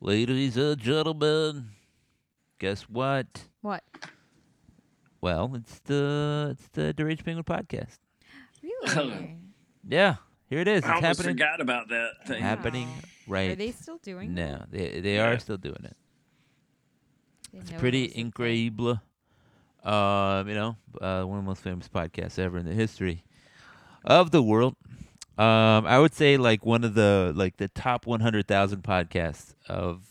Ladies 0.00 0.56
and 0.56 0.78
gentlemen, 0.78 1.70
guess 2.58 2.82
what? 2.82 3.44
What? 3.62 3.82
Well, 5.20 5.52
it's 5.54 5.78
the 5.80 6.48
it's 6.52 6.68
the 6.68 6.92
Deranged 6.92 7.24
Penguin 7.24 7.44
podcast. 7.44 7.98
Really? 8.62 9.36
Yeah, 9.88 10.16
here 10.50 10.58
it 10.58 10.66
is. 10.66 10.78
It's 10.78 10.86
I 10.88 10.96
almost 10.96 11.18
happening. 11.20 11.36
forgot 11.36 11.60
about 11.60 11.88
that 11.90 12.10
thing. 12.26 12.42
Happening 12.42 12.88
Wow. 12.88 12.94
right 13.28 13.50
Are 13.52 13.54
they 13.54 13.70
still 13.70 13.98
doing 13.98 14.34
now. 14.34 14.64
that? 14.68 14.72
They 14.72 15.00
they 15.00 15.14
Yeah. 15.14 15.26
are 15.28 15.38
still 15.38 15.58
doing 15.58 15.78
it. 15.84 15.96
They 17.52 17.58
It's 17.60 17.70
know 17.70 17.78
pretty 17.78 18.02
it 18.06 18.08
was 18.08 18.10
a 18.10 18.14
thing. 18.14 18.26
incredible. 18.26 19.00
Um, 19.84 20.48
you 20.48 20.54
know, 20.56 20.76
uh, 21.00 21.22
one 21.22 21.38
of 21.38 21.44
the 21.44 21.48
most 21.48 21.62
famous 21.62 21.88
podcasts 21.88 22.36
ever 22.40 22.58
in 22.58 22.66
the 22.66 22.74
history 22.74 23.22
of 24.04 24.32
the 24.32 24.42
world. 24.42 24.74
Um, 25.38 25.86
I 25.86 25.98
would 25.98 26.14
say 26.14 26.36
like 26.38 26.64
one 26.64 26.82
of 26.84 26.94
the 26.94 27.32
like 27.36 27.56
the 27.58 27.68
top 27.68 28.06
one 28.06 28.20
hundred 28.20 28.46
thousand 28.48 28.82
podcasts 28.82 29.54
of 29.68 30.02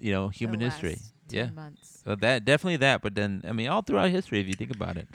you 0.00 0.12
know 0.12 0.28
The 0.28 0.34
human 0.34 0.60
history. 0.60 0.98
10 1.28 1.38
Yeah, 1.38 1.50
Months. 1.50 2.02
so 2.04 2.14
that 2.16 2.44
definitely 2.44 2.76
that. 2.78 3.02
But 3.02 3.14
then 3.14 3.42
I 3.46 3.52
mean, 3.52 3.68
all 3.68 3.82
throughout 3.82 4.10
history, 4.10 4.40
if 4.40 4.46
you 4.48 4.54
think 4.54 4.70
about 4.72 4.96
it. 4.96 5.08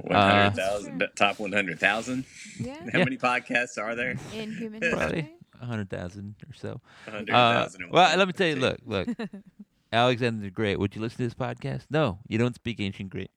One 0.00 0.16
Uh, 0.16 0.30
hundred 0.30 0.56
thousand, 0.56 1.08
top 1.16 1.38
one 1.38 1.52
hundred 1.52 1.78
thousand. 1.78 2.24
Yeah. 2.58 2.74
How 2.92 2.98
Yeah. 2.98 3.04
many 3.04 3.16
podcasts 3.18 3.76
are 3.76 3.94
there? 3.94 4.16
In 4.34 4.52
human 4.52 4.80
history. 4.82 5.34
a 5.60 5.66
hundred 5.66 5.90
thousand 5.90 6.36
or 6.48 6.54
so. 6.54 6.80
A 7.06 7.10
hundred 7.10 7.34
Uh, 7.34 7.68
well, 7.90 8.16
let 8.18 8.26
me 8.26 8.32
tell 8.32 8.48
you. 8.48 8.56
Look, 8.56 8.78
look. 8.86 9.08
Alexander 9.92 10.42
the 10.44 10.50
Great. 10.50 10.78
Would 10.78 10.94
you 10.94 11.02
listen 11.02 11.18
to 11.18 11.24
this 11.24 11.34
podcast? 11.34 11.86
No, 11.90 12.18
you 12.28 12.38
don't 12.38 12.54
speak 12.54 12.80
ancient 12.80 13.10
Greek. 13.10 13.30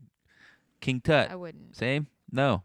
King 0.82 1.02
Tut. 1.02 1.32
I 1.32 1.36
wouldn't. 1.36 1.76
Same? 1.76 2.08
No. 2.32 2.64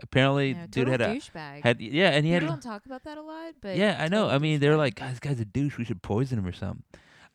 Apparently, 0.00 0.54
No, 0.54 0.66
dude 0.68 0.88
had 0.88 1.00
a 1.00 1.08
douchebag. 1.08 1.62
had 1.64 1.80
yeah, 1.80 2.10
and 2.10 2.24
he 2.24 2.32
People 2.32 2.48
had 2.48 2.52
don't 2.54 2.62
talk 2.72 2.86
about 2.86 3.02
that 3.04 3.18
a 3.18 3.22
lot, 3.22 3.54
but 3.60 3.76
yeah, 3.76 3.96
I 3.98 4.08
know. 4.08 4.28
I 4.28 4.38
mean, 4.38 4.60
they're 4.60 4.76
like, 4.76 4.94
"God, 4.94 5.10
this 5.12 5.18
guy's 5.20 5.40
a 5.40 5.44
douche. 5.44 5.76
We 5.76 5.84
should 5.84 6.02
poison 6.02 6.38
him 6.38 6.46
or 6.46 6.52
something. 6.52 6.84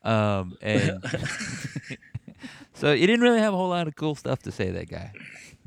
Um, 0.03 0.55
and 0.61 1.03
so 2.73 2.95
he 2.95 3.05
didn't 3.05 3.21
really 3.21 3.39
have 3.39 3.53
a 3.53 3.57
whole 3.57 3.69
lot 3.69 3.87
of 3.87 3.95
cool 3.95 4.15
stuff 4.15 4.39
to 4.43 4.51
say. 4.51 4.71
That 4.71 4.89
guy. 4.89 5.11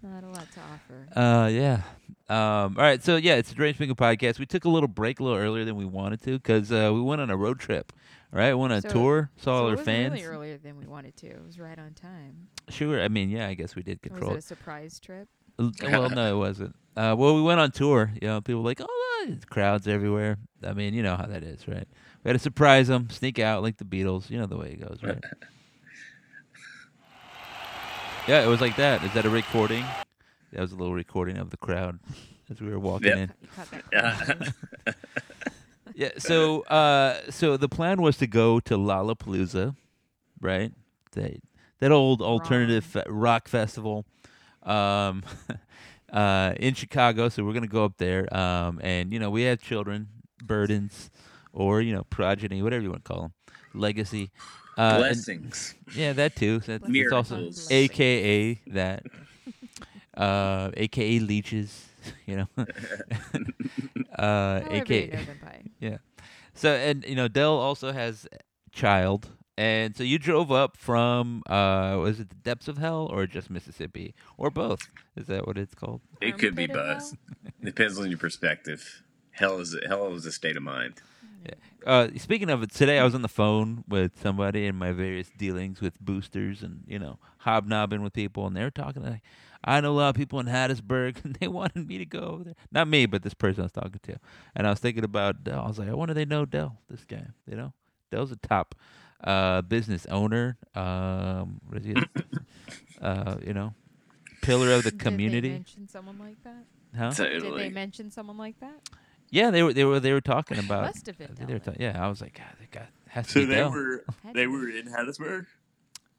not 0.03 0.25
a 0.25 0.29
lot 0.29 0.47
to 0.53 0.61
offer. 0.61 1.19
Uh, 1.19 1.49
yeah. 1.49 1.83
Um, 2.29 2.77
all 2.77 2.83
right. 2.83 3.03
So 3.03 3.17
yeah, 3.17 3.35
it's 3.37 3.49
a 3.51 3.53
Strange 3.53 3.77
Finger 3.77 3.95
podcast. 3.95 4.39
We 4.39 4.47
took 4.47 4.65
a 4.65 4.69
little 4.69 4.89
break 4.89 5.21
a 5.21 5.23
little 5.25 5.39
earlier 5.39 5.65
than 5.65 5.77
we 5.77 5.85
wanted 5.85 6.23
to 6.25 6.33
because 6.39 6.73
uh, 6.73 6.91
we 6.93 7.01
went 7.01 7.21
on 7.21 7.31
a 7.31 7.37
road 7.37 7.59
trip. 7.61 7.93
All 8.33 8.41
right, 8.41 8.53
went 8.55 8.73
on 8.73 8.83
So- 8.83 8.89
a 8.89 8.93
tour, 8.93 9.31
saw 9.37 9.45
so 9.45 9.53
all 9.53 9.59
our 9.65 9.71
wasn't 9.71 9.87
fans. 9.87 10.13
really 10.15 10.25
earlier 10.25 10.59
than 10.59 10.77
we 10.77 10.87
wanted 10.87 11.17
to. 11.19 11.29
It 11.29 11.45
was 11.47 11.61
right 11.61 11.79
on 11.79 11.93
time. 11.95 12.49
Sure. 12.69 13.01
I 13.01 13.09
mean, 13.09 13.31
yeah, 13.31 13.47
I 13.47 13.55
guess 13.55 13.77
we 13.77 13.83
did 13.85 13.99
Or 13.99 14.09
control 14.09 14.31
was 14.35 14.37
it 14.37 14.39
it. 14.39 14.45
a 14.45 14.57
surprise 14.57 14.99
trip? 14.99 15.29
L- 15.59 15.73
well, 15.83 16.11
no, 16.11 16.35
it 16.35 16.39
wasn't. 16.39 16.75
Uh, 16.97 17.15
well, 17.19 17.35
we 17.35 17.43
went 17.43 17.61
on 17.61 17.71
tour. 17.71 18.13
You 18.21 18.29
know, 18.29 18.41
people 18.41 18.63
were 18.63 18.69
like, 18.69 18.81
oh, 18.81 19.25
there's 19.29 19.45
crowds 19.45 19.87
everywhere. 19.89 20.39
I 20.65 20.73
mean, 20.73 20.95
you 20.95 21.03
know 21.03 21.17
how 21.17 21.27
that 21.27 21.43
is, 21.43 21.67
right? 21.69 21.87
We 22.25 22.29
had 22.29 22.33
to 22.35 22.39
surprise 22.39 22.89
them, 22.89 23.11
sneak 23.11 23.39
out 23.39 23.63
like 23.63 23.77
the 23.77 23.85
Beatles. 23.85 24.31
You 24.31 24.39
know 24.39 24.47
the 24.47 24.57
way 24.57 24.71
it 24.73 24.81
goes, 24.81 24.99
right? 25.03 25.23
yeah, 28.29 28.43
it 28.43 28.47
was 28.49 28.61
like 28.61 28.77
that. 28.77 29.03
Is 29.05 29.13
that 29.15 29.25
a 29.25 29.31
recording? 29.31 29.85
That 30.53 30.61
was 30.61 30.73
a 30.73 30.77
little 30.77 30.95
recording 30.95 31.39
of 31.39 31.51
the 31.51 31.57
crowd 31.57 31.99
as 32.51 32.61
we 32.61 32.71
were 32.71 32.79
walking 32.79 33.09
Yep. 33.09 33.17
in. 33.19 33.33
You 33.43 33.49
caught 33.55 33.71
that 33.71 33.85
Yeah. 33.93 34.93
Yeah. 35.95 36.11
So, 36.19 36.61
uh, 36.63 37.21
so 37.31 37.57
the 37.57 37.71
plan 37.71 38.03
was 38.03 38.19
to 38.19 38.27
go 38.27 38.61
to 38.61 38.77
Lollapalooza, 38.77 39.75
right? 40.43 40.73
That 41.13 41.41
that 41.79 41.91
old 41.91 42.21
alternative 42.21 42.85
fe- 42.85 43.05
rock 43.07 43.49
festival, 43.49 44.05
um, 44.67 45.23
uh, 46.13 46.53
in 46.59 46.75
Chicago. 46.75 47.29
So 47.29 47.45
we're 47.45 47.55
gonna 47.55 47.67
go 47.67 47.85
up 47.85 47.97
there, 47.99 48.35
um, 48.37 48.81
and 48.83 49.13
you 49.13 49.19
know 49.19 49.31
we 49.31 49.43
have 49.43 49.61
children, 49.61 50.09
burdens, 50.45 51.11
or 51.53 51.81
you 51.81 51.95
know 51.95 52.05
progeny, 52.11 52.63
whatever 52.63 52.83
you 52.83 52.91
want 52.91 53.05
to 53.05 53.13
call 53.13 53.23
them, 53.23 53.33
legacy. 53.75 54.31
Uh, 54.79 54.81
and- 54.81 54.99
Blessings. 54.99 55.75
yeah, 55.95 56.13
that 56.13 56.37
too. 56.37 56.61
So 56.61 56.79
that's, 56.79 57.13
also 57.13 57.37
Miracles. 57.37 57.71
AKA 57.71 58.61
that, 58.67 59.05
uh, 60.17 60.71
AKA 60.77 61.19
leeches. 61.21 61.85
You 62.25 62.37
know, 62.37 62.49
uh, 64.17 64.61
AKA 64.71 65.07
you 65.07 65.11
know 65.11 65.25
them 65.25 65.41
by. 65.43 65.99
so 66.55 66.73
and 66.73 67.05
you 67.05 67.17
know 67.17 67.27
Dell 67.27 67.57
also 67.57 67.91
has 67.91 68.29
child, 68.71 69.29
and 69.57 69.97
so 69.97 70.03
you 70.03 70.19
drove 70.19 70.53
up 70.53 70.77
from 70.77 71.43
uh 71.49 71.97
was 71.99 72.21
it 72.21 72.29
the 72.29 72.35
depths 72.37 72.69
of 72.69 72.79
hell 72.79 73.09
or 73.11 73.27
just 73.27 73.51
Mississippi 73.51 74.15
or 74.37 74.51
both? 74.51 74.89
Is 75.17 75.27
that 75.27 75.47
what 75.47 75.59
it's 75.59 75.75
called? 75.75 76.01
It 76.21 76.39
could 76.39 76.55
be 76.55 76.67
both. 76.67 77.15
Depends 77.63 77.99
on 77.99 78.09
your 78.09 78.19
perspective. 78.19 79.03
Hell 79.31 79.59
is 79.61 79.77
hell 79.87 80.15
is 80.15 80.27
a 80.27 80.33
state 80.33 80.57
of 80.57 80.63
mind. 80.63 81.01
Uh, 81.87 82.09
speaking 82.17 82.51
of 82.51 82.63
it, 82.65 82.73
today 82.73 82.99
I 82.99 83.05
was 83.05 83.15
on 83.15 83.23
the 83.23 83.29
phone 83.29 83.85
with 83.89 84.21
somebody 84.21 84.67
in 84.67 84.75
my 84.75 84.91
various 84.91 85.31
dealings 85.39 85.81
with 85.81 86.01
boosters 86.01 86.63
and 86.63 86.83
you 86.87 86.99
know 86.99 87.19
hobnobbing 87.39 88.03
with 88.03 88.13
people, 88.13 88.47
and 88.47 88.57
they 88.57 88.63
were 88.63 88.71
talking 88.71 89.05
like, 89.05 89.23
I 89.63 89.81
know 89.81 89.93
a 89.93 89.95
lot 89.95 90.09
of 90.09 90.17
people 90.17 90.41
in 90.41 90.47
Hattiesburg, 90.47 91.17
and 91.25 91.37
they 91.37 91.47
wanted 91.47 91.87
me 91.87 91.99
to 91.99 92.07
go 92.07 92.21
over 92.21 92.45
there. 92.45 92.57
Not 92.73 92.89
me, 92.89 93.07
but 93.07 93.23
this 93.23 93.35
person 93.35 93.63
I 93.63 93.65
was 93.67 93.73
talking 93.73 94.01
to, 94.03 94.19
and 94.57 94.67
I 94.67 94.71
was 94.71 94.81
thinking 94.81 95.05
about 95.05 95.45
Dell. 95.45 95.63
I 95.63 95.69
was 95.69 95.79
like, 95.79 95.89
I 95.89 95.95
wonder 95.95 96.13
they 96.13 96.25
know 96.25 96.45
Dell, 96.45 96.77
this 96.91 97.05
guy. 97.05 97.27
You 97.49 97.57
know, 97.57 97.73
Dell's 98.11 98.33
a 98.33 98.37
top 98.37 98.75
uh, 99.25 99.63
business 99.63 100.07
owner. 100.07 100.59
Um, 100.75 101.61
what 101.67 101.79
is 101.81 101.85
he? 101.87 101.95
uh, 103.01 103.37
you 103.45 103.53
know, 103.55 103.75
pillar 104.43 104.73
of 104.73 104.85
the 104.85 104.91
community. 104.93 104.99
Did 104.99 105.05
community. 105.05 105.49
they 105.49 105.55
mention 105.55 105.89
someone 105.89 106.19
like 106.19 106.43
that? 106.45 106.65
huh? 106.97 107.11
Did 107.11 107.57
they 107.57 107.69
mention 107.71 108.11
someone 108.11 108.37
like 108.39 108.59
that? 108.61 108.81
Yeah, 109.31 109.51
they 109.51 109.63
were 109.63 109.73
they 109.73 109.85
were 109.85 110.01
they 110.01 110.13
were 110.13 110.21
talking 110.21 110.59
about. 110.59 110.83
Must 110.85 111.07
have 111.07 111.19
been 111.19 111.37
I 111.41 111.45
they 111.45 111.53
were 111.53 111.59
ta- 111.59 111.73
yeah, 111.79 112.03
I 112.03 112.09
was 112.09 112.21
like, 112.21 112.35
God, 112.39 112.47
that 112.61 112.71
guy 112.71 112.87
has 113.09 113.27
to 113.27 113.33
So 113.33 113.41
be 113.41 113.47
they 113.47 113.55
Dell. 113.57 113.71
were 113.73 114.05
they 114.35 114.47
were 114.47 114.69
in 114.69 114.87
Hattiesburg. 114.87 115.47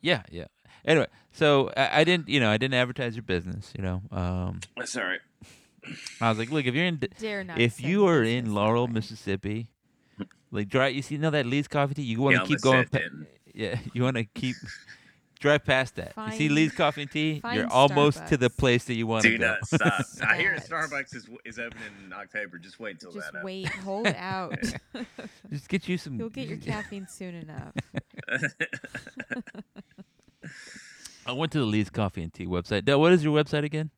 Yeah, 0.01 0.23
yeah. 0.29 0.45
Anyway, 0.85 1.07
so 1.31 1.71
I, 1.75 2.01
I 2.01 2.03
didn't, 2.03 2.29
you 2.29 2.39
know, 2.39 2.49
I 2.49 2.57
didn't 2.57 2.75
advertise 2.75 3.15
your 3.15 3.23
business. 3.23 3.73
You 3.77 3.83
know, 3.83 4.01
um, 4.11 4.59
That's 4.75 4.95
all 4.97 5.03
right. 5.03 5.19
I 6.21 6.29
was 6.29 6.37
like, 6.37 6.51
look, 6.51 6.65
if 6.65 6.75
you're 6.75 6.85
in, 6.85 6.97
D- 6.97 7.07
Dare 7.17 7.43
not. 7.43 7.59
if 7.59 7.81
you 7.81 8.05
are 8.07 8.21
in 8.21 8.53
Laurel, 8.53 8.87
way. 8.87 8.93
Mississippi, 8.93 9.67
like 10.51 10.69
drive, 10.69 10.95
you 10.95 11.01
see, 11.01 11.15
you 11.15 11.21
know 11.21 11.29
that 11.31 11.45
Lee's 11.45 11.67
Coffee 11.67 11.93
Tea, 11.95 12.01
you 12.03 12.21
want 12.21 12.35
to 12.35 12.41
Yeah, 12.41 12.47
keep 12.47 12.61
going. 12.61 12.87
Pa- 12.87 12.99
yeah, 13.53 13.79
you 13.93 14.03
want 14.03 14.17
to 14.17 14.23
keep 14.23 14.55
drive 15.39 15.63
past 15.65 15.95
that. 15.95 16.13
you 16.17 16.31
see 16.37 16.49
Lee's 16.49 16.73
Coffee 16.73 17.03
and 17.03 17.11
Tea, 17.11 17.33
you're 17.33 17.41
find 17.41 17.65
almost 17.71 18.25
to 18.27 18.37
the 18.37 18.49
place 18.49 18.85
that 18.85 18.95
you 18.95 19.05
want 19.07 19.23
to 19.23 19.29
Do 19.31 19.37
go. 19.37 19.45
not 19.47 19.67
stop. 19.67 20.05
I 20.27 20.37
hear 20.37 20.55
Starbucks 20.55 21.15
is 21.15 21.27
is 21.45 21.59
opening 21.59 21.83
in 22.05 22.13
October. 22.13 22.57
Just 22.57 22.79
wait 22.79 22.93
until 22.93 23.11
Just 23.11 23.27
that. 23.27 23.33
Just 23.33 23.45
wait, 23.45 23.67
hold 23.83 24.07
out. 24.07 24.57
Just 25.51 25.69
get 25.69 25.87
you 25.87 25.97
some. 25.97 26.15
You'll 26.19 26.29
get 26.29 26.47
your 26.47 26.57
caffeine 26.57 27.07
soon 27.07 27.35
enough. 27.35 27.73
I 31.25 31.31
went 31.33 31.51
to 31.51 31.59
the 31.59 31.65
Lee's 31.65 31.89
Coffee 31.89 32.23
and 32.23 32.33
Tea 32.33 32.45
website. 32.45 32.85
Dell, 32.85 33.01
what 33.01 33.11
is 33.11 33.23
your 33.23 33.35
website 33.35 33.63
again? 33.65 33.91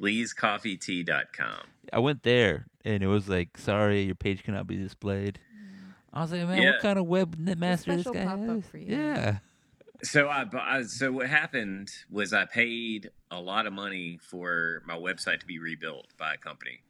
Lee'sCoffeeTea.com. 0.00 1.60
I 1.92 1.98
went 1.98 2.22
there 2.22 2.66
and 2.84 3.02
it 3.02 3.06
was 3.06 3.28
like, 3.28 3.56
sorry, 3.58 4.02
your 4.02 4.14
page 4.14 4.42
cannot 4.42 4.66
be 4.66 4.76
displayed. 4.76 5.38
I 6.12 6.22
was 6.22 6.32
like, 6.32 6.46
man, 6.48 6.62
Yeah. 6.62 6.70
what 6.72 6.80
kind 6.82 6.98
of 6.98 7.06
webmaster 7.06 7.56
this 7.56 7.80
special 7.82 8.12
guy 8.14 8.24
pop-up 8.24 8.46
has? 8.48 8.66
for 8.66 8.78
you. 8.78 8.96
Yeah. 8.96 9.38
So 10.02 10.28
I, 10.28 10.44
I 10.54 10.82
so 10.82 11.10
what 11.12 11.26
happened 11.28 11.90
was 12.10 12.32
I 12.32 12.44
paid 12.44 13.10
a 13.30 13.40
lot 13.40 13.66
of 13.66 13.72
money 13.72 14.18
for 14.22 14.82
my 14.86 14.94
website 14.94 15.40
to 15.40 15.46
be 15.46 15.58
rebuilt 15.58 16.08
by 16.18 16.34
a 16.34 16.36
company, 16.36 16.80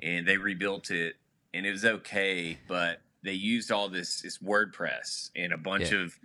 and 0.00 0.26
they 0.26 0.36
rebuilt 0.36 0.90
it, 0.92 1.16
and 1.52 1.66
it 1.66 1.72
was 1.72 1.84
okay, 1.84 2.58
but 2.68 3.00
they 3.24 3.32
used 3.32 3.72
all 3.72 3.88
this 3.88 4.20
this 4.22 4.38
WordPress, 4.38 5.30
and 5.34 5.52
a 5.52 5.58
bunch 5.58 5.90
Yeah. 5.90 6.02
of 6.02 6.18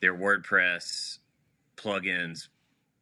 their 0.00 0.14
WordPress 0.14 1.18
plugins 1.76 2.48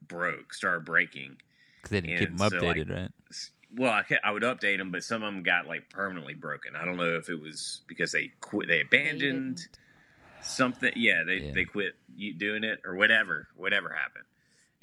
broke, 0.07 0.53
started 0.53 0.85
breaking. 0.85 1.39
Because 1.85 1.91
they 1.91 2.01
didn't 2.01 2.19
keep 2.19 2.29
And 2.31 2.39
them 2.39 2.51
so, 2.51 2.57
like, 2.67 2.77
updated, 2.77 2.91
right? 2.91 3.11
Well, 3.77 3.91
I, 3.93 4.05
I 4.23 4.31
would 4.31 4.43
update 4.43 4.79
them, 4.79 4.91
but 4.91 5.03
some 5.05 5.23
of 5.23 5.33
them 5.35 5.43
got 5.43 5.67
like 5.67 5.91
permanently 5.91 6.35
broken. 6.35 6.75
I 6.77 6.85
don't 6.85 6.97
know 6.97 7.17
if 7.17 7.29
it 7.29 7.41
was 7.41 7.83
because 7.87 8.13
they 8.13 8.31
quit, 8.41 8.69
they 8.69 8.77
They 8.77 8.81
abandoned 8.83 9.57
didn't. 9.57 9.69
something 10.43 10.93
yeah 10.97 11.23
they, 11.27 11.37
Yeah. 11.39 11.53
they 11.55 11.65
quit 11.65 11.95
doing 12.39 12.65
it 12.65 12.81
or 12.85 12.95
whatever 12.95 13.49
whatever 13.57 13.89
happened 13.89 14.25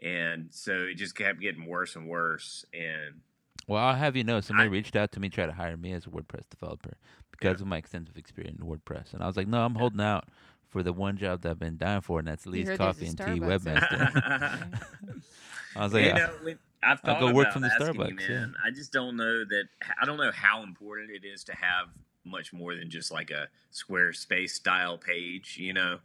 and 0.01 0.47
so 0.51 0.73
it 0.73 0.95
just 0.95 1.15
kept 1.15 1.39
getting 1.39 1.65
worse 1.67 1.95
and 1.95 2.07
worse 2.07 2.65
and 2.73 3.21
Well, 3.67 3.81
I'll 3.81 3.95
have 3.95 4.15
you 4.17 4.23
know, 4.23 4.41
somebody 4.41 4.67
I- 4.67 4.71
reached 4.71 4.95
out 4.95 5.11
to 5.13 5.19
me, 5.19 5.29
tried 5.29 5.45
to 5.47 5.53
hire 5.53 5.77
me 5.77 5.93
as 5.93 6.05
a 6.05 6.09
WordPress 6.09 6.49
developer 6.49 6.93
because 7.31 7.61
of 7.61 7.67
my 7.67 7.77
extensive 7.77 8.17
experience 8.17 8.59
in 8.59 8.67
WordPress. 8.67 9.13
And 9.13 9.23
I 9.23 9.27
was 9.27 9.37
like, 9.37 9.47
no, 9.47 9.63
I'm 9.63 9.75
holding 9.75 10.01
out 10.01 10.27
for 10.69 10.83
the 10.83 10.91
one 10.93 11.15
job 11.17 11.41
that 11.41 11.49
I've 11.51 11.59
been 11.59 11.77
dying 11.77 12.01
for, 12.01 12.19
and 12.19 12.27
that's 12.27 12.45
You 12.45 12.51
Lee's 12.53 12.67
heard 12.67 12.79
there's 12.79 12.79
a 12.79 12.93
Coffee 12.93 13.07
and 13.07 13.17
Tea 13.17 13.39
webmaster. 13.45 14.81
I 15.75 15.83
was 15.83 15.93
like, 15.93 16.05
you 16.05 16.13
know 16.13 16.29
when, 16.43 16.59
i've 16.83 16.99
I'll 17.03 17.15
thought 17.15 17.19
go 17.19 17.33
work 17.33 17.47
about 17.47 17.53
from 17.53 17.61
the 17.63 17.69
Starbucks, 17.69 18.29
yeah. 18.29 18.45
i 18.65 18.71
just 18.71 18.91
don't 18.91 19.17
know 19.17 19.45
that 19.45 19.65
i 20.01 20.05
don't 20.05 20.17
know 20.17 20.31
how 20.31 20.63
important 20.63 21.11
it 21.11 21.25
is 21.25 21.43
to 21.45 21.53
have 21.55 21.87
much 22.23 22.53
more 22.53 22.75
than 22.75 22.89
just 22.89 23.11
like 23.11 23.31
a 23.31 23.47
squarespace 23.73 24.51
style 24.51 24.97
page 24.97 25.57
you 25.59 25.73
know 25.73 25.99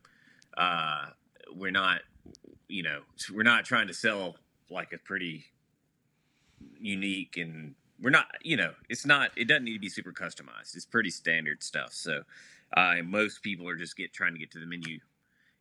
uh 0.56 1.06
we're 1.54 1.70
not 1.70 2.00
you 2.68 2.82
know 2.82 3.00
we're 3.34 3.42
not 3.42 3.64
trying 3.64 3.86
to 3.86 3.94
sell 3.94 4.36
like 4.70 4.92
a 4.92 4.98
pretty 4.98 5.44
unique 6.80 7.36
and 7.36 7.74
we're 8.00 8.10
not 8.10 8.26
you 8.42 8.56
know 8.56 8.72
it's 8.88 9.06
not 9.06 9.30
it 9.36 9.46
doesn't 9.46 9.64
need 9.64 9.74
to 9.74 9.78
be 9.78 9.88
super 9.88 10.12
customized 10.12 10.74
it's 10.74 10.86
pretty 10.86 11.10
standard 11.10 11.62
stuff 11.62 11.92
so 11.92 12.22
uh, 12.74 12.96
most 13.04 13.42
people 13.42 13.68
are 13.68 13.76
just 13.76 13.96
get 13.96 14.12
trying 14.12 14.32
to 14.32 14.38
get 14.38 14.50
to 14.52 14.58
the 14.58 14.66
menu. 14.66 14.98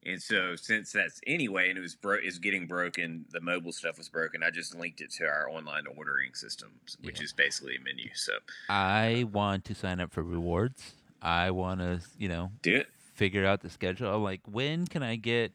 And 0.06 0.22
so 0.22 0.56
since 0.56 0.92
that's 0.92 1.20
anyway, 1.26 1.70
and 1.70 1.78
it 1.78 1.82
was 1.82 1.96
bro- 1.96 2.20
is 2.24 2.38
getting 2.40 2.68
broken, 2.68 3.26
the 3.32 3.42
mobile 3.42 3.72
stuff 3.72 3.98
was 3.98 4.08
broken. 4.10 4.44
I 4.44 4.52
just 4.52 4.76
linked 4.76 5.02
it 5.02 5.12
to 5.14 5.26
our 5.26 5.50
online 5.50 5.86
ordering 5.98 6.34
system, 6.36 6.74
which 7.02 7.18
Yeah. 7.20 7.24
is 7.26 7.34
basically 7.34 7.76
a 7.78 7.80
menu. 7.80 8.10
So 8.14 8.34
I 8.70 9.26
want 9.32 9.66
to 9.66 9.76
sign 9.76 10.00
up 10.00 10.12
for 10.12 10.22
rewards. 10.24 10.94
I 11.22 11.50
want 11.52 11.80
to, 11.80 12.02
you 12.20 12.28
know, 12.30 12.52
do 12.62 12.76
it. 12.76 12.88
figure 13.16 13.46
out 13.46 13.62
the 13.62 13.70
schedule. 13.70 14.14
I'm 14.14 14.22
like, 14.22 14.42
when 14.46 14.86
can 14.86 15.02
I 15.02 15.16
get, 15.16 15.52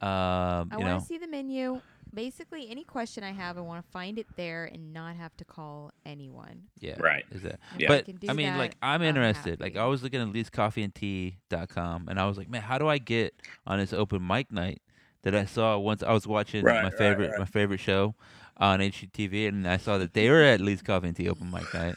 um, 0.00 0.68
I 0.70 0.76
want 0.76 1.00
to 1.00 1.06
see 1.06 1.18
the 1.18 1.26
menu. 1.26 1.80
Basically, 2.12 2.68
any 2.70 2.84
question 2.84 3.22
I 3.24 3.32
have, 3.32 3.56
I 3.56 3.60
want 3.60 3.84
to 3.84 3.90
find 3.90 4.18
it 4.18 4.26
there 4.36 4.64
and 4.64 4.92
not 4.92 5.16
have 5.16 5.36
to 5.38 5.44
call 5.44 5.92
anyone. 6.04 6.64
yeah, 6.80 6.96
Right. 6.98 7.24
Is 7.30 7.42
that? 7.42 7.60
Yeah. 7.78 7.84
if 7.86 7.90
I 7.90 7.96
But 7.96 8.04
can 8.06 8.16
do 8.16 8.26
I 8.28 8.32
mean, 8.32 8.46
that, 8.46 8.58
like, 8.58 8.76
I'm 8.82 9.00
I'm 9.00 9.06
interested. 9.08 9.60
Like. 9.60 9.76
I 9.76 9.86
was 9.86 10.02
looking 10.02 10.20
at 10.20 10.28
leescoffeeandtea.com, 10.28 12.08
and 12.08 12.18
I 12.20 12.26
was 12.26 12.36
like, 12.38 12.48
man, 12.48 12.62
how 12.62 12.78
do 12.78 12.88
I 12.88 12.98
get 12.98 13.34
on 13.66 13.78
this 13.78 13.92
open 13.92 14.26
mic 14.26 14.50
night 14.52 14.82
that 15.22 15.34
I 15.34 15.44
saw 15.44 15.78
once? 15.78 16.02
I 16.02 16.12
was 16.12 16.26
watching 16.26 16.64
Right, 16.64 16.82
my 16.82 16.90
favorite 16.90 17.30
right. 17.30 17.38
my 17.38 17.44
favorite 17.44 17.80
show 17.80 18.14
on 18.56 18.80
HGTV, 18.80 19.48
and 19.48 19.66
I 19.66 19.76
saw 19.76 19.98
that 19.98 20.12
they 20.14 20.28
were 20.28 20.42
at 20.42 20.60
Lee's 20.60 20.82
Coffee 20.82 21.08
and 21.08 21.16
Tea 21.16 21.28
open 21.28 21.50
mic 21.50 21.72
night. 21.72 21.94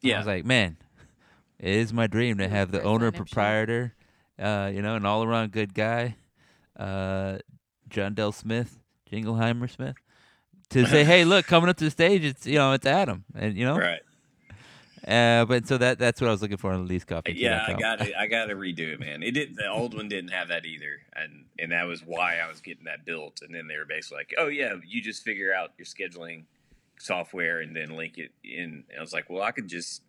Yeah. 0.00 0.16
I 0.16 0.18
was 0.18 0.26
like, 0.26 0.44
man, 0.44 0.76
it 1.58 1.70
is 1.74 1.92
my 1.92 2.06
dream 2.08 2.38
to 2.38 2.48
have 2.48 2.72
the 2.72 2.78
first 2.78 2.86
owner 2.88 3.06
sign-up 3.12 3.14
proprietor, 3.26 3.94
uh, 4.38 4.70
you 4.74 4.82
know, 4.82 4.96
an 4.96 5.06
all 5.06 5.22
around 5.22 5.52
good 5.52 5.74
guy, 5.74 6.16
uh, 6.76 7.38
John 7.88 8.14
Dell 8.14 8.32
Smith, 8.32 8.81
Jingleheimer 9.12 9.70
Smith, 9.70 9.96
to 10.70 10.86
say, 10.86 11.04
hey, 11.04 11.24
look, 11.26 11.46
coming 11.46 11.68
up 11.68 11.76
to 11.76 11.84
the 11.84 11.90
stage, 11.90 12.24
it's 12.24 12.46
you 12.46 12.54
know, 12.56 12.72
it's 12.72 12.86
Adam, 12.86 13.24
and 13.34 13.56
you 13.56 13.64
know, 13.66 13.76
Right. 13.76 14.00
uh, 15.06 15.44
but 15.44 15.66
so 15.66 15.76
that 15.78 15.98
that's 15.98 16.20
what 16.20 16.28
I 16.28 16.30
was 16.30 16.40
looking 16.42 16.56
for 16.56 16.72
on 16.72 16.86
Lee's 16.86 17.04
Coffee. 17.04 17.34
Yeah, 17.36 17.64
I 17.66 17.74
got 17.74 17.98
to 17.98 18.18
I 18.20 18.26
got 18.26 18.46
to 18.46 18.54
redo 18.54 18.92
it, 18.94 19.00
man. 19.00 19.22
It 19.22 19.32
did. 19.32 19.56
The 19.56 19.68
old 19.68 19.94
one 19.94 20.08
didn't 20.08 20.30
have 20.30 20.48
that 20.48 20.64
either, 20.64 21.00
and 21.14 21.44
and 21.58 21.72
that 21.72 21.84
was 21.84 22.02
why 22.04 22.38
I 22.38 22.48
was 22.48 22.60
getting 22.60 22.84
that 22.84 23.04
built. 23.04 23.42
And 23.42 23.54
then 23.54 23.66
they 23.66 23.76
were 23.76 23.84
basically 23.84 24.18
like, 24.18 24.34
"Oh 24.38 24.46
yeah, 24.48 24.74
you 24.86 25.02
just 25.02 25.22
figure 25.24 25.52
out 25.54 25.72
your 25.76 25.86
scheduling 25.86 26.44
software 26.98 27.60
and 27.60 27.74
then 27.76 27.96
link 27.96 28.16
it 28.18 28.30
in." 28.44 28.84
And 28.88 28.98
I 28.98 29.00
was 29.00 29.12
like, 29.12 29.28
"Well, 29.28 29.42
I 29.42 29.50
could 29.50 29.68
just 29.68 30.02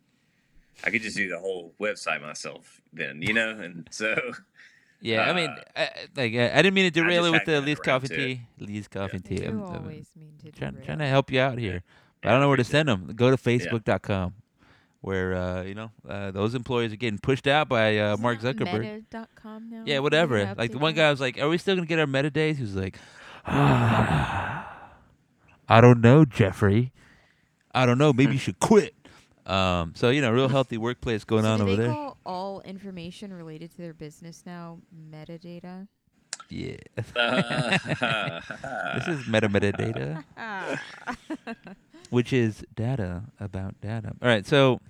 I 0.84 0.90
could 0.90 1.02
just 1.02 1.16
do 1.16 1.28
the 1.28 1.38
whole 1.38 1.74
website 1.80 2.22
myself 2.22 2.80
then, 2.92 3.20
you 3.20 3.32
know." 3.34 3.50
And 3.50 3.88
so 3.90 4.16
Yeah, 5.00 5.22
I 5.30 5.32
mean, 5.34 5.50
Uh, 5.50 5.80
I, 5.80 5.88
like 6.16 6.34
I 6.34 6.50
I 6.58 6.62
didn't 6.62 6.74
mean 6.74 6.84
to 6.84 6.90
derail 6.90 7.24
it 7.26 7.30
with 7.30 7.44
the 7.44 7.52
to 7.52 7.60
Lee's 7.60 7.78
Coffee 7.78 8.08
Tea. 8.08 8.40
Lee's 8.58 8.88
Coffee 8.88 9.16
and 9.18 9.24
Tea. 9.24 9.44
I'm, 9.44 9.62
I'm 9.62 9.74
always 9.82 10.08
mean 10.16 10.32
to 10.42 10.50
trying, 10.52 10.76
trying 10.82 10.98
to 10.98 11.06
help 11.06 11.30
you 11.30 11.40
out 11.40 11.58
here. 11.58 11.82
But 12.22 12.28
I 12.30 12.32
don't 12.32 12.40
know 12.40 12.48
where 12.48 12.56
to 12.56 12.64
send 12.64 12.88
them. 12.88 13.12
Go 13.14 13.30
to 13.30 13.36
facebook.com 13.36 14.34
where, 15.02 15.34
uh, 15.34 15.62
you 15.62 15.74
know, 15.74 15.90
uh, 16.08 16.30
those 16.30 16.54
employees 16.54 16.90
are 16.90 16.96
getting 16.96 17.18
pushed 17.18 17.46
out 17.46 17.68
by 17.68 17.98
uh, 17.98 18.16
Mark 18.16 18.40
Zuckerberg. 18.40 18.80
Meta.com 18.80 19.68
now? 19.68 19.82
Yeah, 19.84 19.98
whatever. 19.98 20.38
you 20.38 20.54
Like 20.56 20.72
the 20.72 20.78
one 20.78 20.94
guy 20.94 21.10
was 21.10 21.20
like, 21.20 21.38
"Are 21.38 21.48
we 21.50 21.58
still 21.58 21.74
gonna 21.74 21.86
get 21.86 21.98
our 21.98 22.06
meta 22.06 22.30
days?" 22.30 22.56
He 22.56 22.62
was 22.62 22.74
like, 22.74 22.98
"I 23.46 24.64
don't 25.68 26.00
know, 26.00 26.24
Jeffrey. 26.24 26.92
I 27.74 27.84
don't 27.84 27.98
know. 27.98 28.12
Maybe 28.14 28.32
you 28.32 28.38
should 28.46 28.60
quit." 28.60 28.94
Um, 29.46 29.92
so 29.94 30.10
you 30.10 30.20
know, 30.22 30.30
real 30.30 30.48
healthy 30.56 30.78
workplace 30.78 31.24
going 31.24 31.44
So 31.44 31.50
on 31.50 31.58
do 31.58 31.62
over 31.64 31.76
they 31.76 31.82
there. 31.84 31.92
call 31.92 32.16
all 32.24 32.60
information 32.62 33.32
related 33.32 33.70
to 33.72 33.78
their 33.78 33.92
business 33.94 34.42
now 34.46 34.78
metadata? 35.10 35.86
yeah, 36.50 36.76
this 38.94 39.08
is 39.08 39.26
meta 39.28 39.48
metadata, 39.48 40.24
which 42.10 42.32
is 42.32 42.64
data 42.74 43.24
about 43.40 43.80
data. 43.80 44.12
All 44.22 44.28
right, 44.28 44.46
so 44.46 44.80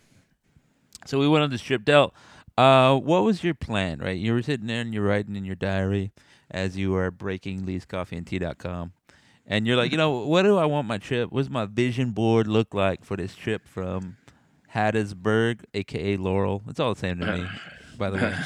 so 1.06 1.18
we 1.18 1.28
went 1.28 1.44
on 1.44 1.50
the 1.50 1.58
strip 1.58 1.84
Dell. 1.84 2.14
Uh, 2.56 2.96
what 2.96 3.24
was 3.24 3.42
your 3.42 3.54
plan? 3.54 3.98
Right, 3.98 4.16
you 4.18 4.32
were 4.32 4.42
sitting 4.42 4.66
there 4.66 4.80
and 4.80 4.94
you're 4.94 5.04
writing 5.04 5.36
in 5.36 5.44
your 5.44 5.56
diary 5.56 6.12
as 6.50 6.76
you 6.76 6.92
were 6.92 7.10
breaking 7.10 7.66
Lee's 7.66 7.84
Coffee 7.84 8.16
and 8.16 8.26
leescoffeeandtea.com. 8.26 8.92
And 9.46 9.66
you're 9.66 9.76
like, 9.76 9.90
you 9.92 9.98
know, 9.98 10.20
what 10.20 10.42
do 10.42 10.56
I 10.56 10.64
want 10.64 10.86
my 10.88 10.96
trip? 10.98 11.30
What's 11.30 11.50
my 11.50 11.66
vision 11.66 12.12
board 12.12 12.46
look 12.46 12.72
like 12.72 13.04
for 13.04 13.16
this 13.16 13.34
trip 13.34 13.66
from 13.68 14.16
Hattiesburg, 14.74 15.64
aka 15.72 16.16
Laurel? 16.16 16.62
It's 16.68 16.80
all 16.80 16.94
the 16.94 17.00
same 17.00 17.20
to 17.20 17.38
me, 17.38 17.46
by 17.98 18.10
the 18.10 18.18
way. 18.18 18.34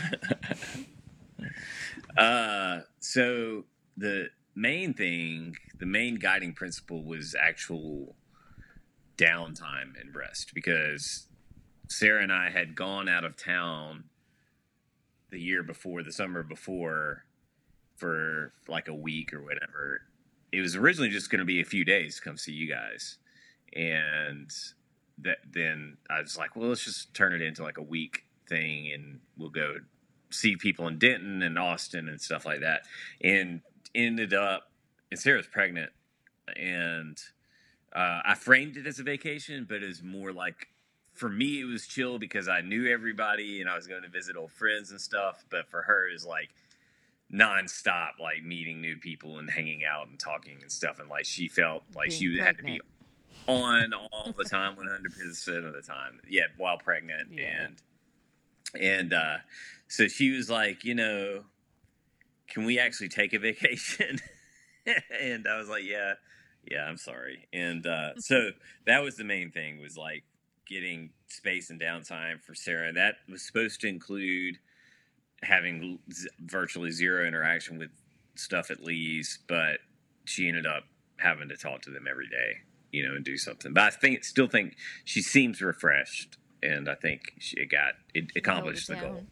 Uh, 2.16 2.80
so 2.98 3.64
the 3.96 4.28
main 4.56 4.92
thing, 4.92 5.54
the 5.78 5.86
main 5.86 6.16
guiding 6.16 6.52
principle 6.52 7.04
was 7.04 7.36
actual 7.40 8.16
downtime 9.16 9.98
and 10.00 10.12
rest 10.16 10.52
because 10.52 11.28
Sarah 11.88 12.22
and 12.24 12.32
I 12.32 12.50
had 12.50 12.74
gone 12.74 13.08
out 13.08 13.22
of 13.22 13.36
town 13.36 14.04
the 15.30 15.40
year 15.40 15.62
before, 15.62 16.02
the 16.02 16.10
summer 16.10 16.42
before, 16.42 17.24
for 17.96 18.52
like 18.66 18.88
a 18.88 18.94
week 18.94 19.32
or 19.32 19.42
whatever. 19.42 20.02
It 20.50 20.60
was 20.60 20.74
originally 20.74 21.10
just 21.10 21.30
going 21.30 21.40
to 21.40 21.44
be 21.44 21.60
a 21.60 21.64
few 21.64 21.84
days 21.84 22.16
to 22.16 22.22
come 22.22 22.36
see 22.36 22.52
you 22.52 22.68
guys, 22.68 23.18
and 23.74 24.50
that 25.22 25.38
then 25.50 25.96
I 26.08 26.20
was 26.20 26.36
like, 26.36 26.56
well, 26.56 26.68
let's 26.68 26.84
just 26.84 27.14
turn 27.14 27.32
it 27.32 27.42
into 27.42 27.62
like 27.62 27.78
a 27.78 27.82
week 27.82 28.24
thing, 28.48 28.90
and 28.92 29.20
we'll 29.36 29.50
go 29.50 29.76
see 30.30 30.56
people 30.56 30.86
in 30.88 30.98
Denton 30.98 31.42
and 31.42 31.58
Austin 31.58 32.08
and 32.08 32.20
stuff 32.20 32.44
like 32.44 32.60
that. 32.60 32.82
And 33.22 33.60
ended 33.94 34.34
up, 34.34 34.70
and 35.10 35.18
Sarah's 35.18 35.46
pregnant, 35.46 35.90
and 36.56 37.18
uh, 37.94 38.20
I 38.24 38.34
framed 38.34 38.76
it 38.76 38.86
as 38.86 38.98
a 38.98 39.02
vacation, 39.02 39.66
but 39.68 39.82
it 39.82 39.86
was 39.86 40.02
more 40.02 40.32
like 40.32 40.68
for 41.14 41.28
me 41.28 41.60
it 41.60 41.64
was 41.64 41.86
chill 41.86 42.18
because 42.18 42.48
I 42.48 42.60
knew 42.60 42.86
everybody 42.86 43.60
and 43.60 43.68
I 43.68 43.74
was 43.74 43.86
going 43.86 44.02
to 44.02 44.08
visit 44.08 44.36
old 44.36 44.52
friends 44.52 44.90
and 44.90 45.00
stuff. 45.00 45.44
But 45.50 45.68
for 45.68 45.82
her, 45.82 46.08
it 46.08 46.12
was 46.12 46.24
like 46.24 46.50
nonstop, 47.32 48.20
like 48.20 48.44
meeting 48.44 48.80
new 48.80 48.96
people 48.96 49.38
and 49.38 49.50
hanging 49.50 49.82
out 49.84 50.08
and 50.08 50.18
talking 50.18 50.58
and 50.62 50.70
stuff. 50.70 51.00
And 51.00 51.08
like 51.08 51.24
she 51.24 51.48
felt 51.48 51.82
like 51.94 52.10
Being 52.10 52.20
she 52.20 52.38
had 52.38 52.58
to 52.58 52.62
be. 52.62 52.80
On 53.48 53.92
all 53.94 54.32
the 54.36 54.44
time, 54.44 54.76
one 54.76 54.86
hundred 54.86 55.12
percent 55.14 55.64
of 55.64 55.72
the 55.72 55.82
time. 55.82 56.20
Yeah, 56.28 56.42
while 56.56 56.78
pregnant 56.78 57.28
Yeah. 57.32 57.66
and 57.66 57.76
and 58.80 59.12
uh, 59.14 59.36
so 59.88 60.06
she 60.08 60.30
was 60.30 60.50
like, 60.50 60.84
you 60.84 60.94
know, 60.94 61.44
can 62.48 62.64
we 62.64 62.78
actually 62.78 63.08
take 63.08 63.32
a 63.32 63.38
vacation? 63.38 64.18
and 65.20 65.46
I 65.48 65.58
was 65.58 65.68
like, 65.68 65.84
yeah, 65.84 66.14
yeah, 66.70 66.84
I'm 66.84 66.98
sorry. 66.98 67.48
And 67.52 67.86
uh, 67.86 68.10
so 68.18 68.50
that 68.86 69.02
was 69.02 69.16
the 69.16 69.24
main 69.24 69.50
thing 69.50 69.80
was 69.80 69.96
like 69.96 70.24
getting 70.66 71.10
space 71.28 71.70
and 71.70 71.80
downtime 71.80 72.42
for 72.42 72.54
Sarah. 72.54 72.92
That 72.92 73.14
was 73.28 73.42
supposed 73.42 73.80
to 73.80 73.88
include 73.88 74.58
having 75.42 75.98
z- 76.12 76.28
virtually 76.40 76.90
zero 76.90 77.26
interaction 77.26 77.78
with 77.78 77.90
stuff 78.34 78.70
at 78.70 78.82
Lee's, 78.84 79.38
but 79.48 79.78
she 80.26 80.46
ended 80.48 80.66
up 80.66 80.84
having 81.16 81.48
to 81.48 81.56
talk 81.56 81.80
to 81.82 81.90
them 81.90 82.06
every 82.10 82.28
day, 82.28 82.58
you 82.92 83.06
know, 83.06 83.14
and 83.14 83.24
do 83.24 83.36
something. 83.36 83.72
But 83.72 83.82
I 83.84 83.90
think, 83.90 84.24
still 84.24 84.48
think 84.48 84.76
she 85.04 85.22
seems 85.22 85.60
refreshed, 85.60 86.38
and 86.62 86.88
I 86.88 86.94
think 86.94 87.32
she 87.38 87.64
got 87.66 87.94
it 88.14 88.30
accomplished 88.36 88.88
the 88.88 88.96
goal. 88.96 89.24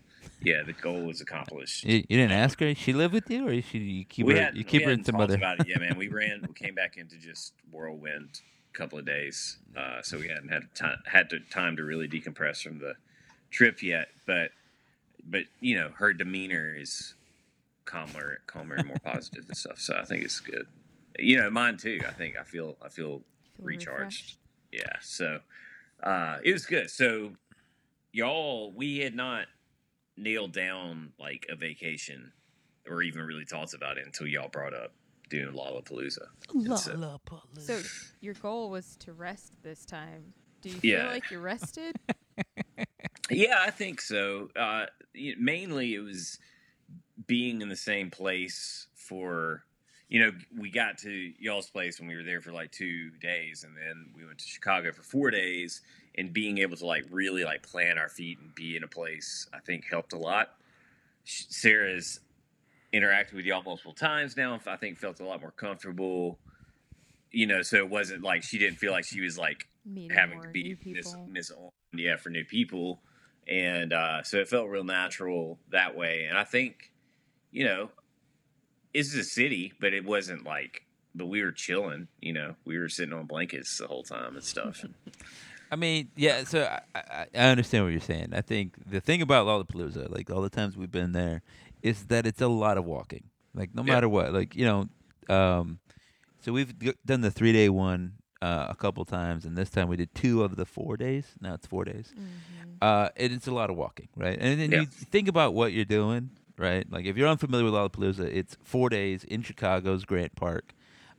Yeah, 0.43 0.63
the 0.65 0.73
goal 0.75 1.03
was 1.03 1.21
accomplished. 1.21 1.85
You, 1.85 1.97
you 2.09 2.17
didn't 2.19 2.33
ask 2.33 2.61
her? 2.61 2.75
She 2.75 2.93
live 2.93 3.13
with 3.13 3.31
you, 3.31 3.49
or 3.49 3.63
she 3.63 3.79
you 3.79 4.05
keep 4.05 4.27
we 4.27 4.35
her? 4.35 4.41
hadn't- 4.41 4.57
you 4.57 4.65
keep 4.65 4.83
we 4.83 4.87
her 4.87 4.91
in 4.93 5.05
some 5.05 5.17
other. 5.17 5.35
about 5.37 5.61
it. 5.61 5.69
Yeah, 5.69 5.79
man. 5.79 5.97
We 5.97 6.09
ran. 6.09 6.45
We 6.47 6.53
came 6.55 6.75
back 6.75 6.97
into 6.97 7.17
just 7.17 7.55
whirlwind 7.71 8.41
a 8.75 8.77
couple 8.79 8.99
of 8.99 9.07
days, 9.07 9.59
uh, 9.77 10.03
so 10.03 10.19
we 10.19 10.29
hadn't 10.29 10.49
had 10.51 10.63
time 10.75 10.99
had 11.07 11.31
to, 11.31 11.41
time 11.51 11.77
to 11.77 11.85
really 11.85 12.09
decompress 12.09 12.63
from 12.63 12.79
the 12.79 12.95
trip 13.51 13.83
yet. 13.83 14.09
But 14.27 14.51
but 15.25 15.45
you 15.61 15.77
know, 15.77 15.91
her 15.97 16.13
demeanor 16.13 16.75
is 16.79 17.15
calmer, 17.87 18.41
calmer 18.47 18.75
and 18.75 18.89
more 18.89 18.99
positive 19.03 19.45
and 19.49 19.57
stuff. 19.57 19.79
So 19.79 19.97
I 19.97 20.05
think 20.05 20.23
it's 20.23 20.41
good. 20.41 20.67
You 21.19 21.39
know, 21.39 21.51
mine 21.51 21.79
too. 21.79 22.01
I 22.07 22.13
think 22.13 22.37
I 22.37 22.43
feel 22.43 22.77
I 22.85 22.89
feel 22.91 23.23
Feel 23.23 23.23
recharged. 23.59 23.91
refreshed. 23.99 24.39
Yeah. 24.73 24.97
So 25.01 25.41
uh, 26.03 26.39
it 26.45 26.53
was 26.53 26.67
good. 26.67 26.91
So 26.91 27.33
y'all, 28.13 28.73
we 28.73 28.99
had 28.99 29.15
not 29.15 29.47
nailed 30.17 30.53
down 30.53 31.13
like 31.19 31.47
a 31.51 31.57
vacation 31.57 32.33
or 32.89 33.03
even 33.03 33.23
really 33.23 33.45
talked 33.45 33.75
about 33.75 33.99
it 33.99 34.07
until 34.07 34.27
y'all 34.27 34.49
brought 34.49 34.73
up 34.75 34.93
doing 35.29 35.53
Lollapalooza. 35.55 36.27
And 36.55 36.79
so- 36.79 37.19
So 37.59 37.81
your 38.21 38.35
goal 38.35 38.71
was 38.71 38.97
to 38.99 39.13
rest 39.13 39.53
this 39.63 39.85
time. 39.85 40.33
Do 40.63 40.69
you 40.71 40.79
Yeah. 40.83 41.03
feel 41.03 41.11
like 41.13 41.31
you're 41.31 41.41
rested? 41.41 41.97
Yeah, 43.29 43.57
I 43.61 43.71
think 43.71 44.01
so. 44.01 44.51
Uh, 44.55 44.87
mainly, 45.37 45.95
it 45.95 45.99
was 45.99 46.39
being 47.27 47.61
in 47.61 47.69
the 47.69 47.75
same 47.77 48.09
place 48.09 48.87
for, 48.95 49.65
you 50.09 50.21
know, 50.21 50.33
we 50.57 50.71
got 50.71 50.99
to 50.99 51.33
y'all's 51.39 51.69
place 51.69 51.99
when 51.99 52.09
we 52.09 52.17
were 52.17 52.23
there 52.23 52.41
for 52.41 52.53
like 52.53 52.73
two 52.73 53.11
days, 53.21 53.65
and 53.65 53.77
then 53.77 54.11
we 54.17 54.25
went 54.25 54.39
to 54.39 54.47
Chicago 54.47 54.93
for 54.93 55.03
four 55.03 55.31
days, 55.31 55.83
and 56.17 56.33
being 56.33 56.59
able 56.59 56.77
to 56.77 56.87
like 56.87 57.05
really 57.11 57.45
like 57.45 57.63
plan 57.63 57.99
our 57.99 58.09
feet 58.09 58.39
and 58.39 58.55
be 58.55 58.77
in 58.77 58.85
a 58.85 58.89
place, 58.89 59.49
I 59.53 59.59
think 59.61 59.85
helped 59.91 60.13
a 60.13 60.19
lot. 60.19 60.55
Sarah's 61.25 62.21
interacted 62.95 63.35
with 63.35 63.45
y'all 63.45 63.63
multiple 63.63 63.93
times 63.93 64.37
now. 64.37 64.59
I 64.67 64.77
think 64.77 64.99
felt 64.99 65.21
a 65.21 65.25
lot 65.25 65.41
more 65.41 65.51
comfortable. 65.51 66.39
You 67.33 67.47
know, 67.47 67.63
so 67.63 67.77
it 67.77 67.91
wasn't 67.91 68.23
like 68.23 68.43
she 68.43 68.59
didn't 68.59 68.79
feel 68.79 68.93
like 68.93 69.05
she 69.05 69.21
was 69.21 69.37
like 69.37 69.67
Meeting 69.85 70.17
having 70.17 70.41
to 70.41 70.49
be 70.49 70.77
miss, 70.85 71.15
miss 71.29 71.53
yeah 71.93 72.17
for 72.17 72.31
new 72.31 72.45
people 72.45 73.01
and 73.49 73.93
uh, 73.93 74.23
so 74.23 74.39
it 74.39 74.49
felt 74.49 74.69
real 74.69 74.85
natural 74.85 75.59
that 75.71 75.97
way. 75.97 76.27
And 76.29 76.37
I 76.37 76.45
think, 76.45 76.93
you 77.53 77.65
know, 77.65 77.91
this 78.97 79.09
is 79.13 79.15
a 79.15 79.25
city, 79.25 79.73
but 79.81 79.93
it 79.93 80.05
wasn't 80.05 80.45
like. 80.45 80.83
But 81.15 81.27
we 81.27 81.43
were 81.43 81.53
chilling, 81.53 82.09
you 82.21 82.33
know. 82.33 82.57
We 82.65 82.79
were 82.79 82.89
sitting 82.89 83.13
on 83.15 83.27
blankets 83.27 83.79
the 83.79 83.87
whole 83.87 84.03
time 84.03 84.35
and 84.35 84.45
stuff. 84.45 84.85
I 85.71 85.77
mean, 85.77 86.09
yeah. 86.17 86.45
So 86.45 86.63
I, 86.63 86.81
I, 86.99 87.27
I 87.35 87.49
understand 87.49 87.85
what 87.85 87.91
you're 87.91 88.01
saying. 88.01 88.29
I 88.33 88.41
think 88.41 88.75
the 88.89 89.01
thing 89.01 89.23
about 89.23 89.47
Lollapalooza, 89.47 90.11
like 90.15 90.31
all 90.31 90.43
the 90.43 90.51
times 90.51 90.77
we've 90.77 90.91
been 90.91 91.13
there, 91.13 91.43
is 91.83 92.05
that 92.07 92.27
it's 92.27 92.41
a 92.41 92.49
lot 92.49 92.79
of 92.79 92.85
walking. 92.85 93.25
Like 93.55 93.75
no 93.75 93.83
Yeah. 93.83 93.95
matter 93.95 94.09
what, 94.09 94.33
like 94.33 94.55
you 94.55 94.65
know, 94.67 95.35
um, 95.35 95.79
so 96.41 96.53
we've 96.53 96.79
g- 96.79 96.93
done 97.05 97.23
the 97.23 97.31
three 97.31 97.53
day 97.53 97.69
one 97.69 98.13
uh, 98.43 98.67
a 98.69 98.75
couple 98.77 99.05
times, 99.05 99.45
and 99.47 99.57
this 99.57 99.71
time 99.71 99.89
we 99.89 99.97
did 99.97 100.15
two 100.15 100.45
of 100.45 100.57
the 100.57 100.67
four 100.67 100.97
days. 100.97 101.25
Now 101.41 101.55
it's 101.55 101.67
four 101.67 101.85
days. 101.85 102.13
Mhm. 102.17 102.77
Uh, 102.83 103.09
it, 103.17 103.33
it's 103.33 103.47
a 103.49 103.53
lot 103.53 103.71
of 103.71 103.77
walking, 103.77 104.09
right? 104.15 104.37
And 104.39 104.61
then 104.61 104.71
Yeah. 104.71 104.81
you 104.81 104.87
think 104.87 105.27
about 105.29 105.55
what 105.55 105.73
you're 105.73 105.87
doing, 105.87 106.31
right? 106.59 106.91
Like 106.91 107.05
if 107.07 107.17
you're 107.17 107.29
unfamiliar 107.29 107.65
with 107.65 107.75
Lollapalooza, 107.75 108.21
it's 108.33 108.57
four 108.63 108.89
days 108.89 109.25
in 109.25 109.43
Chicago's 109.43 110.05
Grant 110.05 110.35
Park. 110.37 110.73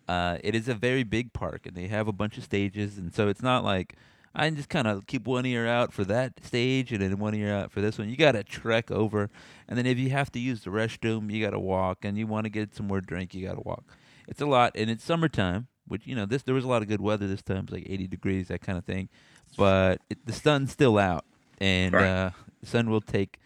Uh, 0.07 0.37
it 0.43 0.55
is 0.55 0.67
a 0.69 0.73
very 0.73 1.03
big 1.03 1.33
park, 1.33 1.65
and 1.65 1.75
they 1.75 1.87
have 1.87 2.07
a 2.07 2.13
bunch 2.13 2.37
of 2.37 2.43
stages, 2.43 2.97
and 2.97 3.13
so 3.13 3.27
it's 3.27 3.41
not 3.41 3.63
like 3.65 3.95
I 4.33 4.45
can 4.47 4.55
just 4.55 4.69
kind 4.69 4.87
of 4.87 5.05
keep 5.07 5.27
one 5.27 5.45
ear 5.45 5.67
out 5.67 5.91
for 5.91 6.05
that 6.05 6.33
stage 6.45 6.91
and 6.93 7.01
then 7.01 7.17
one 7.19 7.33
ear 7.35 7.53
out 7.53 7.71
for 7.71 7.81
this 7.81 7.97
one. 7.97 8.07
You 8.09 8.15
got 8.15 8.31
to 8.33 8.43
trek 8.43 8.89
over, 8.89 9.29
and 9.67 9.77
then 9.77 9.85
if 9.85 9.97
you 9.97 10.09
have 10.11 10.31
to 10.31 10.39
use 10.39 10.63
the 10.63 10.69
restroom, 10.69 11.29
you 11.31 11.43
got 11.43 11.51
to 11.51 11.59
walk, 11.59 12.05
and 12.05 12.17
you 12.17 12.25
want 12.25 12.45
to 12.45 12.49
get 12.49 12.73
some 12.73 12.87
more 12.87 13.01
drink, 13.01 13.33
you 13.35 13.45
got 13.45 13.55
to 13.55 13.61
walk. 13.65 13.83
It's 14.29 14.39
a 14.41 14.45
lot, 14.45 14.71
and 14.75 14.89
it's 14.89 15.03
summertime, 15.03 15.67
which 15.87 16.07
you 16.07 16.15
know 16.15 16.25
this 16.25 16.43
there 16.43 16.55
was 16.55 16.63
a 16.63 16.69
lot 16.69 16.81
of 16.81 16.87
good 16.87 17.01
weather 17.01 17.27
this 17.27 17.41
time, 17.41 17.63
it's 17.65 17.73
like 17.73 17.85
80 17.89 18.07
degrees, 18.07 18.47
that 18.47 18.61
kind 18.61 18.77
of 18.77 18.85
thing, 18.85 19.09
but 19.57 19.99
it, 20.09 20.25
the 20.25 20.33
sun's 20.33 20.71
still 20.71 20.97
out, 20.97 21.25
and 21.59 21.93
Right. 21.93 22.05
uh, 22.07 22.29
the 22.61 22.67
sun 22.67 22.89
will 22.89 23.01
take 23.01 23.39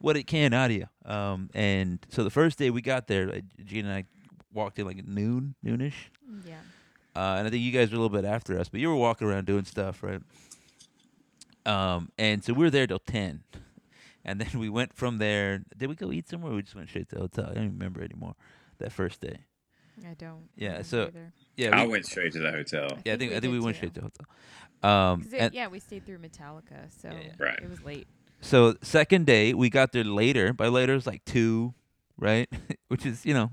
what 0.00 0.16
it 0.16 0.26
can 0.26 0.52
out 0.52 0.70
of 0.70 0.76
you. 0.76 0.86
Um, 1.04 1.50
and 1.54 1.98
so 2.08 2.24
the 2.24 2.30
first 2.30 2.58
day 2.58 2.70
we 2.70 2.80
got 2.82 3.06
there, 3.06 3.26
like, 3.26 3.44
Gene 3.64 3.84
and 3.86 3.94
I 3.94 4.04
walked 4.52 4.78
in 4.78 4.86
like 4.86 4.98
at 4.98 5.06
noon, 5.06 5.54
noonish. 5.64 5.92
Yeah. 6.46 6.54
Uh, 7.14 7.36
and 7.38 7.46
I 7.46 7.50
think 7.50 7.62
you 7.62 7.72
guys 7.72 7.90
were 7.90 7.96
a 7.96 8.00
little 8.00 8.16
bit 8.16 8.24
after 8.24 8.58
us, 8.58 8.68
but 8.68 8.80
you 8.80 8.88
were 8.88 8.96
walking 8.96 9.26
around 9.28 9.46
doing 9.46 9.64
stuff, 9.64 10.02
right? 10.02 10.22
Um, 11.66 12.10
and 12.18 12.42
so 12.42 12.52
we 12.54 12.64
were 12.64 12.70
there 12.70 12.86
till 12.86 12.98
ten, 13.00 13.42
and 14.24 14.40
then 14.40 14.58
we 14.58 14.68
went 14.68 14.94
from 14.94 15.18
there. 15.18 15.62
Did 15.76 15.88
we 15.88 15.94
go 15.94 16.10
eat 16.12 16.28
somewhere? 16.28 16.52
We 16.52 16.62
just 16.62 16.74
went 16.74 16.88
straight 16.88 17.08
to 17.10 17.16
the 17.16 17.20
hotel. 17.22 17.44
I 17.50 17.54
don't 17.54 17.64
even 17.64 17.72
remember 17.74 18.02
anymore. 18.02 18.34
That 18.78 18.92
first 18.92 19.20
day. 19.20 19.40
I 20.08 20.14
don't. 20.14 20.48
Yeah, 20.56 20.80
so- 20.82 21.08
either. 21.08 21.32
Yeah, 21.56 21.78
I 21.78 21.84
we, 21.84 21.90
went 21.92 22.06
straight 22.06 22.32
to 22.32 22.38
the 22.38 22.50
hotel. 22.50 22.88
yeah, 23.04 23.12
I 23.12 23.16
think 23.18 23.18
think 23.18 23.30
we 23.32 23.36
I 23.36 23.40
think 23.40 23.52
we 23.52 23.58
did 23.58 23.64
went 23.64 23.76
too. 23.76 23.78
straight 23.78 23.94
to 23.94 24.00
the 24.00 24.06
hotel. 24.06 24.26
Um, 25.12 25.22
'Cause 25.22 25.32
it- 25.34 25.40
and 25.40 25.54
yeah, 25.54 25.66
we 25.66 25.78
stayed 25.80 26.06
through 26.06 26.18
Metallica, 26.18 26.90
so 26.90 27.10
Yeah, 27.10 27.18
yeah. 27.22 27.32
Right. 27.38 27.58
it 27.62 27.68
was 27.68 27.82
late. 27.84 28.06
So 28.40 28.74
second 28.82 29.26
day 29.26 29.54
we 29.54 29.70
got 29.70 29.92
there 29.92 30.04
later. 30.04 30.52
By 30.52 30.68
later 30.68 30.94
it's 30.94 31.06
like 31.06 31.24
two, 31.24 31.74
right? 32.18 32.48
Which 32.88 33.04
is 33.06 33.24
you 33.26 33.34
know, 33.34 33.50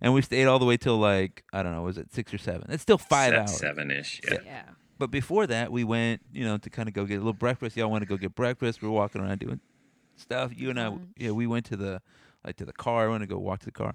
and 0.00 0.12
we 0.14 0.22
stayed 0.22 0.46
all 0.46 0.58
the 0.58 0.64
way 0.64 0.76
till 0.76 0.98
like 0.98 1.44
I 1.52 1.62
don't 1.62 1.72
know, 1.72 1.82
was 1.82 1.98
it 1.98 2.12
six 2.12 2.32
or 2.32 2.38
seven? 2.38 2.66
It's 2.70 2.82
still 2.82 2.98
five 2.98 3.30
Se- 3.32 3.36
hours. 3.38 3.56
seven 3.58 3.90
ish. 3.90 4.20
Yeah. 4.30 4.38
Yeah. 4.44 4.62
But 4.98 5.10
before 5.10 5.46
that, 5.48 5.72
we 5.72 5.82
went, 5.82 6.20
you 6.32 6.44
know, 6.44 6.58
to 6.58 6.70
kind 6.70 6.88
of 6.88 6.94
go 6.94 7.04
get 7.04 7.14
a 7.16 7.18
little 7.18 7.32
breakfast. 7.32 7.76
Y'all 7.76 7.90
want 7.90 8.02
to 8.02 8.06
go 8.08 8.16
get 8.16 8.34
breakfast? 8.36 8.82
We're 8.82 8.90
walking 8.90 9.20
around 9.20 9.40
doing 9.40 9.58
stuff. 10.16 10.52
You 10.54 10.70
and 10.70 10.78
I, 10.78 10.88
Lunch. 10.88 11.02
yeah, 11.16 11.30
we 11.32 11.46
went 11.48 11.64
to 11.66 11.76
the 11.76 12.00
like 12.44 12.56
to 12.56 12.64
the 12.64 12.72
car. 12.72 13.06
I 13.06 13.08
want 13.08 13.22
to 13.22 13.26
go 13.26 13.38
walk 13.38 13.60
to 13.60 13.64
the 13.66 13.72
car. 13.72 13.94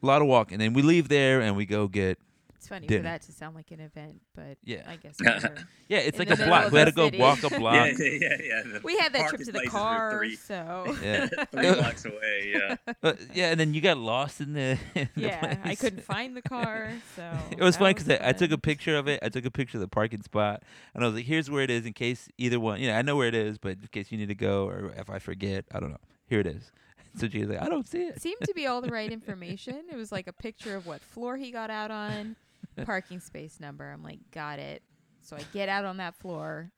A 0.00 0.06
lot 0.06 0.22
of 0.22 0.28
walking. 0.28 0.58
Then 0.58 0.74
we 0.74 0.82
leave 0.82 1.08
there 1.08 1.40
and 1.40 1.56
we 1.56 1.66
go 1.66 1.88
get. 1.88 2.18
It's 2.58 2.66
funny 2.66 2.88
Dinner. 2.88 2.98
for 3.00 3.02
that 3.04 3.22
to 3.22 3.32
sound 3.32 3.54
like 3.54 3.70
an 3.70 3.78
event, 3.78 4.20
but 4.34 4.58
Yeah. 4.64 4.82
I 4.88 4.96
guess. 4.96 5.16
Yeah, 5.88 5.98
it's 5.98 6.18
like 6.18 6.28
a 6.28 6.36
block. 6.36 6.72
We 6.72 6.78
had 6.80 6.86
to 6.86 6.92
go 6.92 7.04
city. 7.06 7.18
walk 7.18 7.42
a 7.44 7.48
block. 7.50 7.74
Yeah, 7.98 8.04
yeah, 8.06 8.18
yeah, 8.20 8.36
yeah. 8.42 8.62
The 8.72 8.80
we 8.82 8.98
had 8.98 9.12
that 9.12 9.28
trip 9.28 9.40
to 9.42 9.46
the 9.46 9.52
places 9.52 9.70
car, 9.72 10.18
Three, 10.18 10.34
so 10.36 10.96
Yeah. 11.02 11.28
three 11.52 11.72
blocks 11.72 12.04
away. 12.04 12.52
Yeah. 12.54 12.76
Uh, 13.02 13.12
yeah, 13.32 13.50
and 13.52 13.60
then 13.60 13.74
you 13.74 13.80
got 13.80 13.96
lost 13.96 14.40
in 14.40 14.52
the. 14.54 14.76
in 14.96 15.08
the 15.14 15.20
yeah, 15.22 15.58
I 15.64 15.76
couldn't 15.76 16.02
find 16.02 16.36
the 16.36 16.42
car, 16.42 16.90
so 17.14 17.30
It 17.52 17.60
was 17.60 17.76
funny 17.76 17.94
because 17.94 18.10
I, 18.10 18.18
I 18.30 18.32
took 18.32 18.50
a 18.50 18.58
picture 18.58 18.96
of 18.98 19.06
it. 19.08 19.20
I 19.22 19.28
took 19.28 19.44
a 19.44 19.50
picture 19.52 19.78
of 19.78 19.82
the 19.82 19.88
parking 19.88 20.22
spot, 20.22 20.62
and 20.94 21.04
I 21.04 21.06
was 21.06 21.14
like, 21.14 21.26
"Here's 21.26 21.48
where 21.48 21.62
it 21.62 21.70
is, 21.70 21.86
in 21.86 21.92
case 21.92 22.28
either 22.38 22.58
one. 22.58 22.80
You 22.80 22.88
know, 22.88 22.94
I 22.96 23.02
know 23.02 23.14
where 23.16 23.28
it 23.28 23.34
is, 23.36 23.56
but 23.56 23.78
in 23.80 23.88
case 23.92 24.10
you 24.10 24.18
need 24.18 24.28
to 24.28 24.34
go, 24.34 24.66
or 24.66 24.92
if 24.96 25.08
I 25.08 25.20
forget, 25.20 25.64
I 25.72 25.78
don't 25.80 25.90
know. 25.92 26.00
Here 26.26 26.40
it 26.40 26.46
is." 26.46 26.72
So 27.16 27.28
she's 27.28 27.46
like, 27.46 27.62
"I 27.62 27.68
don't 27.68 27.88
see 27.88 28.02
it." 28.02 28.20
seemed 28.20 28.42
to 28.42 28.52
be 28.52 28.66
all 28.66 28.80
the 28.82 28.90
right 28.90 29.10
information. 29.10 29.84
It 29.90 29.96
was 29.96 30.12
like 30.12 30.26
a 30.26 30.32
picture 30.32 30.76
of 30.76 30.86
what 30.86 31.00
floor 31.00 31.36
he 31.38 31.50
got 31.50 31.70
out 31.70 31.90
on, 31.90 32.36
parking 32.86 33.20
space 33.20 33.60
number. 33.60 33.90
I'm 33.90 34.02
like, 34.02 34.18
got 34.30 34.58
it. 34.58 34.82
So 35.22 35.36
I 35.36 35.40
get 35.52 35.68
out 35.68 35.84
on 35.84 35.98
that 35.98 36.14
floor. 36.16 36.70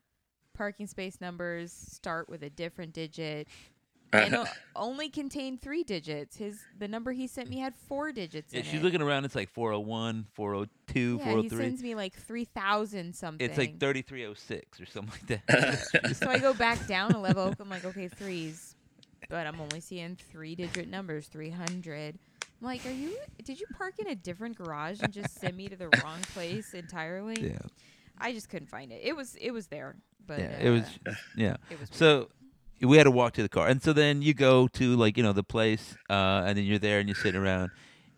Parking 0.54 0.86
space 0.86 1.20
numbers 1.20 1.72
start 1.72 2.28
with 2.28 2.42
a 2.42 2.50
different 2.50 2.92
digit 2.92 3.48
and 4.12 4.34
o- 4.34 4.44
only 4.74 5.08
contain 5.08 5.56
three 5.56 5.84
digits. 5.84 6.36
His 6.36 6.58
the 6.78 6.88
number 6.88 7.12
he 7.12 7.26
sent 7.28 7.48
me 7.48 7.58
had 7.58 7.74
four 7.76 8.10
digits 8.12 8.52
Yeah, 8.52 8.60
in 8.60 8.66
she's 8.66 8.74
it. 8.80 8.82
looking 8.82 9.00
around. 9.00 9.24
It's 9.24 9.36
like 9.36 9.48
401, 9.48 10.26
402, 10.34 11.16
yeah, 11.18 11.24
he 11.40 11.46
oh 11.46 11.48
sends 11.48 11.82
me 11.82 11.94
like 11.94 12.14
three 12.14 12.44
thousand 12.44 13.14
something. 13.14 13.48
It's 13.48 13.56
like 13.56 13.78
3306 13.78 14.80
or 14.80 14.86
something 14.86 15.12
like 15.30 15.42
that. 15.46 16.16
so 16.16 16.28
I 16.28 16.38
go 16.38 16.52
back 16.52 16.84
down 16.88 17.12
a 17.12 17.20
level. 17.20 17.54
I'm 17.58 17.70
like, 17.70 17.84
okay, 17.84 18.08
threes, 18.08 18.74
but 19.28 19.46
I'm 19.46 19.60
only 19.60 19.80
seeing 19.80 20.16
three 20.16 20.56
digit 20.56 20.88
numbers, 20.88 21.28
300. 21.28 22.18
I'm 22.60 22.66
like, 22.66 22.84
are 22.84 22.90
you? 22.90 23.16
Did 23.42 23.58
you 23.58 23.66
park 23.76 23.94
in 23.98 24.08
a 24.08 24.14
different 24.14 24.56
garage 24.56 25.00
and 25.02 25.12
just 25.12 25.38
send 25.38 25.56
me 25.56 25.68
to 25.68 25.76
the 25.76 25.88
wrong 26.04 26.20
place 26.34 26.74
entirely? 26.74 27.40
yeah, 27.40 27.58
I 28.18 28.32
just 28.32 28.48
couldn't 28.48 28.68
find 28.68 28.92
it. 28.92 29.00
It 29.02 29.16
was 29.16 29.34
it 29.36 29.50
was 29.50 29.68
there, 29.68 29.96
but 30.26 30.40
yeah. 30.40 30.46
uh, 30.46 30.64
It 30.64 30.70
was, 30.70 30.84
yeah. 31.36 31.56
it 31.70 31.80
was 31.80 31.88
So 31.90 32.28
we 32.82 32.96
had 32.96 33.04
to 33.04 33.10
walk 33.10 33.32
to 33.34 33.42
the 33.42 33.48
car, 33.48 33.66
and 33.66 33.82
so 33.82 33.92
then 33.92 34.20
you 34.22 34.34
go 34.34 34.68
to 34.68 34.96
like 34.96 35.16
you 35.16 35.22
know 35.22 35.32
the 35.32 35.42
place, 35.42 35.96
uh, 36.10 36.44
and 36.46 36.58
then 36.58 36.64
you're 36.64 36.78
there 36.78 36.98
and 36.98 37.08
you're 37.08 37.16
sitting 37.16 37.40
around, 37.40 37.70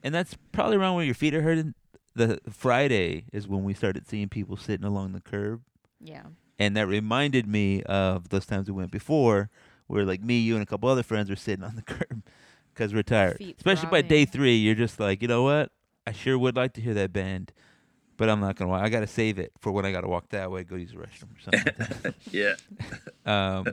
and 0.02 0.14
that's 0.14 0.36
probably 0.50 0.76
around 0.76 0.96
where 0.96 1.04
your 1.04 1.14
feet 1.14 1.34
are 1.34 1.42
hurting. 1.42 1.74
The 2.14 2.40
Friday 2.50 3.24
is 3.32 3.48
when 3.48 3.64
we 3.64 3.74
started 3.74 4.06
seeing 4.08 4.28
people 4.28 4.56
sitting 4.56 4.84
along 4.84 5.12
the 5.12 5.20
curb, 5.20 5.62
yeah. 6.00 6.24
and 6.58 6.76
that 6.76 6.86
reminded 6.86 7.46
me 7.46 7.82
of 7.84 8.28
those 8.28 8.44
times 8.44 8.68
we 8.68 8.74
went 8.74 8.90
before, 8.90 9.50
where 9.86 10.04
like 10.04 10.22
me, 10.22 10.38
you, 10.40 10.54
and 10.54 10.62
a 10.62 10.66
couple 10.66 10.88
other 10.88 11.04
friends 11.04 11.30
were 11.30 11.36
sitting 11.36 11.64
on 11.64 11.76
the 11.76 11.82
curb 11.94 12.22
because 12.74 12.94
we're 12.94 13.02
tired. 13.02 13.38
Feet 13.38 13.56
Especially 13.56 13.88
by 13.88 14.02
day 14.02 14.24
three, 14.24 14.56
you're 14.56 14.74
just 14.74 14.98
like, 15.00 15.22
you 15.22 15.28
know 15.28 15.42
what? 15.42 15.70
I 16.06 16.12
sure 16.12 16.36
would 16.38 16.56
like 16.56 16.72
to 16.74 16.80
hear 16.80 16.94
that 16.94 17.12
band, 17.12 17.52
but 18.16 18.28
I'm 18.28 18.40
not 18.40 18.56
gonna. 18.56 18.70
wa- 18.70 18.80
I 18.80 18.88
gotta 18.88 19.06
save 19.06 19.38
it 19.38 19.52
for 19.60 19.70
when 19.72 19.86
I 19.86 19.92
gotta 19.92 20.08
walk 20.08 20.28
that 20.30 20.50
way, 20.50 20.64
go 20.64 20.76
use 20.76 20.90
the 20.90 20.96
restroom 20.96 21.36
or 21.36 21.40
something. 21.40 22.02
like 22.04 22.14
yeah. 22.30 22.54
Um, 23.24 23.66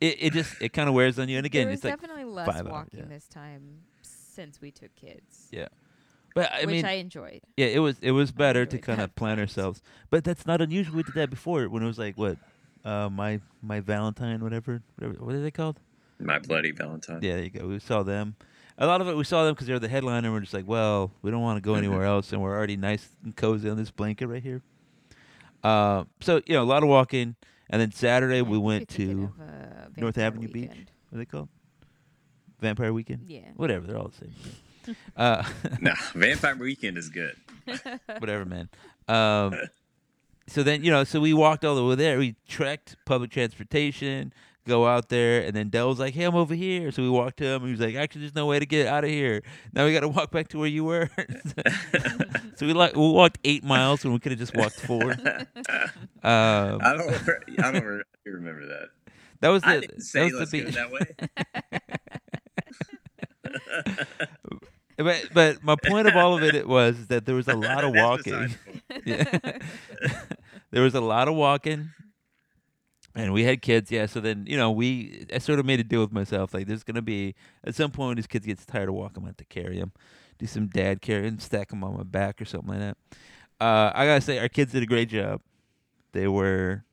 it 0.00 0.16
it 0.20 0.32
just 0.34 0.60
it 0.60 0.72
kind 0.74 0.88
of 0.88 0.94
wears 0.94 1.18
on 1.18 1.28
you. 1.28 1.38
And 1.38 1.46
again, 1.46 1.64
there 1.64 1.70
was 1.70 1.78
it's 1.78 1.84
like, 1.84 1.94
definitely 1.94 2.24
less 2.24 2.46
five 2.46 2.66
hours, 2.66 2.72
walking 2.72 3.00
yeah. 3.00 3.06
this 3.06 3.26
time 3.26 3.80
since 4.02 4.60
we 4.60 4.70
took 4.70 4.94
kids, 4.94 5.48
yeah. 5.50 5.68
But 6.34 6.52
I 6.52 6.60
which 6.60 6.68
mean, 6.68 6.84
I 6.84 6.94
enjoyed. 6.94 7.40
yeah, 7.56 7.66
it 7.66 7.78
was 7.78 7.96
it 8.00 8.10
was 8.10 8.32
better 8.32 8.66
to 8.66 8.78
kind 8.78 9.00
of 9.00 9.14
plan 9.14 9.38
ourselves. 9.38 9.80
But 10.10 10.24
that's 10.24 10.46
not 10.46 10.60
unusual. 10.60 10.96
We 10.96 11.02
did 11.04 11.14
that 11.14 11.30
before 11.30 11.68
when 11.68 11.82
it 11.82 11.86
was 11.86 11.98
like 11.98 12.18
what, 12.18 12.36
uh, 12.84 13.08
my 13.08 13.40
my 13.62 13.80
Valentine, 13.80 14.42
whatever, 14.42 14.82
whatever. 14.96 15.24
What 15.24 15.34
are 15.34 15.42
they 15.42 15.52
called? 15.52 15.80
My 16.24 16.38
bloody 16.38 16.70
Valentine. 16.72 17.20
Yeah, 17.22 17.34
there 17.36 17.44
you 17.44 17.50
go. 17.50 17.66
We 17.68 17.78
saw 17.78 18.02
them. 18.02 18.36
A 18.78 18.86
lot 18.86 19.00
of 19.00 19.08
it, 19.08 19.16
we 19.16 19.22
saw 19.24 19.44
them 19.44 19.54
because 19.54 19.66
they're 19.68 19.78
the 19.78 19.88
headliner. 19.88 20.26
and 20.28 20.34
We're 20.34 20.40
just 20.40 20.54
like, 20.54 20.66
well, 20.66 21.12
we 21.22 21.30
don't 21.30 21.42
want 21.42 21.58
to 21.58 21.60
go 21.60 21.74
anywhere 21.74 22.04
else, 22.04 22.32
and 22.32 22.42
we're 22.42 22.56
already 22.56 22.76
nice 22.76 23.08
and 23.22 23.36
cozy 23.36 23.68
on 23.70 23.76
this 23.76 23.90
blanket 23.90 24.26
right 24.26 24.42
here. 24.42 24.62
Uh, 25.62 26.04
so 26.20 26.40
you 26.46 26.54
know, 26.54 26.62
a 26.62 26.64
lot 26.64 26.82
of 26.82 26.88
walking, 26.88 27.36
and 27.70 27.80
then 27.80 27.92
Saturday 27.92 28.38
I 28.38 28.42
we 28.42 28.58
went 28.58 28.88
to 28.90 29.30
of, 29.38 29.48
uh, 29.48 29.88
North 29.96 30.16
Vampire 30.16 30.24
Avenue 30.26 30.48
Beach. 30.48 30.70
What 31.10 31.16
are 31.16 31.18
they 31.18 31.24
called? 31.24 31.48
Vampire 32.60 32.92
Weekend. 32.92 33.26
Yeah. 33.28 33.42
Whatever, 33.56 33.86
they're 33.86 33.98
all 33.98 34.08
the 34.08 34.16
same. 34.16 34.34
thing. 34.84 34.96
uh, 35.16 35.44
Nah, 35.80 35.94
Vampire 36.14 36.56
Weekend 36.56 36.98
is 36.98 37.08
good. 37.10 37.36
whatever, 38.18 38.44
man. 38.44 38.68
Um, 39.08 39.54
so 40.46 40.62
then 40.62 40.82
you 40.82 40.90
know, 40.90 41.04
so 41.04 41.20
we 41.20 41.32
walked 41.32 41.64
all 41.64 41.76
the 41.76 41.84
way 41.84 41.94
there. 41.94 42.18
We 42.18 42.36
trekked 42.48 42.96
public 43.04 43.30
transportation, 43.30 44.32
go 44.66 44.86
out 44.86 45.08
there, 45.08 45.42
and 45.42 45.54
then 45.54 45.68
Dell 45.68 45.88
was 45.88 45.98
like, 45.98 46.14
"Hey, 46.14 46.24
I'm 46.24 46.34
over 46.34 46.54
here." 46.54 46.90
So 46.90 47.02
we 47.02 47.10
walked 47.10 47.36
to 47.38 47.44
him. 47.44 47.62
And 47.62 47.66
he 47.66 47.70
was 47.72 47.80
like, 47.80 47.94
"Actually, 47.94 48.22
there's 48.22 48.34
no 48.34 48.46
way 48.46 48.58
to 48.58 48.66
get 48.66 48.86
out 48.86 49.04
of 49.04 49.10
here. 49.10 49.42
Now 49.72 49.84
we 49.84 49.92
got 49.92 50.00
to 50.00 50.08
walk 50.08 50.30
back 50.30 50.48
to 50.48 50.58
where 50.58 50.68
you 50.68 50.84
were." 50.84 51.10
so 52.56 52.66
we 52.66 52.72
like 52.72 52.94
we 52.94 53.00
walked 53.00 53.38
eight 53.44 53.64
miles 53.64 54.04
when 54.04 54.12
we 54.12 54.18
could 54.18 54.32
have 54.32 54.38
just 54.38 54.56
walked 54.56 54.80
four. 54.80 55.14
Um, 56.24 56.78
I 56.80 56.94
don't. 56.96 57.28
I 57.62 57.70
don't 57.70 57.84
re- 57.84 58.02
remember 58.24 58.66
that. 58.66 58.88
that 59.40 59.50
was 59.50 59.60
the 59.62 59.86
that 59.86 60.02
say 60.02 60.24
was 60.24 60.32
let's 60.32 60.50
the 60.52 60.62
that 60.62 60.90
way. 60.90 61.04
but 64.96 65.28
but 65.34 65.62
my 65.62 65.76
point 65.86 66.08
of 66.08 66.16
all 66.16 66.34
of 66.34 66.42
it, 66.42 66.54
it 66.54 66.66
was 66.66 67.08
that 67.08 67.26
there 67.26 67.34
was 67.34 67.46
a 67.46 67.54
lot 67.54 67.84
of 67.84 67.92
walking. 67.92 68.32
besides 68.32 68.56
the 68.64 68.72
point. 68.72 69.02
yeah. 69.04 69.58
there 70.70 70.82
was 70.82 70.94
a 70.94 71.02
lot 71.02 71.28
of 71.28 71.34
walking. 71.34 71.90
And 73.16 73.32
we 73.32 73.44
had 73.44 73.62
kids, 73.62 73.90
yeah. 73.92 74.06
So 74.06 74.20
then, 74.20 74.44
you 74.48 74.56
know, 74.56 74.70
we 74.72 75.26
I 75.32 75.38
sort 75.38 75.60
of 75.60 75.66
made 75.66 75.80
a 75.80 75.84
deal 75.84 76.00
with 76.00 76.12
myself. 76.12 76.52
Like, 76.52 76.66
there's 76.66 76.82
gonna 76.82 77.02
be 77.02 77.34
at 77.64 77.74
some 77.74 77.90
point 77.92 78.16
these 78.16 78.26
kids 78.26 78.46
gets 78.46 78.66
tired 78.66 78.88
of 78.88 78.94
walking, 78.96 79.22
gonna 79.22 79.28
have 79.28 79.36
to 79.38 79.44
carry 79.44 79.78
them, 79.78 79.92
do 80.38 80.46
some 80.46 80.66
dad 80.66 81.00
carry 81.00 81.28
and 81.28 81.40
stack 81.40 81.68
them 81.68 81.84
on 81.84 81.96
my 81.96 82.02
back 82.02 82.42
or 82.42 82.44
something 82.44 82.70
like 82.70 82.80
that. 82.80 82.96
Uh, 83.60 83.92
I 83.94 84.06
gotta 84.06 84.20
say, 84.20 84.38
our 84.38 84.48
kids 84.48 84.72
did 84.72 84.82
a 84.82 84.86
great 84.86 85.08
job. 85.10 85.40
They 86.12 86.28
were, 86.28 86.84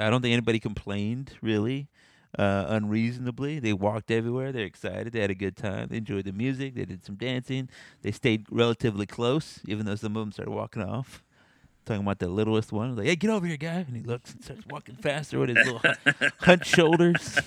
I 0.00 0.10
don't 0.10 0.22
think 0.22 0.32
anybody 0.32 0.58
complained 0.60 1.34
really. 1.42 1.88
uh, 2.38 2.66
unreasonably. 2.68 3.58
They 3.58 3.72
walked 3.72 4.10
everywhere. 4.10 4.52
They're 4.52 4.64
excited. 4.64 5.12
They 5.12 5.20
had 5.20 5.30
a 5.30 5.34
good 5.34 5.56
time. 5.56 5.88
They 5.90 5.98
enjoyed 5.98 6.24
the 6.26 6.32
music. 6.32 6.74
They 6.74 6.84
did 6.84 7.04
some 7.04 7.16
dancing. 7.16 7.68
They 8.02 8.12
stayed 8.12 8.46
relatively 8.50 9.06
close, 9.06 9.60
even 9.66 9.86
though 9.86 9.96
some 9.96 10.16
of 10.16 10.20
them 10.22 10.32
started 10.32 10.52
walking 10.52 10.82
off. 10.82 11.24
Talking 11.88 12.02
about 12.02 12.18
the 12.18 12.28
littlest 12.28 12.70
one, 12.70 12.94
like, 12.96 13.06
"Hey, 13.06 13.16
get 13.16 13.30
over 13.30 13.46
here, 13.46 13.56
guy!" 13.56 13.76
And 13.88 13.96
he 13.96 14.02
looks 14.02 14.34
and 14.34 14.44
starts 14.44 14.62
walking 14.68 14.94
faster 14.96 15.38
with 15.38 15.48
his 15.48 15.56
little 15.66 15.78
hu- 15.78 16.28
hunched 16.40 16.66
shoulders. 16.76 17.22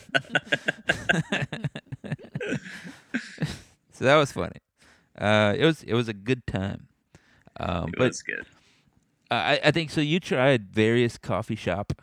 so 3.91 4.03
that 4.05 4.15
was 4.15 4.31
funny. 4.31 4.57
Uh, 5.17 5.53
it 5.57 5.63
was 5.65 5.83
it 5.83 5.93
was 5.93 6.07
a 6.07 6.13
good 6.13 6.45
time. 6.47 6.87
Um, 7.59 7.89
it 7.89 7.95
but 7.97 8.07
was 8.07 8.23
good. 8.23 8.45
I 9.29 9.59
I 9.65 9.69
think 9.71 9.91
so. 9.91 10.01
You 10.01 10.19
tried 10.19 10.69
various 10.73 11.17
coffee 11.19 11.55
shop, 11.55 11.93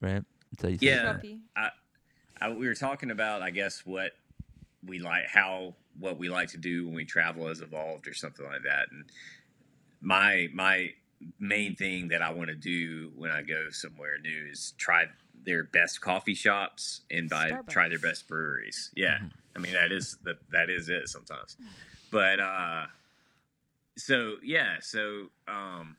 right? 0.00 0.22
So 0.60 0.68
you 0.68 0.78
said- 0.78 0.84
Yeah. 0.86 1.12
Puppy. 1.12 1.40
I, 2.40 2.50
we 2.50 2.66
were 2.68 2.74
talking 2.74 3.10
about, 3.10 3.42
I 3.42 3.50
guess, 3.50 3.84
what 3.84 4.12
we 4.86 4.98
like, 5.00 5.26
how 5.26 5.74
what 5.98 6.18
we 6.18 6.28
like 6.28 6.48
to 6.50 6.58
do 6.58 6.84
when 6.86 6.94
we 6.94 7.04
travel 7.04 7.48
has 7.48 7.60
evolved, 7.62 8.06
or 8.06 8.14
something 8.14 8.44
like 8.46 8.62
that. 8.64 8.88
And 8.92 9.04
my 10.00 10.48
my 10.52 10.92
main 11.38 11.74
thing 11.74 12.08
that 12.08 12.22
I 12.22 12.30
want 12.32 12.48
to 12.48 12.54
do 12.54 13.12
when 13.16 13.30
I 13.30 13.42
go 13.42 13.70
somewhere 13.70 14.18
new 14.18 14.46
is 14.50 14.74
try 14.78 15.06
their 15.44 15.64
best 15.64 16.00
coffee 16.00 16.34
shops 16.34 17.02
and 17.10 17.28
buy 17.28 17.52
try 17.68 17.88
their 17.88 17.98
best 17.98 18.28
breweries. 18.28 18.90
Yeah, 18.94 19.18
Mhm. 19.18 19.30
I 19.56 19.58
mean 19.60 19.72
that 19.72 19.92
is 19.92 20.16
that 20.24 20.36
that 20.50 20.70
is 20.70 20.88
it 20.88 21.08
sometimes. 21.08 21.56
But 22.10 22.40
uh, 22.40 22.86
so 23.96 24.36
yeah, 24.42 24.76
so 24.80 25.30
um, 25.46 25.96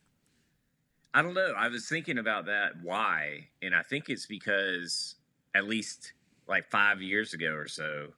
I 1.13 1.21
don't 1.21 1.33
know. 1.33 1.53
I 1.57 1.67
was 1.67 1.87
thinking 1.89 2.17
about 2.17 2.45
that 2.45 2.81
why, 2.81 3.47
and 3.61 3.75
I 3.75 3.81
think 3.81 4.09
it's 4.09 4.25
because 4.25 5.15
at 5.55 5.65
least 5.67 6.13
like 6.47 6.69
five 6.69 7.01
years 7.01 7.33
ago 7.33 7.53
or 7.53 7.67
so, 7.67 8.13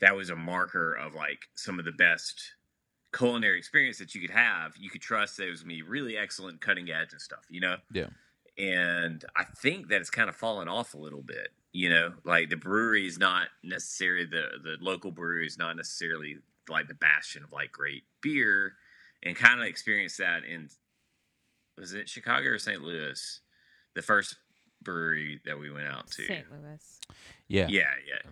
that 0.00 0.16
was 0.16 0.30
a 0.30 0.36
marker 0.36 0.94
of 0.94 1.14
like 1.14 1.48
some 1.54 1.78
of 1.78 1.84
the 1.84 1.92
best 1.92 2.54
culinary 3.12 3.58
experience 3.58 3.98
that 3.98 4.14
you 4.14 4.20
could 4.20 4.30
have. 4.30 4.76
You 4.78 4.90
could 4.90 5.00
trust 5.00 5.36
that 5.36 5.46
it 5.46 5.50
was 5.50 5.62
gonna 5.62 5.74
be 5.74 5.82
really 5.82 6.16
excellent, 6.16 6.60
cutting 6.60 6.90
edge 6.90 7.12
and 7.12 7.20
stuff. 7.20 7.44
You 7.48 7.60
know. 7.60 7.76
Yeah. 7.92 8.08
And 8.58 9.24
I 9.36 9.44
think 9.44 9.88
that 9.88 10.00
it's 10.00 10.10
kind 10.10 10.28
of 10.28 10.36
fallen 10.36 10.68
off 10.68 10.94
a 10.94 10.98
little 10.98 11.22
bit. 11.22 11.48
You 11.72 11.88
know, 11.88 12.12
like 12.24 12.50
the 12.50 12.56
brewery 12.56 13.06
is 13.06 13.18
not 13.18 13.48
necessarily 13.62 14.26
the 14.26 14.58
the 14.62 14.76
local 14.80 15.10
brewery 15.12 15.46
is 15.46 15.58
not 15.58 15.76
necessarily 15.76 16.38
like 16.68 16.88
the 16.88 16.94
bastion 16.94 17.42
of 17.44 17.52
like 17.52 17.72
great 17.72 18.04
beer, 18.22 18.74
and 19.22 19.36
kind 19.36 19.60
of 19.60 19.66
experienced 19.66 20.18
that 20.18 20.44
in 20.44 20.68
was 21.78 21.94
it 21.94 22.08
Chicago 22.08 22.50
or 22.50 22.58
St. 22.58 22.82
Louis, 22.82 23.40
the 23.94 24.02
first 24.02 24.36
brewery 24.82 25.40
that 25.44 25.58
we 25.58 25.70
went 25.70 25.86
out 25.86 26.10
to. 26.10 26.26
St. 26.26 26.44
Louis. 26.50 27.00
yeah, 27.48 27.66
Yeah, 27.68 27.94
yeah. 28.06 28.30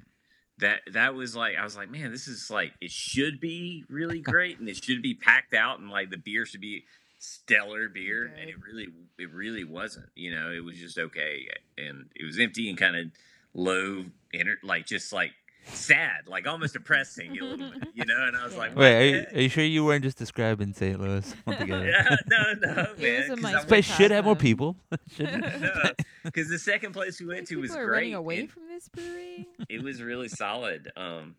That 0.60 0.80
that 0.92 1.14
was 1.14 1.36
like 1.36 1.56
I 1.56 1.64
was 1.64 1.76
like, 1.76 1.90
man, 1.90 2.10
this 2.10 2.26
is 2.26 2.50
like 2.50 2.72
it 2.80 2.90
should 2.90 3.40
be 3.40 3.84
really 3.88 4.20
great 4.20 4.58
and 4.58 4.68
it 4.68 4.82
should 4.82 5.02
be 5.02 5.14
packed 5.14 5.54
out 5.54 5.78
and 5.78 5.90
like 5.90 6.10
the 6.10 6.16
beer 6.16 6.44
should 6.44 6.60
be 6.60 6.84
stellar 7.18 7.88
beer 7.88 8.32
and 8.38 8.48
it 8.48 8.56
really 8.60 8.88
it 9.18 9.32
really 9.32 9.64
wasn't. 9.64 10.06
You 10.14 10.34
know, 10.34 10.50
it 10.50 10.64
was 10.64 10.76
just 10.78 10.98
okay 10.98 11.48
and 11.76 12.06
it 12.14 12.24
was 12.24 12.38
empty 12.38 12.68
and 12.68 12.78
kind 12.78 12.96
of 12.96 13.06
low 13.54 14.04
inter- 14.32 14.58
like 14.62 14.86
just 14.86 15.12
like 15.12 15.32
sad, 15.66 16.26
like 16.26 16.46
almost 16.46 16.72
depressing 16.72 17.30
a 17.32 17.34
you 17.94 18.04
know, 18.04 18.24
and 18.26 18.36
I 18.36 18.44
was 18.44 18.56
like, 18.56 18.74
Wait, 18.76 18.94
are 18.96 19.04
you, 19.04 19.26
are 19.34 19.40
you 19.42 19.48
sure 19.48 19.64
you 19.64 19.84
weren't 19.84 20.02
just 20.04 20.16
describing 20.18 20.72
St. 20.72 20.98
Louis 20.98 21.34
altogether? 21.46 21.86
yeah, 21.86 22.16
no, 22.30 22.54
no, 22.54 22.82
It 22.96 22.98
man. 22.98 23.16
was 23.20 23.24
a 23.26 23.28
'cause 23.28 23.40
nice 23.42 23.54
This 23.56 23.64
place 23.66 23.84
should 23.96 24.10
have 24.10 24.24
more 24.24 24.34
Cosmo. 24.34 24.42
people. 24.48 24.76
Shouldn't- 25.16 25.44
Because 26.24 26.48
the 26.48 26.58
second 26.58 26.92
place 26.92 27.20
we 27.20 27.26
went 27.26 27.46
to 27.48 27.54
People 27.56 27.62
was 27.62 27.70
are 27.72 27.86
great. 27.86 27.96
running 27.98 28.14
away 28.14 28.40
and 28.40 28.50
from 28.50 28.62
this 28.68 28.88
brewery. 28.88 29.46
it 29.68 29.82
was 29.82 30.02
really 30.02 30.28
solid. 30.28 30.90
Um, 30.96 31.34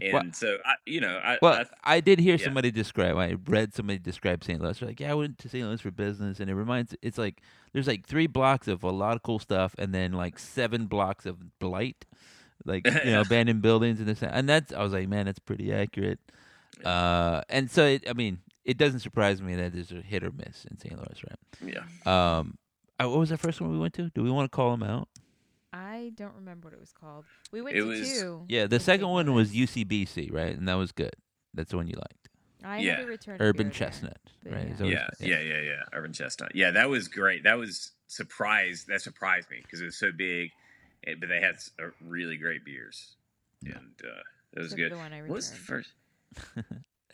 and 0.00 0.12
Well- 0.12 0.22
so 0.32 0.58
I, 0.64 0.74
you 0.86 1.00
know, 1.00 1.20
I, 1.22 1.38
Well, 1.42 1.64
I 1.84 1.96
I 1.96 2.00
did 2.00 2.20
hear 2.20 2.36
yeah. 2.36 2.44
somebody 2.44 2.70
describe. 2.70 3.16
I 3.16 3.34
read 3.46 3.74
somebody 3.74 3.98
describe 3.98 4.44
St. 4.44 4.60
Louis. 4.60 4.78
They're 4.78 4.88
like, 4.90 5.00
yeah, 5.00 5.10
I 5.10 5.14
went 5.14 5.38
to 5.38 5.48
St. 5.48 5.66
Louis 5.66 5.80
for 5.80 5.90
business, 5.90 6.38
and 6.38 6.48
it 6.48 6.54
reminds. 6.54 6.94
It's 7.02 7.18
like 7.18 7.42
there's 7.72 7.88
like 7.88 8.06
three 8.06 8.28
blocks 8.28 8.68
of 8.68 8.84
a 8.84 8.90
lot 8.90 9.16
of 9.16 9.24
cool 9.24 9.40
stuff, 9.40 9.74
and 9.78 9.92
then 9.92 10.12
like 10.12 10.38
seven 10.38 10.86
blocks 10.86 11.26
of 11.26 11.58
blight, 11.58 12.04
like 12.68 12.86
you 13.04 13.10
know, 13.10 13.22
abandoned 13.22 13.62
buildings 13.62 13.98
and 13.98 14.08
this. 14.08 14.22
And 14.22 14.48
that's. 14.48 14.72
I 14.72 14.82
was 14.82 14.92
like, 14.92 15.08
man, 15.08 15.26
that's 15.26 15.38
pretty 15.40 15.72
accurate. 15.72 16.20
Uh, 16.84 17.42
and 17.48 17.70
so 17.70 17.84
it, 17.86 18.08
I 18.08 18.12
mean, 18.12 18.38
it 18.64 18.76
doesn't 18.76 19.00
surprise 19.00 19.42
me 19.42 19.56
that 19.56 19.72
there's 19.72 19.90
a 19.90 19.96
hit 20.02 20.22
or 20.22 20.30
miss 20.30 20.64
in 20.70 20.78
St. 20.78 20.94
Louis, 20.96 21.22
right? 21.28 21.74
yeah. 22.06 22.38
Um, 22.38 22.56
uh, 23.00 23.08
what 23.08 23.18
was 23.18 23.30
the 23.30 23.38
first 23.38 23.60
one 23.60 23.70
we 23.70 23.78
went 23.78 23.94
to? 23.94 24.10
Do 24.14 24.22
we 24.22 24.30
want 24.30 24.50
to 24.50 24.54
call 24.54 24.70
them 24.76 24.82
out? 24.88 25.08
I 25.72 26.12
don't 26.16 26.34
remember 26.34 26.66
what 26.68 26.74
it 26.74 26.80
was 26.80 26.92
called. 26.92 27.24
We 27.52 27.60
went 27.62 27.76
It 27.76 27.80
to 27.80 27.86
was- 27.86 28.08
two. 28.20 28.44
Yeah, 28.48 28.66
the 28.66 28.80
second 28.80 29.08
one 29.08 29.32
was 29.34 29.52
UCBC, 29.52 30.32
right? 30.32 30.56
And 30.56 30.68
that 30.68 30.74
was 30.74 30.92
good. 30.92 31.14
That's 31.54 31.70
the 31.70 31.76
one 31.76 31.88
you 31.88 31.94
liked. 31.96 32.28
I 32.64 32.78
Yeah. 32.78 32.96
had 32.96 33.02
to 33.02 33.06
return 33.06 33.36
Urban 33.40 33.68
beer 33.68 33.72
there. 33.72 33.72
Chestnut, 33.72 34.16
right? 34.44 34.66
yeah. 34.66 34.72
Is 34.72 34.78
that 34.78 34.86
Yeah, 34.88 35.08
yeah, 35.20 35.38
yeah, 35.40 35.60
yeah. 35.60 35.82
Urban 35.92 36.12
Chestnut. 36.12 36.54
Yeah, 36.54 36.70
that 36.72 36.88
was 36.88 37.06
great. 37.08 37.44
That 37.44 37.58
was 37.58 37.92
surprised. 38.08 38.88
That 38.88 39.00
surprised 39.00 39.48
me 39.50 39.58
because 39.62 39.80
it 39.80 39.84
was 39.84 39.96
so 39.98 40.10
big, 40.10 40.50
and, 41.04 41.20
but 41.20 41.28
they 41.28 41.40
had 41.40 41.56
uh, 41.82 41.88
really 42.04 42.36
great 42.36 42.64
beers, 42.64 43.16
Yeah. 43.62 43.76
and 43.76 43.92
uh, 44.04 44.22
it 44.54 44.58
was 44.60 44.72
Except 44.72 44.78
good. 44.78 44.92
The 44.92 44.96
one 44.96 45.12
I 45.12 45.20
What 45.22 45.30
was 45.30 45.50
the 45.50 45.56
first? 45.56 45.90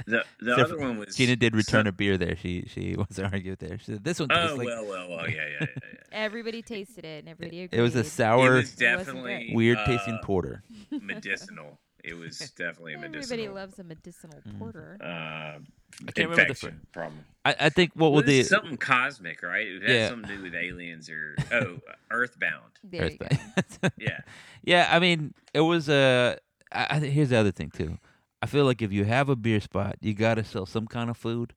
The 0.07 0.25
the 0.41 0.53
Except 0.55 0.71
other 0.73 0.79
one 0.81 0.99
was 0.99 1.15
Gina 1.15 1.37
did 1.37 1.55
return 1.55 1.85
so- 1.85 1.91
a 1.91 1.93
beer 1.93 2.19
there. 2.19 2.35
She 2.35 2.65
she 2.67 2.97
wants 2.99 3.15
to 3.15 3.25
argue 3.31 3.55
there. 3.55 3.79
She 3.79 3.93
said 3.93 4.03
this 4.03 4.19
one 4.19 4.29
Oh 4.33 4.57
like 4.57 4.67
well, 4.67 4.85
well, 4.87 5.09
well. 5.09 5.31
Yeah, 5.31 5.37
yeah, 5.37 5.45
yeah. 5.61 5.67
yeah. 5.71 5.89
Everybody 6.13 6.63
tasted 6.63 7.05
it, 7.05 7.21
and 7.21 7.29
everybody 7.29 7.63
agreed. 7.63 7.79
it 7.79 7.81
was 7.83 7.95
a 7.95 8.03
sour, 8.03 8.55
was 8.57 8.65
wasn't 8.65 8.79
definitely 8.81 9.47
good. 9.47 9.55
weird 9.57 9.79
uh, 9.79 9.87
tasting 9.87 10.19
porter. 10.25 10.65
medicinal. 10.91 11.79
It 12.03 12.15
was 12.19 12.39
definitely 12.59 12.95
a 12.95 12.99
medicinal. 12.99 13.23
Everybody 13.23 13.49
loves 13.55 13.79
a 13.79 13.85
medicinal 13.85 14.41
Mm. 14.47 14.59
porter. 14.59 14.99
uh, 15.01 15.61
I 16.03 16.13
can't 16.13 16.29
remember 16.31 16.37
the 16.37 16.49
infection 16.51 16.81
problem. 16.93 17.25
I, 17.45 17.55
I 17.61 17.69
think 17.69 17.93
what 17.95 18.13
Well, 18.13 18.13
will 18.13 18.19
it 18.21 18.27
the 18.27 18.43
something 18.45 18.77
cosmic, 18.77 19.43
right? 19.43 19.67
It 19.67 19.83
had 19.83 19.91
Yeah. 19.91 20.09
something 20.09 20.29
to 20.29 20.37
do 20.37 20.43
with 20.43 20.55
aliens 20.55 21.11
or 21.11 21.37
oh, 21.53 21.81
Earthbound. 22.11 22.73
There 22.83 23.11
you 23.11 23.19
go. 23.19 23.27
Earthbound. 23.59 23.93
Yeah, 23.99 24.21
yeah, 24.63 24.89
I 24.91 24.99
mean 24.99 25.35
it 25.53 25.61
was 25.61 25.89
Uh, 25.89 26.37
I, 26.73 26.87
I 26.91 26.99
here's 27.01 27.31
the 27.31 27.37
other 27.37 27.53
thing 27.53 27.71
too. 27.71 27.99
I 28.43 28.47
feel 28.47 28.65
like 28.67 28.83
if 28.83 28.93
you 28.93 29.05
have 29.05 29.29
a 29.29 29.37
beer 29.37 29.61
spot, 29.61 29.97
you 30.01 30.13
got 30.15 30.35
to 30.35 30.45
sell 30.45 30.67
some 30.67 30.87
kind 30.87 31.09
of 31.09 31.17
food. 31.17 31.55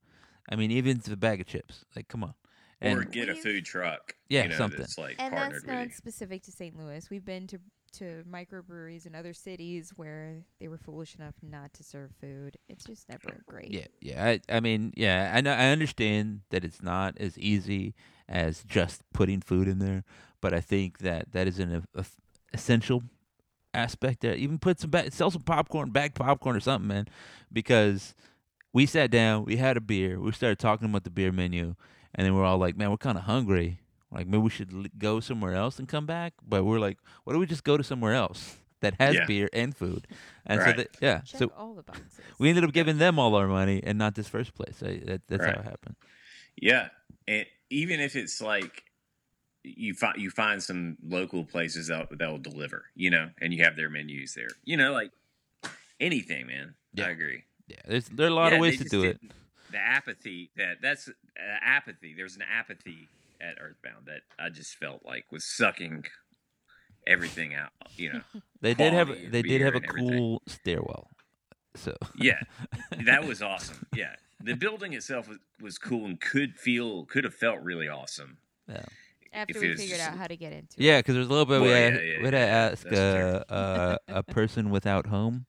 I 0.49 0.55
mean, 0.55 0.71
even 0.71 0.91
if 0.91 0.97
it's 0.99 1.09
a 1.09 1.17
bag 1.17 1.41
of 1.41 1.47
chips. 1.47 1.83
Like, 1.95 2.07
come 2.07 2.23
on. 2.23 2.33
or 2.81 3.01
And 3.01 3.11
get 3.11 3.27
a 3.27 3.35
food 3.35 3.65
truck. 3.65 4.15
Yeah, 4.29 4.43
you 4.43 4.49
know, 4.49 4.55
something. 4.55 4.79
That's 4.79 4.97
like 4.97 5.15
And 5.19 5.33
partnered 5.33 5.63
that's 5.63 5.67
not 5.67 5.83
with 5.87 5.95
specific 5.95 6.43
to 6.43 6.51
St. 6.51 6.77
Louis. 6.77 7.09
We've 7.09 7.25
been 7.25 7.47
to 7.47 7.59
to 7.93 8.23
microbreweries 8.31 9.05
in 9.05 9.15
other 9.15 9.33
cities 9.33 9.93
where 9.95 10.43
they 10.59 10.67
were 10.67 10.77
foolish 10.77 11.15
enough 11.15 11.35
not 11.41 11.73
to 11.73 11.83
serve 11.83 12.11
food. 12.19 12.57
It's 12.67 12.85
just 12.85 13.09
never 13.09 13.29
oh, 13.31 13.41
great. 13.45 13.71
Yeah, 13.71 13.87
yeah. 14.01 14.25
I, 14.25 14.57
I 14.57 14.59
mean, 14.59 14.93
yeah. 14.95 15.31
I 15.33 15.41
know. 15.41 15.53
I 15.53 15.67
understand 15.67 16.41
that 16.49 16.63
it's 16.63 16.81
not 16.81 17.17
as 17.17 17.37
easy 17.37 17.95
as 18.27 18.63
just 18.63 19.01
putting 19.13 19.41
food 19.41 19.67
in 19.67 19.79
there, 19.79 20.03
but 20.41 20.53
I 20.53 20.61
think 20.61 20.99
that 20.99 21.31
that 21.31 21.47
is 21.47 21.59
an 21.59 21.73
a, 21.73 21.97
a 21.97 22.01
f- 22.01 22.17
essential 22.53 23.03
aspect 23.73 24.21
there. 24.21 24.35
Even 24.35 24.59
put 24.59 24.79
some 24.79 24.89
back, 24.89 25.11
sell 25.13 25.31
some 25.31 25.43
popcorn, 25.43 25.91
bag 25.91 26.13
popcorn 26.13 26.55
or 26.55 26.59
something, 26.59 26.87
man. 26.87 27.07
Because 27.51 28.13
we 28.73 28.85
sat 28.85 29.11
down, 29.11 29.45
we 29.45 29.57
had 29.57 29.77
a 29.77 29.81
beer, 29.81 30.19
we 30.19 30.31
started 30.31 30.59
talking 30.59 30.89
about 30.89 31.03
the 31.03 31.09
beer 31.09 31.31
menu, 31.31 31.75
and 32.13 32.25
then 32.25 32.35
we're 32.35 32.45
all 32.45 32.57
like, 32.57 32.77
man, 32.77 32.89
we're 32.89 32.97
kind 32.97 33.17
of 33.17 33.23
hungry. 33.23 33.79
Like 34.11 34.27
maybe 34.27 34.39
we 34.39 34.49
should 34.49 34.73
l- 34.73 34.85
go 34.97 35.19
somewhere 35.19 35.53
else 35.55 35.79
and 35.79 35.87
come 35.87 36.05
back. 36.05 36.33
But 36.47 36.63
we're 36.63 36.79
like, 36.79 36.97
why 37.23 37.33
don't 37.33 37.39
we 37.39 37.45
just 37.45 37.63
go 37.63 37.77
to 37.77 37.83
somewhere 37.83 38.13
else 38.13 38.57
that 38.81 38.95
has 38.99 39.15
Yeah. 39.15 39.25
beer 39.25 39.49
and 39.53 39.75
food? 39.75 40.07
And 40.45 40.61
so 40.61 40.71
that, 40.73 40.89
yeah, 41.01 41.19
Check 41.25 41.41
so 41.41 41.51
all 41.57 41.73
the 41.73 41.83
boxes. 41.83 42.19
we 42.39 42.49
ended 42.49 42.63
up 42.63 42.71
giving 42.71 42.97
them 42.97 43.19
all 43.19 43.35
our 43.35 43.47
money 43.47 43.81
and 43.83 43.97
not 43.97 44.15
this 44.15 44.27
first 44.27 44.53
place. 44.53 44.81
I, 44.81 44.99
that, 45.05 45.21
that's 45.27 45.45
how 45.45 45.51
it 45.51 45.63
happened. 45.65 45.95
Yeah, 46.59 46.89
and 47.27 47.45
even 47.69 47.99
if 47.99 48.15
it's 48.15 48.41
like 48.41 48.83
you 49.63 49.93
find 49.93 50.17
you 50.17 50.29
find 50.29 50.63
some 50.63 50.97
local 51.03 51.43
places 51.43 51.87
that 51.87 52.07
that 52.17 52.29
will 52.31 52.37
deliver, 52.39 52.85
you 52.95 53.09
know, 53.09 53.29
and 53.41 53.53
you 53.53 53.63
have 53.63 53.75
their 53.75 53.89
menus 53.89 54.33
there, 54.33 54.47
you 54.63 54.77
know, 54.77 54.93
like 54.93 55.11
anything, 55.99 56.47
man. 56.47 56.75
Yeah. 56.93 57.05
I 57.07 57.09
agree. 57.09 57.43
Yeah, 57.67 57.77
there's 57.87 58.05
there 58.07 58.27
are 58.27 58.29
a 58.29 58.33
lot 58.33 58.51
Yeah, 58.51 58.55
of 58.55 58.61
ways 58.61 58.77
to 58.77 58.85
do 58.85 59.03
it. 59.03 59.19
The 59.69 59.77
apathy 59.77 60.51
that 60.55 60.77
that's 60.81 61.09
uh, 61.09 61.11
apathy. 61.61 62.13
There's 62.15 62.35
an 62.37 62.43
apathy 62.49 63.09
at 63.41 63.57
Earthbound 63.61 64.05
that 64.07 64.21
I 64.39 64.49
just 64.49 64.75
felt 64.75 65.01
like 65.05 65.25
was 65.31 65.45
sucking 65.45 66.05
everything 67.05 67.53
out. 67.55 67.69
You 67.95 68.13
know, 68.13 68.21
They 68.61 68.73
did 68.73 68.93
have 68.93 69.07
they 69.31 69.41
did 69.41 69.61
have 69.61 69.73
a 69.75 69.77
and 69.77 69.85
everything. 69.87 70.17
cool 70.17 70.41
stairwell. 70.47 71.09
So 71.75 71.95
yeah, 72.17 72.39
that 73.05 73.25
was 73.25 73.41
awesome. 73.41 73.85
Yeah, 73.95 74.15
the 74.43 74.55
building 74.55 74.93
itself 74.93 75.27
was, 75.27 75.37
was 75.61 75.77
cool 75.77 76.05
and 76.05 76.19
could 76.19 76.55
feel 76.57 77.05
could 77.05 77.23
have 77.23 77.35
felt 77.35 77.61
really 77.61 77.87
awesome. 77.87 78.37
Yeah. 78.67 78.83
After 79.33 79.57
if 79.57 79.61
we 79.61 79.75
figured 79.75 79.99
out 79.99 80.17
how 80.17 80.25
to 80.25 80.35
get 80.37 80.53
into 80.53 80.79
it. 80.79 80.83
yeah, 80.83 80.99
because 80.99 81.13
there's 81.13 81.27
a 81.27 81.29
little 81.29 81.45
bit 81.45 81.61
we 81.61 81.67
had, 81.67 81.93
yeah, 81.93 81.99
yeah, 81.99 82.17
we 82.17 82.23
had 82.23 82.31
to 82.31 82.37
yeah, 82.37 82.69
ask 82.71 82.83
that's 82.83 82.97
uh, 82.97 83.43
uh, 83.53 83.97
a 84.07 84.23
person 84.33 84.69
without 84.71 85.05
home, 85.05 85.45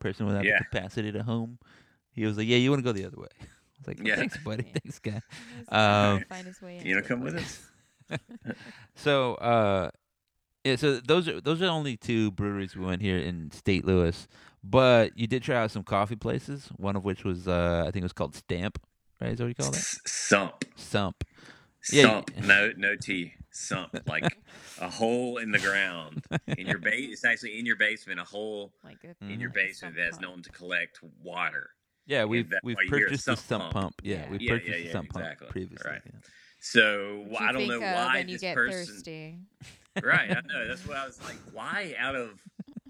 person 0.00 0.26
without 0.26 0.44
Yeah. 0.44 0.58
the 0.58 0.64
capacity 0.64 1.10
to 1.12 1.22
home. 1.22 1.58
He 2.12 2.26
was 2.26 2.36
like, 2.36 2.48
"Yeah, 2.48 2.56
you 2.58 2.70
want 2.70 2.80
to 2.80 2.84
go 2.84 2.92
the 2.92 3.06
other 3.06 3.16
way." 3.18 3.28
I 3.80 3.90
was 3.90 3.98
like, 3.98 4.06
Yeah. 4.06 4.16
"Thanks, 4.16 4.36
buddy. 4.38 4.64
Yeah. 4.66 4.78
Thanks, 4.82 4.98
guy." 4.98 5.20
Um, 6.14 6.24
find 6.28 6.46
his 6.46 6.60
way 6.60 6.82
You 6.84 6.96
know, 6.96 7.02
come 7.02 7.20
with 7.20 7.36
us. 7.36 7.66
So, 8.94 9.34
uh, 9.36 9.90
Yeah, 10.64 10.76
so 10.76 11.00
those 11.00 11.26
are 11.28 11.40
those 11.40 11.62
are 11.62 11.66
the 11.66 11.70
only 11.70 11.96
two 11.96 12.30
breweries 12.32 12.76
we 12.76 12.84
went 12.84 13.00
here 13.02 13.18
in 13.18 13.50
St. 13.50 13.84
Louis. 13.84 14.28
But 14.62 15.16
you 15.16 15.26
did 15.26 15.42
try 15.42 15.56
out 15.56 15.70
some 15.70 15.84
coffee 15.84 16.16
places. 16.16 16.68
One 16.76 16.96
of 16.96 17.04
which 17.04 17.24
was 17.24 17.48
uh, 17.48 17.84
I 17.86 17.90
think 17.90 18.02
it 18.02 18.04
was 18.04 18.12
called 18.12 18.34
Stamp. 18.34 18.78
Right? 19.20 19.32
Is 19.32 19.38
that 19.38 19.44
what 19.44 19.48
you 19.48 19.54
call 19.54 19.70
that? 19.70 19.78
S- 19.78 20.00
Sump. 20.06 20.64
Sump. 20.76 21.24
Yeah, 21.90 22.02
Sump. 22.02 22.36
No, 22.42 22.72
no 22.76 22.94
T. 22.96 23.32
Sump. 23.52 23.98
Like 24.06 24.36
a 24.80 24.88
hole 24.90 25.38
in 25.38 25.50
the 25.50 25.58
ground 25.58 26.24
in 26.58 26.66
your 26.66 26.78
base. 26.78 27.10
It's 27.12 27.24
actually 27.24 27.58
in 27.58 27.64
your 27.64 27.76
basement. 27.76 28.20
A 28.20 28.24
hole 28.24 28.72
Like 28.84 28.98
a, 29.04 29.14
in 29.32 29.40
your 29.40 29.50
basement 29.50 29.94
Sump 29.94 29.96
that's 29.96 30.16
pump. 30.18 30.22
known 30.22 30.42
to 30.42 30.50
collect 30.50 31.00
water. 31.22 31.70
Yeah, 32.10 32.24
we've 32.24 32.52
we've 32.64 32.74
why 32.76 32.82
you 32.82 32.88
hear 32.96 33.06
a 33.06 33.08
purchased 33.08 33.26
the 33.26 33.36
sump 33.36 33.62
sump 33.62 33.62
pump. 33.62 33.74
pump. 33.74 33.94
Yeah, 34.02 34.16
Yeah. 34.16 34.30
we 34.30 34.38
Yeah, 34.40 34.50
purchased 34.52 34.68
yeah, 34.70 34.76
the 34.78 34.84
yeah, 34.86 34.92
sump 34.92 35.08
pump 35.10 35.26
previously. 35.48 35.90
Right. 35.90 36.02
yeah. 36.04 36.12
So 36.58 37.24
What 37.28 37.42
I 37.42 37.52
don't 37.52 37.68
know 37.68 37.76
of, 37.76 37.82
why 37.82 38.18
you 38.26 38.32
this 38.34 38.40
get 38.40 38.54
person. 38.56 38.84
thirsty. 38.94 39.38
right, 40.02 40.30
I 40.30 40.40
know. 40.46 40.66
That's 40.68 40.84
what 40.86 40.96
I 40.96 41.06
was 41.06 41.22
like. 41.22 41.36
Why, 41.52 41.94
out 41.98 42.16
of 42.16 42.30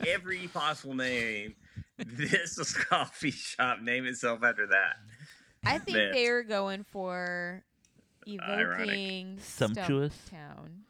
every 0.06 0.48
possible 0.48 0.94
name, 0.94 1.54
this 1.98 2.74
coffee 2.76 3.30
shop 3.30 3.80
name 3.82 4.06
itself 4.06 4.42
after 4.42 4.66
that? 4.68 4.96
I 5.64 5.76
think 5.78 5.98
Man. 5.98 6.12
they 6.12 6.30
were 6.30 6.42
going 6.42 6.84
for 6.84 7.62
Ironic. 8.26 8.80
evoking 8.80 9.38
Sumptuous? 9.42 10.14
Town. 10.30 10.84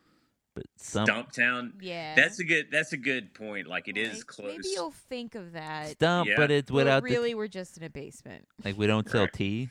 But 0.60 0.66
sump 0.76 1.08
Stumptown. 1.08 1.72
Yeah, 1.80 2.14
That's 2.14 2.38
a 2.38 2.44
good. 2.44 2.66
That's 2.70 2.92
a 2.92 2.96
good 2.96 3.32
point. 3.34 3.66
Like 3.66 3.88
it 3.88 3.96
is 3.96 4.18
Like, 4.18 4.26
close. 4.26 4.48
Maybe 4.56 4.68
you'll 4.74 4.90
think 4.90 5.34
of 5.34 5.52
that. 5.52 5.88
stump, 5.92 6.28
Yeah. 6.28 6.34
but 6.36 6.50
it's 6.50 6.70
but 6.70 6.76
without 6.76 7.02
really, 7.02 7.34
we're 7.34 7.48
just 7.48 7.76
in 7.78 7.82
a 7.84 7.90
basement. 7.90 8.46
like 8.64 8.76
we 8.76 8.86
don't 8.86 9.08
sell 9.08 9.22
Right. 9.22 9.32
tea. 9.32 9.68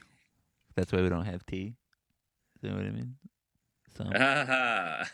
That's 0.75 0.91
why 0.91 1.01
we 1.01 1.09
don't 1.09 1.25
have 1.25 1.45
tea. 1.45 1.75
You 2.61 2.69
know 2.69 2.77
what 2.77 2.85
I 2.85 2.89
mean? 2.91 3.15
Sump. 3.95 4.13
Ah. 4.15 5.09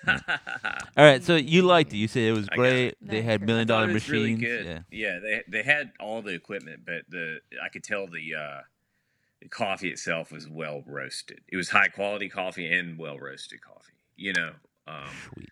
All 0.97 1.03
right, 1.05 1.23
so 1.23 1.35
you 1.35 1.63
liked 1.63 1.91
it. 1.93 1.97
You 1.97 2.07
said 2.07 2.23
it 2.23 2.31
was 2.33 2.47
great. 2.49 2.89
it. 2.89 2.97
They 3.01 3.21
had 3.21 3.41
sure. 3.41 3.47
million 3.47 3.67
dollar 3.67 3.81
thought 3.81 3.87
dollar 3.87 3.91
it 3.91 3.93
was 3.95 4.09
really 4.09 4.35
machines. 4.35 4.63
good. 4.65 4.85
Yeah. 4.91 5.19
they 5.19 5.43
they 5.47 5.63
had 5.63 5.91
all 5.99 6.21
the 6.21 6.33
equipment, 6.33 6.81
but 6.85 7.03
the 7.09 7.39
I 7.61 7.69
could 7.69 7.83
tell 7.83 8.07
the 8.07 8.35
uh, 8.35 8.61
the 9.41 9.49
coffee 9.49 9.89
itself 9.89 10.31
was 10.31 10.47
well 10.47 10.83
roasted. 10.85 11.41
It 11.51 11.57
was 11.57 11.69
high 11.69 11.87
quality 11.89 12.29
coffee 12.29 12.71
and 12.71 12.97
well 12.97 13.17
roasted 13.19 13.61
coffee. 13.61 13.93
You 14.15 14.33
know, 14.33 14.51
um, 14.87 15.09
Sweet. 15.33 15.49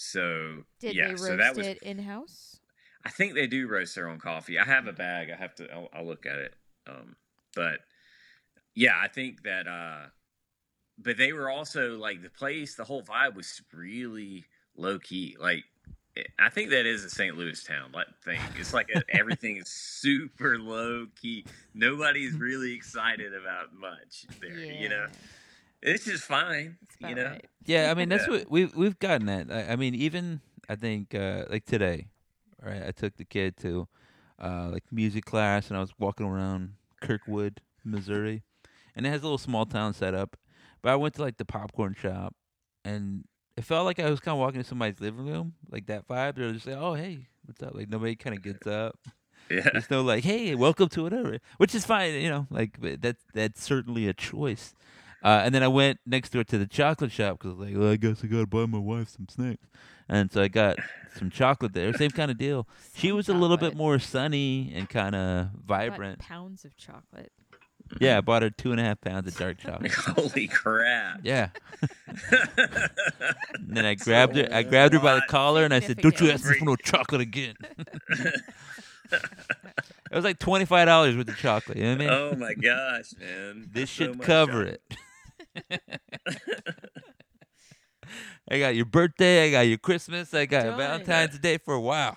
So 0.00 0.62
Did 0.78 0.94
yeah, 0.94 1.06
they 1.06 1.10
roast 1.10 1.26
so 1.26 1.36
that 1.36 1.56
was. 1.56 1.66
it 1.66 1.78
in 1.82 1.98
house? 1.98 2.60
I 3.04 3.10
think 3.10 3.34
they 3.34 3.48
do 3.48 3.66
roast 3.66 3.96
their 3.96 4.08
own 4.08 4.20
coffee. 4.20 4.56
I 4.56 4.64
have 4.64 4.86
a 4.86 4.92
bag. 4.92 5.28
I 5.28 5.36
have 5.36 5.56
to. 5.56 5.68
I'll, 5.72 5.88
I'll 5.92 6.06
look 6.06 6.24
at 6.24 6.38
it. 6.38 6.54
Um, 6.86 7.16
but 7.56 7.80
yeah, 8.76 8.94
I 8.96 9.08
think 9.08 9.42
that. 9.42 9.66
uh 9.66 10.06
But 10.98 11.16
they 11.16 11.32
were 11.32 11.50
also 11.50 11.96
like 11.96 12.22
the 12.22 12.30
place. 12.30 12.76
The 12.76 12.84
whole 12.84 13.02
vibe 13.02 13.34
was 13.34 13.60
really 13.72 14.44
low 14.76 15.00
key. 15.00 15.36
Like 15.40 15.64
I 16.38 16.48
think 16.48 16.70
that 16.70 16.86
is 16.86 17.04
a 17.04 17.10
St. 17.10 17.36
Louis 17.36 17.60
town 17.64 17.90
like 17.92 18.06
thing. 18.24 18.40
It's 18.56 18.72
like 18.72 18.90
a, 18.94 19.02
everything 19.10 19.56
is 19.56 19.68
super 19.68 20.58
low 20.58 21.06
key. 21.20 21.44
Nobody's 21.74 22.34
really 22.38 22.72
excited 22.72 23.34
about 23.34 23.74
much 23.74 24.26
there. 24.40 24.58
You 24.58 24.88
know, 24.90 25.06
it's 25.82 26.04
just 26.04 26.24
fine. 26.24 26.76
You 27.00 27.14
know, 27.14 27.24
right. 27.24 27.46
Yeah, 27.64 27.90
I 27.90 27.94
mean 27.94 28.08
that's 28.08 28.26
Yeah. 28.26 28.34
what 28.38 28.50
we've 28.50 28.74
we've 28.74 28.98
gotten 28.98 29.26
that. 29.26 29.50
I, 29.50 29.72
I 29.72 29.76
mean, 29.76 29.94
even 29.94 30.40
I 30.68 30.74
think 30.76 31.14
uh, 31.14 31.44
like 31.50 31.64
today, 31.64 32.08
right? 32.62 32.82
I 32.86 32.90
took 32.90 33.16
the 33.16 33.24
kid 33.24 33.56
to 33.58 33.88
uh, 34.42 34.68
like 34.72 34.84
music 34.90 35.24
class, 35.24 35.68
and 35.68 35.76
I 35.76 35.80
was 35.80 35.92
walking 35.98 36.26
around 36.26 36.74
Kirkwood, 37.00 37.60
Missouri, 37.84 38.42
and 38.96 39.06
it 39.06 39.10
has 39.10 39.20
a 39.20 39.24
little 39.24 39.38
small 39.38 39.66
town 39.66 39.94
set 39.94 40.14
up. 40.14 40.36
But 40.82 40.92
I 40.92 40.96
went 40.96 41.14
to 41.14 41.22
like 41.22 41.36
the 41.36 41.44
popcorn 41.44 41.94
shop, 41.94 42.34
and 42.84 43.24
it 43.56 43.64
felt 43.64 43.84
like 43.84 43.98
I 43.98 44.08
was 44.10 44.20
kind 44.20 44.34
of 44.34 44.38
walking 44.40 44.62
to 44.62 44.66
somebody's 44.68 45.00
living 45.00 45.26
room, 45.26 45.54
like 45.70 45.86
that 45.86 46.06
vibe. 46.06 46.36
They're 46.36 46.52
just 46.52 46.66
like, 46.66 46.76
"Oh, 46.76 46.94
hey, 46.94 47.26
what's 47.44 47.62
up?" 47.62 47.74
Like 47.74 47.88
nobody 47.88 48.14
kind 48.16 48.36
of 48.36 48.42
gets 48.42 48.66
up. 48.66 48.98
yeah. 49.50 49.68
There's 49.72 49.90
no 49.90 50.02
like, 50.02 50.24
"Hey, 50.24 50.54
welcome 50.54 50.88
to 50.90 51.02
whatever," 51.02 51.38
which 51.58 51.74
is 51.74 51.84
fine, 51.84 52.14
you 52.14 52.28
know. 52.28 52.46
Like 52.50 52.80
but 52.80 53.00
that's 53.02 53.22
that's 53.34 53.62
certainly 53.62 54.08
a 54.08 54.14
choice. 54.14 54.74
Uh, 55.22 55.42
and 55.44 55.54
then 55.54 55.62
I 55.62 55.68
went 55.68 55.98
next 56.06 56.30
door 56.30 56.44
to 56.44 56.58
the 56.58 56.66
chocolate 56.66 57.10
shop 57.12 57.38
because 57.40 57.58
like, 57.58 57.74
well, 57.76 57.90
I 57.90 57.96
guess 57.96 58.22
I 58.22 58.28
gotta 58.28 58.46
buy 58.46 58.66
my 58.66 58.78
wife 58.78 59.08
some 59.08 59.26
snacks. 59.28 59.66
And 60.08 60.30
so 60.32 60.40
I 60.42 60.48
got 60.48 60.76
some 61.18 61.28
chocolate 61.30 61.72
there. 61.74 61.92
Same 61.92 62.10
kind 62.10 62.30
of 62.30 62.38
deal. 62.38 62.66
She 62.94 63.08
Some 63.08 63.16
was 63.16 63.28
a 63.28 63.34
little 63.34 63.56
bit 63.56 63.66
chocolate. 63.72 63.76
more 63.78 63.98
sunny 63.98 64.72
and 64.74 64.88
kind 64.88 65.14
of 65.14 65.48
vibrant. 65.66 66.20
pounds 66.20 66.64
of 66.64 66.76
chocolate. 66.76 67.32
Yeah, 68.00 68.18
I 68.18 68.20
bought 68.20 68.42
her 68.42 68.50
two 68.50 68.70
and 68.70 68.78
a 68.80 68.84
half 68.84 69.00
pounds 69.00 69.26
of 69.28 69.36
dark 69.36 69.58
chocolate. 69.60 69.92
Holy 69.94 70.46
crap! 70.46 71.20
Yeah. 71.24 71.48
And 72.30 73.76
then 73.76 73.86
I 73.86 73.94
grabbed 73.94 74.36
her. 74.36 74.46
I 74.52 74.62
grabbed 74.62 74.92
her 74.94 75.00
by 75.00 75.14
the 75.14 75.22
collar 75.28 75.64
and 75.64 75.72
I 75.72 75.80
said, 75.80 75.96
"Don't 75.96 76.18
you 76.20 76.30
ask 76.30 76.44
me 76.46 76.58
for 76.58 76.64
no 76.66 76.76
chocolate 76.76 77.22
again." 77.22 77.54
it 79.10 79.22
was 80.12 80.24
like 80.24 80.38
twenty 80.38 80.64
five 80.64 80.86
dollars 80.86 81.16
with 81.16 81.26
the 81.26 81.32
chocolate. 81.34 81.78
You 81.78 81.84
know 81.84 81.90
what 81.92 82.00
I 82.00 82.04
mean? 82.04 82.10
oh 82.10 82.36
my 82.36 82.54
gosh, 82.54 83.12
man! 83.18 83.68
This 83.72 83.90
So 83.90 84.04
should 84.04 84.18
much 84.18 84.26
cover 84.26 84.64
chocolate. 84.64 84.82
it. 84.90 84.96
I 88.50 88.58
got 88.58 88.74
your 88.74 88.86
birthday. 88.86 89.48
I 89.48 89.50
got 89.50 89.60
your 89.60 89.78
Christmas. 89.78 90.32
I 90.32 90.46
got 90.46 90.64
Done. 90.64 90.78
Valentine's 90.78 91.38
Day 91.38 91.58
for 91.58 91.74
a 91.74 91.80
while. 91.80 92.16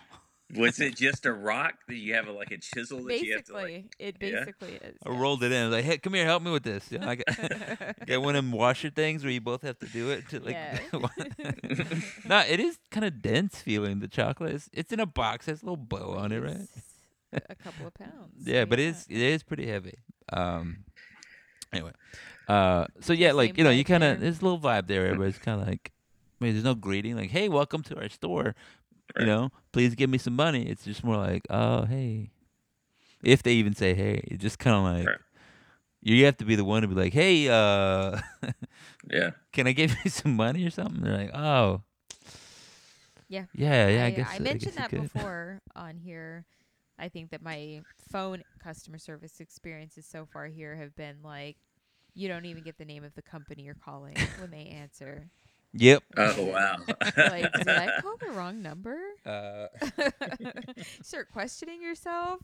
Was 0.55 0.79
it 0.79 0.95
just 0.97 1.25
a 1.25 1.33
rock 1.33 1.73
that 1.87 1.95
you 1.95 2.13
have 2.13 2.27
a, 2.27 2.31
like 2.31 2.51
a 2.51 2.57
chisel 2.57 3.03
that 3.05 3.21
you 3.21 3.33
have 3.33 3.43
to 3.45 3.53
like? 3.53 3.65
Basically, 3.67 3.89
it 3.99 4.15
Yeah. 4.21 4.29
basically 4.39 4.73
is. 4.75 4.97
I 5.05 5.11
yes. 5.11 5.19
rolled 5.19 5.43
it 5.43 5.51
in. 5.51 5.61
I 5.61 5.65
was 5.67 5.75
like, 5.75 5.85
hey, 5.85 5.97
come 5.97 6.13
here, 6.13 6.25
help 6.25 6.43
me 6.43 6.51
with 6.51 6.63
this. 6.63 6.89
You 6.91 6.99
know, 6.99 7.07
I 7.09 7.15
got, 7.15 7.25
got 8.07 8.21
one 8.21 8.35
of 8.35 8.43
them 8.45 8.51
washer 8.53 8.89
things 8.89 9.23
where 9.23 9.31
you 9.33 9.41
both 9.41 9.61
have 9.63 9.79
to 9.79 9.85
do 9.87 10.09
it. 10.11 10.29
To 10.29 10.39
like, 10.39 10.55
Yeah. 10.55 10.79
no, 12.25 12.39
it 12.47 12.59
is 12.61 12.79
kind 12.89 13.05
of 13.05 13.21
dense 13.21 13.61
feeling. 13.61 13.99
The 13.99 14.07
chocolate 14.07 14.53
is. 14.53 14.69
It's 14.71 14.93
in 14.93 14.99
a 15.01 15.05
box. 15.05 15.47
It 15.47 15.51
Has 15.51 15.61
a 15.63 15.65
little 15.65 15.77
bow 15.77 16.15
on 16.17 16.31
it, 16.31 16.39
right? 16.39 16.67
A 17.49 17.55
couple 17.55 17.87
of 17.87 17.93
pounds. 17.93 18.45
Yeah, 18.45 18.65
but 18.65 18.79
it 18.79 18.87
is 18.87 19.05
it 19.09 19.17
is 19.21 19.43
pretty 19.43 19.67
heavy. 19.67 19.99
Um. 20.31 20.83
Anyway, 21.73 21.91
uh. 22.47 22.85
So 23.01 23.13
yeah, 23.13 23.31
like 23.33 23.49
Same 23.51 23.55
you 23.59 23.63
know, 23.63 23.69
you 23.69 23.83
kind 23.83 24.03
of 24.03 24.09
there. 24.19 24.19
there's 24.29 24.41
a 24.41 24.43
little 24.43 24.59
vibe 24.59 24.87
there. 24.87 25.05
Everybody's 25.07 25.37
kind 25.39 25.61
of 25.61 25.67
like, 25.67 25.91
I 26.39 26.43
mean, 26.45 26.53
there's 26.53 26.63
no 26.63 26.75
greeting 26.75 27.15
like, 27.15 27.29
"Hey, 27.31 27.49
welcome 27.49 27.83
to 27.83 27.97
our 27.99 28.09
store." 28.09 28.55
You 29.19 29.25
know, 29.25 29.49
please 29.73 29.93
give 29.95 30.09
me 30.09 30.17
some 30.17 30.35
money. 30.35 30.67
It's 30.69 30.85
just 30.85 31.03
more 31.03 31.17
like, 31.17 31.43
"Oh, 31.49 31.83
hey." 31.85 32.31
If 33.23 33.43
they 33.43 33.53
even 33.53 33.75
say 33.75 33.93
"hey," 33.93 34.21
it's 34.25 34.41
just 34.41 34.57
kind 34.59 34.75
of 34.75 34.83
like 34.83 35.07
Right. 35.07 35.17
you 36.01 36.25
have 36.25 36.37
to 36.37 36.45
be 36.45 36.55
the 36.55 36.63
one 36.63 36.81
to 36.81 36.87
be 36.87 36.95
like, 36.95 37.13
"Hey, 37.13 37.47
uh, 37.49 38.19
Yeah, 39.09 39.31
can 39.53 39.67
I 39.67 39.73
give 39.73 39.95
you 40.03 40.09
some 40.09 40.35
money 40.35 40.65
or 40.65 40.69
something?" 40.71 41.01
They're 41.03 41.17
like, 41.17 41.35
"Oh." 41.35 41.81
Yeah. 43.27 43.45
Yeah, 43.53 43.87
yeah. 43.87 44.03
I, 44.03 44.07
I, 44.07 44.11
guess 44.11 44.27
I 44.29 44.37
so- 44.37 44.43
mentioned 44.43 44.75
guess 44.75 44.89
that 44.89 45.01
before 45.13 45.61
on 45.75 45.97
here. 45.97 46.45
I 46.99 47.09
think 47.09 47.31
that 47.31 47.41
my 47.41 47.81
phone 48.11 48.43
customer 48.63 48.97
service 48.99 49.39
experiences 49.39 50.05
so 50.05 50.27
far 50.31 50.45
here 50.47 50.75
have 50.75 50.95
been 50.95 51.17
like, 51.23 51.57
you 52.13 52.27
don't 52.27 52.45
even 52.45 52.63
get 52.63 52.77
the 52.77 52.85
name 52.85 53.03
of 53.03 53.13
the 53.15 53.21
company 53.21 53.63
you're 53.63 53.75
calling 53.75 54.15
when 54.39 54.51
they 54.51 54.65
answer. 54.67 55.29
Yep. 55.73 56.03
Oh 56.17 56.43
wow! 56.47 56.75
Like, 57.17 57.53
did 57.53 57.69
I 57.69 58.01
call 58.01 58.17
the 58.17 58.31
wrong 58.31 58.61
number? 58.61 58.97
Uh, 59.25 59.67
Start 61.01 61.29
questioning 61.31 61.81
yourself. 61.81 62.39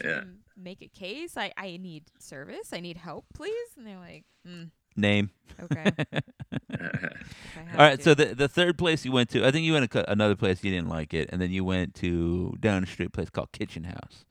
Try 0.00 0.10
Yeah. 0.10 0.20
to 0.20 0.26
make 0.58 0.82
a 0.82 0.88
case. 0.88 1.38
I, 1.38 1.52
I 1.56 1.78
need 1.78 2.04
service. 2.18 2.72
I 2.74 2.80
need 2.80 2.98
help, 2.98 3.24
please. 3.34 3.68
And 3.78 3.86
they're 3.86 3.98
like, 3.98 4.24
mm, 4.46 4.70
name. 4.94 5.30
okay. 5.62 5.90
if 5.98 6.22
I 6.70 7.60
have 7.70 7.72
All 7.72 7.86
right, 7.86 7.96
to. 7.98 8.02
so 8.04 8.14
the 8.14 8.34
the 8.34 8.48
third 8.48 8.76
place 8.76 9.06
you 9.06 9.12
went 9.12 9.30
to, 9.30 9.46
I 9.46 9.50
think 9.50 9.64
you 9.64 9.72
went 9.72 9.90
to 9.92 10.10
another 10.10 10.36
place 10.36 10.62
you 10.62 10.70
didn't 10.70 10.88
like 10.90 11.14
it, 11.14 11.30
and 11.32 11.40
then 11.40 11.50
you 11.50 11.64
went 11.64 11.94
to 11.96 12.54
down 12.60 12.82
the 12.82 12.86
street 12.86 13.12
place 13.12 13.30
called 13.30 13.52
Kitchen 13.52 13.84
House. 13.84 14.24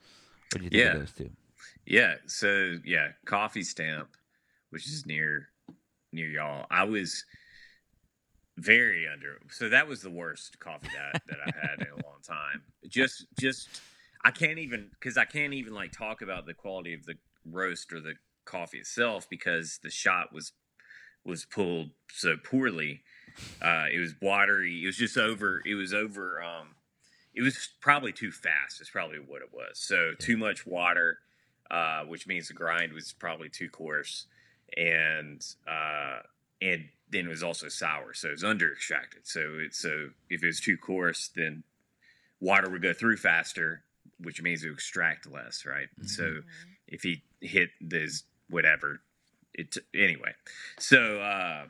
What 0.51 0.61
did 0.61 0.63
you 0.65 0.69
think 0.69 0.83
Yeah. 0.83 0.93
of 0.93 0.99
those 0.99 1.13
two? 1.13 1.29
yeah. 1.87 2.15
So 2.27 2.77
yeah, 2.85 3.09
coffee 3.25 3.63
stamp, 3.63 4.09
which 4.75 4.87
is 4.87 5.05
near 5.05 5.47
near 6.11 6.27
y'all. 6.27 6.65
I 6.69 6.83
was 6.83 7.23
very 8.57 9.07
under. 9.07 9.37
So 9.49 9.69
that 9.69 9.87
was 9.87 10.01
the 10.01 10.09
worst 10.09 10.59
coffee 10.59 10.89
that 10.93 11.21
that 11.27 11.37
I 11.39 11.51
had 11.61 11.79
in 11.79 11.93
a 11.93 12.05
long 12.05 12.19
time. 12.27 12.61
Just 12.89 13.25
just 13.39 13.69
I 14.25 14.31
can't 14.31 14.59
even 14.59 14.89
because 14.99 15.17
I 15.17 15.23
can't 15.23 15.53
even 15.53 15.73
like 15.73 15.93
talk 15.93 16.21
about 16.21 16.45
the 16.45 16.53
quality 16.53 16.93
of 16.93 17.05
the 17.05 17.15
roast 17.49 17.93
or 17.93 18.01
the 18.01 18.15
coffee 18.43 18.79
itself 18.79 19.29
because 19.29 19.79
the 19.81 19.89
shot 19.89 20.33
was 20.33 20.51
was 21.23 21.45
pulled 21.45 21.91
so 22.11 22.35
poorly. 22.35 23.01
Uh, 23.61 23.85
it 23.93 23.99
was 23.99 24.13
watery. 24.21 24.83
It 24.83 24.87
was 24.87 24.97
just 24.97 25.17
over. 25.17 25.61
It 25.65 25.75
was 25.75 25.93
over. 25.93 26.43
Um, 26.43 26.75
it 27.33 27.43
was 27.43 27.69
probably 27.79 28.11
too 28.11 28.31
fast. 28.33 28.81
Is 28.81 28.89
probably 28.89 29.19
what 29.19 29.41
it 29.41 29.53
was. 29.53 29.79
So 29.79 30.11
too 30.19 30.35
much 30.35 30.67
water, 30.67 31.19
uh, 31.71 32.01
which 32.03 32.27
means 32.27 32.49
the 32.49 32.53
grind 32.55 32.91
was 32.91 33.13
probably 33.13 33.47
too 33.47 33.69
coarse, 33.69 34.27
and 34.77 35.45
uh, 35.67 36.19
and 36.61 36.85
then 37.09 37.25
it 37.25 37.29
was 37.29 37.43
also 37.43 37.67
sour. 37.69 38.13
So 38.13 38.29
it 38.29 38.31
was 38.31 38.43
under 38.43 38.71
extracted. 38.71 39.21
So 39.27 39.57
it's 39.59 39.79
so 39.79 40.09
if 40.29 40.43
it 40.43 40.45
was 40.47 40.59
too 40.59 40.77
coarse, 40.77 41.29
then 41.35 41.63
water 42.39 42.69
would 42.69 42.81
go 42.81 42.93
through 42.93 43.17
faster, 43.17 43.83
which 44.19 44.41
means 44.41 44.63
it 44.63 44.69
would 44.69 44.75
extract 44.75 45.29
less, 45.31 45.65
right? 45.65 45.87
So 46.05 46.23
Mhm. 46.23 46.43
if 46.87 47.03
he 47.03 47.23
hit 47.41 47.69
this 47.81 48.23
whatever, 48.49 49.01
it 49.53 49.77
anyway. 49.93 50.33
So 50.79 51.19
uh, 51.21 51.67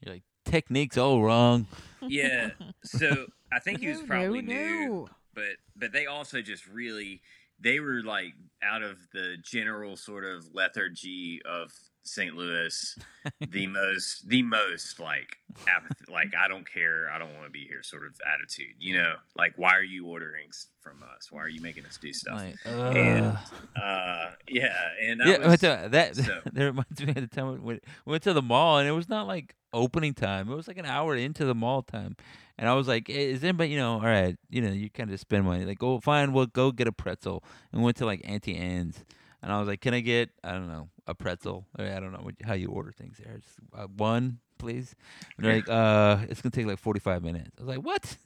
You're 0.00 0.14
like 0.14 0.22
technique's 0.44 0.98
all 0.98 1.22
wrong. 1.22 1.66
Yeah. 2.06 2.50
So 2.84 3.26
I 3.52 3.60
think 3.60 3.80
he 3.80 3.88
was 3.88 3.98
No, 4.00 4.06
probably 4.06 4.42
no, 4.42 4.52
new, 4.52 4.86
no. 4.88 5.08
but 5.34 5.56
but 5.76 5.92
they 5.92 6.06
also 6.06 6.42
just 6.42 6.66
really 6.66 7.22
they 7.60 7.78
were 7.78 8.02
like 8.02 8.34
out 8.62 8.82
of 8.82 8.98
the 9.12 9.36
general 9.42 9.96
sort 9.96 10.24
of 10.24 10.52
lethargy 10.52 11.40
of 11.44 11.72
St. 12.04 12.34
Louis, 12.34 12.98
the 13.40 13.66
most 13.68 14.28
the 14.28 14.42
most 14.42 14.98
like 14.98 15.36
apathy, 15.68 16.04
like 16.12 16.32
I 16.38 16.48
don't 16.48 16.70
care, 16.70 17.08
I 17.10 17.18
don't 17.18 17.32
want 17.34 17.46
to 17.46 17.50
be 17.50 17.64
here 17.66 17.82
sort 17.82 18.04
of 18.04 18.14
attitude. 18.34 18.74
You 18.78 18.98
know, 18.98 19.14
like 19.36 19.54
why 19.56 19.74
are 19.76 19.82
you 19.82 20.06
ordering 20.06 20.48
from 20.80 21.02
us? 21.16 21.30
Why 21.30 21.42
are 21.42 21.48
you 21.48 21.60
making 21.60 21.86
us 21.86 21.96
do 21.98 22.12
stuff? 22.12 22.34
Like, 22.40 22.56
And. 22.66 23.38
Uh, 23.80 24.30
yeah, 24.48 24.74
and 25.00 25.22
I 25.22 25.28
yeah, 25.30 25.48
was, 25.48 25.62
uh, 25.62 25.88
that 25.90 26.16
so- 26.16 26.40
that 26.52 26.64
reminds 26.64 27.00
me 27.00 27.08
of 27.10 27.14
the 27.14 27.26
time 27.28 27.52
we 27.52 27.58
went, 27.58 27.84
we 28.04 28.10
went 28.10 28.22
to 28.24 28.32
the 28.32 28.42
mall 28.42 28.78
and 28.78 28.88
it 28.88 28.92
was 28.92 29.08
not 29.08 29.26
like 29.26 29.54
opening 29.72 30.14
time. 30.14 30.50
It 30.50 30.54
was 30.54 30.68
like 30.68 30.78
an 30.78 30.86
hour 30.86 31.14
into 31.16 31.44
the 31.44 31.54
mall 31.54 31.82
time, 31.82 32.16
and 32.58 32.68
I 32.68 32.74
was 32.74 32.88
like, 32.88 33.06
"Hey, 33.08 33.30
"Is 33.30 33.42
anybody, 33.44 33.70
you 33.70 33.78
know, 33.78 33.94
all 33.94 34.00
right, 34.00 34.36
you 34.50 34.60
know, 34.60 34.70
you 34.72 34.90
kind 34.90 35.10
of 35.10 35.18
spend 35.20 35.44
money. 35.44 35.64
Like, 35.64 35.82
oh, 35.82 36.00
fine, 36.00 36.32
we'll 36.32 36.46
go 36.46 36.72
get 36.72 36.86
a 36.88 36.92
pretzel." 36.92 37.42
And 37.72 37.80
we 37.80 37.84
went 37.86 37.96
to 37.98 38.06
like 38.06 38.20
Auntie 38.24 38.56
Anne's, 38.56 39.02
and 39.42 39.50
I 39.52 39.58
was 39.58 39.68
like, 39.68 39.80
"Can 39.80 39.94
I 39.94 40.00
get, 40.00 40.30
I 40.44 40.52
don't 40.52 40.68
know, 40.68 40.88
a 41.06 41.14
pretzel? 41.14 41.66
Or 41.78 41.84
I 41.84 42.00
don't 42.00 42.12
know 42.12 42.20
what, 42.22 42.34
how 42.44 42.54
you 42.54 42.68
order 42.68 42.92
things 42.92 43.18
there. 43.22 43.38
Just, 43.38 43.58
uh, 43.76 43.86
one, 43.96 44.38
please." 44.58 44.94
And 45.36 45.46
they're 45.46 45.56
like, 45.56 45.68
"Uh, 45.68 46.18
it's 46.28 46.40
gonna 46.42 46.50
take 46.52 46.66
like 46.66 46.78
forty-five 46.78 47.22
minutes." 47.22 47.50
I 47.58 47.62
was 47.64 47.68
like, 47.76 47.84
"What? 47.84 48.16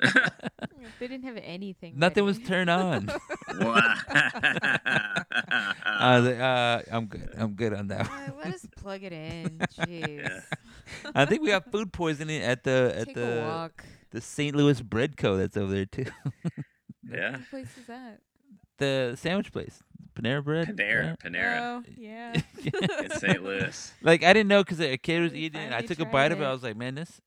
They 1.00 1.08
didn't 1.08 1.24
have 1.24 1.38
anything. 1.42 1.94
Nothing 1.98 2.24
was 2.24 2.38
turned 2.38 2.70
on." 2.70 3.08
I 4.70 6.18
was 6.20 6.26
like, 6.26 6.38
"Uh, 6.40 6.82
I'm 6.90 7.06
good. 7.06 7.30
I'm 7.36 7.54
good 7.54 7.72
on 7.74 7.88
that." 7.88 8.08
one." 8.08 8.18
Uh, 8.22 8.32
let 8.44 8.54
us 8.54 8.66
plug 8.76 9.02
it 9.02 9.12
in. 9.12 9.58
Jeez. 9.78 10.42
I 11.14 11.24
think 11.24 11.42
we 11.42 11.48
got 11.48 11.70
food 11.70 11.92
poisoning 11.92 12.42
at 12.42 12.64
the 12.64 12.92
at 12.96 13.06
Take 13.08 13.16
a 13.16 13.20
the 13.20 13.42
walk. 13.46 13.84
the 14.10 14.20
St. 14.20 14.54
Louis 14.54 14.80
Bread 14.80 15.16
Co. 15.16 15.36
that's 15.36 15.56
over 15.56 15.72
there 15.72 15.86
too. 15.86 16.06
yeah, 17.10 17.32
What 17.32 17.50
place 17.50 17.76
is 17.78 17.86
that? 17.86 18.20
The 18.78 19.16
sandwich 19.20 19.52
place, 19.52 19.82
Panera 20.14 20.42
Bread. 20.42 20.68
Panera, 20.68 21.18
Panera 21.18 21.58
Oh, 21.60 21.84
yeah. 21.96 22.34
in 23.02 23.10
St. 23.10 23.42
Louis. 23.42 23.92
like 24.02 24.24
I 24.24 24.32
didn't 24.32 24.48
know 24.48 24.62
because 24.64 24.80
a 24.80 24.96
kid 24.96 25.20
was 25.22 25.34
eating 25.34 25.60
it. 25.60 25.72
I 25.72 25.82
took 25.82 25.98
a 25.98 26.02
tried 26.02 26.12
bite 26.12 26.32
of 26.32 26.40
it. 26.40 26.44
it. 26.44 26.46
I 26.46 26.52
was 26.52 26.62
like, 26.62 26.76
man, 26.76 26.94
this 26.94 27.20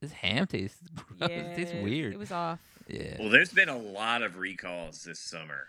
this 0.00 0.12
ham 0.12 0.46
tastes 0.46 0.78
gross. 1.18 1.30
yeah. 1.30 1.36
it 1.36 1.56
tastes 1.56 1.74
weird. 1.74 2.12
It 2.14 2.18
was 2.18 2.30
off. 2.32 2.60
yeah. 2.86 3.16
Well, 3.18 3.30
there's 3.30 3.52
been 3.52 3.68
a 3.68 3.78
lot 3.78 4.22
of 4.22 4.36
recalls 4.36 5.02
this 5.04 5.18
summer 5.20 5.68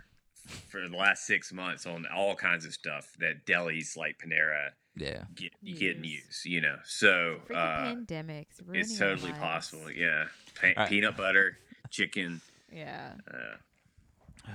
for 0.70 0.88
the 0.88 0.96
last 0.96 1.26
six 1.26 1.52
months 1.52 1.86
on 1.86 2.06
all 2.15 2.34
kinds 2.36 2.65
of 2.65 2.74
stuff 2.74 3.12
that 3.20 3.46
delis 3.46 3.98
like 3.98 4.17
Panera 4.17 4.70
yeah. 4.96 5.24
get 5.36 5.52
get 5.65 5.98
Use. 5.98 6.06
use. 6.26 6.46
You 6.46 6.62
know, 6.62 6.76
so 6.86 7.38
Freaking 7.50 7.56
uh, 7.56 7.96
pandemics. 7.96 8.46
it's 8.60 8.62
ruining 8.65 9.02
our 9.02 9.10
totally 9.15 9.34
possible. 9.34 9.91
Yeah, 9.91 10.26
Pa- 10.60 10.67
Alright. 10.70 10.89
peanut 10.89 11.17
butter, 11.17 11.58
chicken. 11.89 12.39
Yeah. 12.72 13.12
Uh, 13.30 13.56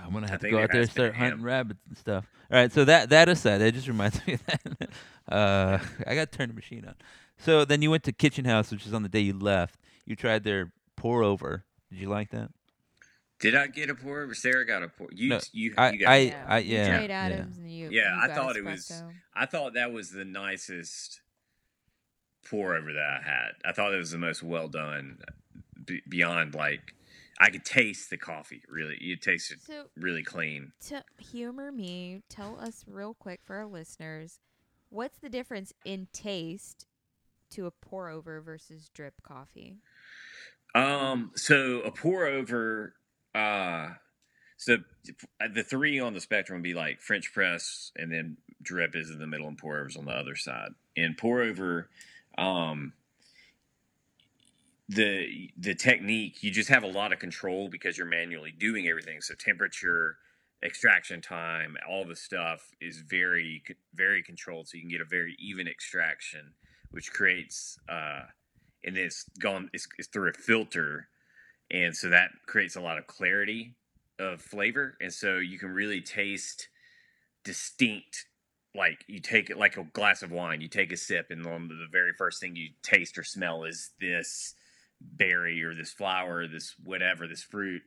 I'm 0.04 0.12
gonna 0.12 0.26
I 0.26 0.30
have 0.30 0.40
to 0.40 0.50
go 0.50 0.58
out 0.58 0.70
there 0.72 0.80
and 0.82 0.88
has 0.88 0.94
been 0.94 1.04
a 1.04 1.08
start 1.08 1.14
hunting 1.16 1.38
ham. 1.38 1.44
rabbits 1.46 1.80
and 1.88 1.96
stuff. 1.98 2.26
All 2.50 2.58
right, 2.58 2.72
so 2.72 2.84
that 2.84 3.10
that 3.10 3.28
aside, 3.28 3.58
that 3.58 3.72
just 3.74 3.88
reminds 3.88 4.24
me 4.26 4.34
of 4.34 4.46
that. 4.46 4.60
Uh, 5.30 5.78
I 6.04 6.16
got 6.16 6.32
to 6.32 6.36
turn 6.38 6.48
the 6.48 6.54
machine 6.54 6.84
on. 6.84 6.96
So 7.38 7.64
then 7.64 7.80
you 7.80 7.90
went 7.92 8.02
to 8.04 8.12
Kitchen 8.12 8.44
House, 8.44 8.72
which 8.72 8.84
is 8.84 8.92
on 8.92 9.04
the 9.04 9.08
day 9.08 9.20
you 9.20 9.38
left. 9.38 9.78
You 10.04 10.16
tried 10.16 10.42
their 10.42 10.72
pour 10.96 11.22
over. 11.22 11.64
Did 11.90 12.00
you 12.00 12.08
like 12.08 12.30
that? 12.30 12.50
did 13.38 13.54
I 13.54 13.68
get 13.68 13.88
a 13.88 13.94
pour? 13.94 14.20
over? 14.22 14.34
Sarah 14.34 14.66
got 14.66 14.82
a 14.82 14.88
pour. 14.88 15.08
You, 15.12 15.28
No, 15.30 15.40
you, 15.52 15.74
I- 15.78 15.90
you 15.92 15.98
got. 16.00 16.08
I- 16.10 16.16
yeah. 16.18 16.58
you 16.58 16.74
yeah, 16.76 16.96
Trade 16.98 17.10
yeah. 17.10 17.20
Adams 17.24 17.56
and 17.58 17.70
you. 17.72 17.88
Yeah, 17.90 18.14
you 18.16 18.20
I 18.20 18.26
got 18.26 18.36
thought 18.36 18.56
it 18.56 18.64
was- 18.64 19.02
I 19.34 19.46
thought 19.46 19.74
that 19.74 19.92
was 19.92 20.10
the 20.10 20.24
nicest 20.24 21.20
pour 22.48 22.74
over 22.76 22.92
that 22.92 23.20
I 23.20 23.22
had. 23.24 23.48
I 23.64 23.72
thought 23.72 23.94
it 23.94 23.98
was 23.98 24.10
the 24.10 24.18
most 24.18 24.42
well 24.42 24.68
done. 24.68 25.18
b- 25.86 26.02
Beyond 26.08 26.54
like, 26.54 26.94
I 27.42 27.50
could 27.50 27.64
taste 27.64 28.08
the 28.08 28.16
coffee. 28.16 28.62
Really, 28.68 28.96
you 29.00 29.16
taste 29.16 29.50
it 29.50 29.58
So 29.66 29.86
really 29.96 30.22
clean. 30.22 30.72
to 30.86 31.02
humor 31.18 31.72
me, 31.72 32.22
tell 32.28 32.56
us 32.60 32.84
real 32.86 33.14
quick 33.14 33.40
for 33.42 33.56
our 33.56 33.66
listeners, 33.66 34.38
what's 34.90 35.18
the 35.18 35.28
difference 35.28 35.72
in 35.84 36.06
taste 36.12 36.86
to 37.50 37.66
a 37.66 37.72
pour 37.72 38.08
over 38.08 38.40
versus 38.40 38.88
drip 38.94 39.14
coffee? 39.22 39.74
Um, 40.76 41.32
so 41.34 41.80
a 41.80 41.90
pour 41.90 42.26
over, 42.26 42.94
uh, 43.34 43.88
so 44.56 44.78
the 45.52 45.64
three 45.64 45.98
on 45.98 46.14
the 46.14 46.20
spectrum 46.20 46.58
would 46.58 46.62
be 46.62 46.74
like 46.74 47.00
French 47.00 47.32
press, 47.34 47.90
and 47.96 48.12
then 48.12 48.36
drip 48.62 48.94
is 48.94 49.10
in 49.10 49.18
the 49.18 49.26
middle, 49.26 49.48
and 49.48 49.58
pour 49.58 49.78
overs 49.78 49.96
on 49.96 50.04
the 50.04 50.12
other 50.12 50.36
side. 50.36 50.70
And 50.96 51.18
pour 51.18 51.42
over, 51.42 51.88
um, 52.38 52.92
the 54.94 55.50
the 55.56 55.74
technique 55.74 56.42
you 56.42 56.50
just 56.50 56.68
have 56.68 56.82
a 56.82 56.88
lot 56.88 57.12
of 57.12 57.18
control 57.18 57.68
because 57.68 57.96
you're 57.96 58.06
manually 58.06 58.52
doing 58.52 58.88
everything. 58.88 59.20
So 59.20 59.34
temperature, 59.34 60.16
extraction 60.64 61.20
time, 61.20 61.76
all 61.88 62.04
the 62.04 62.16
stuff 62.16 62.70
is 62.80 62.98
very 62.98 63.62
very 63.94 64.22
controlled, 64.22 64.68
so 64.68 64.76
you 64.76 64.82
can 64.82 64.90
get 64.90 65.00
a 65.00 65.06
very 65.06 65.36
even 65.38 65.68
extraction, 65.68 66.54
which 66.90 67.12
creates. 67.12 67.78
Uh, 67.88 68.22
and 68.84 68.96
it's 68.96 69.24
gone 69.38 69.70
it's, 69.72 69.86
it's 69.98 70.08
through 70.08 70.30
a 70.30 70.32
filter 70.32 71.08
and 71.70 71.96
so 71.96 72.08
that 72.08 72.30
creates 72.46 72.76
a 72.76 72.80
lot 72.80 72.98
of 72.98 73.06
clarity 73.06 73.74
of 74.18 74.40
flavor 74.40 74.96
and 75.00 75.12
so 75.12 75.38
you 75.38 75.58
can 75.58 75.70
really 75.70 76.00
taste 76.00 76.68
distinct 77.44 78.26
like 78.74 79.04
you 79.06 79.20
take 79.20 79.50
it 79.50 79.58
like 79.58 79.76
a 79.76 79.84
glass 79.92 80.22
of 80.22 80.30
wine 80.30 80.60
you 80.60 80.68
take 80.68 80.92
a 80.92 80.96
sip 80.96 81.26
and 81.30 81.44
the 81.44 81.86
very 81.90 82.12
first 82.16 82.40
thing 82.40 82.56
you 82.56 82.70
taste 82.82 83.18
or 83.18 83.24
smell 83.24 83.64
is 83.64 83.90
this 84.00 84.54
berry 85.16 85.62
or 85.62 85.74
this 85.74 85.92
flower 85.92 86.38
or 86.38 86.48
this 86.48 86.74
whatever 86.82 87.26
this 87.26 87.42
fruit 87.42 87.82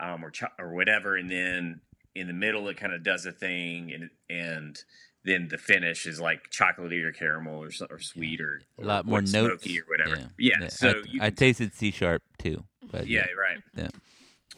um, 0.00 0.24
or 0.24 0.30
cho- 0.30 0.46
or 0.58 0.74
whatever 0.74 1.16
and 1.16 1.30
then 1.30 1.80
in 2.14 2.26
the 2.26 2.32
middle 2.32 2.68
it 2.68 2.76
kind 2.76 2.92
of 2.92 3.02
does 3.02 3.26
a 3.26 3.32
thing 3.32 3.92
and 3.92 4.10
and 4.30 4.78
then 5.24 5.48
the 5.48 5.58
finish 5.58 6.06
is 6.06 6.20
like 6.20 6.50
chocolatey 6.50 7.02
or 7.02 7.10
caramel 7.12 7.60
or, 7.62 7.70
or 7.90 7.98
sweet 7.98 8.40
or, 8.40 8.60
A 8.80 8.84
lot 8.84 9.04
more 9.06 9.20
notes. 9.20 9.32
smoky 9.32 9.80
or 9.80 9.84
whatever. 9.88 10.30
Yeah. 10.38 10.68
so 10.68 10.90
I, 10.90 10.92
you 11.10 11.20
I 11.20 11.30
tasted 11.30 11.74
C 11.74 11.90
sharp 11.90 12.22
too. 12.38 12.62
But 12.92 13.08
yeah, 13.08 13.26
right. 13.36 13.58
Yeah. 13.76 13.88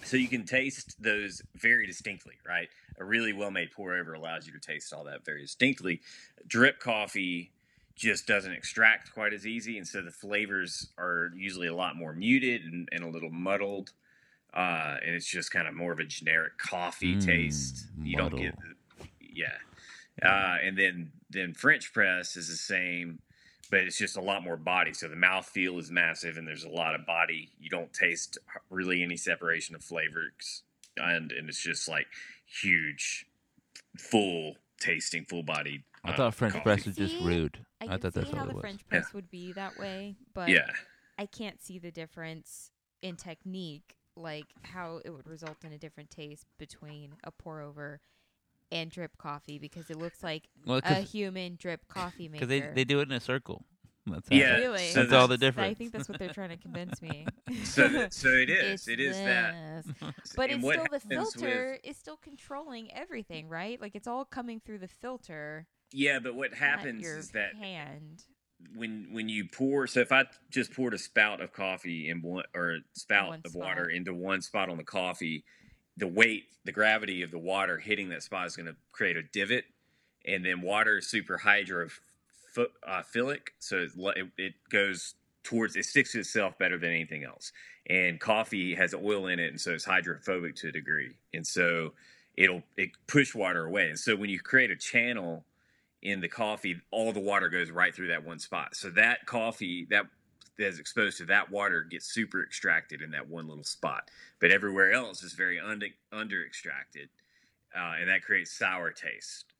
So 0.04 0.18
you 0.18 0.28
can 0.28 0.44
taste 0.44 0.94
those 1.02 1.40
very 1.54 1.86
distinctly, 1.86 2.34
right? 2.46 2.68
A 3.00 3.04
really 3.04 3.32
well 3.32 3.50
made 3.50 3.70
pour 3.72 3.96
over 3.96 4.12
allows 4.12 4.46
you 4.46 4.52
to 4.52 4.60
taste 4.60 4.92
all 4.92 5.04
that 5.04 5.24
very 5.24 5.40
distinctly. 5.40 6.02
Drip 6.46 6.78
coffee 6.80 7.50
just 7.98 8.26
doesn't 8.26 8.52
extract 8.52 9.12
quite 9.12 9.32
as 9.32 9.46
easy, 9.46 9.76
and 9.76 9.86
so 9.86 10.00
the 10.00 10.10
flavors 10.10 10.88
are 10.96 11.32
usually 11.36 11.66
a 11.66 11.74
lot 11.74 11.96
more 11.96 12.12
muted 12.12 12.62
and, 12.62 12.88
and 12.92 13.02
a 13.02 13.08
little 13.08 13.30
muddled. 13.30 13.92
Uh, 14.54 14.96
and 15.04 15.14
it's 15.14 15.26
just 15.26 15.50
kind 15.50 15.68
of 15.68 15.74
more 15.74 15.92
of 15.92 15.98
a 15.98 16.04
generic 16.04 16.56
coffee 16.56 17.16
Mm, 17.16 17.24
taste. 17.24 17.86
You 18.02 18.16
don't 18.16 18.34
get, 18.34 18.54
the, 18.58 19.06
yeah. 19.20 19.52
Uh, 20.22 20.56
and 20.62 20.76
then 20.76 21.12
then 21.30 21.52
French 21.52 21.92
press 21.92 22.36
is 22.36 22.48
the 22.48 22.56
same, 22.56 23.18
but 23.70 23.80
it's 23.80 23.98
just 23.98 24.16
a 24.16 24.22
lot 24.22 24.42
more 24.42 24.56
body. 24.56 24.94
So 24.94 25.08
the 25.08 25.16
mouth 25.16 25.46
feel 25.46 25.78
is 25.78 25.90
massive, 25.90 26.36
and 26.38 26.48
there's 26.48 26.64
a 26.64 26.70
lot 26.70 26.94
of 26.94 27.04
body. 27.04 27.50
You 27.60 27.68
don't 27.68 27.92
taste 27.92 28.38
really 28.70 29.02
any 29.02 29.16
separation 29.16 29.74
of 29.74 29.84
flavors, 29.84 30.62
and 30.96 31.30
and 31.30 31.48
it's 31.48 31.62
just 31.62 31.88
like 31.88 32.06
huge, 32.46 33.26
full 33.98 34.54
tasting, 34.80 35.24
full 35.24 35.42
bodied. 35.42 35.82
I 36.04 36.10
uh, 36.12 36.16
thought 36.16 36.34
French 36.34 36.54
coffee. 36.54 36.62
press 36.64 36.86
was 36.86 36.96
just 36.96 37.18
See? 37.18 37.24
rude. 37.24 37.58
I, 37.80 37.84
I, 37.84 37.88
can 37.88 37.98
thought 38.00 38.14
that's 38.14 38.30
how 38.30 38.44
the 38.44 38.50
it 38.50 38.54
was. 38.54 38.60
French 38.62 38.86
press 38.88 39.12
would 39.14 39.30
be 39.30 39.52
that 39.52 39.78
way, 39.78 40.16
but 40.34 40.48
Yeah, 40.48 40.70
I 41.18 41.26
can't 41.26 41.60
see 41.62 41.78
the 41.78 41.90
difference 41.90 42.70
in 43.02 43.16
technique, 43.16 43.96
like 44.16 44.46
how 44.62 45.00
it 45.04 45.10
would 45.10 45.26
result 45.26 45.58
in 45.64 45.72
a 45.72 45.78
different 45.78 46.10
taste 46.10 46.46
between 46.58 47.14
a 47.24 47.30
pour 47.30 47.60
over 47.60 48.00
and 48.70 48.90
drip 48.90 49.16
coffee 49.18 49.58
because 49.58 49.88
it 49.90 49.96
looks 49.96 50.22
like 50.22 50.44
Well, 50.66 50.80
a 50.84 50.94
human 50.96 51.56
drip 51.56 51.88
coffee 51.88 52.28
maker. 52.28 52.46
because 52.46 52.48
they 52.48 52.60
they 52.74 52.84
do 52.84 53.00
it 53.00 53.08
in 53.08 53.12
a 53.12 53.20
circle. 53.20 53.64
That's 54.06 54.30
Yeah, 54.30 54.56
really, 54.56 54.86
so 54.88 55.00
That's 55.00 55.12
all 55.12 55.28
the 55.28 55.36
difference. 55.36 55.70
I 55.70 55.74
think 55.74 55.92
that's 55.92 56.08
what 56.08 56.18
they're 56.18 56.32
trying 56.32 56.48
to 56.50 56.56
convince 56.56 57.02
me. 57.02 57.26
so 57.64 58.06
so 58.10 58.28
it 58.28 58.48
is. 58.50 58.72
It's 58.72 58.88
it 58.88 59.00
is 59.00 59.16
that. 59.16 59.54
But 60.36 60.50
And 60.50 60.62
it's 60.64 60.72
still 60.72 60.84
the 60.84 60.98
happens 60.98 61.04
with- 61.04 61.04
filter 61.08 61.78
is 61.84 61.96
still 61.96 62.16
controlling 62.16 62.92
everything, 62.92 63.48
right? 63.48 63.80
Like 63.80 63.94
it's 63.94 64.08
all 64.08 64.24
coming 64.24 64.60
through 64.64 64.78
the 64.78 64.88
filter. 64.88 65.66
Yeah, 65.92 66.18
but 66.18 66.34
what 66.34 66.54
happens 66.54 67.06
is 67.06 67.30
that 67.30 67.54
hand. 67.56 68.22
when 68.74 69.08
when 69.12 69.28
you 69.28 69.46
pour 69.52 69.86
so 69.86 70.00
if 70.00 70.10
i 70.12 70.24
just 70.50 70.72
poured 70.72 70.92
a 70.92 70.98
spout 70.98 71.40
of 71.40 71.52
coffee 71.52 72.08
in 72.08 72.20
one 72.22 72.44
or 72.54 72.70
a 72.72 72.78
spout 72.92 73.28
One 73.28 73.42
of 73.44 73.52
spot. 73.52 73.62
water 73.64 73.88
into 73.88 74.12
one 74.12 74.42
spot 74.42 74.68
on 74.68 74.76
the 74.76 74.84
coffee 74.84 75.44
the 75.96 76.08
weight 76.08 76.44
the 76.64 76.72
gravity 76.72 77.22
of 77.22 77.30
the 77.30 77.38
water 77.38 77.78
hitting 77.78 78.08
that 78.10 78.22
spot 78.22 78.46
is 78.46 78.56
going 78.56 78.66
to 78.66 78.76
create 78.92 79.16
a 79.16 79.22
divot 79.22 79.64
and 80.26 80.44
then 80.44 80.60
water 80.60 80.98
is 80.98 81.08
super 81.08 81.38
hydrophilic 81.38 81.98
uh, 82.86 83.02
so 83.60 83.76
it, 83.78 83.90
it, 84.16 84.26
it 84.36 84.54
goes 84.70 85.14
towards 85.44 85.76
it 85.76 85.84
sticks 85.84 86.12
to 86.12 86.18
itself 86.20 86.58
better 86.58 86.78
than 86.78 86.90
anything 86.90 87.24
else 87.24 87.52
and 87.88 88.20
coffee 88.20 88.74
has 88.74 88.92
oil 88.92 89.28
in 89.28 89.38
it 89.38 89.48
and 89.48 89.60
so 89.60 89.72
it's 89.72 89.84
hydrophobic 89.84 90.54
to 90.56 90.68
a 90.68 90.72
degree 90.72 91.16
and 91.32 91.46
so 91.46 91.92
it'll 92.36 92.62
it 92.76 92.90
push 93.06 93.34
water 93.34 93.64
away 93.64 93.88
and 93.88 93.98
so 93.98 94.14
when 94.16 94.28
you 94.30 94.38
create 94.40 94.70
a 94.70 94.76
channel 94.76 95.44
in 96.02 96.20
the 96.20 96.28
coffee, 96.28 96.80
all 96.90 97.12
the 97.12 97.20
water 97.20 97.48
goes 97.48 97.70
right 97.70 97.94
through 97.94 98.08
that 98.08 98.24
one 98.24 98.38
spot. 98.38 98.76
So 98.76 98.90
that 98.90 99.26
coffee, 99.26 99.86
that 99.90 100.06
that's 100.58 100.78
exposed 100.78 101.18
to 101.18 101.24
that 101.26 101.50
water 101.50 101.82
gets 101.82 102.06
super 102.06 102.42
extracted 102.42 103.00
in 103.00 103.12
that 103.12 103.28
one 103.28 103.46
little 103.46 103.64
spot, 103.64 104.10
but 104.40 104.50
everywhere 104.50 104.92
else 104.92 105.22
is 105.22 105.32
very 105.34 105.58
under 105.60 105.86
under 106.12 106.44
extracted, 106.44 107.08
uh, 107.76 107.94
and 108.00 108.08
that 108.08 108.22
creates 108.22 108.56
sour 108.56 108.90
taste. 108.90 109.54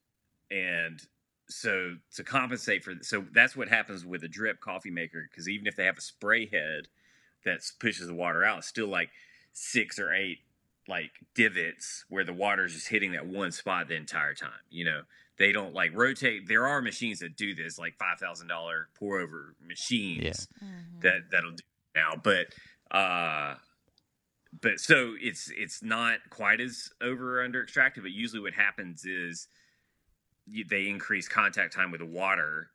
And 0.51 0.99
so 1.47 1.95
to 2.15 2.23
compensate 2.23 2.83
for 2.83 2.93
so 3.01 3.25
that's 3.33 3.55
what 3.55 3.69
happens 3.69 4.05
with 4.05 4.23
a 4.23 4.27
drip 4.27 4.59
coffee 4.59 4.91
maker 4.91 5.27
because 5.29 5.49
even 5.49 5.67
if 5.67 5.75
they 5.75 5.85
have 5.85 5.97
a 5.97 6.01
spray 6.01 6.45
head 6.45 6.87
that 7.45 7.61
pushes 7.79 8.07
the 8.07 8.13
water 8.13 8.43
out, 8.43 8.59
it's 8.59 8.67
still 8.67 8.87
like 8.87 9.09
six 9.53 9.99
or 9.99 10.13
eight 10.13 10.39
like 10.87 11.11
divots 11.35 12.05
where 12.09 12.23
the 12.23 12.33
water 12.33 12.65
is 12.65 12.73
just 12.73 12.89
hitting 12.89 13.13
that 13.13 13.25
one 13.25 13.51
spot 13.51 13.87
the 13.87 13.95
entire 13.95 14.33
time. 14.33 14.51
You 14.69 14.85
know, 14.85 15.01
they 15.39 15.51
don't 15.51 15.73
like 15.73 15.91
rotate. 15.95 16.47
There 16.47 16.67
are 16.67 16.81
machines 16.81 17.19
that 17.19 17.35
do 17.37 17.55
this, 17.55 17.79
like 17.79 17.95
five 17.97 18.19
thousand 18.19 18.47
dollar 18.47 18.89
pour 18.95 19.19
over 19.19 19.55
machines 19.65 20.47
Mhm. 20.63 21.01
that 21.01 21.31
that'll 21.31 21.51
do 21.51 21.63
now, 21.95 22.15
but 22.21 22.53
uh, 22.91 23.55
but 24.61 24.79
so 24.79 25.15
it's 25.19 25.49
it's 25.55 25.81
not 25.81 26.19
quite 26.29 26.59
as 26.61 26.89
over 27.01 27.39
or 27.39 27.43
under 27.43 27.63
extracted. 27.63 28.03
But 28.03 28.11
usually, 28.11 28.41
what 28.41 28.53
happens 28.53 29.05
is 29.05 29.47
you, 30.45 30.65
they 30.65 30.87
increase 30.87 31.27
contact 31.27 31.73
time 31.73 31.91
with 31.91 31.99
the 32.01 32.05
water, 32.05 32.71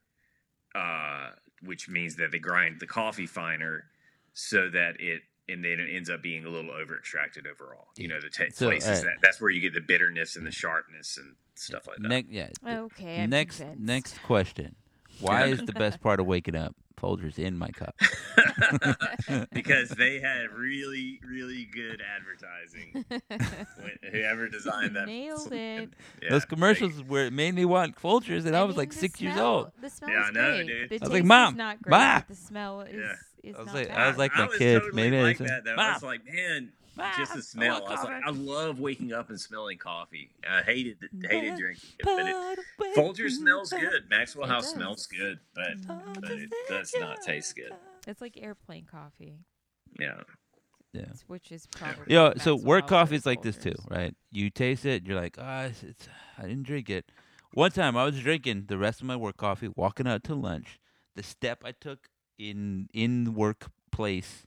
uh, 0.74 1.30
which 1.62 1.88
means 1.88 2.16
that 2.16 2.30
they 2.32 2.38
grind 2.38 2.80
the 2.80 2.86
coffee 2.86 3.26
finer, 3.26 3.90
so 4.32 4.68
that 4.70 5.00
it 5.00 5.22
and 5.48 5.64
then 5.64 5.78
it 5.80 5.88
ends 5.94 6.08
up 6.10 6.22
being 6.22 6.44
a 6.44 6.48
little 6.48 6.70
over 6.70 6.96
extracted 6.96 7.46
overall. 7.46 7.88
You 7.96 8.08
know, 8.08 8.20
the 8.20 8.30
ta 8.30 8.44
So, 8.52 8.66
places 8.68 8.88
alright. 8.88 9.04
that 9.04 9.12
that's 9.22 9.40
where 9.40 9.50
you 9.50 9.60
get 9.60 9.74
the 9.74 9.80
bitterness 9.80 10.36
and 10.36 10.46
the 10.46 10.50
sharpness 10.52 11.16
and 11.18 11.34
stuff 11.54 11.86
like 11.86 11.98
that. 11.98 12.08
Ne- 12.08 12.24
yeah. 12.30 12.48
Okay. 12.66 13.22
I'm 13.22 13.30
next 13.30 13.58
convinced. 13.58 13.80
next 13.82 14.22
question. 14.22 14.74
Why 15.20 15.46
is 15.46 15.60
the 15.60 15.72
best 15.72 16.00
part 16.00 16.18
of 16.20 16.26
waking 16.26 16.56
up? 16.56 16.74
Folgers 17.00 17.38
in 17.38 17.58
my 17.58 17.68
cup. 17.68 17.94
because 19.52 19.90
they 19.90 20.20
had 20.20 20.50
really, 20.52 21.20
really 21.28 21.64
good 21.66 22.00
advertising. 22.16 23.04
Whoever 24.10 24.48
designed 24.48 24.96
that 24.96 25.06
Nailed 25.06 25.52
it. 25.52 25.90
Yeah, 26.22 26.30
Those 26.30 26.42
they- 26.42 26.48
commercials 26.48 27.02
where 27.02 27.26
it 27.26 27.32
made 27.32 27.54
me 27.54 27.64
want 27.64 27.96
Folgers, 28.00 28.46
and 28.46 28.56
I, 28.56 28.62
was 28.62 28.74
mean, 28.74 28.78
like 28.78 28.90
the 28.92 28.98
six 28.98 29.20
years 29.20 29.36
old. 29.36 29.72
The 29.80 29.90
smell 29.90 30.10
Yeah, 30.10 30.22
is 30.22 30.28
I 30.28 30.30
know, 30.32 30.54
great. 30.56 30.66
dude. 30.66 30.88
The 30.90 30.94
I 30.96 30.98
was 31.00 31.10
like, 31.10 31.22
is 31.22 31.28
"Mom, 31.28 31.56
not 31.56 31.82
great, 31.82 31.90
Ma." 31.90 32.22
the 32.28 32.34
smell 32.36 32.80
is 32.82 32.94
Yeah. 32.94 33.12
Is 33.44 33.54
I 33.56 33.58
was 33.58 33.66
not 33.66 33.74
like- 33.74 33.88
bad. 33.88 33.98
I 33.98 34.08
was 34.08 34.18
like 34.18 34.34
my 34.36 34.46
was 34.46 34.56
kid. 34.58 34.80
Totally 34.82 35.02
Maybe 35.02 35.18
I 35.18 35.22
like 35.22 35.36
said, 35.38 35.48
that 35.48 35.64
though. 35.64 35.74
I 35.76 35.92
was 35.92 36.02
like, 36.02 36.24
man, 36.26 36.72
Mom, 36.96 37.12
just 37.16 37.32
I 37.32 37.36
the 37.36 37.42
smell. 37.42 37.80
want 37.82 37.86
I 37.86 37.90
was 37.94 38.04
like, 38.04 38.22
I 38.24 38.30
love 38.30 38.78
waking 38.80 39.12
up 39.12 39.28
and 39.30 39.40
smelling 39.40 39.78
coffee. 39.78 40.30
I 40.48 40.62
hated 40.62 40.98
hated 41.28 41.50
But- 41.52 41.58
drinking 41.58 41.90
it, 41.98 42.04
but 42.04 42.26
it, 42.26 42.58
but 42.78 42.94
Folger 42.94 43.28
smells 43.28 43.70
good. 43.70 44.08
Maxwell 44.10 44.46
House 44.46 44.64
does. 44.64 44.72
smells 44.74 45.06
good, 45.06 45.38
but 45.54 45.74
but 46.20 46.30
it 46.30 46.50
does 46.68 46.94
not 46.98 47.20
taste 47.22 47.56
good. 47.56 47.72
It's 48.06 48.20
like 48.20 48.36
airplane 48.40 48.84
coffee, 48.84 49.38
Yeah, 49.98 50.20
Yeah. 50.92 51.06
which 51.26 51.50
is 51.50 51.66
probably 51.66 52.12
Yo, 52.14 52.24
what 52.28 52.40
so 52.42 52.54
work 52.54 52.86
coffee 52.86 53.14
is 53.16 53.22
is 53.22 53.26
like 53.26 53.42
this 53.42 53.56
too, 53.56 53.74
right? 53.90 54.14
You 54.30 54.50
taste 54.50 54.84
it, 54.84 55.06
you're 55.06 55.18
like, 55.20 55.36
ah, 55.40 55.62
it's, 55.62 55.82
it's, 55.82 56.08
I 56.38 56.42
didn't 56.42 56.64
drink 56.64 56.90
it. 56.90 57.10
One 57.54 57.70
time 57.70 57.96
I 57.96 58.04
was 58.04 58.20
drinking 58.20 58.64
the 58.68 58.76
rest 58.78 59.00
of 59.00 59.06
my 59.06 59.16
work 59.16 59.36
coffee, 59.36 59.68
walking 59.74 60.06
out 60.06 60.22
to 60.24 60.34
lunch. 60.34 60.78
The 61.16 61.22
step 61.22 61.62
I 61.64 61.72
took 61.72 62.08
in 62.38 62.88
in 62.92 63.24
the 63.24 63.30
workplace 63.30 64.46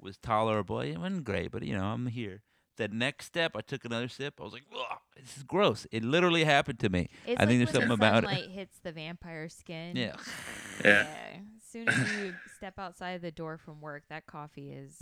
was 0.00 0.16
tolerable. 0.18 0.80
It 0.80 0.98
wasn't 0.98 1.24
great, 1.24 1.50
but 1.50 1.62
you 1.62 1.76
know, 1.76 1.84
I'm 1.84 2.06
here. 2.06 2.42
The 2.76 2.86
next 2.88 3.26
step, 3.26 3.52
I 3.56 3.60
took 3.60 3.84
another 3.84 4.06
sip. 4.08 4.34
I 4.40 4.44
was 4.44 4.52
like, 4.52 4.62
Ugh, 4.72 4.98
this 5.16 5.36
is 5.36 5.42
gross. 5.42 5.86
It 5.90 6.04
literally 6.04 6.44
happened 6.44 6.78
to 6.80 6.88
me. 6.88 7.08
It's 7.26 7.40
I 7.40 7.46
think 7.46 7.58
there's 7.58 7.72
something 7.72 7.88
the 7.88 7.94
about 7.94 8.24
it. 8.24 8.28
sunlight 8.28 8.50
hits 8.50 8.78
the 8.82 8.92
vampire 8.92 9.48
skin. 9.48 9.96
Yeah. 9.96 10.14
yeah. 10.84 11.06
As 11.56 11.72
soon 11.72 11.88
as 11.88 12.12
you 12.12 12.34
step 12.56 12.78
outside 12.78 13.20
the 13.20 13.32
door 13.32 13.58
from 13.58 13.80
work, 13.80 14.04
that 14.10 14.26
coffee 14.26 14.70
is 14.70 14.94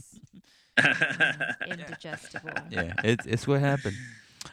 indigestible. 1.71 2.51
Yeah, 2.71 2.95
it's 3.05 3.27
it's 3.27 3.47
what 3.47 3.61
happened. 3.61 3.97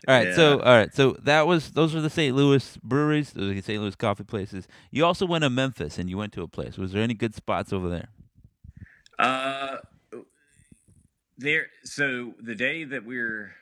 All 0.07 0.15
right, 0.15 0.35
so 0.35 0.59
all 0.59 0.77
right, 0.77 0.93
so 0.93 1.17
that 1.23 1.47
was 1.47 1.71
those 1.71 1.93
were 1.93 2.01
the 2.01 2.09
St. 2.09 2.35
Louis 2.35 2.77
breweries, 2.83 3.31
those 3.31 3.51
are 3.51 3.53
the 3.53 3.61
St. 3.61 3.81
Louis 3.81 3.95
coffee 3.95 4.23
places. 4.23 4.67
You 4.91 5.05
also 5.05 5.25
went 5.25 5.43
to 5.43 5.49
Memphis 5.49 5.97
and 5.97 6.09
you 6.09 6.17
went 6.17 6.33
to 6.33 6.41
a 6.41 6.47
place. 6.47 6.77
Was 6.77 6.91
there 6.91 7.01
any 7.01 7.13
good 7.13 7.35
spots 7.35 7.71
over 7.73 7.89
there? 7.89 8.09
Uh, 9.19 9.77
there. 11.37 11.67
So 11.83 12.33
the 12.41 12.55
day 12.55 12.83
that 12.83 13.05
we're 13.05 13.53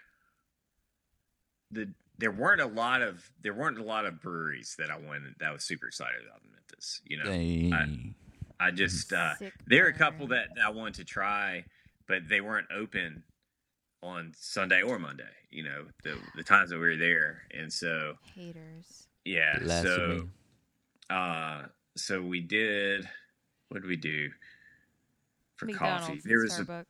the 1.71 1.93
there 2.17 2.31
weren't 2.31 2.61
a 2.61 2.67
lot 2.67 3.01
of 3.01 3.31
there 3.41 3.53
weren't 3.53 3.79
a 3.79 3.83
lot 3.83 4.05
of 4.05 4.21
breweries 4.21 4.75
that 4.77 4.89
I 4.89 4.97
wanted 4.97 5.35
that 5.39 5.49
I 5.49 5.51
was 5.51 5.63
super 5.63 5.87
excited 5.87 6.21
about 6.25 6.41
in 6.43 6.51
Memphis. 6.51 7.01
You 7.05 7.17
know, 7.17 7.23
Dang. 7.25 8.15
I 8.59 8.69
just 8.69 9.11
uh, 9.11 9.35
Sick 9.37 9.53
there 9.65 9.85
are 9.85 9.89
a 9.89 9.93
couple 9.93 10.27
burn. 10.27 10.45
that 10.55 10.63
I 10.63 10.69
wanted 10.69 10.95
to 10.95 11.03
try, 11.03 11.65
but 12.07 12.29
they 12.29 12.39
weren't 12.39 12.67
open 12.75 13.23
on 14.03 14.33
Sunday 14.37 14.81
or 14.81 14.99
Monday. 14.99 15.23
You 15.49 15.63
know, 15.63 15.85
the 16.03 16.17
the 16.35 16.43
times 16.43 16.69
that 16.69 16.77
we 16.77 16.87
were 16.87 16.97
there, 16.97 17.43
and 17.53 17.71
so 17.71 18.15
haters. 18.35 19.07
yeah, 19.25 19.57
so 19.59 19.63
Blasphemy. 19.63 20.23
uh, 21.09 21.61
so 21.95 22.21
we 22.21 22.41
did. 22.41 23.07
What 23.69 23.81
did 23.81 23.87
we 23.87 23.97
do 23.97 24.29
for 25.55 25.65
McDonald's 25.65 26.07
coffee? 26.07 26.21
There 26.25 26.39
was 26.39 26.59
a 26.59 26.85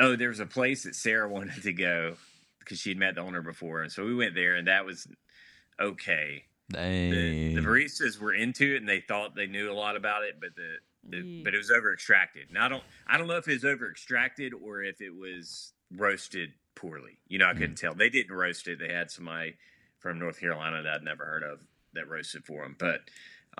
oh, 0.00 0.16
there 0.16 0.28
was 0.28 0.40
a 0.40 0.46
place 0.46 0.84
that 0.84 0.94
Sarah 0.94 1.28
wanted 1.32 1.62
to 1.62 1.72
go 1.72 2.16
because 2.60 2.78
she'd 2.78 2.98
met 2.98 3.16
the 3.16 3.22
owner 3.22 3.42
before, 3.42 3.82
and 3.82 3.90
so 3.90 4.04
we 4.04 4.14
went 4.14 4.34
there, 4.34 4.54
and 4.54 4.68
that 4.68 4.84
was 4.84 5.06
okay. 5.80 6.44
The, 6.68 6.76
Dang. 6.76 7.54
the 7.56 7.62
baristas 7.62 8.20
were 8.20 8.32
into 8.32 8.74
it, 8.74 8.76
and 8.76 8.88
they 8.88 9.00
thought 9.00 9.34
they 9.34 9.48
knew 9.48 9.72
a 9.72 9.74
lot 9.74 9.96
about 9.96 10.22
it, 10.22 10.36
but 10.40 10.50
the, 10.54 10.76
the 11.08 11.16
Ye- 11.26 11.42
but 11.42 11.52
it 11.52 11.58
was 11.58 11.72
over 11.72 11.92
extracted. 11.92 12.52
Now 12.52 12.66
I 12.66 12.68
don't 12.68 12.82
I 13.08 13.18
don't 13.18 13.26
know 13.26 13.36
if 13.36 13.48
it 13.48 13.54
was 13.54 13.64
over 13.64 13.90
extracted 13.90 14.52
or 14.54 14.84
if 14.84 15.00
it 15.00 15.10
was 15.10 15.72
roasted 15.94 16.52
poorly. 16.74 17.18
You 17.28 17.38
know, 17.38 17.46
I 17.46 17.54
couldn't 17.54 17.76
tell. 17.76 17.94
They 17.94 18.08
didn't 18.10 18.34
roast 18.34 18.68
it. 18.68 18.78
They 18.78 18.92
had 18.92 19.10
somebody 19.10 19.56
from 19.98 20.18
North 20.18 20.40
Carolina 20.40 20.82
that 20.82 20.92
I'd 20.94 21.02
never 21.04 21.24
heard 21.24 21.42
of 21.42 21.60
that 21.94 22.08
roasted 22.08 22.44
for 22.44 22.62
them, 22.62 22.76
but 22.78 23.00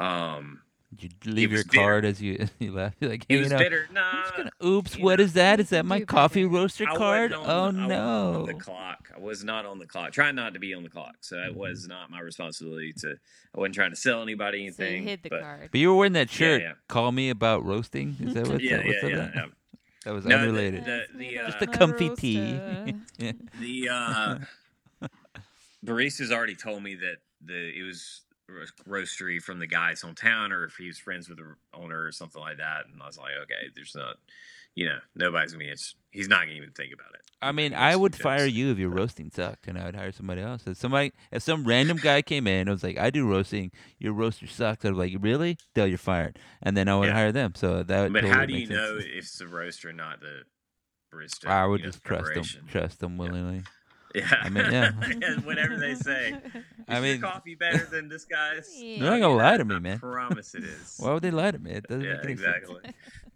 um, 0.03 0.63
Did 0.95 1.15
you 1.25 1.33
leave 1.33 1.53
your 1.53 1.65
bitter. 1.65 1.77
card 1.79 2.05
as 2.05 2.23
you 2.23 2.37
as 2.41 2.51
you 2.59 2.73
left? 2.73 2.97
You're 3.01 3.11
like, 3.11 3.27
it 3.29 3.37
was 3.39 3.49
you 3.49 3.53
know, 3.53 3.59
bitter. 3.59 3.89
Nah, 3.93 4.31
gonna, 4.37 4.51
oops, 4.65 4.97
what 4.97 5.19
know, 5.19 5.25
is 5.25 5.33
that? 5.35 5.59
that 5.69 5.85
my 5.85 6.01
coffee 6.01 6.45
roaster 6.45 6.87
card? 6.87 7.33
Oh 7.35 7.67
the- 7.67 7.73
no. 7.73 8.47
the 8.47 8.55
clock. 8.55 9.11
I 9.15 9.21
was 9.21 9.45
not 9.45 9.67
on 9.67 9.79
the 9.79 9.87
clock. 9.87 10.13
Trying 10.13 10.37
not 10.37 10.55
to 10.55 10.61
be 10.61 10.73
on 10.73 10.83
the 10.83 10.89
clock. 10.89 11.17
So 11.21 11.37
it 11.39 11.55
was 11.55 11.87
not 11.89 12.11
my 12.11 12.21
responsibility 12.21 12.93
to. 12.99 13.17
I 13.55 13.59
wasn't 13.59 13.75
trying 13.75 13.91
to 13.91 13.97
sell 13.97 14.23
anybody 14.23 14.63
anything. 14.63 14.87
So 14.87 14.95
you 14.95 15.03
hid 15.03 15.23
the 15.25 15.31
but, 15.31 15.43
card. 15.43 15.69
But 15.73 15.81
you 15.81 15.91
were 15.91 15.97
wearing 15.97 16.13
that 16.15 16.31
shirt. 16.31 16.63
yeah. 16.63 16.73
Call 16.89 17.11
me 17.13 17.29
about 17.31 17.65
roasting. 17.65 18.17
Is 18.21 18.35
that 18.35 18.47
what? 18.49 18.63
Yeah, 18.63 18.77
what's 18.79 19.03
yeah, 19.03 19.09
yeah. 19.09 19.17
that? 19.17 19.33
yeah. 19.35 19.47
That 20.05 20.15
was 20.15 20.25
No, 20.25 20.37
unrelated. 20.39 20.85
the- 20.85 21.05
Pass 21.07 21.15
me 21.15 21.31
the, 21.31 21.39
uh, 21.41 21.47
Just 21.51 21.63
a 21.63 21.67
comfy 21.67 22.11
tea. 22.17 22.95
yeah. 23.19 23.33
The 23.61 23.89
uh, 23.91 24.39
baristas 25.85 26.31
already 26.33 26.55
told 26.55 26.83
me 26.83 26.95
that 26.97 27.17
the 27.45 27.79
it 27.79 27.83
was 27.83 28.23
ro- 28.49 28.65
roastery 29.01 29.41
from 29.43 29.59
the 29.59 29.67
guy's 29.67 30.03
hometown, 30.03 30.53
or 30.53 30.65
if 30.65 30.77
he 30.77 30.87
was 30.87 30.99
friends 30.99 31.29
with 31.29 31.39
the 31.39 31.55
owner 31.75 32.03
or 32.03 32.13
something 32.13 32.41
like 32.41 32.59
that. 32.59 32.87
And 32.93 33.03
I 33.03 33.07
was 33.07 33.19
like, 33.19 33.33
okay, 33.43 33.69
there's 33.75 33.95
not, 33.95 34.17
you 34.75 34.87
know, 34.87 34.99
nobody's 35.15 35.53
gonna. 35.53 35.65
It's, 35.67 35.95
he's 36.11 36.29
not 36.29 36.41
gonna 36.41 36.53
even 36.53 36.71
think 36.73 36.93
about 36.95 37.15
it. 37.15 37.21
I 37.43 37.53
mean, 37.53 37.73
I 37.73 37.97
would 37.97 38.15
fire 38.15 38.45
you 38.45 38.71
if 38.71 38.79
your 38.79 38.91
roasting 38.91 39.31
sucked, 39.31 39.67
and 39.67 39.79
I 39.79 39.87
would 39.87 39.97
hire 39.97 40.13
somebody 40.13 40.43
else. 40.43 40.67
If 40.67 40.77
somebody, 40.77 41.13
if 41.33 41.43
some 41.43 41.65
random 41.65 41.97
guy 41.97 42.21
came 42.23 42.47
in, 42.47 42.61
and 42.63 42.71
was 42.71 42.83
like, 42.83 42.99
"I 42.99 43.11
do 43.11 43.27
roasting, 43.27 43.71
your 43.99 44.13
roaster 44.13 44.47
sucks," 44.47 44.85
I'd 44.85 44.91
be 44.91 44.95
like, 44.95 45.13
"Really? 45.21 45.57
Tell 45.75 45.87
you're 45.87 45.99
fired," 45.99 46.39
and 46.63 46.77
then 46.77 46.89
I 46.89 46.97
would 46.99 47.09
Yeah. 47.09 47.15
hire 47.15 47.33
them. 47.33 47.55
So 47.57 47.83
that 47.83 48.03
would 48.03 48.13
But 48.13 48.21
totally 48.23 48.39
how 48.39 48.47
do 48.47 48.55
you 48.55 48.67
sense. 48.67 48.77
know 48.77 48.97
if 48.99 49.07
it's 49.07 49.39
the 49.39 49.47
roaster, 49.49 49.89
or 49.89 49.93
not 49.93 50.21
the 50.21 50.43
barista? 51.13 51.49
I 51.49 51.67
would 51.67 51.81
you 51.81 51.87
know, 51.87 51.93
just 51.93 52.05
trust 52.05 52.35
them, 52.35 52.67
trust 52.69 52.99
them 53.01 53.17
willingly. 53.19 53.63
Yeah, 54.15 54.35
I 54.43 54.49
mean, 54.49 54.65
yeah. 54.73 54.91
And 55.23 55.45
whatever 55.47 55.77
they 55.79 55.95
say. 55.95 56.31
Is 56.55 56.63
I 56.89 56.95
your 56.95 57.03
mean- 57.03 57.21
coffee 57.21 57.55
better 57.55 57.85
than 57.87 58.09
this 58.09 58.25
guy's? 58.25 58.69
They're 58.81 58.99
not 58.99 59.21
gonna 59.21 59.29
lie 59.37 59.57
to 59.57 59.65
me, 59.65 59.79
man. 59.79 59.79
I 59.79 59.89
man. 59.89 59.99
promise 60.01 60.55
it 60.57 60.65
is. 60.65 60.97
Why 60.99 61.13
would 61.15 61.23
they 61.23 61.31
lie 61.31 61.53
to 61.53 61.59
me? 61.61 61.71
It 61.71 61.87
doesn't 61.89 62.03
yeah, 62.05 62.15
make 62.17 62.25
any 62.25 62.37
sense. 62.37 62.57
exactly. 62.57 62.91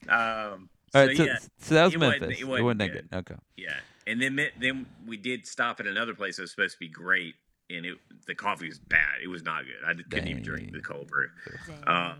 Um, 0.08 0.68
All 0.94 1.06
right, 1.06 1.16
so, 1.16 1.24
yeah, 1.24 1.38
so 1.58 1.74
that 1.74 1.84
was 1.84 1.94
it 1.94 1.98
wasn't- 2.00 2.20
Memphis. 2.22 2.40
it 2.40 2.44
wasn't 2.44 2.78
that 2.78 2.92
good. 2.92 3.10
good. 3.10 3.16
Okay. 3.18 3.34
yeah, 3.56 3.80
and 4.06 4.20
then 4.22 4.38
then 4.58 4.86
we 5.06 5.16
did 5.16 5.46
stop 5.46 5.80
at 5.80 5.86
another 5.86 6.14
place 6.14 6.36
that 6.36 6.42
was 6.42 6.50
supposed 6.50 6.74
to 6.74 6.78
be 6.80 6.88
great, 6.88 7.34
and 7.70 7.84
it 7.86 7.98
the 8.26 8.34
coffee 8.34 8.68
was 8.68 8.78
bad. 8.78 9.20
It 9.22 9.28
was 9.28 9.42
not 9.42 9.64
good. 9.64 9.84
I 9.86 9.92
d- 9.94 10.04
couldn't 10.10 10.28
even 10.28 10.42
drink 10.42 10.66
the 10.72 10.78
Dang. 10.78 10.82
cold 10.82 11.08
brew. 11.08 11.28
Uh, 11.86 12.14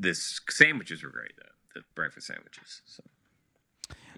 The 0.00 0.14
sandwiches 0.14 1.02
were 1.02 1.10
great 1.10 1.32
though. 1.36 1.50
The 1.80 1.84
breakfast 1.94 2.26
sandwiches. 2.28 2.82
So 2.86 3.02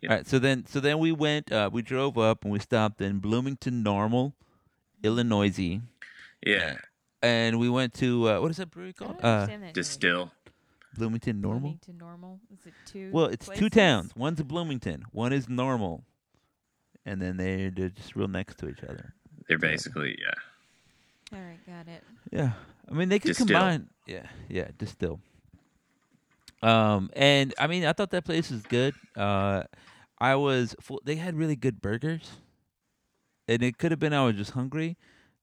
Yeah. 0.03 0.11
All 0.11 0.17
right. 0.17 0.27
So 0.27 0.39
then, 0.39 0.67
so 0.67 0.79
then 0.81 0.99
we 0.99 1.11
went. 1.13 1.51
Uh, 1.51 1.71
we 1.73 1.81
drove 1.83 2.19
up 2.19 2.45
and 2.45 2.53
we 2.53 2.59
stopped 2.59 3.01
in 3.01 3.19
Bloomington 3.19 3.83
Normal, 3.83 4.35
Illinois, 5.03 5.81
yeah, 6.45 6.77
and 7.23 7.59
we 7.59 7.69
went 7.69 7.95
to 7.95 8.29
uh, 8.29 8.41
what 8.41 8.51
is 8.51 8.59
that 8.59 8.71
brewery 8.71 8.91
I 8.91 8.93
called? 8.93 9.17
don't 9.21 9.25
Uh, 9.25 9.29
understand 9.41 9.63
that 9.63 9.67
name. 9.67 9.85
Destihl. 9.85 10.31
Bloomington 10.97 11.41
Normal. 11.41 11.61
Bloomington 11.61 11.99
normal. 11.99 12.41
Is 12.53 12.67
it 12.67 12.75
two? 12.87 13.11
Well, 13.13 13.27
it's 13.27 13.49
two 13.49 13.69
towns. 13.71 14.15
One's 14.17 14.43
Bloomington. 14.43 15.05
One 15.13 15.33
is 15.33 15.49
Normal, 15.49 16.05
and 17.05 17.21
then 17.21 17.37
they 17.37 17.71
they're 17.75 17.91
just 17.91 18.17
real 18.17 18.29
next 18.29 18.59
to 18.59 18.69
each 18.69 18.83
other. 18.83 19.15
They're 19.49 19.59
basically 19.59 20.19
yeah. 20.21 21.39
All 21.39 21.45
right, 21.45 21.59
got 21.67 21.93
it. 21.93 22.03
Yeah. 22.31 22.53
I 22.89 22.95
mean, 22.95 23.09
they 23.09 23.19
could 23.19 23.33
Destihl. 23.33 23.39
combine. 23.39 23.89
Yeah. 24.07 24.27
Yeah. 24.49 24.69
Destihl. 24.79 25.19
Um, 26.63 27.11
and 27.15 27.53
I 27.59 27.67
mean, 27.67 27.85
I 27.85 27.93
thought 27.93 28.11
that 28.11 28.25
place 28.25 28.51
was 28.51 28.63
good. 28.63 28.95
Uh, 29.17 29.65
I 30.19 30.35
was 30.37 30.75
full, 30.81 31.01
they 31.05 31.17
had 31.17 31.37
really 31.37 31.57
good 31.57 31.83
burgers, 31.83 32.31
and 33.47 33.63
it 33.63 33.79
could 33.79 33.91
have 33.91 34.01
been 34.01 34.13
I 34.13 34.25
was 34.25 34.37
just 34.37 34.53
hungry, 34.53 34.97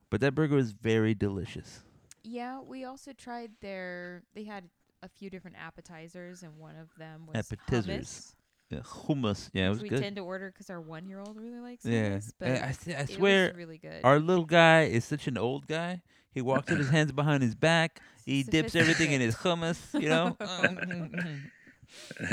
but 0.10 0.22
that 0.22 0.34
burger 0.34 0.56
was 0.56 0.72
very 0.72 1.14
delicious. 1.14 1.82
Yeah, 2.24 2.62
we 2.62 2.86
also 2.86 3.14
tried 3.14 3.52
their. 3.62 4.24
They 4.34 4.46
had 4.46 4.64
a 5.04 5.10
few 5.10 5.30
different 5.30 5.58
appetizers, 5.58 6.44
and 6.44 6.58
one 6.58 6.76
of 6.78 6.88
them 6.98 7.26
was 7.28 7.36
Appetizers. 7.38 8.08
hummus, 8.08 8.36
Yeah, 8.70 8.80
hummus, 8.80 9.50
yeah, 9.54 9.66
it 9.68 9.70
was 9.70 9.78
which 9.80 9.92
we 9.92 9.98
good. 9.98 10.04
tend 10.04 10.16
to 10.16 10.22
order 10.24 10.52
because 10.52 10.70
our 10.70 10.82
one-year-old 10.82 11.38
really 11.38 11.60
likes 11.60 11.86
Yeah, 11.86 12.10
hummus. 12.10 12.32
But 12.40 12.50
I, 12.50 12.54
I, 12.54 12.58
s- 12.70 12.88
I 12.88 12.92
it 12.92 13.10
swear, 13.10 13.54
really 13.56 13.78
good. 13.78 14.02
our 14.04 14.20
little 14.20 14.46
guy 14.46 14.84
is 14.84 15.06
such 15.06 15.28
an 15.28 15.38
old 15.38 15.68
guy. 15.68 16.02
He 16.32 16.42
walks 16.42 16.70
with 16.70 16.80
his 16.80 16.90
hands 16.90 17.12
behind 17.12 17.44
his 17.44 17.56
back. 17.56 18.02
He 18.26 18.44
dips 18.44 18.76
everything 18.76 19.12
in 19.12 19.22
his 19.22 19.36
hummus, 19.36 19.78
you 20.02 20.10
know. 20.10 20.36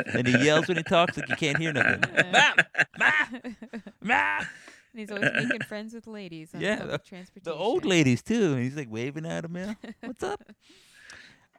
and 0.06 0.26
he 0.26 0.44
yells 0.44 0.68
when 0.68 0.76
he 0.76 0.82
talks 0.82 1.16
like 1.16 1.28
you 1.28 1.36
can't 1.36 1.58
hear 1.58 1.72
nothing. 1.72 2.02
Yeah. 2.14 2.54
Ma, 2.98 3.10
ma. 4.02 4.38
and 4.38 4.46
he's 4.94 5.10
always 5.10 5.30
making 5.34 5.60
friends 5.62 5.94
with 5.94 6.06
ladies 6.06 6.54
on 6.54 6.60
Yeah, 6.60 6.78
public 6.78 7.02
The 7.42 7.54
old 7.54 7.84
ladies 7.84 8.22
too. 8.22 8.54
And 8.54 8.62
he's 8.62 8.76
like 8.76 8.90
waving 8.90 9.26
at 9.26 9.44
him. 9.44 9.56
Yeah, 9.56 9.74
what's 10.00 10.22
up? 10.22 10.42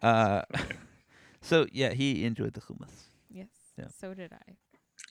Uh, 0.02 0.42
so 1.42 1.66
yeah, 1.72 1.94
he 1.94 2.26
enjoyed 2.26 2.54
the 2.54 2.62
hummus. 2.62 2.92
Yes. 3.30 3.48
Yeah. 3.78 3.88
So 4.00 4.14
did 4.14 4.32
I. 4.34 4.54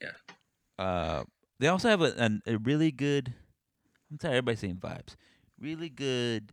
Yeah. 0.00 0.84
Uh, 0.84 1.24
they 1.58 1.68
also 1.68 1.88
have 1.88 2.00
a, 2.00 2.12
an, 2.16 2.42
a 2.46 2.56
really 2.58 2.90
good. 2.90 3.34
I'm 4.10 4.18
sorry, 4.18 4.34
of 4.34 4.38
Everybody 4.38 4.56
saying 4.56 4.76
vibes. 4.76 5.16
Really 5.60 5.88
good. 5.88 6.52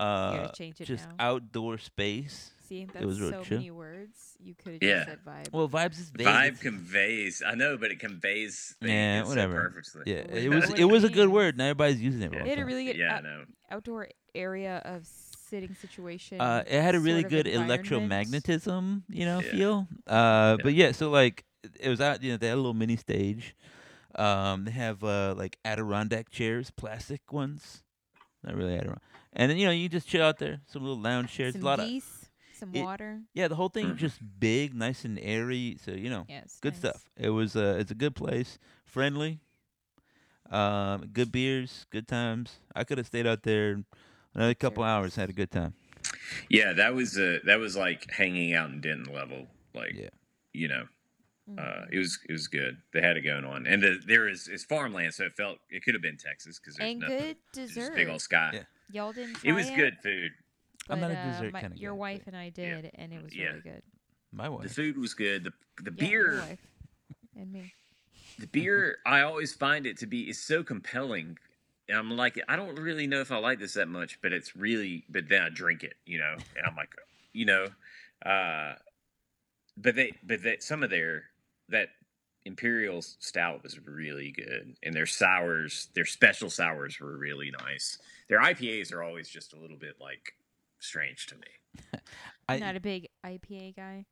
you 0.00 0.04
Uh, 0.06 0.36
gotta 0.36 0.52
change 0.56 0.80
it 0.80 0.84
just 0.86 1.06
now. 1.08 1.14
outdoor 1.18 1.78
space. 1.78 2.50
See, 2.68 2.84
that's 2.92 3.04
was 3.04 3.20
real 3.20 3.30
so 3.30 3.42
chill. 3.44 3.58
many 3.58 3.70
words. 3.70 4.36
You 4.38 4.54
could 4.54 4.74
have 4.74 4.82
Yeah. 4.82 4.94
just 4.98 5.08
said 5.08 5.18
vibe. 5.26 5.52
Well, 5.52 5.68
vibes 5.68 5.98
is 5.98 6.10
vague. 6.10 6.26
Vibe 6.26 6.60
conveys. 6.60 7.42
I 7.44 7.54
know, 7.54 7.76
but 7.76 7.90
it 7.90 7.98
conveys. 7.98 8.76
things 8.80 8.90
Yeah, 8.92 9.22
so 9.24 9.28
whatever. 9.28 9.54
perfectly. 9.70 10.02
Yeah, 10.12 10.18
it 10.20 10.50
was 10.50 10.70
it 10.74 10.84
was 10.84 11.04
a 11.04 11.08
good 11.08 11.28
word. 11.28 11.56
Now 11.58 11.64
everybody's 11.64 12.00
using 12.00 12.22
it. 12.22 12.32
Yeah. 12.32 12.42
they 12.44 12.50
had 12.50 12.58
a 12.60 12.64
really 12.64 12.84
good 12.84 12.96
Yeah, 12.96 13.14
I 13.14 13.16
out- 13.18 13.22
know. 13.24 13.44
outdoor 13.70 14.08
area 14.34 14.80
of 14.84 15.08
sitting 15.50 15.74
situation. 15.74 16.40
Uh, 16.40 16.62
it 16.66 16.80
had 16.80 16.94
a 16.94 17.00
really 17.00 17.22
good 17.24 17.46
electromagnetism, 17.46 19.02
you 19.08 19.24
know, 19.24 19.40
Yeah. 19.40 19.50
feel. 19.50 19.88
Uh, 20.06 20.56
Yeah. 20.58 20.62
but 20.62 20.74
yeah, 20.74 20.92
so 20.92 21.10
like 21.10 21.44
it- 21.62 21.76
it 21.80 21.88
was 21.88 22.00
out. 22.00 22.22
You 22.22 22.32
know, 22.32 22.36
they 22.38 22.46
had 22.48 22.54
a 22.54 22.62
little 22.64 22.74
mini 22.74 22.96
stage. 22.96 23.54
Um, 24.14 24.64
they 24.64 24.70
have 24.72 25.04
uh 25.04 25.34
like 25.36 25.58
Adirondack 25.64 26.30
chairs, 26.30 26.70
plastic 26.70 27.32
ones. 27.32 27.82
Not 28.42 28.54
really 28.56 28.74
Adirondack. 28.74 29.02
And 29.32 29.50
then 29.50 29.58
you 29.58 29.66
know 29.66 29.72
you 29.72 29.88
just 29.88 30.08
chill 30.08 30.24
out 30.24 30.38
there, 30.38 30.60
some 30.66 30.82
little 30.82 30.98
lounge 30.98 31.30
chairs. 31.32 31.52
Some 31.54 31.62
a 31.62 31.64
lot 31.64 31.78
of 31.80 31.86
geese, 31.86 32.30
some 32.54 32.74
it- 32.74 32.82
water. 32.82 33.20
yeah, 33.34 33.46
the 33.48 33.54
whole 33.56 33.68
thing 33.68 33.96
just 34.06 34.18
big, 34.40 34.74
nice 34.74 35.04
and 35.04 35.18
airy. 35.20 35.76
So 35.84 35.92
you 35.92 36.10
know, 36.10 36.24
Yes. 36.28 36.58
good 36.60 36.72
nice. 36.72 36.80
stuff. 36.80 37.10
It 37.16 37.30
was 37.30 37.54
uh, 37.54 37.76
it's 37.78 37.90
a 37.92 37.94
good 37.94 38.14
place, 38.16 38.58
friendly. 38.84 39.40
Um, 40.50 41.06
good 41.12 41.30
beers, 41.30 41.86
good 41.90 42.08
times. 42.08 42.58
I 42.74 42.82
could 42.82 42.98
have 42.98 43.06
stayed 43.06 43.26
out 43.26 43.44
there 43.44 43.84
another 44.34 44.54
couple 44.54 44.82
hours, 44.82 45.16
had 45.16 45.30
a 45.30 45.32
good 45.32 45.50
time. 45.50 45.74
Yeah, 46.48 46.72
that 46.74 46.94
was 46.94 47.18
uh, 47.18 47.38
that 47.44 47.58
was 47.58 47.76
like 47.76 48.10
hanging 48.10 48.54
out 48.54 48.70
in 48.70 48.80
Denton 48.80 49.12
level. 49.12 49.46
Like, 49.74 49.94
Yeah. 49.94 50.08
you 50.52 50.68
know, 50.68 50.86
uh, 51.58 51.60
Mhm. 51.62 51.88
it 51.92 51.98
was 51.98 52.18
it 52.28 52.32
was 52.32 52.48
good. 52.48 52.78
They 52.92 53.00
had 53.00 53.16
it 53.16 53.22
going 53.22 53.44
on, 53.44 53.66
and 53.66 53.82
the, 53.82 54.00
there 54.06 54.28
is 54.28 54.48
it's 54.48 54.64
farmland, 54.64 55.14
so 55.14 55.24
it 55.24 55.36
felt 55.36 55.58
it 55.70 55.82
could 55.84 55.94
have 55.94 56.02
been 56.02 56.16
Texas 56.16 56.58
because 56.58 56.76
there's 56.76 56.90
and 56.90 57.00
nothing. 57.00 57.18
good 57.18 57.36
It's 57.56 57.74
dessert. 57.74 57.94
big 57.94 58.08
old 58.08 58.22
sky. 58.22 58.50
Yeah. 58.54 58.62
Y'all 58.92 59.12
didn't 59.12 59.34
try 59.36 59.50
It 59.50 59.52
was 59.54 59.70
good 59.70 59.96
food. 60.02 60.32
But, 60.88 60.94
I'm 60.94 61.00
not 61.02 61.10
a 61.12 61.18
uh, 61.18 61.32
dessert 61.32 61.52
my- 61.52 61.60
kinda 61.60 61.76
Your 61.78 61.92
guy, 61.92 61.98
wife 61.98 62.18
but- 62.24 62.34
and 62.34 62.36
I 62.36 62.44
Yeah. 62.46 62.50
did, 62.80 62.90
and 62.94 63.12
it 63.12 63.22
was 63.22 63.34
Yeah. 63.34 63.44
really 63.48 63.60
good. 63.60 63.82
My 64.32 64.48
wife. 64.48 64.62
The 64.68 64.74
food 64.74 64.96
was 64.96 65.14
good. 65.14 65.44
The 65.44 65.52
the 65.82 65.92
Yeah, 65.96 66.08
beer 66.08 66.40
wife 66.40 66.66
and 67.36 67.52
me. 67.52 67.72
the 68.38 68.46
beer 68.48 68.98
I 69.06 69.20
always 69.22 69.54
find 69.54 69.86
it 69.86 69.96
to 69.98 70.06
be 70.06 70.28
is 70.28 70.38
so 70.40 70.62
compelling. 70.64 71.38
And 71.90 71.98
I'm 71.98 72.16
like, 72.16 72.40
I 72.48 72.54
don't 72.56 72.76
really 72.78 73.06
know 73.08 73.20
if 73.20 73.32
I 73.32 73.38
like 73.38 73.58
this 73.58 73.74
that 73.74 73.88
much, 73.88 74.20
but 74.22 74.32
it's 74.32 74.54
really. 74.54 75.04
But 75.10 75.28
then 75.28 75.42
I 75.42 75.48
drink 75.48 75.82
it, 75.82 75.94
you 76.06 76.18
know, 76.18 76.34
and 76.56 76.66
I'm 76.66 76.76
like, 76.76 76.90
you 77.32 77.44
know, 77.44 77.66
uh, 78.24 78.74
but 79.76 79.96
they, 79.96 80.12
but 80.22 80.42
that 80.44 80.62
some 80.62 80.82
of 80.84 80.90
their 80.90 81.24
that 81.68 81.88
imperial 82.44 83.02
stout 83.02 83.62
was 83.62 83.78
really 83.84 84.30
good, 84.30 84.76
and 84.82 84.94
their 84.94 85.06
sours, 85.06 85.88
their 85.94 86.04
special 86.04 86.48
sours 86.48 86.98
were 87.00 87.16
really 87.18 87.50
nice. 87.60 87.98
Their 88.28 88.40
IPAs 88.40 88.92
are 88.94 89.02
always 89.02 89.28
just 89.28 89.52
a 89.52 89.58
little 89.58 89.76
bit 89.76 89.96
like 90.00 90.34
strange 90.78 91.26
to 91.26 91.34
me. 91.36 91.90
I- 92.48 92.54
I'm 92.54 92.60
not 92.60 92.76
a 92.76 92.80
big 92.80 93.08
IPA 93.26 93.76
guy. 93.76 94.06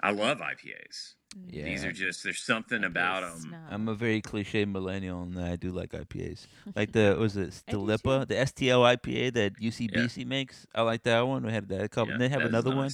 I 0.00 0.10
love 0.12 0.38
IPAs. 0.38 1.14
Yeah. 1.50 1.64
These 1.64 1.84
are 1.84 1.92
just 1.92 2.24
there's 2.24 2.40
something 2.40 2.80
IPA 2.82 2.86
about 2.86 3.22
them. 3.22 3.40
snob. 3.40 3.60
I'm 3.70 3.88
a 3.88 3.94
very 3.94 4.20
cliche 4.22 4.64
millennial, 4.64 5.22
and 5.22 5.38
I 5.38 5.56
do 5.56 5.70
like 5.70 5.90
IPAs. 5.90 6.46
Like 6.76 6.92
the 6.92 7.16
was 7.18 7.36
it 7.36 7.62
I 7.68 7.72
do 7.72 7.78
Stilipa, 7.78 8.26
the 8.26 8.34
STL 8.36 8.96
IPA 8.96 9.34
that 9.34 9.60
UCBC 9.60 10.26
makes. 10.26 10.66
I 10.74 10.82
like 10.82 11.02
that 11.02 11.20
one. 11.26 11.44
We 11.44 11.52
had 11.52 11.68
that 11.68 11.82
a 11.82 11.88
couple. 11.88 12.08
Yeah, 12.08 12.12
and 12.14 12.22
they 12.22 12.28
have 12.28 12.40
that 12.40 12.46
is 12.46 12.54
another 12.54 12.74
one 12.74 12.90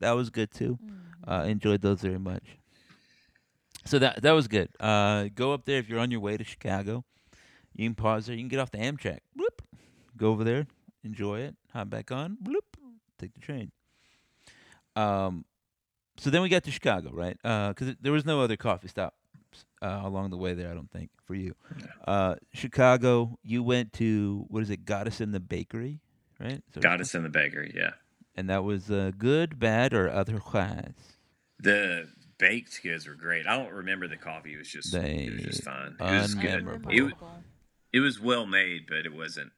that 0.00 0.12
was 0.12 0.30
good 0.30 0.50
too. 0.50 0.78
Mhm. 0.82 0.98
Uh, 1.26 1.44
enjoyed 1.44 1.82
those 1.82 2.00
very 2.00 2.18
much. 2.18 2.44
So 3.84 3.98
that 3.98 4.22
that 4.22 4.32
was 4.32 4.48
good. 4.48 4.70
Uh, 4.80 5.28
go 5.34 5.52
up 5.52 5.64
there 5.64 5.78
if 5.78 5.88
you're 5.88 6.00
on 6.00 6.10
your 6.10 6.20
way 6.20 6.36
to 6.36 6.44
Chicago. 6.44 7.04
You 7.74 7.86
can 7.88 7.94
pause 7.94 8.26
there. 8.26 8.34
You 8.34 8.42
can 8.42 8.48
get 8.48 8.58
off 8.60 8.70
the 8.70 8.78
Amtrak. 8.78 9.20
Bloop. 9.38 9.60
Go 10.16 10.30
over 10.30 10.42
there, 10.42 10.66
enjoy 11.04 11.40
it. 11.40 11.54
Hop 11.72 11.90
back 11.90 12.10
on. 12.10 12.36
Bloop. 12.42 12.66
Take 13.18 13.34
the 13.34 13.40
train. 13.40 13.70
Um, 14.96 15.44
so 16.18 16.30
then 16.30 16.42
we 16.42 16.48
got 16.48 16.64
to 16.64 16.70
Chicago, 16.70 17.10
right? 17.12 17.36
Because 17.42 17.94
there 18.00 18.12
was 18.12 18.24
no 18.24 18.40
other 18.40 18.56
coffee 18.56 18.88
stop 18.88 19.14
uh, 19.80 20.00
along 20.04 20.30
the 20.30 20.36
way 20.36 20.54
there. 20.54 20.70
I 20.70 20.74
don't 20.74 20.90
think 20.90 21.10
for 21.24 21.34
you. 21.34 21.54
Uh, 22.06 22.34
Chicago. 22.52 23.38
You 23.42 23.62
went 23.62 23.92
to 23.94 24.44
what 24.48 24.62
is 24.62 24.70
it? 24.70 24.84
Goddess 24.84 25.20
in 25.20 25.32
the 25.32 25.40
Bakery, 25.40 26.00
right? 26.40 26.62
Us 26.84 27.14
in 27.14 27.22
the 27.22 27.28
bakery, 27.28 27.72
yeah. 27.74 27.90
And 28.34 28.48
that 28.50 28.64
was 28.64 28.90
uh, 28.90 29.10
good, 29.16 29.58
bad, 29.58 29.92
or 29.92 30.08
otherwise. 30.10 30.94
The 31.58 32.08
baked 32.38 32.80
goods 32.82 33.06
were 33.08 33.14
great. 33.14 33.46
I 33.46 33.56
don't 33.56 33.72
remember 33.72 34.06
the 34.06 34.16
coffee. 34.16 34.54
It 34.54 34.58
was 34.58 34.68
just 34.68 34.94
it 34.94 35.32
was 35.32 35.42
just 35.42 35.64
fine. 35.64 35.96
It 36.00 36.22
was 36.22 36.34
good. 36.34 36.82
It, 36.88 37.14
it 37.92 38.00
was 38.00 38.20
well 38.20 38.46
made, 38.46 38.86
but 38.88 38.98
it 38.98 39.12
wasn't. 39.14 39.50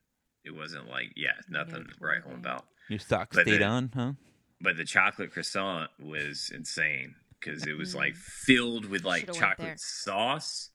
It 0.45 0.55
wasn't 0.57 0.89
like 0.89 1.13
yeah, 1.17 1.33
nothing 1.49 1.87
right 2.01 2.23
home 2.23 2.37
about. 2.37 2.65
Your 2.89 2.99
socks 2.99 3.37
But 3.37 3.47
stayed 3.47 3.63
on, 3.63 3.91
huh? 3.95 4.13
But 4.61 4.77
the 4.77 4.85
chocolate 4.85 5.33
croissant 5.33 5.91
was 5.99 6.51
insane 6.55 7.15
because 7.39 7.67
it 7.67 7.77
was 7.79 7.95
Mm. 7.95 7.99
like 7.99 8.15
filled 8.17 8.85
with 8.87 9.05
like 9.05 9.33
chocolate 9.33 9.81
sauce, 9.81 10.71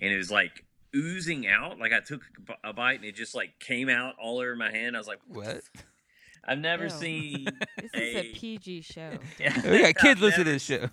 and 0.00 0.12
it 0.12 0.16
was 0.16 0.30
like 0.30 0.64
oozing 0.96 1.46
out. 1.46 1.78
Like 1.78 1.92
I 1.92 2.00
took 2.00 2.22
a 2.64 2.72
bite 2.72 2.96
and 2.96 3.04
it 3.04 3.14
just 3.14 3.34
like 3.34 3.58
came 3.60 3.88
out 3.90 4.14
all 4.18 4.38
over 4.38 4.56
my 4.56 4.70
hand. 4.70 4.96
I 4.96 4.98
was 5.00 5.08
like, 5.08 5.20
What? 5.26 5.60
I've 6.48 6.58
never 6.58 6.84
Ew. 6.84 6.90
seen. 6.90 7.48
This 7.78 7.92
is 7.94 8.14
a 8.16 8.18
a- 8.20 8.32
PG 8.34 8.80
show. 8.82 9.10
we 9.38 9.80
got 9.82 9.94
kids 9.96 10.04
I've 10.04 10.20
listening 10.20 10.44
to 10.46 10.52
this 10.52 10.62
show. 10.62 10.88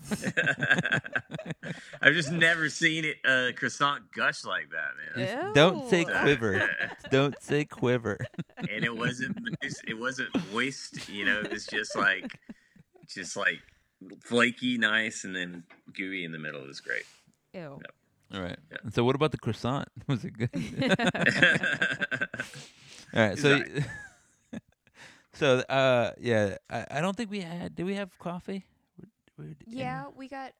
I've 2.01 2.13
just 2.13 2.31
never 2.31 2.69
seen 2.69 3.05
it 3.05 3.17
uh, 3.25 3.51
croissant 3.57 4.11
gush 4.13 4.45
like 4.45 4.69
that, 4.71 5.17
man. 5.17 5.45
Ew. 5.47 5.53
Don't 5.53 5.89
say 5.89 6.05
quiver. 6.05 6.69
Don't 7.09 7.41
say 7.41 7.65
quiver. 7.65 8.19
and 8.57 8.85
it 8.85 8.95
wasn't 8.95 9.37
it 9.87 9.97
wasn't 9.97 10.29
moist, 10.53 11.09
you 11.09 11.25
know. 11.25 11.39
It 11.41 11.51
was 11.51 11.65
just 11.65 11.95
like 11.95 12.39
just 13.07 13.35
like 13.35 13.61
flaky, 14.23 14.77
nice, 14.77 15.23
and 15.23 15.35
then 15.35 15.63
gooey 15.93 16.23
in 16.23 16.31
the 16.31 16.39
middle. 16.39 16.61
It 16.61 16.67
was 16.67 16.81
great. 16.81 17.03
Ew. 17.53 17.79
All 18.33 18.41
right. 18.41 18.57
Yeah. 18.71 18.77
So, 18.91 19.03
what 19.03 19.15
about 19.15 19.31
the 19.31 19.37
croissant? 19.37 19.87
Was 20.07 20.23
it 20.25 20.31
good? 20.37 20.49
All 23.13 23.21
right. 23.27 23.37
So, 23.37 23.55
all 23.57 23.63
so 25.35 25.59
uh, 25.69 26.11
yeah, 26.19 26.57
I, 26.69 26.85
I 26.91 27.01
don't 27.01 27.15
think 27.15 27.29
we 27.31 27.41
had. 27.41 27.75
Did 27.75 27.85
we 27.85 27.95
have 27.95 28.17
coffee? 28.19 28.65
Where- 28.97 29.09
where 29.35 29.47
did- 29.53 29.67
Yeah, 29.67 30.05
we 30.15 30.27
got 30.27 30.53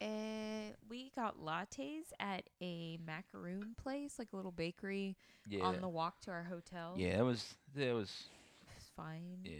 uh 0.00 0.74
we 0.88 1.10
got 1.14 1.38
lattes 1.38 2.12
at 2.18 2.48
a 2.60 2.98
macaroon 3.06 3.74
place, 3.80 4.18
like 4.18 4.28
a 4.32 4.36
little 4.36 4.50
bakery 4.52 5.16
yeah. 5.48 5.62
on 5.64 5.80
the 5.80 5.88
walk 5.88 6.20
to 6.22 6.30
our 6.30 6.42
hotel. 6.44 6.94
yeah, 6.96 7.18
it 7.18 7.22
was. 7.24 7.54
It 7.76 7.94
was. 7.94 8.24
Fine. 8.96 9.38
Yeah. 9.44 9.52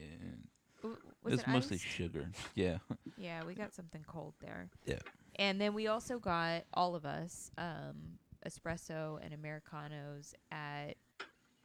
W- 0.82 0.98
It 1.00 1.14
Was 1.24 1.32
was 1.32 1.40
it 1.40 1.48
mostly 1.48 1.76
iced? 1.76 1.86
sugar. 1.86 2.28
Yeah. 2.54 2.78
Yeah, 3.16 3.44
we 3.44 3.54
got 3.54 3.72
something 3.72 4.04
cold 4.06 4.34
there. 4.40 4.68
Yeah. 4.84 4.98
And 5.36 5.60
then 5.60 5.72
we 5.74 5.86
also 5.86 6.18
got 6.18 6.64
all 6.74 6.94
of 6.94 7.04
us 7.06 7.50
um 7.56 8.18
espresso 8.46 9.18
and 9.24 9.32
americanos 9.32 10.34
at 10.50 10.96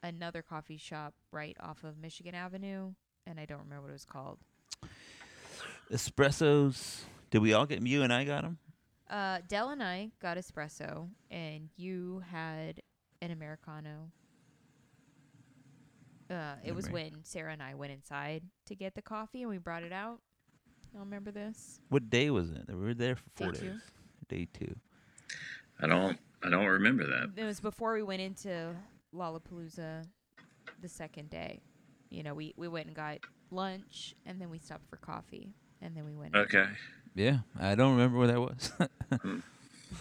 another 0.04 0.42
coffee 0.42 0.78
shop 0.78 1.14
right 1.32 1.56
off 1.60 1.84
of 1.84 1.98
Michigan 1.98 2.36
Avenue, 2.36 2.94
and 3.26 3.40
I 3.40 3.46
don't 3.46 3.60
remember 3.60 3.84
what 3.84 3.90
it 3.90 3.94
was 3.94 4.06
called. 4.06 4.40
Espressos. 5.92 7.02
Did 7.32 7.40
we 7.42 7.54
all 7.54 7.66
get? 7.66 7.86
You 7.86 8.04
and 8.04 8.14
I 8.14 8.24
got 8.24 8.44
them. 8.44 8.58
Uh, 9.10 9.40
Dell 9.48 9.70
and 9.70 9.82
I 9.82 10.12
got 10.22 10.38
espresso, 10.38 11.08
and 11.32 11.70
you 11.78 12.22
had 12.30 12.82
an 13.22 13.32
americano. 13.32 14.12
Uh, 16.30 16.56
it 16.64 16.76
was 16.76 16.88
Memory. 16.88 17.04
when 17.14 17.24
Sarah 17.24 17.54
and 17.54 17.64
I 17.64 17.74
went 17.76 17.94
inside 17.94 18.44
to 18.66 18.76
get 18.76 18.96
the 18.96 19.02
coffee, 19.02 19.42
and 19.44 19.50
we 19.50 19.58
brought 19.60 19.84
it 19.84 19.94
out. 19.94 20.20
Y'all 20.94 21.04
remember 21.04 21.32
this? 21.32 21.80
What 21.90 22.10
day 22.10 22.30
was 22.30 22.52
it? 22.52 22.66
We 22.68 22.76
were 22.76 22.94
there 22.94 23.16
for 23.16 23.24
four 23.36 23.52
Day 23.54 23.60
two. 23.60 23.66
days. 23.70 23.82
Day 24.28 24.48
two. 24.54 24.76
I 25.82 25.88
don't. 25.88 26.20
I 26.44 26.50
don't 26.50 26.66
remember 26.66 27.06
that. 27.08 27.32
It 27.42 27.46
was 27.46 27.60
before 27.62 27.94
we 27.94 28.04
went 28.04 28.22
into 28.22 28.76
Lollapalooza 29.18 30.06
the 30.82 30.90
second 30.90 31.30
day. 31.30 31.62
You 32.10 32.24
know, 32.24 32.34
we, 32.34 32.54
we 32.56 32.68
went 32.68 32.88
and 32.88 32.96
got 32.96 33.20
lunch 33.52 34.16
and 34.26 34.40
then 34.40 34.50
we 34.50 34.60
stopped 34.60 34.88
for 34.90 34.98
coffee 34.98 35.54
and 35.82 35.96
then 35.96 36.06
we 36.06 36.14
went. 36.14 36.36
Okay. 36.36 36.68
Yeah, 37.16 37.40
I 37.60 37.76
don't 37.76 37.94
remember 37.94 38.18
where 38.20 38.28
that 38.28 38.40
was. 38.40 38.72
Mm. 39.24 39.42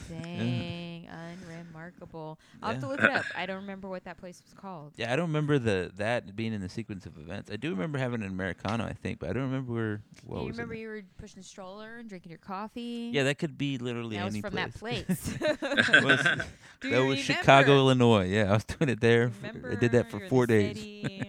Dang, 0.09 1.09
unremarkable. 1.43 2.39
I'll 2.63 2.73
have 2.73 2.81
to 2.81 2.87
Yeah. 2.87 2.91
look 2.93 3.03
it 3.03 3.11
up. 3.11 3.25
I 3.37 3.47
don't 3.47 3.57
remember 3.57 3.89
what 3.89 4.05
that 4.05 4.19
place 4.19 4.43
was 4.45 4.55
called. 4.55 4.93
yeah, 4.97 5.13
I 5.13 5.17
don't 5.17 5.27
remember 5.29 5.59
the 5.59 5.91
that 5.97 6.35
being 6.37 6.53
in 6.53 6.61
the 6.61 6.69
sequence 6.69 7.07
of 7.07 7.17
events. 7.19 7.51
I 7.51 7.57
do 7.57 7.71
remember 7.71 7.99
having 7.99 8.23
an 8.23 8.29
americano, 8.29 8.85
I 8.85 8.93
think, 8.93 9.19
but 9.19 9.31
I 9.31 9.33
don't 9.33 9.45
remember 9.45 9.73
where. 9.73 10.03
What 10.25 10.41
you 10.41 10.47
was 10.49 10.57
in 10.59 10.63
remember 10.63 10.75
it. 10.75 10.81
you 10.81 10.89
were 10.89 11.03
pushing 11.19 11.41
a 11.41 11.43
stroller 11.43 11.97
and 11.97 12.09
drinking 12.09 12.31
your 12.31 12.39
coffee? 12.39 13.11
Yeah, 13.13 13.25
that 13.25 13.39
could 13.39 13.57
be 13.59 13.79
literally 13.79 14.17
that 14.17 14.25
was 14.25 14.35
any 14.35 14.41
from 14.43 14.53
place. 14.53 15.37
that 15.39 15.61
place. 15.61 16.03
Was- 16.03 16.47
Do 16.81 16.91
that 16.91 17.01
you 17.03 17.07
was 17.07 17.19
Chicago, 17.19 17.73
remember? 17.73 17.73
Illinois. 18.05 18.25
Yeah, 18.27 18.51
I 18.51 18.53
was 18.55 18.65
doing 18.65 18.91
it 18.91 19.01
there. 19.01 19.31
for- 19.31 19.47
Remember 19.47 19.73
I 19.73 19.75
did 19.77 19.93
that 19.93 20.11
for 20.11 20.17
you're 20.19 20.25
in 20.25 20.31
four 20.31 20.47
the 20.47 20.53
days. 20.53 20.77
city. 20.77 21.23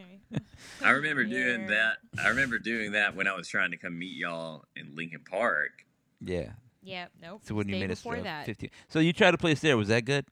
I 0.83 0.89
remember 0.91 1.23
doing 1.23 1.61
Here. 1.61 1.69
that. 1.69 1.97
I 2.23 2.29
remember 2.29 2.59
doing 2.59 2.91
that 2.91 3.15
when 3.15 3.27
I 3.27 3.33
was 3.35 3.47
trying 3.47 3.71
to 3.71 3.77
come 3.77 3.97
meet 3.97 4.15
y'all 4.15 4.65
in 4.75 4.95
Lincoln 4.95 5.21
Park. 5.29 5.85
Yeah. 6.21 6.49
Yep. 6.87 7.11
Nope. 7.21 7.41
So 7.43 7.53
when 7.55 7.67
you 7.67 7.75
made 7.77 7.91
us 7.91 8.01
before 8.01 8.21
that. 8.21 8.45
15. 8.45 8.69
So 8.87 8.99
you 8.99 9.11
tried 9.13 9.33
a 9.33 9.37
place 9.37 9.59
there. 9.59 9.75
Was 9.77 9.89
that 9.89 10.05
good? 10.05 10.25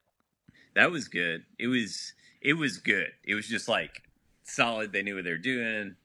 That 0.75 0.91
was 0.91 1.07
good. 1.07 1.43
It 1.59 1.67
was. 1.67 2.13
It 2.41 2.53
was 2.53 2.77
good. 2.77 3.07
It 3.23 3.33
was 3.35 3.47
just 3.47 3.67
like 3.67 4.03
solid. 4.43 4.93
They 4.93 5.01
knew 5.03 5.15
what 5.15 5.23
they 5.25 5.31
were 5.31 5.37
doing. 5.37 5.95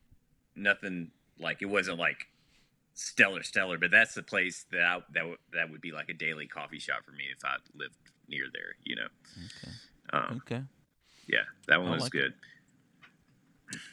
Nothing 0.57 1.11
like 1.39 1.63
it 1.63 1.67
wasn't 1.67 1.99
like 1.99 2.27
stellar, 2.95 3.43
stellar. 3.43 3.79
But 3.79 3.91
that's 3.91 4.15
the 4.15 4.23
place 4.23 4.65
that 4.73 4.81
I, 4.83 4.95
that 5.13 5.21
w- 5.21 5.37
that 5.53 5.71
would 5.71 5.81
be 5.81 5.93
like 5.93 6.09
a 6.09 6.15
daily 6.15 6.47
coffee 6.47 6.79
shop 6.79 7.05
for 7.05 7.13
me 7.13 7.25
if 7.37 7.45
I 7.45 7.57
lived 7.75 7.95
near 8.29 8.47
there. 8.53 8.75
You 8.85 8.97
know. 8.97 9.09
Okay. 9.47 9.73
Um, 10.13 10.43
Okay. 10.47 10.63
yeah, 11.29 11.43
that 11.69 11.81
one 11.81 11.91
I 11.91 11.95
was 11.95 12.03
like 12.03 12.15
it. 12.15 12.33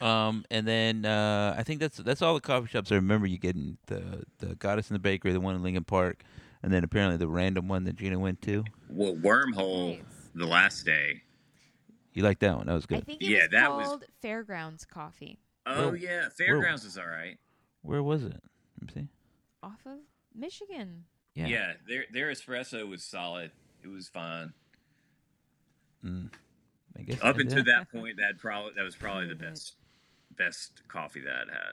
good. 0.00 0.04
Um, 0.04 0.44
and 0.50 0.66
then 0.66 1.04
uh, 1.04 1.54
I 1.56 1.62
think 1.62 1.80
that's 1.80 1.98
that's 1.98 2.22
all 2.22 2.34
the 2.34 2.40
coffee 2.40 2.66
shops 2.68 2.90
I 2.90 2.96
remember 2.96 3.26
you 3.26 3.38
getting. 3.38 3.78
The 3.86 4.24
the 4.38 4.54
Goddess 4.56 4.90
in 4.90 4.94
the 4.94 4.98
Bakery, 5.00 5.32
the 5.32 5.40
one 5.40 5.54
in 5.54 5.62
Lincoln 5.62 5.84
Park, 5.84 6.22
and 6.62 6.72
then 6.72 6.84
apparently 6.84 7.16
the 7.16 7.28
random 7.28 7.68
one 7.68 7.84
that 7.84 7.96
Gina 7.96 8.18
went 8.18 8.42
to. 8.42 8.64
Well, 8.88 9.14
Wormhole 9.14 9.98
Nice. 9.98 10.04
the 10.34 10.46
last 10.46 10.84
day. 10.84 11.22
You 12.14 12.22
like 12.22 12.38
that 12.40 12.56
one? 12.56 12.66
That 12.66 12.72
was 12.74 12.86
good. 12.86 12.96
I 12.96 13.00
good. 13.00 13.06
think 13.06 13.22
it 13.22 13.26
Yeah, 13.26 13.42
was 13.42 13.50
that 13.52 13.70
was- 13.72 13.86
called 13.86 14.04
Fairgrounds 14.22 14.84
Coffee 14.84 15.38
Oh 15.66 15.88
Where- 15.88 15.96
yeah, 15.96 16.28
Fairgrounds 16.30 16.84
was 16.84 16.96
all 16.98 17.06
right. 17.06 17.38
Where 17.82 18.02
was 18.02 18.24
it? 18.24 18.42
Let 18.80 18.94
me 18.96 19.02
see. 19.02 19.08
off 19.62 19.84
of 19.86 19.98
Michigan. 20.34 21.04
Yeah. 21.34 21.46
Yeah, 21.46 21.72
their 21.86 22.04
their 22.10 22.28
espresso 22.32 22.88
was 22.88 23.04
solid. 23.04 23.50
It 23.84 23.88
was 23.88 24.08
fine. 24.08 24.52
Mm. 26.04 26.30
I 26.98 27.02
guess 27.02 27.18
Up 27.22 27.36
I 27.36 27.40
until 27.40 27.64
that 27.64 27.90
point, 27.92 28.16
that 28.16 28.38
probably 28.38 28.72
that 28.76 28.82
was 28.82 28.96
probably 28.96 29.26
the 29.28 29.34
best 29.34 29.74
best 30.36 30.82
coffee 30.88 31.20
that 31.20 31.32
I'd 31.34 31.50
had. 31.50 31.72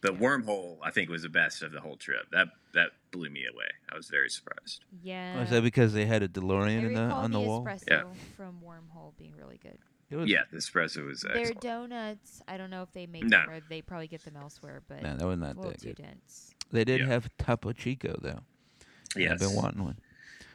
But 0.00 0.18
Wormhole, 0.20 0.78
I 0.82 0.90
think, 0.92 1.10
was 1.10 1.22
the 1.22 1.28
best 1.28 1.62
of 1.62 1.72
the 1.72 1.80
whole 1.80 1.96
trip. 1.96 2.26
That 2.30 2.48
that 2.74 2.90
blew 3.10 3.30
me 3.30 3.44
away. 3.52 3.66
I 3.92 3.96
was 3.96 4.08
very 4.08 4.28
surprised. 4.28 4.84
Yeah. 5.02 5.36
Oh, 5.38 5.42
is 5.42 5.50
that 5.50 5.62
because 5.62 5.92
they 5.92 6.06
had 6.06 6.22
a 6.22 6.28
DeLorean 6.28 6.84
in 6.86 6.94
the, 6.94 7.00
on 7.00 7.30
the, 7.32 7.40
the 7.40 7.44
wall? 7.46 7.64
espresso 7.64 7.84
Yeah. 7.88 8.02
from 8.36 8.60
Wormhole 8.64 9.16
being 9.18 9.32
really 9.36 9.58
good. 9.60 9.78
It 10.10 10.16
was, 10.16 10.28
Yeah, 10.30 10.42
the 10.52 10.58
espresso 10.58 11.04
was 11.06 11.22
Their 11.22 11.36
excellent. 11.38 11.60
donuts, 11.60 12.42
I 12.46 12.56
don't 12.58 12.70
know 12.70 12.82
if 12.82 12.92
they 12.92 13.06
make 13.06 13.24
No. 13.24 13.38
them 13.40 13.50
or 13.50 13.60
they 13.68 13.82
probably 13.82 14.06
get 14.06 14.24
them 14.24 14.36
elsewhere, 14.36 14.82
but 14.88 15.02
No, 15.02 15.16
that 15.16 15.26
was 15.26 15.38
not 15.38 15.56
a 15.56 15.58
little 15.58 15.70
that 15.72 15.80
too 15.80 15.88
good. 15.94 15.96
dense. 16.02 16.54
They 16.70 16.84
did 16.84 17.00
Yeah. 17.00 17.06
have 17.06 17.28
Topo 17.38 17.72
Chico 17.72 18.18
though. 18.22 18.40
Yes, 19.16 19.32
I've 19.32 19.38
been 19.40 19.54
wanting 19.56 19.84
one. 19.84 19.98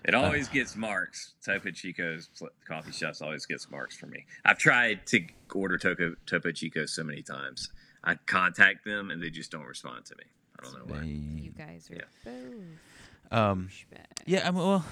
it 0.05 0.13
uh, 0.15 0.21
always 0.21 0.47
gets 0.47 0.75
marks. 0.75 1.33
Topo 1.43 1.71
Chico's 1.71 2.29
pl- 2.37 2.49
coffee 2.67 2.91
shops 2.91 3.21
always 3.21 3.45
gets 3.47 3.69
marks 3.69 3.95
for 3.97 4.05
me. 4.07 4.25
I've 4.45 4.57
tried 4.59 5.05
to 5.07 5.25
order 5.53 5.77
Topo 5.77 6.15
Topo 6.27 6.51
Chico 6.51 6.85
so 6.85 7.03
many 7.03 7.21
times. 7.23 7.69
I 8.03 8.15
contact 8.25 8.85
them 8.85 9.11
and 9.11 9.21
they 9.21 9.29
just 9.29 9.51
don't 9.51 9.65
respond 9.65 10.05
to 10.05 10.15
me. 10.17 10.23
I 10.59 10.63
don't 10.63 10.73
know 10.89 10.93
why. 10.95 11.03
You 11.03 11.51
guys 11.51 11.89
are 11.91 11.95
Yeah. 11.95 12.01
both 12.25 13.31
Um, 13.31 13.69
yeah, 14.25 14.47
I 14.47 14.51
mean, 14.51 14.59
well, 14.63 14.85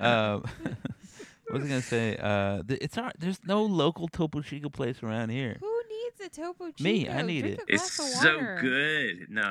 um, 0.00 0.44
what 1.48 1.52
was 1.52 1.64
I 1.64 1.68
gonna 1.68 1.82
say? 1.82 2.16
Uh, 2.16 2.62
th- 2.66 2.80
it's 2.82 2.96
not. 2.96 3.14
There's 3.18 3.38
no 3.44 3.62
local 3.62 4.08
Topo 4.08 4.40
Chico 4.40 4.68
place 4.68 5.02
around 5.02 5.30
here. 5.30 5.56
Who 5.60 5.73
needs 6.20 6.38
a 6.38 6.40
Topo 6.42 6.66
Chico? 6.70 6.82
Me, 6.84 7.08
I 7.08 7.22
need 7.22 7.42
Drink 7.42 7.58
it. 7.58 7.62
A 7.62 7.76
glass 7.76 7.86
It's 7.98 7.98
of 8.16 8.22
so 8.22 8.56
good. 8.60 9.26
No, 9.30 9.42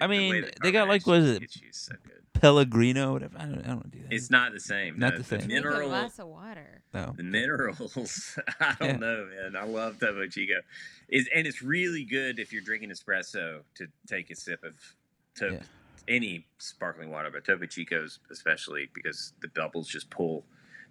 I 0.00 0.06
mean, 0.06 0.42
the 0.42 0.52
they 0.62 0.70
got, 0.72 0.88
like, 0.88 1.02
carbonation 1.02 1.06
what 1.06 1.18
is 1.20 1.30
it? 1.36 1.40
gets 1.40 1.56
you 1.62 1.68
is 1.70 1.76
so 1.76 1.94
good. 2.04 2.14
Pellegrino, 2.40 3.12
whatever. 3.14 3.36
I 3.38 3.46
don't. 3.46 3.64
I 3.64 3.68
don't 3.68 3.90
do 3.90 3.98
that. 4.02 4.12
It's 4.14 4.30
not 4.30 4.52
the 4.52 4.60
same. 4.60 4.98
Not 4.98 5.12
no, 5.14 5.18
the 5.18 5.24
same. 5.24 5.38
Drink 5.40 5.50
a 5.50 5.54
mineral, 5.54 5.88
glass 5.88 6.18
of 6.20 6.28
water. 6.28 6.82
no. 6.94 7.14
the 7.16 7.22
minerals. 7.24 8.38
I 8.60 8.76
don't 8.78 8.88
Yeah. 8.90 8.96
know, 8.96 9.28
man. 9.42 9.56
I 9.56 9.64
love 9.64 9.98
Topo 9.98 10.26
Chico. 10.28 10.54
Is 11.08 11.28
and 11.34 11.46
it's 11.46 11.62
really 11.62 12.04
good 12.04 12.38
if 12.38 12.52
you're 12.52 12.62
drinking 12.62 12.90
espresso 12.90 13.62
to 13.76 13.86
take 14.06 14.30
a 14.30 14.36
sip 14.36 14.62
of 14.62 14.74
to 15.36 15.54
Yeah. 15.54 15.62
any 16.06 16.46
sparkling 16.58 17.10
water, 17.10 17.30
but 17.32 17.44
Topo 17.44 17.66
Chico's 17.66 18.20
especially 18.30 18.88
because 18.94 19.32
the 19.40 19.48
bubbles 19.48 19.88
just 19.88 20.08
pull 20.10 20.44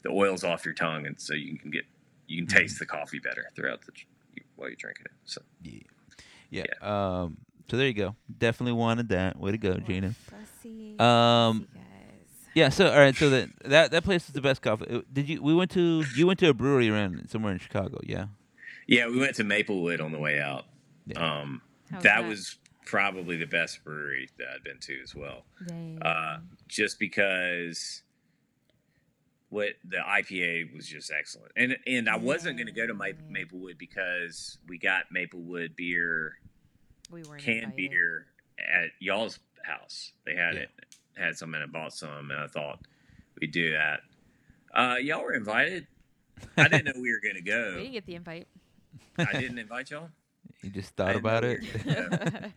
the 0.03 0.09
oils 0.09 0.43
off 0.43 0.65
your 0.65 0.73
tongue, 0.73 1.05
and 1.05 1.19
so 1.19 1.33
you 1.33 1.57
can 1.57 1.71
get 1.71 1.83
you 2.27 2.39
can 2.45 2.47
Mm-hmm. 2.47 2.57
taste 2.57 2.79
the 2.79 2.85
coffee 2.85 3.19
better 3.19 3.45
throughout 3.55 3.85
the 3.85 3.93
while 4.57 4.69
you're 4.69 4.75
drinking 4.75 5.05
it. 5.05 5.11
So 5.25 5.41
Yeah. 5.63 5.81
yeah. 6.49 6.63
Um. 7.21 7.37
So 7.69 7.77
there 7.77 7.87
you 7.87 7.93
go. 7.93 8.15
Definitely 8.37 8.73
wanted 8.73 9.09
that. 9.09 9.37
Way 9.39 9.51
to 9.51 9.57
go, 9.57 9.71
What 9.71 9.85
Gina. 9.85 10.13
Fussy, 10.13 10.95
Um, 10.99 11.67
fussy. 11.73 11.81
Yeah. 12.53 12.69
So 12.69 12.89
all 12.89 12.97
right. 12.97 13.15
So 13.15 13.29
that 13.29 13.49
that 13.65 13.91
that 13.91 14.03
place 14.03 14.27
is 14.27 14.33
the 14.33 14.41
best 14.41 14.61
coffee. 14.61 15.03
Did 15.11 15.27
you? 15.29 15.41
We 15.43 15.53
went 15.53 15.71
to. 15.71 16.03
You 16.15 16.27
went 16.27 16.39
to 16.39 16.49
a 16.49 16.53
brewery 16.53 16.89
around 16.89 17.29
somewhere 17.29 17.51
in 17.53 17.59
Chicago. 17.59 17.99
Yeah. 18.03 18.27
yeah, 18.87 19.07
we 19.07 19.19
went 19.19 19.35
to 19.35 19.43
Maplewood 19.43 19.99
on 20.01 20.11
the 20.11 20.19
way 20.19 20.39
out. 20.39 20.65
Yeah. 21.05 21.19
Um, 21.41 21.61
How's 21.91 22.03
that 22.03 22.25
was 22.25 22.55
probably 22.85 23.35
the 23.37 23.45
best 23.45 23.83
brewery 23.83 24.29
that 24.37 24.47
I'd 24.55 24.63
been 24.63 24.79
to 24.79 25.01
as 25.03 25.13
well. 25.13 25.43
Dang. 25.67 26.01
uh, 26.01 26.39
just 26.69 26.99
because 26.99 28.01
what 29.49 29.69
the 29.87 29.97
IPA 29.97 30.75
was 30.75 30.87
just 30.87 31.11
excellent, 31.11 31.51
and 31.55 31.77
and 31.87 32.09
I 32.09 32.17
wasn't 32.17 32.57
going 32.57 32.67
to 32.67 32.73
go 32.73 32.85
to 32.87 32.93
Ma- 32.93 33.05
Maplewood 33.29 33.77
because 33.77 34.57
we 34.67 34.77
got 34.77 35.05
Maplewood 35.11 35.75
beer, 35.75 36.33
we 37.11 37.23
weren't 37.23 37.41
canned 37.41 37.63
invited. 37.63 37.89
beer 37.91 38.25
at 38.59 38.89
y'all's 38.99 39.39
house. 39.63 40.11
They 40.25 40.35
had 40.35 40.55
Yeah. 40.55 40.61
it, 40.61 40.69
had 41.17 41.37
some, 41.37 41.53
and 41.53 41.63
I 41.63 41.67
bought 41.67 41.93
some, 41.93 42.29
and 42.31 42.39
I 42.39 42.47
thought 42.47 42.79
we'd 43.39 43.51
do 43.51 43.71
that. 43.71 44.01
Uh, 44.73 44.95
y'all 44.97 45.23
were 45.23 45.33
invited. 45.33 45.87
I 46.57 46.67
didn't 46.67 46.85
know 46.85 47.01
we 47.01 47.11
were 47.11 47.19
going 47.21 47.35
to 47.35 47.41
go. 47.41 47.71
We 47.71 47.71
go. 47.75 47.79
didn't 47.79 47.93
get 47.93 48.05
the 48.05 48.15
invite. 48.15 48.47
I 49.17 49.39
didn't 49.39 49.57
invite 49.57 49.89
y'all. 49.89 50.09
You 50.61 50.69
just 50.71 50.95
thought 50.95 51.13
didn't 51.13 51.23
know 51.23 51.29
about 51.29 51.43
we 51.43 51.49
it. 51.49 51.85
were 51.85 52.17
gonna. 52.17 52.53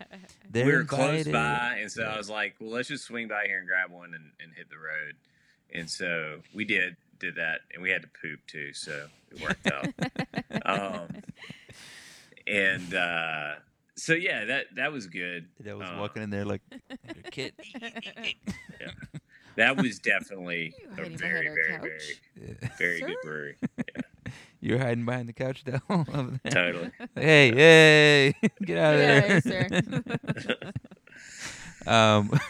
They're 0.51 0.67
we 0.67 0.73
were 0.73 0.85
close 0.85 1.27
by, 1.29 1.79
and 1.81 1.91
so 1.91 2.03
Yeah. 2.03 2.15
I 2.15 2.19
was 2.19 2.29
like, 2.31 2.57
"Well, 2.61 2.71
let's 2.71 2.89
just 2.89 3.05
swing 3.05 3.29
by 3.29 3.45
here 3.47 3.59
and 3.59 3.69
grab 3.69 3.91
one 3.91 4.15
and, 4.15 4.33
and 4.43 4.53
hit 4.57 4.69
the 4.69 4.77
road." 4.79 5.15
And 5.75 5.89
so 5.89 6.41
we 6.55 6.65
did 6.65 6.97
did 7.19 7.35
that, 7.37 7.61
and 7.73 7.83
we 7.83 7.91
had 7.91 8.03
to 8.03 8.09
poop 8.21 8.41
too, 8.47 8.73
so 8.73 9.07
it 9.31 9.41
worked 9.43 9.67
out. 9.71 9.89
um, 10.65 11.09
and 12.47 12.95
uh, 12.95 13.55
so 13.95 14.15
yeah, 14.15 14.45
that 14.47 14.67
that 14.77 14.91
was 14.93 15.07
good. 15.07 15.49
I 15.69 15.75
was 15.75 15.87
Uh, 15.89 15.97
walking 15.99 16.23
in 16.23 16.31
there 16.31 16.45
like 16.45 16.63
a 17.09 17.31
kid. 17.31 17.53
That 19.57 19.77
was 19.77 19.99
definitely 19.99 20.73
a 20.97 21.05
very, 21.11 21.49
very, 21.49 21.73
couch? 21.73 21.83
very, 21.83 22.01
yeah. 22.63 22.69
very 22.79 23.01
Sir? 23.01 23.07
good 23.09 23.17
brewery. 23.23 23.57
Yeah. 23.77 24.03
You're 24.61 24.79
hiding 24.79 25.05
behind 25.05 25.29
the 25.29 25.33
couch 25.35 25.65
though. 25.65 25.81
Totally. 26.49 26.91
Hey, 27.15 27.51
hey, 27.53 28.35
get 28.65 28.79
out 28.79 28.95
of 28.95 29.01
Yeah, 29.01 29.41
there. 29.41 29.41
sir. 29.43 30.71
um, 31.87 32.31
It's 32.33 32.43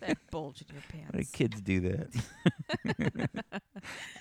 that 0.00 0.18
bulge 0.30 0.62
in 0.62 0.74
your 0.74 0.82
why 0.90 1.06
do 1.10 1.12
pants. 1.18 1.30
kids 1.30 1.60
do 1.60 1.80
that? 1.80 2.08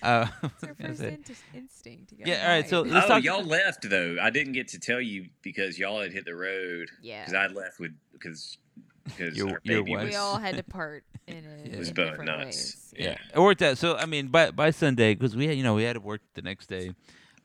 uh, 0.03 0.27
It's 0.43 0.63
our 0.63 0.69
I 0.69 0.69
was 0.69 0.75
gonna 0.75 0.75
first 0.87 0.99
say- 0.99 1.07
in- 1.53 1.59
instinct. 1.59 2.11
You 2.13 2.17
Yeah, 2.25 2.43
all 2.43 2.49
right, 2.49 2.69
so. 2.69 2.81
Let's 2.81 3.05
oh, 3.05 3.09
talk- 3.09 3.23
y'all 3.23 3.43
left 3.43 3.89
though. 3.89 4.17
I 4.21 4.29
didn't 4.29 4.53
get 4.53 4.67
to 4.69 4.79
tell 4.79 5.01
you 5.01 5.27
because 5.41 5.77
y'all 5.79 6.01
had 6.01 6.11
hit 6.13 6.25
the 6.25 6.35
road. 6.35 6.89
yeah, 7.01 7.25
Because 7.25 7.33
I 7.33 7.47
left 7.47 7.79
with 7.79 7.91
because 8.13 8.57
because 9.03 9.37
Your- 9.37 9.49
our 9.51 9.59
your 9.63 9.83
baby 9.83 9.91
wife. 9.95 10.03
was. 10.05 10.09
we 10.11 10.15
all 10.17 10.37
had 10.37 10.57
to 10.57 10.63
part 10.63 11.03
in, 11.27 11.45
a, 11.45 11.69
It 11.73 11.79
was 11.79 11.89
in 11.89 11.93
both 11.95 12.09
different 12.11 12.25
nuts. 12.31 12.45
ways. 12.45 12.93
yeah, 12.97 13.17
it 13.33 13.39
worked 13.39 13.61
out. 13.61 13.77
So 13.77 13.95
I 13.95 14.05
mean, 14.05 14.27
by 14.27 14.51
by 14.51 14.71
Sunday, 14.71 15.13
because 15.15 15.35
we 15.35 15.47
had 15.47 15.55
you 15.57 15.63
know 15.63 15.75
we 15.75 15.83
had 15.83 15.93
to 15.93 16.01
work 16.01 16.21
the 16.33 16.41
next 16.41 16.67
day. 16.67 16.91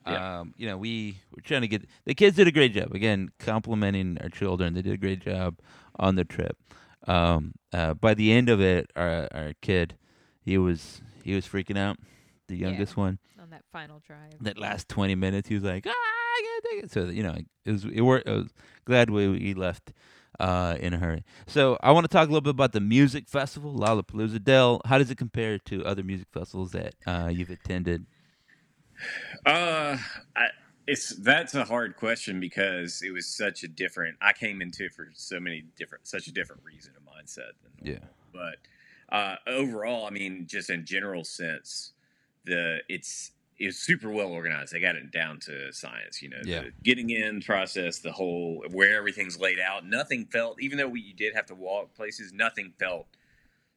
Yeah. 0.04 0.40
Um, 0.40 0.52
you 0.56 0.66
know, 0.66 0.76
we 0.76 1.18
were 1.32 1.42
trying 1.42 1.60
to 1.60 1.68
get 1.68 1.88
the 2.06 2.14
kids 2.14 2.34
did 2.34 2.48
a 2.48 2.50
great 2.52 2.74
job. 2.74 2.92
Again, 2.92 3.30
complimenting 3.38 4.18
our 4.20 4.28
children, 4.30 4.74
they 4.74 4.82
did 4.82 4.92
a 4.94 4.96
great 4.96 5.20
job 5.20 5.60
on 5.94 6.16
the 6.16 6.24
trip. 6.24 6.56
Um, 7.07 7.55
uh, 7.72 7.94
by 7.94 8.14
the 8.14 8.32
end 8.32 8.48
of 8.48 8.61
it, 8.61 8.90
our 8.96 9.28
our 9.32 9.53
kid, 9.61 9.96
he 10.40 10.59
was 10.59 11.00
he 11.24 11.34
was 11.34 11.46
freaking 11.46 11.78
out. 11.78 11.98
The 12.48 12.57
Yeah. 12.57 12.68
youngest 12.68 12.96
one. 12.96 13.18
on 13.40 13.50
that 13.50 13.64
final 13.72 14.00
drive. 14.07 14.34
That 14.40 14.59
last 14.59 14.88
twenty 14.88 15.14
minutes, 15.14 15.48
he 15.48 15.55
was 15.55 15.64
like, 15.64 15.86
"Ah, 15.86 15.90
I 15.90 16.42
gotta 16.42 16.74
take 16.74 16.84
it." 16.84 16.90
So 16.92 17.05
you 17.07 17.22
know, 17.22 17.36
it 17.64 17.70
was 17.70 17.84
it 17.84 18.00
worked. 18.03 18.28
I 18.28 18.32
was 18.32 18.53
glad 18.84 19.11
we 19.11 19.28
we 19.28 19.55
left 19.55 19.92
uh, 20.40 20.76
in 20.80 20.92
a 20.94 20.98
hurry. 20.98 21.24
So 21.46 21.78
I 21.82 21.92
want 21.92 22.05
to 22.05 22.09
talk 22.09 22.28
a 22.28 22.30
little 22.30 22.40
bit 22.40 22.50
about 22.50 22.72
the 22.72 22.80
music 22.80 23.28
festival, 23.28 23.74
Lollapalooza. 23.74 24.42
Dell, 24.42 24.80
how 24.84 24.98
does 24.98 25.11
it 25.11 25.16
compare 25.18 25.59
to 25.59 25.84
other 25.84 26.03
music 26.03 26.28
festivals 26.32 26.72
that 26.72 26.94
uh, 27.07 27.30
you've 27.32 27.50
attended? 27.50 28.07
Uh, 29.44 29.96
I, 30.36 30.46
it's 30.86 31.14
that's 31.16 31.54
a 31.54 31.64
hard 31.64 31.96
question 31.96 32.40
because 32.40 33.02
it 33.02 33.12
was 33.12 33.26
such 33.26 33.62
a 33.62 33.68
different. 33.68 34.16
I 34.20 34.32
came 34.32 34.60
into 34.62 34.86
it 34.86 34.92
for 34.94 35.08
so 35.14 35.38
many 35.40 35.64
different, 35.76 36.06
such 36.06 36.26
a 36.26 36.32
different 36.32 36.62
reason 36.64 36.92
and 36.96 37.06
mindset. 37.06 37.52
Than 37.62 37.72
Yeah. 37.86 37.98
normal. 37.98 38.08
But 38.32 39.14
uh, 39.14 39.36
overall, 39.46 40.06
I 40.06 40.10
mean, 40.10 40.46
just 40.46 40.70
in 40.70 40.84
general 40.86 41.24
sense, 41.24 41.92
the 42.44 42.80
it's 42.88 43.32
it's 43.58 43.78
super 43.78 44.10
well 44.10 44.28
organized. 44.28 44.72
They 44.72 44.80
got 44.80 44.96
it 44.96 45.12
down 45.12 45.38
to 45.40 45.72
science. 45.72 46.20
You 46.22 46.30
know, 46.30 46.40
Yeah. 46.44 46.62
the 46.62 46.72
getting 46.82 47.10
in 47.10 47.40
process, 47.42 48.00
the 48.00 48.12
whole 48.12 48.64
where 48.70 48.96
everything's 48.96 49.38
laid 49.38 49.60
out. 49.60 49.86
Nothing 49.86 50.26
felt, 50.26 50.60
even 50.60 50.78
though 50.78 50.88
we 50.88 51.12
did 51.12 51.34
have 51.34 51.46
to 51.46 51.54
walk 51.54 51.94
places, 51.94 52.32
nothing 52.32 52.72
felt 52.78 53.06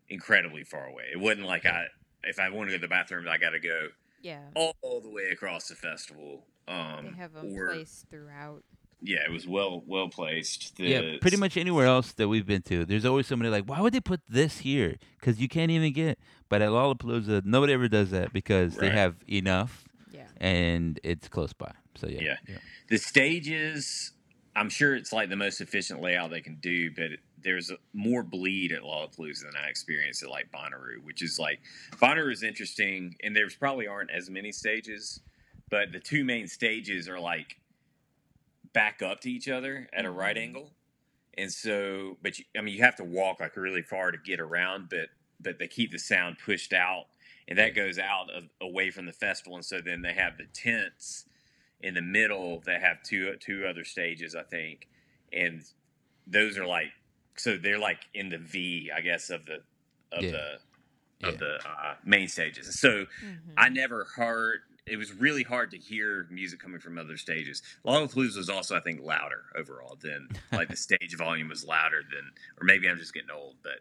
incredibly 0.10 0.64
far 0.64 0.86
away. 0.88 1.06
It 1.12 1.20
wasn't 1.20 1.46
like 1.46 1.66
I, 1.66 1.86
if 2.24 2.40
I 2.40 2.50
want 2.50 2.70
to 2.70 2.76
go 2.76 2.78
to 2.78 2.82
the 2.82 2.88
bathroom, 2.88 3.28
I 3.28 3.38
got 3.38 3.52
to 3.52 3.60
go 3.60 3.90
Yeah. 4.22 4.42
all 4.56 5.02
the 5.02 5.10
way 5.10 5.30
across 5.32 5.68
the 5.68 5.76
festival. 5.76 6.46
Um, 6.68 7.12
They 7.12 7.18
have 7.18 7.34
them 7.34 7.54
or 7.56 7.68
placed 7.74 8.10
throughout. 8.10 8.64
yeah, 9.02 9.20
it 9.26 9.32
was 9.32 9.46
well 9.48 9.84
well 9.86 10.10
placed. 10.10 10.76
The- 10.78 10.84
yeah, 10.88 11.18
pretty 11.22 11.38
much 11.38 11.58
anywhere 11.58 11.86
else 11.86 12.12
that 12.14 12.28
we've 12.28 12.46
been 12.46 12.64
to, 12.64 12.86
there's 12.86 13.06
always 13.06 13.28
somebody 13.28 13.50
like, 13.52 13.66
why 13.66 13.82
would 13.82 13.94
they 13.94 14.00
put 14.02 14.22
this 14.28 14.60
here? 14.60 14.96
Because 15.20 15.40
you 15.40 15.48
can't 15.48 15.70
even 15.72 15.94
get. 15.94 16.18
But 16.50 16.62
at 16.62 16.70
Lollapalooza, 16.70 17.46
nobody 17.46 17.74
ever 17.74 17.88
does 17.88 18.12
that 18.12 18.32
because 18.34 18.76
they 18.78 18.90
have 18.90 19.16
enough 19.30 19.84
Yeah. 20.12 20.28
and 20.38 21.00
it's 21.04 21.28
close 21.28 21.54
by. 21.54 21.72
So 21.96 22.08
yeah, 22.08 22.38
Yeah. 22.48 22.58
The 22.90 22.98
stages, 22.98 24.12
I'm 24.56 24.70
sure 24.70 24.96
it's 24.96 25.12
like 25.14 25.30
the 25.30 25.36
most 25.36 25.60
efficient 25.62 26.02
layout 26.02 26.30
they 26.30 26.42
can 26.42 26.56
do, 26.56 26.92
but 26.92 27.06
it, 27.06 27.20
there's 27.44 27.70
a, 27.72 27.78
more 27.94 28.24
bleed 28.24 28.72
at 28.72 28.82
Lollapalooza 28.82 29.42
than 29.44 29.56
I 29.56 29.68
experienced 29.70 30.24
at 30.24 30.30
like 30.30 30.52
Bonnaroo, 30.52 31.04
which 31.04 31.22
is 31.22 31.38
like 31.40 31.60
Bonnaroo 31.94 32.32
is 32.32 32.44
interesting, 32.44 33.16
and 33.24 33.36
there's 33.36 33.56
probably 33.56 33.88
aren't 33.88 34.12
as 34.12 34.30
many 34.30 34.52
stages, 34.52 35.22
but 35.70 35.92
the 35.92 36.00
two 36.00 36.24
main 36.24 36.48
stages 36.48 37.10
are 37.10 37.20
like 37.20 37.58
back 38.74 39.02
up 39.02 39.22
to 39.22 39.32
each 39.32 39.48
other 39.48 39.88
at 39.94 40.06
a 40.06 40.12
right 40.12 40.38
Mhm. 40.38 40.38
angle, 40.38 40.76
and 41.38 41.52
so, 41.52 42.18
but 42.22 42.40
you, 42.40 42.46
I 42.58 42.62
mean, 42.62 42.76
you 42.76 42.84
have 42.84 42.96
to 42.98 43.04
walk 43.06 43.40
like 43.42 43.58
really 43.58 43.84
far 43.84 44.12
to 44.12 44.18
get 44.18 44.40
around, 44.40 44.90
but 44.90 45.10
but 45.40 45.60
they 45.60 45.68
keep 45.68 45.92
the 45.92 46.00
sound 46.00 46.38
pushed 46.40 46.74
out, 46.74 47.06
and 47.48 47.60
that 47.60 47.76
goes 47.76 48.00
out 48.00 48.30
of, 48.32 48.46
away 48.62 48.92
from 48.92 49.06
the 49.06 49.14
festival, 49.14 49.56
and 49.56 49.66
so 49.66 49.82
then 49.82 50.02
they 50.02 50.14
have 50.14 50.38
the 50.38 50.48
tents 50.54 51.26
in 51.82 51.94
the 51.96 52.02
middle 52.02 52.62
that 52.62 52.82
have 52.82 53.04
two 53.04 53.36
two 53.38 53.66
other 53.68 53.86
stages, 53.86 54.36
I 54.36 54.44
think, 54.44 54.88
and 55.34 55.64
those 56.28 56.58
are 56.58 56.68
like 56.68 56.92
so 57.38 57.58
they're 57.58 57.80
like 57.80 58.02
in 58.14 58.30
the 58.30 58.40
V, 58.40 58.92
I 58.96 59.02
guess, 59.02 59.30
of 59.30 59.46
the 59.46 59.60
of 60.12 60.30
Yeah. 60.30 60.32
the 60.32 60.60
Yeah. 61.20 61.30
of 61.30 61.40
the 61.40 61.60
uh, 61.68 61.96
main 62.06 62.28
stages. 62.30 62.80
So 62.80 63.06
Mhm. 63.22 63.58
I 63.58 63.70
never 63.70 64.06
heard. 64.16 64.62
It 64.88 64.98
was 64.98 65.12
really 65.14 65.42
hard 65.42 65.72
to 65.72 65.78
hear 65.78 66.28
music 66.30 66.60
coming 66.60 66.80
from 66.80 67.00
other 67.00 67.18
stages. 67.18 67.64
Long 67.84 68.08
Lollapalooza 68.08 68.38
was 68.38 68.50
also, 68.52 68.76
I 68.76 68.82
think, 68.82 69.02
louder 69.02 69.46
overall 69.56 69.98
than 70.00 70.30
like 70.52 70.70
the 70.70 70.78
stage 70.78 71.16
volume 71.18 71.48
was 71.50 71.66
louder 71.66 72.02
than, 72.08 72.32
or 72.62 72.66
maybe 72.66 72.88
I'm 72.88 72.98
just 73.00 73.12
getting 73.12 73.32
old, 73.32 73.56
but 73.64 73.80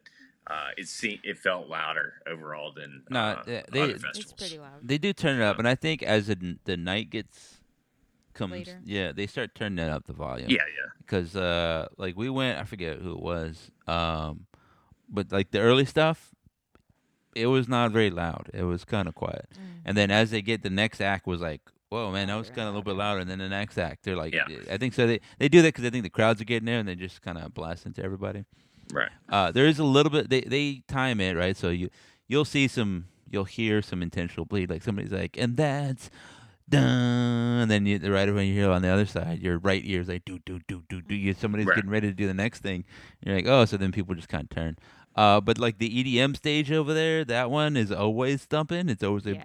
uh, 0.50 0.68
it 0.78 0.88
seemed 0.88 1.20
it 1.22 1.36
felt 1.36 1.68
louder 1.68 2.14
overall 2.26 2.72
than 2.72 3.02
No, 3.11 3.20
uh, 3.20 3.42
they- 3.44 3.59
other 3.59 3.66
they- 3.70 3.82
it's 3.90 4.02
festivals. 4.02 4.32
pretty 4.38 4.59
loud. 4.59 4.80
They 4.82 4.96
do 4.96 5.12
turn 5.12 5.40
it 5.40 5.44
up, 5.44 5.59
and 5.59 5.68
I 5.68 5.74
think 5.74 6.02
as 6.02 6.28
the, 6.28 6.57
the 6.64 6.76
night 6.78 7.11
gets 7.11 7.59
comes, 8.32 8.52
Later. 8.52 8.80
yeah, 8.84 9.12
they 9.12 9.26
start 9.26 9.55
turning 9.55 9.84
it 9.84 9.90
up 9.90 10.07
the 10.07 10.12
volume. 10.14 10.48
Yeah, 10.48 10.57
yeah. 10.57 10.90
because 10.98 11.36
uh, 11.36 11.88
like 11.98 12.16
we 12.16 12.30
went, 12.30 12.59
I 12.59 12.64
forget 12.64 12.96
who 12.98 13.12
it 13.12 13.20
was, 13.20 13.70
um, 13.86 14.46
but 15.11 15.30
like 15.30 15.50
the 15.50 15.61
early 15.61 15.84
stuff, 15.84 16.34
it 17.37 17.47
was 17.47 17.68
not 17.68 17.91
very 17.93 18.11
loud. 18.11 18.51
It 18.55 18.62
was 18.64 18.85
kind 18.85 19.09
of 19.09 19.14
quiet, 19.14 19.49
Mm. 19.55 19.59
and 19.87 19.97
then 19.97 20.11
as 20.11 20.30
they 20.30 20.43
get 20.43 20.62
the 20.62 20.70
next 20.70 21.01
act 21.01 21.26
was 21.26 21.41
like. 21.41 21.61
Whoa, 21.91 22.11
man, 22.11 22.26
that 22.26 22.35
was 22.35 22.49
kind 22.49 22.62
of 22.62 22.74
a 22.74 22.78
little 22.78 22.82
bit 22.82 22.97
louder. 22.97 23.20
And 23.20 23.30
then 23.30 23.39
the 23.39 23.49
next 23.49 23.78
act, 23.78 24.03
they're 24.03 24.16
like, 24.16 24.35
Yeah. 24.35 24.47
I 24.68 24.78
think 24.78 24.95
so. 24.95 25.07
They 25.07 25.20
they 25.39 25.49
do 25.49 25.62
that 25.62 25.68
because 25.68 25.85
I 25.85 25.91
think 25.91 26.03
the 26.03 26.11
crowds 26.11 26.41
are 26.41 26.45
getting 26.45 26.66
there, 26.66 26.80
and 26.80 26.89
they 26.89 26.97
just 26.97 27.22
kind 27.22 27.39
of 27.39 27.55
blast 27.55 27.87
into 27.87 28.03
everybody. 28.03 28.45
Right. 28.93 29.11
Uh, 29.28 29.53
there 29.53 29.66
is 29.66 29.78
a 29.78 29.85
little 29.85 30.11
bit. 30.11 30.28
They 30.28 30.41
they 30.41 30.82
time 30.89 31.20
it 31.20 31.37
right, 31.37 31.57
so 31.57 31.68
you 31.68 31.91
you'll 32.26 32.47
see 32.47 32.66
some. 32.66 33.07
You'll 33.30 33.45
hear 33.45 33.80
some 33.80 34.03
intentional 34.03 34.45
bleed, 34.45 34.70
like 34.70 34.82
somebody's 34.82 35.12
like, 35.12 35.37
and 35.39 35.57
that's 35.57 36.11
done. 36.68 37.61
And 37.62 37.70
then 37.70 37.87
you, 37.87 37.99
right 38.12 38.32
when 38.32 38.47
you 38.47 38.55
hear 38.55 38.70
on 38.70 38.82
the 38.82 38.89
other 38.89 39.07
side, 39.07 39.41
your 39.41 39.59
right 39.59 39.85
ear's 39.85 40.09
like, 40.09 40.24
do 40.24 40.41
do 40.45 40.61
do 40.66 40.82
do 40.89 41.01
do. 41.01 41.14
You 41.14 41.35
somebody's 41.35 41.66
Right. 41.66 41.76
getting 41.76 41.91
ready 41.91 42.09
to 42.09 42.14
do 42.14 42.26
the 42.26 42.35
next 42.35 42.61
thing. 42.61 42.85
You're 43.24 43.37
like, 43.37 43.47
oh, 43.47 43.64
so 43.66 43.76
then 43.76 43.93
people 43.93 44.14
just 44.14 44.28
kind 44.28 44.45
of 44.45 44.51
turn. 44.51 44.76
Uh, 45.16 45.40
but 45.40 45.58
like 45.58 45.78
the 45.78 45.88
EDM 45.88 46.36
stage 46.36 46.72
over 46.72 46.92
there, 46.92 47.24
that 47.24 47.50
one 47.50 47.76
is 47.76 47.92
always 47.92 48.44
thumping. 48.44 48.88
It's 48.88 49.02
always 49.04 49.24
like, 49.24 49.40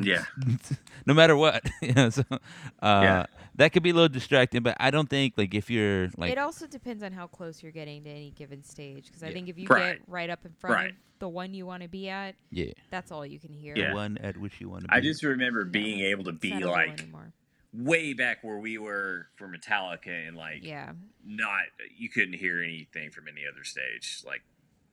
Yeah. 0.00 0.24
no 1.06 1.14
matter 1.14 1.36
what. 1.36 1.64
you 1.82 1.92
know, 1.94 2.10
so 2.10 2.22
uh, 2.30 2.36
Yeah. 2.82 3.26
that 3.56 3.72
could 3.72 3.82
be 3.82 3.90
a 3.90 3.94
little 3.94 4.08
distracting. 4.08 4.62
But 4.62 4.76
I 4.78 4.90
don't 4.90 5.08
think 5.10 5.34
like 5.36 5.54
if 5.54 5.70
you're 5.70 6.10
like 6.16 6.30
it 6.32 6.38
also 6.38 6.66
depends 6.66 7.02
on 7.02 7.12
how 7.12 7.26
close 7.26 7.62
you're 7.62 7.72
getting 7.72 8.04
to 8.04 8.10
any 8.10 8.30
given 8.30 8.62
stage. 8.62 9.06
Because 9.06 9.22
I 9.22 9.28
Yeah. 9.28 9.32
think 9.34 9.48
if 9.48 9.58
you 9.58 9.66
Right. 9.68 9.98
get 9.98 10.02
right 10.08 10.30
up 10.30 10.44
in 10.44 10.52
front 10.60 10.76
Right. 10.76 10.90
of 10.90 10.96
the 11.18 11.28
one 11.28 11.54
you 11.54 11.66
want 11.66 11.82
to 11.82 11.88
be 11.88 12.08
at, 12.08 12.34
yeah, 12.50 12.72
that's 12.90 13.10
all 13.10 13.24
you 13.26 13.38
can 13.40 13.52
hear. 13.52 13.74
Yeah. 13.76 13.88
the 13.90 13.94
one 13.94 14.18
at 14.18 14.36
which 14.36 14.60
you 14.60 14.68
want 14.68 14.82
to 14.82 14.88
be. 14.88 14.94
I 14.94 15.00
just 15.00 15.22
remember 15.24 15.64
No, 15.64 15.70
being 15.70 16.00
able 16.00 16.24
to 16.24 16.32
be 16.32 16.50
not 16.50 16.62
a 16.62 16.64
rule 16.66 16.72
like 16.74 17.00
anymore. 17.00 17.32
Way 17.76 18.12
back 18.12 18.44
where 18.44 18.58
we 18.58 18.78
were 18.78 19.26
for 19.36 19.48
Metallica 19.48 20.28
and 20.28 20.36
like 20.36 20.62
Yeah. 20.62 20.92
not 21.24 21.62
you 21.96 22.08
couldn't 22.08 22.34
hear 22.34 22.62
anything 22.62 23.10
from 23.10 23.26
any 23.28 23.42
other 23.50 23.64
stage 23.64 24.22
like 24.24 24.42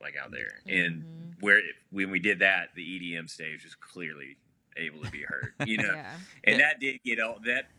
like 0.01 0.15
out 0.17 0.31
there 0.31 0.59
and 0.67 1.03
Mhm. 1.03 1.41
where 1.41 1.61
when 1.91 2.09
we 2.09 2.19
did 2.19 2.39
that 2.39 2.73
the 2.73 2.81
EDM 2.83 3.27
stage 3.29 3.63
was 3.63 3.75
clearly 3.75 4.37
able 4.77 5.03
to 5.03 5.11
be 5.11 5.21
heard 5.21 5.53
you 5.67 5.77
know 5.83 5.93
Yeah. 5.93 6.17
and 6.43 6.59
that 6.59 6.79
did 6.79 7.03
get 7.03 7.19
all 7.19 7.39
that 7.45 7.69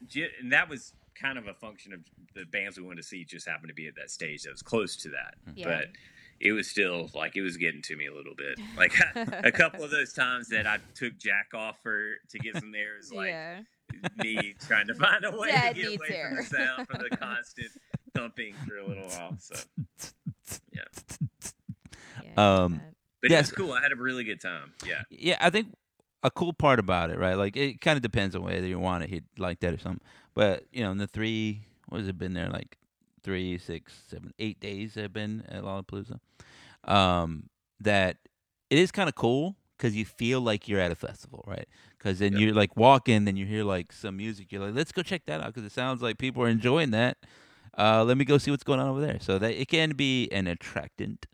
and 0.41 0.53
that 0.53 0.69
was 0.69 0.93
kind 1.17 1.37
of 1.37 1.49
a 1.49 1.55
function 1.55 1.93
of 1.93 2.01
the 2.35 2.45
bands 2.47 2.77
we 2.79 2.85
wanted 2.85 3.03
to 3.03 3.09
see 3.09 3.25
just 3.25 3.49
happened 3.49 3.69
to 3.69 3.75
be 3.75 3.89
at 3.89 3.97
that 3.97 4.11
stage 4.11 4.43
that 4.45 4.51
was 4.53 4.63
close 4.63 4.95
to 4.99 5.09
that 5.09 5.35
Yeah. 5.57 5.65
but 5.67 5.89
it 6.39 6.53
was 6.53 6.69
still 6.69 7.11
like 7.15 7.35
it 7.37 7.43
was 7.43 7.57
getting 7.57 7.83
to 7.83 7.97
me 7.97 8.07
a 8.07 8.15
little 8.15 8.35
bit 8.37 8.57
like 8.77 8.95
a 9.17 9.51
couple 9.51 9.83
of 9.83 9.91
those 9.91 10.13
times 10.13 10.49
that 10.51 10.67
I 10.67 10.79
took 10.95 11.19
Jack 11.19 11.55
off 11.55 11.83
for 11.83 12.19
to 12.29 12.39
get 12.39 12.57
some 12.57 12.73
air 12.75 12.99
is 12.99 13.11
like 13.13 13.29
yeah. 13.31 13.63
Me 14.17 14.55
trying 14.67 14.87
to 14.89 14.95
find 14.95 15.25
a 15.25 15.31
way 15.31 15.51
Dad 15.51 15.75
to 15.75 15.81
get 15.81 15.91
needs 15.91 16.03
away 16.03 16.23
from 16.29 16.37
the 16.37 16.43
sound, 16.43 16.89
from 16.89 17.03
the 17.09 17.17
constant 17.17 17.69
thumping 18.15 18.55
for 18.67 18.77
a 18.77 18.87
little 18.87 19.09
while. 19.09 19.37
So, 19.39 19.57
yeah 20.73 20.83
Um, 22.37 22.81
but 23.21 23.31
yeah, 23.31 23.39
it 23.39 23.43
was 23.43 23.53
cool. 23.53 23.73
I 23.73 23.81
had 23.81 23.93
a 23.93 23.97
really 23.97 24.25
good 24.25 24.41
time. 24.41 24.73
Yeah, 24.87 25.03
Yeah, 25.11 25.37
I 25.41 25.51
think 25.51 25.69
a 26.23 26.31
cool 26.31 26.53
part 26.53 26.79
about 26.79 27.11
it, 27.11 27.19
right? 27.19 27.35
Like 27.35 27.57
it 27.57 27.81
kind 27.81 27.97
of 27.97 28.03
depends 28.03 28.35
on 28.35 28.43
whether 28.43 28.67
you 28.67 28.79
want 28.79 29.05
it 29.05 29.11
hit 29.11 29.25
like 29.39 29.61
that 29.61 29.75
or 29.75 29.79
something. 29.79 30.01
But 30.35 30.65
you 30.73 30.83
know, 30.83 30.91
in 30.91 30.99
the 30.99 31.07
three, 31.07 31.63
what 31.89 31.99
has 31.99 32.09
it 32.09 32.19
been 32.19 32.35
there? 32.35 32.49
Like 32.49 32.77
three, 33.23 33.59
six, 33.59 33.93
seven, 34.09 34.33
eight 34.39 34.61
days 34.61 34.97
I've 34.97 35.13
been 35.13 35.45
at 35.49 35.63
Lollapalooza. 35.63 36.19
Um, 36.85 37.49
that 37.81 38.19
it 38.71 38.79
is 38.79 38.91
kind 38.91 39.09
of 39.09 39.15
cool 39.15 39.57
because 39.77 39.97
you 39.97 40.05
feel 40.05 40.41
like 40.41 40.69
you're 40.69 40.81
at 40.81 40.93
a 40.93 40.97
festival, 40.97 41.45
right? 41.47 41.69
Because 42.03 42.19
then 42.19 42.37
you're 42.37 42.53
like 42.53 42.77
walking, 42.77 43.27
then 43.27 43.37
you 43.37 43.47
hear 43.47 43.63
like 43.63 43.93
some 43.93 44.17
music. 44.17 44.51
You're 44.51 44.67
like, 44.67 44.75
let's 44.75 44.91
go 44.91 45.03
check 45.03 45.23
that 45.27 45.41
out 45.41 45.47
because 45.47 45.65
it 45.65 45.71
sounds 45.71 46.03
like 46.03 46.19
people 46.19 46.43
are 46.43 46.49
enjoying 46.49 46.91
that. 46.91 47.19
Uh, 47.79 48.03
let 48.03 48.17
me 48.17 48.25
go 48.25 48.39
see 48.39 48.51
what's 48.51 48.65
going 48.65 48.81
on 48.81 48.89
over 48.89 49.01
there. 49.01 49.19
So 49.21 49.39
that 49.39 49.53
it 49.53 49.69
can 49.69 49.91
be 49.93 50.29
an 50.33 50.49
attractant. 50.49 51.27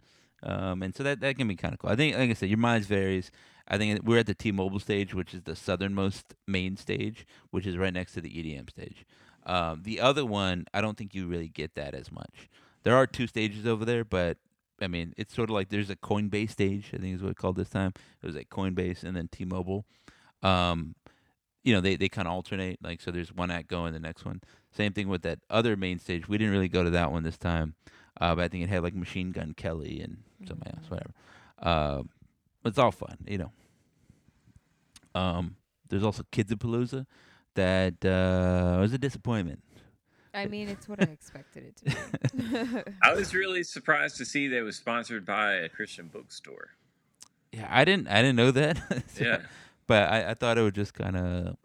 Um, 0.43 0.83
and 0.83 0.95
so 0.95 1.03
that, 1.05 1.21
that 1.21 1.39
can 1.39 1.49
be 1.49 1.57
kind 1.57 1.73
of 1.73 1.81
cool. 1.81 1.91
I 1.91 1.97
think, 1.97 2.17
like 2.17 2.29
I 2.29 2.35
said, 2.35 2.51
your 2.51 2.59
minds 2.59 2.87
varies. 2.87 3.31
I 3.67 3.79
think 3.79 4.03
we're 4.05 4.19
at 4.19 4.27
the 4.27 4.35
T-Mobile 4.35 4.79
stage, 4.79 5.15
which 5.15 5.33
is 5.33 5.43
the 5.43 5.57
southernmost 5.57 6.35
main 6.47 6.77
stage, 6.77 7.27
which 7.51 7.67
is 7.67 7.79
right 7.79 7.93
next 7.93 8.13
to 8.13 8.21
the 8.21 8.31
EDM 8.31 8.69
stage. 8.69 9.07
Um, 9.47 9.83
the 9.85 10.01
other 10.01 10.27
one, 10.27 10.67
I 10.75 10.83
don't 10.83 10.99
think 10.99 11.15
you 11.15 11.27
really 11.27 11.49
get 11.49 11.75
that 11.77 11.95
as 11.95 12.13
much. 12.13 12.51
There 12.83 12.95
are 12.95 13.07
two 13.07 13.27
stages 13.27 13.67
over 13.67 13.87
there, 13.87 14.05
but 14.05 14.37
I 14.81 14.87
mean, 14.87 15.15
it's 15.17 15.35
sort 15.35 15.49
of 15.49 15.55
like 15.55 15.71
there's 15.71 15.91
a 15.91 15.97
Coinbase 15.97 16.51
stage. 16.51 16.91
I 16.95 16.99
think 16.99 17.17
is 17.17 17.23
what 17.23 17.31
it's 17.31 17.41
called 17.41 17.57
this 17.57 17.71
time. 17.71 17.93
It 18.23 18.27
was 18.27 18.37
like 18.37 18.51
Coinbase 18.51 19.03
and 19.03 19.17
then 19.17 19.29
T-Mobile. 19.33 19.87
Um, 20.43 20.95
you 21.65 21.75
know, 21.75 21.81
they 21.81 21.97
they 21.97 22.09
kind 22.09 22.27
of 22.29 22.33
alternate. 22.35 22.79
Like, 22.83 23.01
so 23.01 23.11
there's 23.11 23.33
one 23.33 23.51
act 23.51 23.69
going, 23.69 23.93
the 23.93 23.99
next 24.01 24.25
one. 24.25 24.41
Same 24.73 24.93
thing 24.93 25.09
with 25.09 25.23
that 25.23 25.41
other 25.51 25.77
main 25.77 25.99
stage. 25.99 26.29
We 26.29 26.39
didn't 26.39 26.53
really 26.53 26.69
go 26.69 26.83
to 26.85 26.91
that 26.91 27.11
one 27.13 27.23
this 27.25 27.37
time, 27.39 27.75
uh, 28.21 28.35
but 28.35 28.45
I 28.45 28.49
think 28.49 28.65
it 28.65 28.69
had 28.71 28.83
like 28.83 28.95
Machine 28.95 29.33
Gun 29.33 29.53
Kelly 29.55 30.01
and 30.01 30.19
somebody 30.47 30.71
else, 30.73 30.87
Mhm. 30.87 30.91
whatever. 30.91 31.11
Uh, 31.59 32.03
it's 32.65 32.79
all 32.79 32.93
fun, 32.93 33.17
you 33.27 33.39
know. 33.39 33.53
Um, 35.15 35.57
there's 35.89 36.05
also 36.05 36.23
Kidzapalooza 36.33 37.07
that 37.55 38.05
uh, 38.05 38.79
was 38.81 38.93
a 38.93 38.99
disappointment. 38.99 39.63
I 40.35 40.47
mean, 40.55 40.69
it's 40.69 40.89
what 40.89 41.01
I 41.03 41.11
expected 41.11 41.65
it 41.65 41.77
to 41.77 41.85
be. 42.85 42.93
I 43.03 43.13
was 43.15 43.35
really 43.35 43.63
surprised 43.65 44.17
to 44.19 44.25
see 44.25 44.49
that 44.49 44.57
it 44.59 44.63
was 44.63 44.77
sponsored 44.77 45.25
by 45.25 45.55
a 45.55 45.69
Christian 45.69 46.09
bookstore. 46.09 46.71
Yeah, 47.53 47.67
I 47.71 47.85
didn't 47.85 48.09
I 48.09 48.17
didn't 48.23 48.37
know 48.37 48.51
that. 48.53 48.77
So- 49.09 49.25
Yeah, 49.25 49.39
but 49.89 50.09
I, 50.09 50.31
I 50.31 50.35
thought 50.35 50.57
it 50.59 50.63
would 50.63 50.75
just 50.77 50.95
kind 50.95 51.17
of 51.17 51.57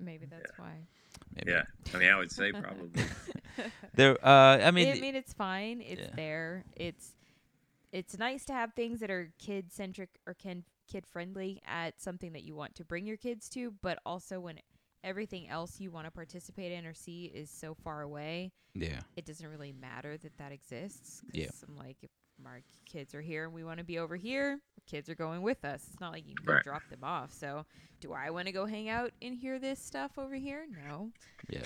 Maybe 0.00 0.26
that's 0.26 0.56
why. 0.58 0.86
maybe. 1.34 1.50
yeah. 1.52 1.62
I 1.94 1.98
mean, 1.98 2.08
I 2.10 2.16
would 2.18 2.30
say 2.32 2.50
probably. 2.52 2.90
there. 3.94 4.16
Uh, 4.24 4.58
I 4.62 4.70
mean, 4.70 4.88
I 4.88 5.00
mean, 5.00 5.14
it's 5.14 5.32
fine. 5.32 5.80
It's 5.80 6.00
Yeah. 6.00 6.10
there. 6.16 6.64
It's 6.76 7.14
it's 7.92 8.18
nice 8.18 8.44
to 8.46 8.52
have 8.52 8.74
things 8.74 9.00
that 9.00 9.10
are 9.10 9.32
kid 9.38 9.72
centric 9.72 10.10
or 10.26 10.34
kid 10.34 10.64
kid 10.90 11.06
friendly 11.06 11.60
at 11.66 12.00
something 12.00 12.32
that 12.32 12.42
you 12.44 12.54
want 12.54 12.74
to 12.76 12.84
bring 12.84 13.06
your 13.06 13.16
kids 13.16 13.48
to, 13.50 13.72
but 13.82 13.98
also 14.06 14.40
when 14.40 14.58
everything 15.04 15.48
else 15.48 15.80
you 15.80 15.90
want 15.90 16.06
to 16.06 16.10
participate 16.10 16.72
in 16.72 16.84
or 16.86 16.94
see 16.94 17.24
is 17.34 17.50
so 17.50 17.74
far 17.74 18.02
away, 18.02 18.52
yeah, 18.74 19.00
it 19.16 19.24
doesn't 19.26 19.46
really 19.48 19.72
matter 19.72 20.16
that 20.18 20.36
that 20.38 20.52
exists. 20.52 21.20
'cause 21.22 21.30
Yeah. 21.34 21.48
I'm 21.66 21.76
like, 21.76 21.96
if 22.02 22.10
our 22.46 22.60
kids 22.86 23.14
are 23.14 23.20
here 23.20 23.44
and 23.44 23.52
we 23.52 23.64
want 23.64 23.78
to 23.78 23.84
be 23.84 23.98
over 23.98 24.16
here, 24.16 24.60
kids 24.88 25.08
are 25.08 25.14
going 25.14 25.42
with 25.42 25.64
us. 25.64 25.84
It's 25.90 26.00
not 26.00 26.12
like 26.12 26.26
you 26.28 26.34
can 26.34 26.46
Right. 26.54 26.64
drop 26.64 26.82
them 26.90 27.04
off. 27.04 27.32
So, 27.32 27.64
do 28.00 28.12
I 28.12 28.30
want 28.30 28.46
to 28.46 28.52
go 28.52 28.66
hang 28.66 28.88
out 28.88 29.12
and 29.22 29.34
hear 29.36 29.58
this 29.58 29.78
stuff 29.78 30.12
over 30.18 30.34
here? 30.34 30.66
No. 30.86 31.10
yeah. 31.48 31.60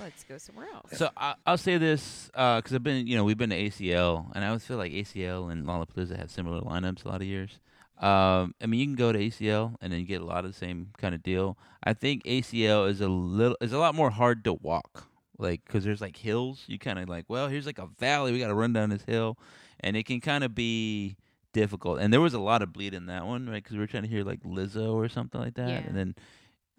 Let's 0.00 0.24
go 0.24 0.38
somewhere 0.38 0.66
else. 0.74 0.90
So 0.98 1.10
I, 1.16 1.34
I'll 1.46 1.58
say 1.58 1.76
this 1.78 2.26
because 2.28 2.72
I've 2.74 2.82
been, 2.82 3.06
you 3.06 3.16
know, 3.16 3.22
we've 3.22 3.36
been 3.38 3.50
to 3.50 3.56
ACL, 3.68 4.30
and 4.34 4.42
I 4.44 4.48
always 4.48 4.64
feel 4.64 4.76
like 4.78 4.90
ACL 4.92 5.52
and 5.52 5.66
Lollapalooza 5.66 6.16
have 6.18 6.30
similar 6.30 6.60
lineups 6.62 7.04
a 7.04 7.08
lot 7.08 7.20
of 7.20 7.26
years. 7.26 7.60
Um, 7.98 8.54
I 8.60 8.66
mean, 8.66 8.80
you 8.80 8.86
can 8.86 8.96
go 8.96 9.12
to 9.12 9.18
ACL 9.18 9.76
and 9.80 9.92
then 9.92 10.00
you 10.00 10.06
get 10.06 10.20
a 10.20 10.24
lot 10.24 10.44
of 10.44 10.50
the 10.52 10.58
same 10.58 10.88
kind 10.98 11.14
of 11.14 11.22
deal. 11.22 11.56
I 11.84 11.92
think 11.94 12.24
ACL 12.24 12.88
is 12.88 13.00
a 13.00 13.08
little 13.08 13.56
is 13.60 13.72
a 13.72 13.78
lot 13.78 13.94
more 13.94 14.10
hard 14.10 14.42
to 14.44 14.54
walk, 14.54 15.06
like 15.38 15.64
because 15.64 15.84
there's 15.84 16.00
like 16.00 16.16
hills. 16.16 16.64
You 16.66 16.78
kind 16.78 16.98
of 16.98 17.08
like, 17.08 17.26
well, 17.28 17.46
here's 17.48 17.66
like 17.66 17.78
a 17.78 17.86
valley. 17.86 18.32
We 18.32 18.40
got 18.40 18.48
to 18.48 18.54
run 18.54 18.72
down 18.72 18.90
this 18.90 19.04
hill, 19.04 19.38
and 19.78 19.96
it 19.96 20.06
can 20.06 20.20
kind 20.20 20.42
of 20.42 20.56
be 20.56 21.16
difficult. 21.54 22.00
And 22.00 22.12
there 22.12 22.20
was 22.20 22.34
a 22.34 22.38
lot 22.38 22.60
of 22.60 22.72
bleed 22.74 22.92
in 22.92 23.06
that 23.06 23.24
one, 23.26 23.48
right? 23.48 23.62
Because 23.62 23.72
we 23.72 23.78
were 23.78 23.86
trying 23.86 24.02
to 24.02 24.08
hear 24.10 24.22
like 24.24 24.42
Lizzo 24.42 24.92
or 24.92 25.08
something 25.08 25.40
like 25.40 25.54
that, 25.54 25.70
Yeah. 25.70 25.76
and 25.86 25.96
then 25.96 26.14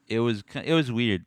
it 0.07 0.19
was 0.19 0.43
ki- 0.43 0.61
it 0.65 0.73
was 0.75 0.91
weird. 0.91 1.25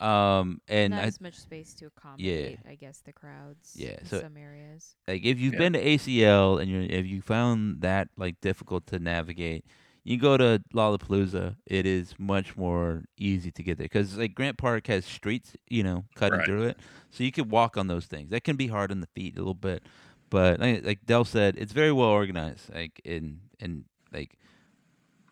Um, 0.00 0.60
and 0.68 0.90
not 0.90 1.04
I, 1.04 1.06
as 1.06 1.20
much 1.22 1.36
space 1.36 1.72
to 1.74 1.86
accommodate, 1.86 2.58
yeah. 2.64 2.70
I 2.70 2.74
guess, 2.74 2.98
the 2.98 3.12
crowds. 3.14 3.74
Yeah, 3.76 3.96
in 4.00 4.06
so- 4.06 4.20
some 4.20 4.36
areas. 4.36 4.94
like 5.08 5.24
if 5.24 5.38
you've 5.38 5.54
Yeah. 5.54 5.58
been 5.60 5.72
to 5.74 5.80
ACL 5.82 6.58
and 6.58 6.70
you 6.70 6.80
if 6.82 7.06
you 7.06 7.22
found 7.22 7.80
that 7.82 8.08
like 8.16 8.40
difficult 8.42 8.86
to 8.88 8.98
navigate, 8.98 9.64
you 10.04 10.18
go 10.18 10.36
to 10.36 10.62
Lollapalooza. 10.74 11.56
It 11.66 11.86
is 11.86 12.14
much 12.18 12.56
more 12.58 13.04
easy 13.16 13.50
to 13.52 13.62
get 13.62 13.78
there 13.78 13.86
because 13.86 14.18
like 14.18 14.34
Grant 14.34 14.58
Park 14.58 14.86
has 14.88 15.06
streets, 15.06 15.56
you 15.68 15.82
know, 15.82 16.04
cutting 16.14 16.40
Right. 16.40 16.46
through 16.46 16.62
it, 16.64 16.78
so 17.10 17.24
you 17.24 17.32
could 17.32 17.50
walk 17.50 17.78
on 17.78 17.86
those 17.86 18.04
things. 18.06 18.28
That 18.30 18.44
can 18.44 18.56
be 18.56 18.66
hard 18.66 18.90
on 18.92 19.00
the 19.00 19.06
feet 19.08 19.34
a 19.36 19.38
little 19.38 19.54
bit, 19.54 19.82
but 20.30 20.60
like, 20.60 20.84
like 20.84 21.06
Dell 21.06 21.24
said, 21.24 21.56
it's 21.58 21.72
very 21.72 21.92
well 21.92 22.08
organized. 22.08 22.72
Like 22.74 23.00
in 23.04 23.40
and 23.60 23.84
like 24.12 24.38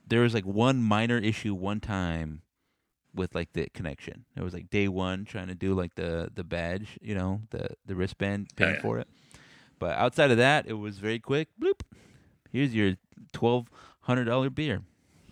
there 0.07 0.21
was 0.21 0.35
like 0.35 0.45
one 0.45 0.83
minor 0.83 1.19
issue 1.19 1.55
one 1.55 1.81
time 1.81 2.43
with 3.15 3.35
like 3.35 3.53
the 3.53 3.69
connection. 3.75 4.25
It 4.37 4.43
was 4.43 4.53
like 4.55 4.71
day 4.71 4.89
one 4.89 5.25
trying 5.25 5.49
to 5.49 5.55
do 5.55 5.75
like 5.75 5.95
the 5.95 6.31
the 6.35 6.45
badge, 6.45 6.99
you 7.01 7.15
know, 7.15 7.41
the 7.51 7.69
the 7.87 7.95
wristband 7.95 8.49
Oh, 8.53 8.55
paying 8.57 8.75
yeah. 8.77 8.83
for 8.83 8.99
it. 8.99 9.09
But 9.79 9.97
outside 9.97 10.31
of 10.31 10.37
that, 10.39 10.67
it 10.67 10.75
was 10.75 10.99
very 10.99 11.19
quick. 11.19 11.49
Bloop. 11.61 11.81
Here's 12.53 12.75
your 12.75 12.95
twelve 13.33 13.69
hundred 14.03 14.25
dollar 14.25 14.51
beer. 14.51 14.83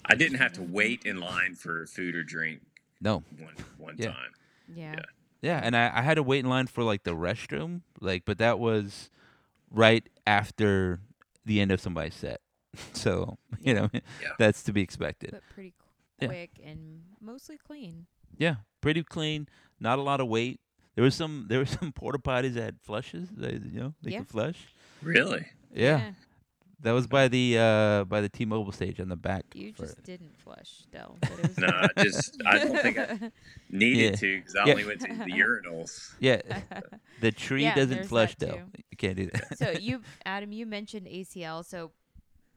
I 0.04 0.14
didn't 0.16 0.38
have 0.38 0.52
to 0.54 0.62
wait 0.62 1.04
in 1.04 1.20
line 1.20 1.54
for 1.54 1.86
food 1.86 2.16
or 2.16 2.24
drink 2.24 2.60
No. 3.00 3.22
one 3.38 3.54
one 3.78 3.94
Yeah. 3.98 4.06
time. 4.08 4.32
Yeah. 4.74 4.92
Yeah. 4.96 5.02
Yeah, 5.42 5.60
and 5.62 5.76
I, 5.76 5.90
I 5.92 6.02
had 6.02 6.14
to 6.14 6.22
wait 6.22 6.38
in 6.44 6.48
line 6.48 6.68
for 6.68 6.84
like 6.84 7.02
the 7.02 7.16
restroom, 7.16 7.80
like, 8.00 8.24
but 8.24 8.38
that 8.38 8.60
was 8.60 9.10
right 9.72 10.06
after 10.26 11.00
the 11.44 11.60
end 11.60 11.72
of 11.72 11.80
somebody's 11.80 12.14
set. 12.14 12.40
So 12.94 13.36
you 13.60 13.74
know, 13.74 13.90
that's 14.38 14.62
to 14.64 14.72
be 14.72 14.80
expected. 14.82 15.30
But 15.32 15.42
pretty 15.54 15.74
qu- 15.78 16.24
Yeah. 16.24 16.28
quick 16.28 16.50
and 16.64 17.02
mostly 17.20 17.58
clean. 17.58 18.06
Yeah, 18.38 18.56
pretty 18.80 19.02
clean. 19.02 19.48
Not 19.80 19.98
a 19.98 20.02
lot 20.02 20.20
of 20.20 20.28
weight. 20.28 20.60
There 20.94 21.04
was 21.04 21.14
some 21.14 21.46
there 21.48 21.58
were 21.58 21.66
some 21.78 21.92
porta 21.92 22.18
potties 22.18 22.54
that 22.54 22.62
had 22.62 22.80
flushes. 22.82 23.28
They, 23.36 23.52
you 23.54 23.80
know, 23.80 23.94
they 24.02 24.12
Yeah. 24.12 24.18
could 24.20 24.28
flush. 24.28 24.58
Really? 25.02 25.46
Yeah, 25.74 26.12
that 26.82 26.92
was 26.92 27.06
by 27.06 27.28
the 27.28 27.56
uh 27.58 28.04
by 28.04 28.20
the 28.20 28.28
T-Mobile 28.28 28.72
stage 28.72 29.00
on 29.00 29.08
the 29.08 29.16
back. 29.16 29.44
You 29.54 29.72
for- 29.72 29.82
just 29.86 30.02
didn't 30.02 30.36
flush, 30.38 30.84
Dell. 30.92 31.16
But 31.20 31.30
it 31.32 31.42
was 31.48 31.58
No, 31.58 31.68
I 31.68 32.02
just 32.02 32.42
I 32.46 32.58
don't 32.58 32.78
think 32.80 32.98
I 32.98 33.18
needed 33.70 33.98
Yeah. 34.12 34.16
to 34.16 34.36
because 34.38 34.56
I 34.56 34.64
Yeah. 34.66 34.72
only 34.72 34.84
went 34.84 35.00
to 35.00 35.06
the 35.08 35.14
urinals. 35.32 36.12
yeah, 36.20 36.40
the 37.20 37.32
tree 37.32 37.62
Yeah, 37.62 37.74
doesn't 37.74 38.04
flush 38.06 38.34
that 38.36 38.48
though. 38.48 38.62
You 38.90 38.96
can't 38.96 39.16
do 39.16 39.30
that. 39.32 39.58
so 39.58 39.70
you, 39.70 40.02
Adam, 40.24 40.52
you 40.52 40.66
mentioned 40.66 41.06
ACL. 41.06 41.64
So 41.64 41.92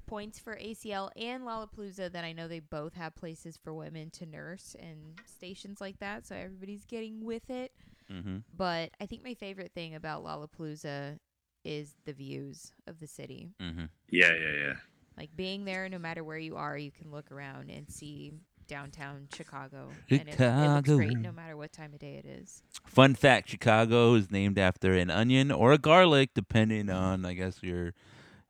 points 0.07 0.38
for 0.38 0.55
ACL 0.57 1.09
and 1.15 1.43
Lollapalooza. 1.43 2.11
That 2.11 2.23
I 2.23 2.32
know 2.34 2.47
they 2.47 2.59
both 2.59 2.93
have 2.93 3.15
places 3.15 3.57
for 3.57 3.73
women 3.73 4.09
to 4.11 4.26
nurse 4.26 4.76
and 4.80 5.19
stations 5.26 5.82
like 5.82 5.99
that. 5.99 6.28
So 6.28 6.36
everybody's 6.36 6.86
getting 6.86 7.23
with 7.26 7.49
it. 7.49 7.71
Mm-hmm. 8.11 8.38
But 8.55 8.91
I 9.01 9.07
think 9.07 9.23
my 9.23 9.34
favorite 9.34 9.71
thing 9.73 9.95
about 9.95 10.23
Lollapalooza 10.23 11.17
is 11.66 11.95
the 12.05 12.13
views 12.13 12.72
of 12.88 12.99
the 12.99 13.07
city. 13.07 13.49
Mm-hmm. 13.61 13.86
Yeah, 14.09 14.32
yeah, 14.34 14.68
yeah. 14.68 14.74
Like 15.18 15.36
being 15.36 15.66
there, 15.66 15.89
no 15.89 15.99
matter 15.99 16.24
where 16.24 16.38
you 16.38 16.55
are, 16.55 16.78
you 16.78 16.91
can 16.91 17.11
look 17.11 17.32
around 17.32 17.70
and 17.70 17.89
see 17.89 18.34
downtown 18.68 19.28
Chicago, 19.34 19.89
and 20.09 20.28
it, 20.28 20.39
it 20.39 20.39
looks 20.39 20.89
great 20.89 21.09
Chicago. 21.09 21.22
no 21.22 21.32
matter 21.32 21.55
what 21.55 21.72
time 21.72 21.93
of 21.93 21.99
day 21.99 22.16
it 22.16 22.26
is. 22.26 22.63
Fun 22.86 23.16
fact: 23.16 23.49
Chicago 23.49 24.13
is 24.16 24.32
named 24.32 24.59
after 24.59 24.93
an 24.93 25.09
onion 25.09 25.51
or 25.51 25.72
a 25.72 25.78
garlic, 25.78 26.32
depending 26.34 26.89
on, 26.89 27.26
I 27.26 27.34
guess, 27.34 27.63
your 27.63 27.93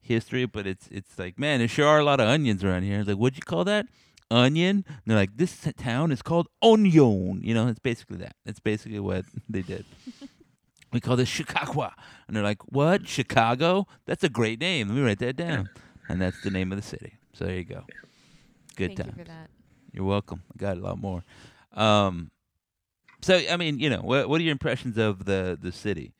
history. 0.01 0.45
But 0.45 0.65
it's 0.67 0.87
it's 0.89 1.17
like, 1.19 1.37
man, 1.39 1.59
there 1.59 1.67
sure 1.67 1.87
are 1.87 1.99
a 1.99 2.03
lot 2.03 2.19
of 2.19 2.27
onions 2.27 2.63
around 2.63 2.83
here. 2.83 2.99
It's 2.99 3.07
like, 3.07 3.17
what'd 3.17 3.37
you 3.37 3.43
call 3.43 3.63
that? 3.65 3.87
Onion? 4.31 4.83
And 4.87 5.01
they're 5.05 5.17
like, 5.17 5.37
this 5.37 5.67
town 5.77 6.11
is 6.11 6.21
called 6.21 6.47
Onion. 6.61 7.41
You 7.43 7.53
know, 7.53 7.67
it's 7.67 7.79
basically 7.79 8.17
that. 8.17 8.35
It's 8.45 8.59
basically 8.59 8.99
what 8.99 9.25
they 9.47 9.61
did. 9.61 9.85
we 10.95 11.01
call 11.01 11.15
this 11.15 11.29
Chicago, 11.29 11.91
and 12.27 12.35
they're 12.35 12.43
like, 12.43 12.61
what? 12.71 13.07
Chicago? 13.07 13.87
That's 14.05 14.23
a 14.23 14.29
great 14.29 14.59
name. 14.59 14.87
Let 14.87 14.95
me 14.95 15.01
write 15.03 15.19
that 15.19 15.35
down. 15.35 15.69
And 16.09 16.21
that's 16.21 16.41
the 16.41 16.49
name 16.51 16.71
of 16.71 16.77
the 16.77 16.87
city. 16.87 17.17
So 17.33 17.45
there 17.45 17.55
you 17.55 17.63
go. 17.65 17.83
Good 18.75 18.95
Thank 18.95 18.99
time. 18.99 19.07
you 19.17 19.23
for 19.23 19.29
that. 19.29 19.49
You're 19.91 20.05
welcome. 20.05 20.43
I 20.53 20.57
got 20.57 20.77
a 20.77 20.79
lot 20.79 20.99
more. 20.99 21.23
Um, 21.73 22.31
so 23.21 23.41
I 23.49 23.57
mean, 23.57 23.79
you 23.79 23.89
know, 23.89 24.01
what 24.01 24.29
what 24.29 24.39
are 24.39 24.43
your 24.43 24.51
impressions 24.51 24.97
of 24.97 25.25
the 25.25 25.57
the 25.61 25.71
city? 25.71 26.13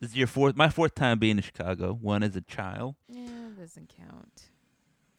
This 0.00 0.10
is 0.10 0.16
your 0.16 0.26
fourth, 0.26 0.56
my 0.56 0.68
fourth 0.68 0.94
time 0.94 1.18
being 1.18 1.38
in 1.38 1.42
Chicago. 1.42 1.92
One 1.94 2.22
as 2.22 2.36
a 2.36 2.42
child. 2.42 2.96
Yeah, 3.08 3.22
it 3.22 3.58
doesn't 3.58 3.92
count. 3.96 4.42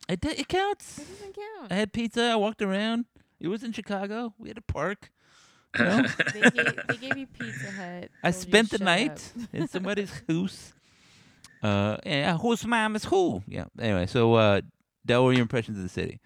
It 0.08 0.22
di- 0.22 0.30
it 0.38 0.48
counts. 0.48 1.00
It 1.00 1.08
doesn't 1.10 1.36
count. 1.36 1.72
I 1.72 1.76
had 1.76 1.92
pizza. 1.92 2.22
I 2.22 2.36
walked 2.36 2.62
around. 2.62 3.06
It 3.40 3.48
was 3.48 3.64
in 3.64 3.72
Chicago. 3.72 4.34
We 4.38 4.50
had 4.50 4.58
a 4.58 4.62
park. 4.62 5.12
No. 5.80 6.02
they, 6.34 6.42
gave, 6.42 6.80
they 6.88 6.98
gave 6.98 7.18
you 7.18 7.28
Pizza 7.28 7.72
Hut. 7.72 8.10
I 8.24 8.32
spent 8.32 8.70
the 8.72 8.80
night 8.80 9.32
up. 9.42 9.50
in 9.54 9.68
somebody's 9.68 10.12
house. 10.30 10.74
Uh, 11.64 11.98
yeah, 12.06 12.38
whose 12.38 12.66
mom 12.66 12.96
is 12.96 13.06
who? 13.06 13.42
Yeah. 13.48 13.66
Anyway, 13.80 14.06
so 14.06 14.34
uh, 14.36 14.62
Dell, 15.06 15.24
what 15.24 15.30
are 15.30 15.34
your 15.34 15.42
impressions 15.42 15.78
of 15.78 15.84
the 15.84 15.90
city? 15.90 16.20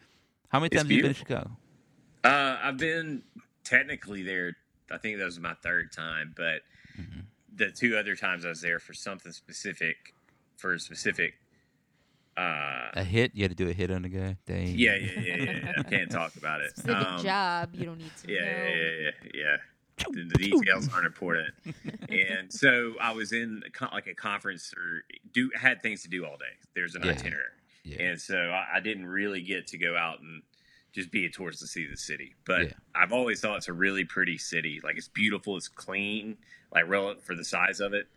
How 0.49 0.59
many 0.59 0.67
It's 0.67 0.77
times 0.77 0.89
have 0.89 0.91
you 0.97 1.01
been 1.03 1.13
to. 1.13 1.17
Chicago? 1.19 1.51
Uh, 2.23 2.57
I've 2.61 2.77
been 2.77 3.23
technically 3.63 4.23
there. 4.23 4.55
I 4.91 4.97
think 4.97 5.17
that 5.19 5.25
was 5.25 5.39
my 5.39 5.53
third 5.63 5.91
time, 5.91 6.33
but 6.35 6.61
Mhm. 6.99 7.23
the 7.55 7.71
two 7.71 7.95
other 7.97 8.15
times 8.15 8.45
I 8.45 8.49
was 8.49 8.61
there 8.61 8.79
for 8.79 8.93
something 8.93 9.31
specific, 9.31 10.13
for 10.57 10.73
a 10.73 10.79
specific. 10.79 11.35
Uh, 12.39 12.91
A 12.95 13.03
hit? 13.03 13.31
You 13.33 13.43
had 13.43 13.51
to 13.51 13.55
do 13.55 13.69
a 13.69 13.73
hit 13.73 13.91
on 13.91 14.03
the 14.03 14.09
guy. 14.09 14.37
Dang. 14.45 14.67
yeah, 14.77 14.95
yeah, 14.95 15.11
yeah, 15.19 15.35
yeah, 15.35 15.73
yeah. 15.77 15.83
Can't 15.83 16.09
talk 16.11 16.35
about 16.37 16.61
it. 16.61 16.71
Specific 16.71 17.07
Um, 17.07 17.23
job, 17.23 17.69
you 17.73 17.85
don't 17.85 17.97
need 17.97 18.11
to 18.23 18.31
Yeah, 18.31 18.39
know. 18.39 18.47
yeah, 18.47 18.75
yeah, 18.75 18.91
yeah, 19.01 19.11
yeah. 19.33 19.57
The, 20.11 20.23
the 20.23 20.35
details 20.37 20.87
aren't 20.93 21.05
important. 21.05 21.53
and 22.09 22.51
so 22.53 22.93
I 23.01 23.11
was 23.11 23.33
in 23.33 23.61
like 23.91 24.07
a 24.07 24.13
conference 24.13 24.73
or 24.73 25.03
do 25.33 25.51
had 25.59 25.81
things 25.81 26.03
to 26.03 26.09
do 26.09 26.25
all 26.25 26.37
day. 26.37 26.55
There's 26.73 26.95
an 26.95 27.03
Yeah. 27.03 27.11
itinerary, 27.11 27.43
Yeah. 27.83 28.01
and 28.03 28.21
so 28.21 28.37
I, 28.37 28.77
I 28.77 28.79
didn't 28.79 29.07
really 29.07 29.41
get 29.41 29.67
to 29.67 29.77
go 29.77 29.97
out 29.97 30.21
and 30.21 30.41
just 30.93 31.11
be 31.11 31.25
a 31.25 31.29
tourist 31.29 31.59
to 31.59 31.67
see 31.67 31.85
the 31.85 31.97
city. 31.97 32.35
But 32.45 32.67
Yeah. 32.67 32.73
I've 32.95 33.11
always 33.11 33.41
thought 33.41 33.57
it's 33.57 33.67
a 33.67 33.73
really 33.73 34.05
pretty 34.05 34.37
city. 34.37 34.79
Like 34.81 34.97
it's 34.97 35.09
beautiful, 35.09 35.57
it's 35.57 35.67
clean, 35.67 36.37
like 36.73 36.87
relative 36.87 37.23
for 37.25 37.35
the 37.35 37.43
size 37.45 37.81
of 37.81 37.93
it, 37.93 38.07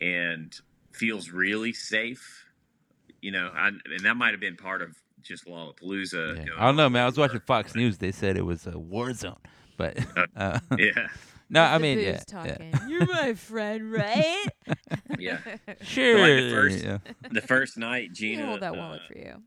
and 0.00 0.58
feels 0.92 1.28
really 1.30 1.74
safe. 1.74 2.45
You 3.26 3.32
know, 3.32 3.50
I, 3.52 3.68
and 3.70 4.00
that 4.04 4.16
might 4.16 4.30
have 4.30 4.38
been 4.40 4.54
part 4.54 4.82
of 4.82 4.96
just 5.20 5.46
Lollapalooza. 5.46 6.36
Yeah. 6.36 6.44
going 6.44 6.58
I 6.58 6.66
don't 6.66 6.76
know, 6.76 6.88
man. 6.88 7.02
I 7.02 7.06
was 7.06 7.18
watching 7.18 7.40
Fox 7.40 7.74
News. 7.74 7.98
They 7.98 8.12
said 8.12 8.36
it 8.36 8.44
was 8.46 8.68
a 8.68 8.78
war 8.78 9.12
zone, 9.14 9.34
but 9.76 9.98
uh, 10.36 10.60
Yeah, 10.78 11.08
no, 11.50 11.64
I 11.64 11.78
mean, 11.78 11.98
yeah, 11.98 12.18
talking. 12.18 12.70
yeah. 12.72 12.86
You're 12.86 13.06
my 13.06 13.34
friend, 13.34 13.90
right? 14.04 14.46
yeah. 15.18 15.38
sure. 15.82 16.18
first- 16.52 16.84
yeah. 16.84 16.98
The 17.28 17.40
first 17.40 17.76
night, 17.76 18.10
You 18.10 18.14
Gina, 18.14 18.46
hold 18.46 18.60
that 18.60 18.74
uh, 18.74 18.76
wallet 18.76 19.00
for 19.08 19.18
you. 19.18 19.42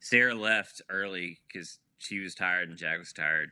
Sarah 0.00 0.34
left 0.34 0.80
early 0.88 1.40
because 1.46 1.78
she 1.98 2.20
was 2.20 2.34
tired 2.34 2.70
and 2.70 2.78
Jack 2.78 2.98
was 3.00 3.12
tired, 3.12 3.50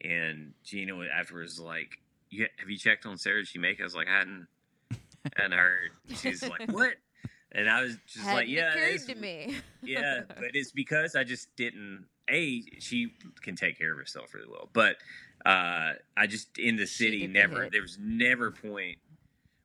and 0.00 0.52
Gina 0.62 0.94
afterwards 1.12 1.58
was 1.58 1.60
like, 1.66 1.98
"You 2.30 2.46
have 2.60 2.70
you 2.70 2.78
checked 2.78 3.04
on 3.04 3.18
Sarah? 3.18 3.40
Did 3.40 3.48
she 3.48 3.58
make?" 3.58 3.80
it?" 3.80 3.82
I 3.82 3.84
was 3.86 3.96
like, 3.96 4.06
"I 4.06 4.18
hadn't, 4.18 4.46
hadn't 5.34 5.58
heard." 5.58 5.90
She's 6.14 6.48
like, 6.48 6.70
"What?" 6.70 6.92
And 7.52 7.68
I 7.68 7.82
was 7.82 7.96
just 8.06 8.24
like, 8.26 8.48
Hadn't 8.48 8.50
"Yeah, 8.50 8.72
occurred 8.74 9.06
to 9.08 9.14
me. 9.14 9.56
yeah." 9.82 10.20
But 10.28 10.50
it's 10.54 10.72
because 10.72 11.14
I 11.16 11.24
just 11.24 11.54
didn't. 11.56 12.06
A, 12.30 12.62
she 12.78 13.14
can 13.42 13.56
take 13.56 13.78
care 13.78 13.92
of 13.92 13.98
herself 13.98 14.34
really 14.34 14.48
well, 14.50 14.68
but 14.74 14.96
uh, 15.46 15.92
I 16.16 16.26
just 16.26 16.58
in 16.58 16.76
the 16.76 16.86
city 16.86 17.26
never. 17.26 17.68
There 17.70 17.80
was 17.80 17.96
never 17.98 18.48
a 18.48 18.52
point 18.52 18.98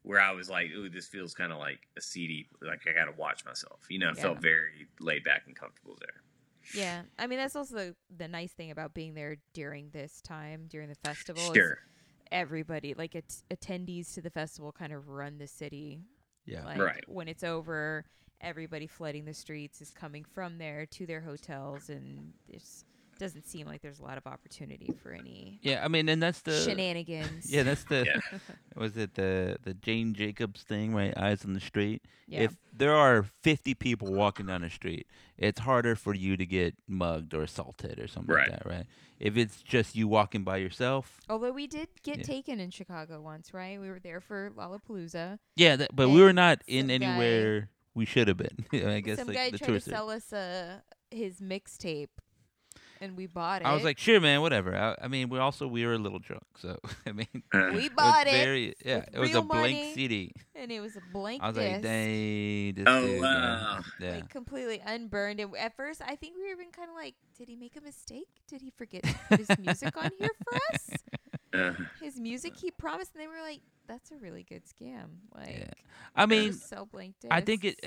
where 0.03 0.21
I 0.21 0.31
was 0.31 0.49
like, 0.49 0.71
"Ooh, 0.71 0.87
this 0.89 1.07
feels 1.07 1.33
kind 1.33 1.51
of 1.51 1.57
like 1.59 1.79
a 1.97 2.01
seedy. 2.01 2.47
Like 2.61 2.81
I 2.89 2.93
got 2.97 3.11
to 3.11 3.17
watch 3.17 3.43
myself." 3.45 3.81
You 3.89 3.99
know, 3.99 4.09
it 4.11 4.17
felt 4.17 4.41
very 4.41 4.87
laid 5.01 5.25
back 5.25 5.43
and 5.45 5.55
comfortable 5.55 5.97
there. 5.99 6.21
Yeah, 6.73 7.01
I 7.19 7.27
mean 7.27 7.37
that's 7.39 7.57
also 7.57 7.75
the, 7.75 7.95
the 8.15 8.29
nice 8.29 8.53
thing 8.53 8.71
about 8.71 8.93
being 8.93 9.13
there 9.13 9.35
during 9.53 9.89
this 9.89 10.21
time 10.21 10.67
during 10.69 10.87
the 10.87 10.95
festival. 11.03 11.41
is 11.51 11.53
Sure. 11.57 11.79
everybody, 12.31 12.93
like 12.93 13.13
at- 13.17 13.43
attendees 13.53 14.13
to 14.13 14.21
the 14.21 14.29
festival, 14.29 14.71
kind 14.71 14.93
of 14.93 15.09
run 15.09 15.37
the 15.37 15.47
city. 15.47 15.99
Yeah. 16.45 16.65
Like 16.65 16.79
Right. 16.79 17.03
when 17.07 17.27
it's 17.27 17.43
over, 17.43 18.05
everybody 18.41 18.87
flooding 18.87 19.25
the 19.25 19.33
streets 19.33 19.81
is 19.81 19.91
coming 19.91 20.23
from 20.23 20.57
there 20.57 20.85
to 20.87 21.05
their 21.05 21.21
hotels, 21.21 21.89
and 21.89 22.33
it 22.47 22.61
doesn't 23.19 23.45
seem 23.47 23.67
like 23.67 23.81
there's 23.81 23.99
a 23.99 24.03
lot 24.03 24.17
of 24.17 24.25
opportunity 24.27 24.93
for 25.01 25.11
any 25.11 25.59
Yeah, 25.61 25.83
I 25.83 25.87
mean, 25.87 26.09
and 26.09 26.21
that's 26.21 26.41
the 26.41 26.59
shenanigans. 26.59 27.51
Yeah, 27.51 27.63
that's 27.63 27.83
the 27.85 28.05
Yeah. 28.05 28.39
was 28.75 28.97
it 28.97 29.15
the 29.15 29.57
the 29.63 29.73
Jane 29.73 30.13
Jacobs 30.13 30.63
thing, 30.63 30.93
right? 30.93 31.15
Eyes 31.17 31.45
on 31.45 31.53
the 31.53 31.59
street. 31.59 32.03
Yeah. 32.27 32.41
If 32.43 32.55
there 32.75 32.93
are 32.93 33.23
50 33.41 33.73
people 33.75 34.13
walking 34.13 34.45
down 34.47 34.61
the 34.61 34.69
street, 34.69 35.07
it's 35.37 35.59
harder 35.61 35.95
for 35.95 36.13
you 36.13 36.37
to 36.37 36.45
get 36.45 36.75
mugged 36.87 37.33
or 37.33 37.43
assaulted 37.43 37.99
or 37.99 38.07
something 38.07 38.33
Right. 38.35 38.49
like 38.49 38.59
that, 38.63 38.65
right? 38.69 38.85
If 39.19 39.37
it's 39.37 39.61
just 39.61 39.95
you 39.95 40.07
walking 40.07 40.43
by 40.43 40.57
yourself, 40.57 41.21
Although 41.29 41.51
we 41.53 41.67
did 41.67 41.87
get 42.03 42.17
Yeah. 42.17 42.23
taken 42.23 42.59
in 42.59 42.71
Chicago 42.71 43.21
once, 43.21 43.53
right? 43.53 43.79
We 43.79 43.89
were 43.89 43.99
there 43.99 44.19
for 44.19 44.51
Lollapalooza. 44.55 45.39
yeah, 45.55 45.75
that, 45.77 45.95
but 45.95 46.09
we 46.09 46.21
were 46.21 46.33
not 46.33 46.61
in 46.67 46.89
some 46.89 46.97
guy- 46.99 47.05
anywhere 47.05 47.69
we 47.93 48.05
should 48.05 48.27
have 48.27 48.37
been. 48.37 48.65
I 48.87 49.01
guess 49.01 49.19
Some 49.19 49.27
like 49.27 49.37
guy 49.37 49.49
the 49.51 49.57
tried 49.59 49.59
to 49.59 49.65
tourist. 49.67 49.85
sell 49.87 50.09
us 50.09 50.33
uh, 50.33 50.79
his 51.11 51.39
mixtape, 51.39 52.09
and 53.03 53.17
we 53.17 53.27
bought 53.27 53.61
it. 53.61 53.65
I 53.65 53.73
was 53.73 53.83
like, 53.83 53.97
sure, 53.99 54.19
man, 54.21 54.41
whatever. 54.41 54.75
I, 54.75 54.95
I 55.05 55.07
mean, 55.07 55.29
we 55.29 55.37
also 55.39 55.67
we 55.67 55.85
were 55.85 55.93
a 55.93 55.97
little 55.97 56.19
drunk, 56.19 56.43
so 56.57 56.79
I 57.05 57.11
mean, 57.11 57.27
Uh, 57.53 57.71
we 57.75 57.89
bought 57.89 58.27
it, 58.27 58.31
very 58.31 58.73
yeah. 58.85 59.03
It 59.11 59.19
was 59.19 59.35
a 59.35 59.41
blank 59.41 59.75
money. 59.77 59.93
CD. 59.93 60.31
and 60.55 60.71
it 60.71 60.79
was 60.79 60.95
a 60.95 61.01
blank 61.11 61.43
I 61.43 61.47
was 61.47 61.57
disc. 61.57 61.73
like, 61.73 61.81
dang, 61.83 62.73
this 62.75 62.85
Oh, 62.87 63.05
dude, 63.05 63.21
wow. 63.21 63.79
yeah. 63.99 64.07
yeah. 64.07 64.15
like 64.15 64.29
completely 64.29 64.81
unburned. 64.85 65.39
And 65.39 65.55
at 65.57 65.75
first, 65.75 66.01
I 66.01 66.15
think 66.15 66.35
we 66.35 66.43
were 66.43 66.51
even 66.59 66.71
kind 66.71 66.89
of 66.89 66.95
like, 66.95 67.15
did 67.37 67.47
he 67.49 67.55
make 67.55 67.75
a 67.75 67.81
mistake? 67.81 68.27
Did 68.47 68.61
he 68.61 68.71
forget 68.71 69.03
to 69.03 69.15
put 69.29 69.39
his 69.39 69.59
music 69.59 69.95
on 69.97 70.11
here 70.19 70.31
for 70.43 70.55
us? 70.73 70.89
uh, 71.53 71.73
His 72.01 72.19
music 72.19 72.53
he 72.57 72.71
promised, 72.71 73.11
and 73.13 73.21
they 73.23 73.27
were 73.27 73.41
like, 73.41 73.61
that's 73.87 74.11
a 74.11 74.15
really 74.17 74.43
good 74.43 74.63
scam. 74.65 75.19
Like, 75.35 75.69
I 76.15 76.21
just 76.25 76.29
mean, 76.29 76.53
sell 76.53 76.85
blank 76.85 77.15
I 77.29 77.41
think 77.41 77.65
it- 77.65 77.79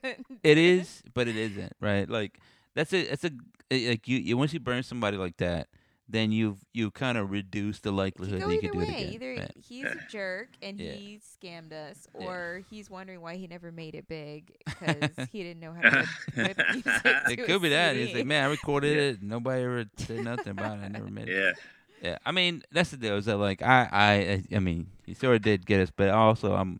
It 0.42 0.58
is, 0.58 1.02
but 1.12 1.28
it 1.28 1.36
isn't, 1.36 1.72
right? 1.80 2.08
Like 2.08 2.38
that's 2.74 2.92
a 2.92 3.12
it's 3.12 3.24
a 3.24 3.30
like 3.70 4.06
you, 4.08 4.18
you 4.18 4.36
once 4.36 4.52
you 4.52 4.60
burn 4.60 4.82
somebody 4.82 5.16
like 5.16 5.36
that, 5.38 5.68
then 6.08 6.32
you've 6.32 6.58
you 6.72 6.90
kind 6.90 7.16
of 7.18 7.30
reduce 7.30 7.80
the 7.80 7.90
likelihood 7.92 8.42
could 8.42 8.50
that 8.50 8.54
you 8.54 8.60
could 8.60 8.72
do 8.72 8.80
it 8.80 8.88
again. 8.88 9.12
Either 9.14 9.34
right? 9.38 9.50
he's 9.68 9.84
a 9.84 9.96
jerk 10.10 10.48
and 10.62 10.78
Yeah. 10.78 10.92
he 10.92 11.18
scammed 11.42 11.72
us, 11.72 12.06
Yeah. 12.18 12.26
or 12.26 12.62
he's 12.70 12.90
wondering 12.90 13.20
why 13.20 13.36
he 13.36 13.46
never 13.46 13.72
made 13.72 13.94
it 13.94 14.06
big 14.08 14.52
because 14.66 15.10
he 15.32 15.42
didn't 15.42 15.60
know 15.60 15.72
how 15.72 15.88
to 15.88 16.06
whip, 16.36 16.56
whip 16.56 16.66
music. 16.72 17.02
It 17.04 17.28
to 17.28 17.36
could 17.36 17.50
a 17.56 17.58
be 17.60 17.68
that. 17.70 17.96
He's 17.96 18.14
like, 18.14 18.26
man, 18.26 18.44
I 18.44 18.48
recorded 18.48 18.96
Yeah. 18.96 19.02
it. 19.12 19.22
Nobody 19.22 19.62
ever 19.62 19.84
said 19.96 20.24
nothing 20.24 20.50
about 20.52 20.78
it. 20.78 20.82
I 20.84 20.88
never 20.88 21.08
made 21.08 21.28
it. 21.28 21.36
yeah. 21.36 21.52
Yeah, 22.02 22.18
I 22.26 22.32
mean 22.32 22.62
that's 22.70 22.90
the 22.90 22.98
deal. 22.98 23.16
Is 23.16 23.24
that 23.24 23.38
like 23.38 23.62
I 23.62 23.88
I 23.90 24.42
I 24.54 24.58
mean 24.58 24.88
he 25.06 25.14
sort 25.14 25.36
of 25.36 25.42
did 25.42 25.64
get 25.64 25.80
us, 25.80 25.90
but 25.94 26.10
also 26.10 26.52
I'm 26.54 26.78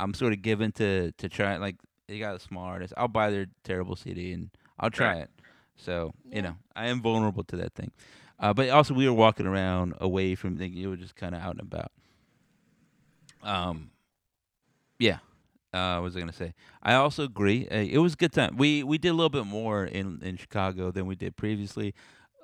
I'm 0.00 0.12
sort 0.12 0.32
of 0.32 0.42
given 0.42 0.72
to 0.72 1.12
to 1.12 1.28
try 1.28 1.56
like 1.58 1.76
they 2.08 2.18
got 2.18 2.34
a 2.34 2.40
small 2.40 2.64
artist. 2.64 2.92
I'll 2.96 3.06
buy 3.06 3.30
their 3.30 3.46
terrible 3.62 3.94
CD 3.94 4.32
and 4.32 4.50
I'll 4.78 4.90
try 4.90 5.14
Right. 5.14 5.22
it. 5.22 5.30
So 5.76 6.12
Yeah. 6.28 6.36
you 6.36 6.42
know 6.42 6.56
I 6.74 6.86
am 6.88 7.00
vulnerable 7.02 7.44
to 7.44 7.56
that 7.56 7.74
thing. 7.74 7.90
Uh, 8.38 8.52
but 8.52 8.68
also 8.68 8.92
we 8.94 9.06
were 9.08 9.14
walking 9.14 9.46
around 9.46 9.94
away 10.00 10.34
from 10.34 10.56
the, 10.56 10.68
you 10.68 10.90
were 10.90 10.96
just 10.96 11.16
kind 11.16 11.34
of 11.34 11.40
out 11.40 11.52
and 11.52 11.60
about. 11.62 11.90
Um, 13.42 13.90
yeah. 14.98 15.18
Uh, 15.72 15.94
what 15.96 16.04
was 16.04 16.16
I 16.16 16.20
gonna 16.20 16.32
say? 16.32 16.54
I 16.82 16.94
also 16.94 17.24
agree. 17.24 17.68
Uh, 17.68 17.76
it 17.76 17.98
was 17.98 18.14
a 18.14 18.16
good 18.16 18.32
time. 18.32 18.56
We 18.56 18.82
we 18.82 18.98
did 18.98 19.08
a 19.08 19.12
little 19.14 19.30
bit 19.30 19.46
more 19.46 19.84
in 19.84 20.20
in 20.22 20.36
Chicago 20.36 20.90
than 20.90 21.06
we 21.06 21.16
did 21.16 21.36
previously. 21.36 21.94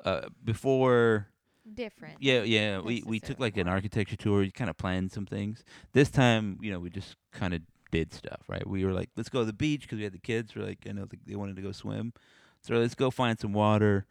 Uh, 0.04 0.28
before 0.44 1.28
different. 1.74 2.16
yeah, 2.20 2.42
yeah. 2.42 2.80
We 2.80 3.02
we 3.06 3.20
took 3.20 3.38
like 3.38 3.56
an 3.56 3.68
architecture 3.68 4.16
tour. 4.16 4.40
We 4.40 4.50
kind 4.50 4.68
of 4.68 4.76
planned 4.76 5.12
some 5.12 5.24
things. 5.26 5.64
This 5.92 6.10
time, 6.10 6.58
you 6.60 6.70
know, 6.72 6.80
we 6.80 6.90
just 6.90 7.16
kind 7.32 7.54
of 7.54 7.62
did 7.92 8.12
stuff. 8.12 8.40
Right? 8.48 8.66
We 8.66 8.84
were 8.84 8.92
like, 8.92 9.10
let's 9.16 9.28
go 9.28 9.38
to 9.40 9.44
the 9.44 9.52
beach 9.52 9.82
because 9.82 9.98
we 9.98 10.04
had 10.04 10.12
the 10.12 10.18
kids. 10.18 10.56
We're 10.56 10.64
like, 10.66 10.80
I 10.88 10.92
know 10.92 11.06
they 11.26 11.36
wanted 11.36 11.54
to 11.56 11.62
go 11.62 11.70
swim, 11.70 12.12
so 12.60 12.74
let's 12.74 12.96
go 12.96 13.10
find 13.12 13.38
some 13.38 13.52
water. 13.52 14.06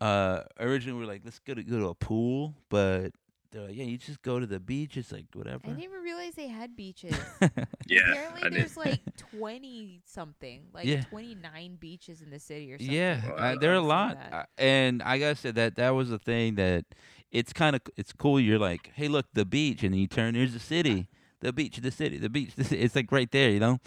Uh, 0.00 0.42
originally 0.58 0.98
we 0.98 1.06
were 1.06 1.12
like, 1.12 1.22
let's 1.24 1.38
go 1.38 1.54
to 1.54 1.62
go 1.62 1.78
to 1.78 1.86
a 1.88 1.94
pool, 1.94 2.54
but 2.68 3.12
they're 3.52 3.62
like, 3.62 3.76
yeah, 3.76 3.84
you 3.84 3.98
just 3.98 4.20
go 4.22 4.40
to 4.40 4.46
the 4.46 4.58
beach. 4.58 4.96
It's 4.96 5.12
like 5.12 5.26
whatever. 5.34 5.60
I 5.64 5.68
didn't 5.68 5.84
even 5.84 6.00
realize 6.02 6.34
they 6.34 6.48
had 6.48 6.74
beaches. 6.74 7.14
Yeah. 7.86 8.00
Apparently, 8.10 8.42
I 8.44 8.48
did. 8.48 8.54
there's 8.54 8.76
like 8.76 9.00
20 9.16 10.00
something, 10.06 10.62
like 10.72 10.86
Yeah. 10.86 11.02
29 11.10 11.76
beaches 11.78 12.22
in 12.22 12.30
the 12.30 12.38
city 12.38 12.72
or 12.72 12.78
something. 12.78 12.94
Yeah, 12.94 13.20
Wow. 13.28 13.34
uh, 13.36 13.54
there 13.56 13.72
are 13.72 13.74
a 13.74 13.78
I've 13.78 13.82
seen 13.82 13.88
lot, 13.88 14.14
that. 14.18 14.32
uh, 14.32 14.44
and 14.56 15.02
I 15.02 15.18
gotta 15.18 15.34
say 15.36 15.50
that 15.50 15.74
that 15.76 15.90
was 15.90 16.08
the 16.08 16.18
thing 16.18 16.54
that 16.54 16.84
it's 17.30 17.52
kind 17.52 17.76
of 17.76 17.82
it's 17.96 18.12
cool. 18.12 18.40
You're 18.40 18.58
like, 18.58 18.90
hey, 18.94 19.08
look, 19.08 19.26
the 19.34 19.44
beach, 19.44 19.82
and 19.82 19.92
then 19.92 20.00
you 20.00 20.06
turn, 20.06 20.34
there's 20.34 20.54
the 20.54 20.58
city, 20.60 21.08
the 21.42 21.52
beach, 21.52 21.76
of 21.76 21.82
the 21.84 21.90
city, 21.90 22.16
the 22.18 22.30
beach. 22.30 22.54
the 22.56 22.64
ci- 22.64 22.76
It's 22.78 22.96
like 22.96 23.12
right 23.12 23.30
there, 23.30 23.50
you 23.50 23.60
know. 23.60 23.78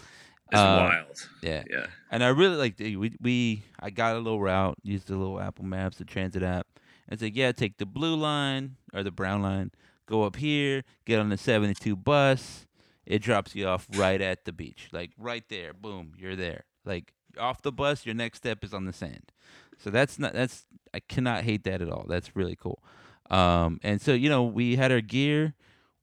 It's 0.52 0.60
Uh, 0.60 0.88
wild. 0.88 1.28
Yeah, 1.42 1.64
Yeah. 1.68 1.86
and 2.10 2.22
I 2.22 2.28
really 2.28 2.56
like 2.56 2.78
we 2.78 3.16
we 3.20 3.62
I 3.80 3.90
got 3.90 4.14
a 4.14 4.18
little 4.20 4.40
route, 4.40 4.78
used 4.84 5.08
the 5.08 5.16
little 5.16 5.40
Apple 5.40 5.64
Maps, 5.64 5.98
the 5.98 6.04
transit 6.04 6.42
app. 6.44 6.66
And 7.08 7.14
it's 7.14 7.22
like, 7.22 7.36
yeah, 7.36 7.50
take 7.52 7.78
the 7.78 7.86
blue 7.86 8.14
line 8.16 8.76
or 8.94 9.02
the 9.02 9.10
brown 9.10 9.42
line, 9.42 9.70
go 10.06 10.22
up 10.24 10.36
here, 10.36 10.82
get 11.04 11.18
on 11.18 11.28
the 11.30 11.36
72 11.36 11.96
bus. 11.96 12.66
It 13.06 13.20
drops 13.22 13.54
you 13.56 13.66
off 13.66 13.86
right 13.96 14.20
at 14.20 14.44
the 14.44 14.52
beach, 14.52 14.88
like 14.92 15.10
right 15.18 15.44
there. 15.48 15.72
Boom, 15.72 16.12
you're 16.16 16.36
there. 16.36 16.64
Like 16.84 17.12
off 17.38 17.62
the 17.62 17.72
bus, 17.72 18.06
your 18.06 18.14
next 18.14 18.38
step 18.38 18.62
is 18.64 18.72
on 18.74 18.84
the 18.84 18.92
sand. 18.92 19.32
So 19.78 19.90
that's 19.90 20.18
not 20.18 20.32
that's 20.32 20.64
I 20.94 21.00
cannot 21.00 21.42
hate 21.44 21.64
that 21.64 21.82
at 21.82 21.88
all. 21.90 22.06
That's 22.08 22.34
really 22.36 22.56
cool. 22.56 22.82
Um, 23.30 23.80
and 23.82 24.00
so 24.00 24.12
you 24.12 24.28
know 24.28 24.44
we 24.44 24.76
had 24.76 24.90
our 24.92 25.00
gear, 25.00 25.54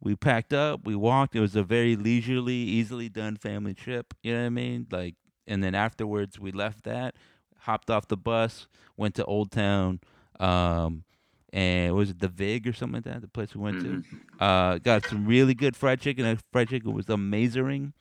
we 0.03 0.15
packed 0.15 0.53
up, 0.53 0.85
we 0.85 0.95
walked. 0.95 1.35
It 1.35 1.39
was 1.39 1.55
a 1.55 1.63
very 1.63 1.95
leisurely, 1.95 2.53
easily 2.53 3.07
done 3.07 3.37
family 3.37 3.73
trip. 3.73 4.13
You 4.21 4.33
know 4.33 4.41
what 4.41 4.45
I 4.47 4.49
mean? 4.49 4.87
Like, 4.91 5.15
and 5.47 5.63
then 5.63 5.73
afterwards 5.73 6.37
we 6.39 6.51
left 6.51 6.83
that, 6.83 7.15
hopped 7.59 7.89
off 7.89 8.07
the 8.09 8.17
bus, 8.17 8.67
went 8.97 9.15
to 9.15 9.25
Old 9.25 9.51
Town, 9.51 10.01
um, 10.39 11.05
and 11.53 11.95
was 11.95 12.09
it 12.09 12.19
the 12.19 12.27
Vig 12.27 12.67
or 12.67 12.73
something 12.73 12.95
like 12.95 13.05
that? 13.05 13.21
The 13.21 13.27
place 13.29 13.55
we 13.55 13.61
went 13.61 13.81
to. 13.81 14.03
Uh, 14.39 14.77
got 14.79 15.05
some 15.05 15.25
really 15.25 15.53
good 15.53 15.75
fried 15.75 16.01
chicken. 16.01 16.25
That 16.25 16.39
fried 16.51 16.67
chicken 16.67 16.93
was 16.93 17.07
amazing. 17.09 17.93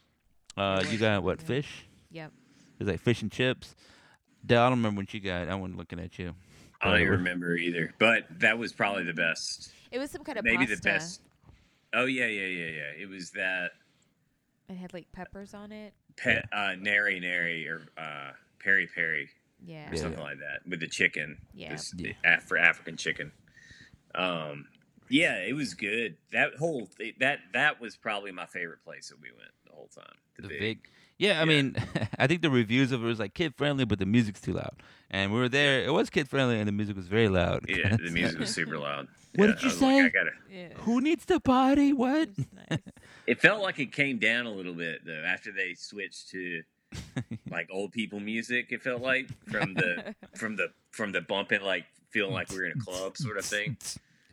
Uh, 0.56 0.80
you 0.84 0.92
was 0.92 1.00
got 1.00 1.22
what 1.22 1.38
good. 1.38 1.46
fish? 1.46 1.86
Yep. 2.10 2.32
It 2.78 2.84
was 2.84 2.88
like 2.88 3.00
fish 3.00 3.22
and 3.22 3.30
chips. 3.30 3.76
Dale, 4.44 4.62
I 4.62 4.68
don't 4.70 4.78
remember 4.78 5.02
what 5.02 5.14
you 5.14 5.20
got. 5.20 5.48
I 5.48 5.54
wasn't 5.54 5.78
looking 5.78 6.00
at 6.00 6.18
you. 6.18 6.34
I 6.80 6.98
don't 6.98 7.06
remember 7.06 7.54
either. 7.54 7.94
But 7.98 8.24
that 8.40 8.58
was 8.58 8.72
probably 8.72 9.04
the 9.04 9.14
best. 9.14 9.70
It 9.92 9.98
was 9.98 10.10
some 10.10 10.24
kind 10.24 10.38
of 10.38 10.44
Maybe 10.44 10.66
pasta. 10.66 10.76
the 10.76 10.82
best. 10.82 11.20
Oh 11.94 12.06
yeah, 12.06 12.26
yeah, 12.26 12.46
yeah, 12.46 12.66
yeah. 12.70 13.02
It 13.02 13.08
was 13.08 13.30
that 13.32 13.72
It 14.68 14.76
had 14.76 14.92
like 14.94 15.10
peppers 15.12 15.54
on 15.54 15.72
it. 15.72 15.92
pet 16.16 16.48
uh 16.52 16.74
nary 16.78 17.20
nary 17.20 17.66
or 17.68 17.86
uh 17.98 18.32
peri 18.58 18.86
peri 18.94 19.28
Yeah. 19.64 19.90
or 19.90 19.94
Yeah. 19.94 20.00
something 20.00 20.20
like 20.22 20.38
that 20.38 20.66
with 20.68 20.80
the 20.80 20.88
chicken. 20.88 21.38
Yeah. 21.54 21.72
This, 21.72 21.94
Yeah. 21.96 22.12
Af- 22.24 22.44
for 22.44 22.56
African 22.58 22.96
chicken. 22.96 23.32
Um 24.14 24.66
yeah, 25.10 25.36
it 25.42 25.54
was 25.54 25.74
good. 25.74 26.16
That 26.32 26.54
whole 26.58 26.86
th- 26.98 27.16
that 27.20 27.40
that 27.52 27.80
was 27.80 27.96
probably 27.96 28.32
my 28.32 28.46
favorite 28.46 28.82
place 28.84 29.08
that 29.10 29.20
we 29.20 29.30
went 29.30 29.50
the 29.66 29.72
whole 29.72 29.88
time. 29.94 30.14
The 30.38 30.48
big, 30.48 30.60
Vig. 30.60 30.88
Yeah, 31.18 31.36
I 31.36 31.40
Yeah. 31.40 31.44
mean, 31.44 31.76
I 32.18 32.26
think 32.26 32.40
the 32.40 32.50
reviews 32.50 32.92
of 32.92 33.02
it 33.02 33.06
was 33.06 33.18
like 33.18 33.34
kid 33.34 33.54
friendly, 33.56 33.84
but 33.84 33.98
the 33.98 34.06
music's 34.06 34.40
too 34.40 34.54
loud. 34.54 34.82
And 35.10 35.30
we 35.32 35.38
were 35.38 35.48
there. 35.50 35.82
It 35.84 35.92
was 35.92 36.08
kid 36.08 36.28
friendly, 36.28 36.58
and 36.58 36.66
the 36.66 36.72
music 36.72 36.96
was 36.96 37.06
very 37.06 37.28
loud. 37.28 37.66
Yeah, 37.68 37.96
the 38.02 38.10
music 38.10 38.38
was 38.38 38.48
super 38.54 38.78
loud. 38.78 39.08
What 39.34 39.46
Yeah, 39.48 39.54
did 39.54 39.58
I 39.58 39.60
you 39.62 39.66
was 39.68 39.82
like, 39.82 39.90
say? 39.96 40.00
I 40.00 40.08
gotta. 40.08 40.30
Yeah. 40.50 40.68
Who 40.78 41.00
needs 41.00 41.24
to 41.26 41.40
party? 41.40 41.92
What? 41.92 42.28
It 42.38 42.46
nice. 42.70 42.78
It 43.26 43.40
felt 43.40 43.62
like 43.62 43.78
it 43.78 43.92
came 43.92 44.18
down 44.18 44.46
a 44.46 44.50
little 44.50 44.74
bit 44.74 45.06
though 45.06 45.22
after 45.26 45.52
they 45.52 45.74
switched 45.74 46.30
to 46.30 46.62
like 47.50 47.68
old 47.70 47.92
people 47.92 48.18
music. 48.20 48.66
It 48.72 48.82
felt 48.82 49.00
like 49.00 49.28
from 49.48 49.74
the 49.74 50.14
from 50.36 50.56
the 50.56 50.68
from 50.90 51.12
the 51.12 51.20
bumping, 51.20 51.62
like 51.62 51.84
feeling 52.10 52.32
like 52.32 52.50
we 52.50 52.56
were 52.56 52.64
in 52.66 52.72
a 52.72 52.84
club 52.84 53.16
sort 53.16 53.38
of 53.38 53.44
thing. 53.44 53.76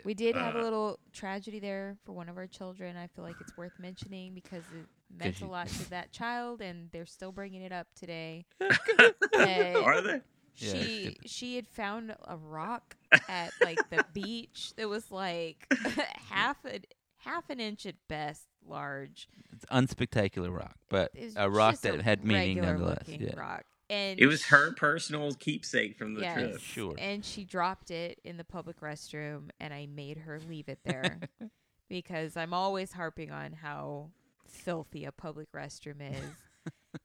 We 0.05 0.13
did 0.13 0.35
have 0.35 0.55
a 0.55 0.59
Uh, 0.59 0.63
little 0.63 0.99
tragedy 1.13 1.59
there 1.59 1.97
for 2.05 2.13
one 2.13 2.29
of 2.29 2.37
our 2.37 2.47
children. 2.47 2.97
I 2.97 3.07
feel 3.07 3.23
like 3.23 3.35
it's 3.41 3.55
worth 3.57 3.73
mentioning 3.79 4.33
because 4.33 4.63
it 4.73 4.87
meant 5.17 5.37
a 5.37 5.43
you- 5.45 5.51
lot 5.51 5.67
to 5.67 5.89
that 5.91 6.11
child, 6.11 6.61
and 6.61 6.89
they're 6.91 7.05
still 7.05 7.31
bringing 7.31 7.61
it 7.61 7.71
up 7.71 7.87
today. 7.95 8.45
Are 8.61 10.01
they? 10.01 10.21
Yeah, 10.57 10.71
she 10.73 11.17
she 11.25 11.55
had 11.55 11.67
found 11.67 12.15
a 12.25 12.37
rock 12.37 12.95
at 13.27 13.51
like 13.61 13.79
the 13.89 14.03
beach 14.13 14.73
that 14.77 14.89
was 14.89 15.11
like 15.11 15.65
half 16.29 16.57
a 16.65 16.81
half 17.17 17.49
an 17.49 17.59
inch 17.59 17.85
at 17.85 17.95
best 18.07 18.43
large. 18.65 19.27
It's 19.53 19.65
unspectacular 19.65 20.55
rock, 20.55 20.75
but 20.89 21.11
a 21.35 21.49
rock 21.49 21.79
that 21.81 21.99
a 21.99 22.03
had 22.03 22.23
meaning 22.25 22.61
nonetheless. 22.61 23.03
Yeah. 23.07 23.35
rock. 23.37 23.63
And 23.91 24.19
It 24.19 24.27
was 24.27 24.41
sh- 24.41 24.49
her 24.49 24.73
personal 24.73 25.31
keepsake 25.33 25.97
from 25.97 26.13
the 26.13 26.21
Yes. 26.21 26.33
trip. 26.35 26.59
Sure. 26.59 26.95
And 26.99 27.25
she 27.25 27.43
dropped 27.43 27.89
it 27.89 28.19
in 28.23 28.37
the 28.37 28.43
public 28.43 28.81
restroom, 28.81 29.49
and 29.59 29.73
I 29.73 29.87
made 29.87 30.17
her 30.19 30.39
leave 30.47 30.69
it 30.69 30.77
there 30.85 31.19
because 31.89 32.37
I'm 32.37 32.53
always 32.53 32.91
harping 32.91 33.31
on 33.31 33.53
how 33.53 34.11
filthy 34.47 35.05
a 35.05 35.11
public 35.11 35.51
restroom 35.53 36.01
is. 36.01 36.23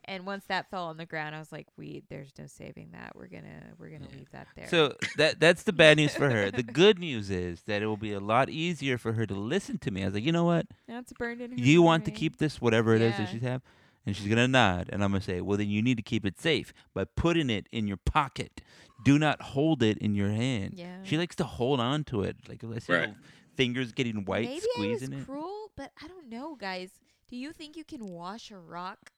And 0.07 0.25
once 0.27 0.45
that 0.49 0.71
fell 0.71 0.85
on 0.87 0.97
the 0.97 1.07
ground, 1.07 1.35
I 1.35 1.39
was 1.39 1.53
like, 1.53 1.67
"We, 1.77 2.03
there's 2.09 2.31
no 2.39 2.47
saving 2.47 2.91
that. 2.93 3.15
We're 3.15 3.29
gonna, 3.29 3.63
we're 3.79 3.91
gonna 3.91 4.07
Yeah. 4.11 4.17
leave 4.19 4.31
that 4.33 4.49
there." 4.57 4.69
So 4.69 4.95
that 5.17 5.41
that's 5.41 5.63
the 5.65 5.73
bad 5.73 5.97
news 5.99 6.15
for 6.15 6.31
her. 6.31 6.51
The 6.51 6.63
good 6.63 6.99
news 6.99 7.31
is 7.31 7.63
that 7.63 7.83
it 7.83 7.87
will 7.87 7.97
be 7.97 8.13
a 8.13 8.21
lot 8.21 8.49
easier 8.51 8.99
for 8.99 9.13
her 9.13 9.27
to 9.27 9.35
listen 9.35 9.79
to 9.79 9.91
me. 9.91 10.03
I 10.03 10.07
was 10.07 10.15
like, 10.15 10.25
you 10.25 10.33
know 10.33 10.45
what? 10.45 10.67
now 10.89 10.99
it's 10.99 11.13
burned 11.13 11.41
in 11.41 11.53
her. 11.53 11.57
You 11.59 11.83
want 11.83 12.05
to 12.07 12.11
keep 12.11 12.39
this, 12.39 12.61
whatever 12.61 12.95
it 12.95 13.03
is 13.03 13.17
that 13.17 13.29
she's 13.31 13.43
have, 13.43 13.63
and 14.07 14.17
she's 14.17 14.29
gonna 14.29 14.49
nod, 14.49 14.89
and 14.93 15.03
I'm 15.05 15.11
gonna 15.13 15.21
say, 15.23 15.41
well, 15.41 15.59
then 15.59 15.69
you 15.69 15.83
need 15.83 15.97
to 15.97 16.03
keep 16.03 16.25
it 16.27 16.41
safe 16.41 16.73
by 16.95 17.05
putting 17.05 17.51
it 17.51 17.67
in 17.73 17.87
your 17.87 17.99
pocket. 17.99 18.61
Do 19.05 19.19
not 19.19 19.43
hold 19.43 19.83
it 19.83 19.99
in 19.99 20.15
your 20.15 20.31
hand. 20.31 20.75
Yeah. 20.77 20.99
She 21.03 21.19
likes 21.19 21.37
to 21.37 21.45
hold 21.45 21.81
on 21.81 22.05
to 22.05 22.23
it, 22.23 22.37
like 22.49 22.63
I 22.65 22.79
see 22.79 22.93
Right. 22.93 23.15
fingers 23.55 23.93
getting 23.93 24.25
white, 24.25 24.49
Maybe 24.49 24.61
squeezing 24.75 25.13
I 25.13 25.17
was 25.17 25.23
it. 25.23 25.27
cruel, 25.27 25.71
but 25.77 25.91
I 26.03 26.09
don't 26.09 26.29
know, 26.29 26.55
guys. 26.57 26.91
Do 27.29 27.37
you 27.37 27.53
think 27.53 27.77
you 27.77 27.85
can 27.85 28.07
wash 28.07 28.51
a 28.51 28.59
rock? 28.59 29.11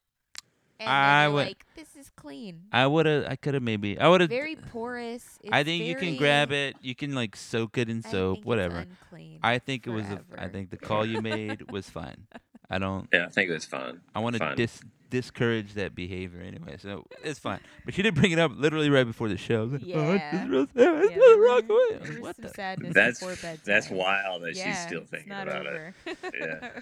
And 0.79 0.89
I 0.91 1.25
then 1.25 1.33
would- 1.35 1.47
like, 1.47 1.65
this 1.75 1.97
is 1.97 2.11
clean. 2.11 2.65
I 2.73 2.87
would 2.87 3.07
have, 3.07 3.25
I 3.27 3.37
could 3.37 3.55
have 3.55 3.63
maybe, 3.63 3.99
I 3.99 4.09
would 4.09 4.21
have. 4.21 4.31
Very 4.31 4.57
porous. 4.57 5.39
I 5.51 5.61
It's 5.61 5.67
think 5.69 5.85
you 5.85 5.95
can 5.97 6.17
grab 6.17 6.53
it. 6.53 6.77
You 6.83 6.95
can 6.95 7.15
like 7.15 7.35
soak 7.37 7.79
it 7.79 7.89
in 7.89 8.03
I 8.05 8.11
soap, 8.11 8.35
think 8.37 8.39
it's 8.39 8.47
whatever. 8.47 8.77
unclean 8.79 9.41
I 9.43 9.59
think 9.59 9.87
it 9.87 9.91
was. 9.91 10.05
A, 10.07 10.23
I 10.37 10.49
think 10.49 10.71
the 10.71 10.77
call 10.77 11.07
you 11.07 11.21
made 11.23 11.71
was 11.71 11.89
fine. 11.89 12.27
I 12.71 12.79
don't. 12.79 13.09
Yeah, 13.13 13.27
I 13.27 13.29
think 13.29 13.49
it 13.49 13.53
was 13.55 13.65
fun. 13.65 14.01
I 14.15 14.19
want 14.21 14.37
to 14.37 14.55
dis 14.57 14.81
discourage 15.09 15.75
that 15.75 15.95
behavior 15.95 16.41
anyway, 16.41 16.77
so 16.79 17.07
it's 17.23 17.39
fine. 17.39 17.61
But 17.85 17.95
she 17.95 18.03
did 18.03 18.17
bring 18.17 18.33
it 18.33 18.41
up 18.41 18.51
literally 18.57 18.91
right 18.91 19.05
before 19.05 19.29
the 19.29 19.37
show. 19.37 19.61
I 19.61 19.63
was 19.65 19.73
like, 19.75 19.83
oh, 19.95 20.13
this 20.13 20.21
Yeah. 20.21 20.43
is 20.45 20.51
real 20.51 20.67
sad. 20.67 20.73
Yeah, 20.75 20.99
It's 20.99 21.09
there 21.09 21.19
really 21.19 21.41
were- 21.41 21.47
rock 21.47 21.65
away. 21.71 21.79
I 21.79 21.79
was 21.79 21.89
there 21.89 22.01
like, 22.01 22.11
was 22.11 22.21
what 22.23 22.37
the? 22.39 22.49
sadness 22.49 22.95
That's 22.95 23.63
that's 23.63 23.89
wild 23.89 24.43
that 24.43 24.57
yeah, 24.57 24.65
she's 24.75 24.83
still 24.85 25.05
thinking 25.05 25.29
not 25.29 25.47
about 25.49 25.67
it. 25.67 25.95
Yeah. 26.41 26.81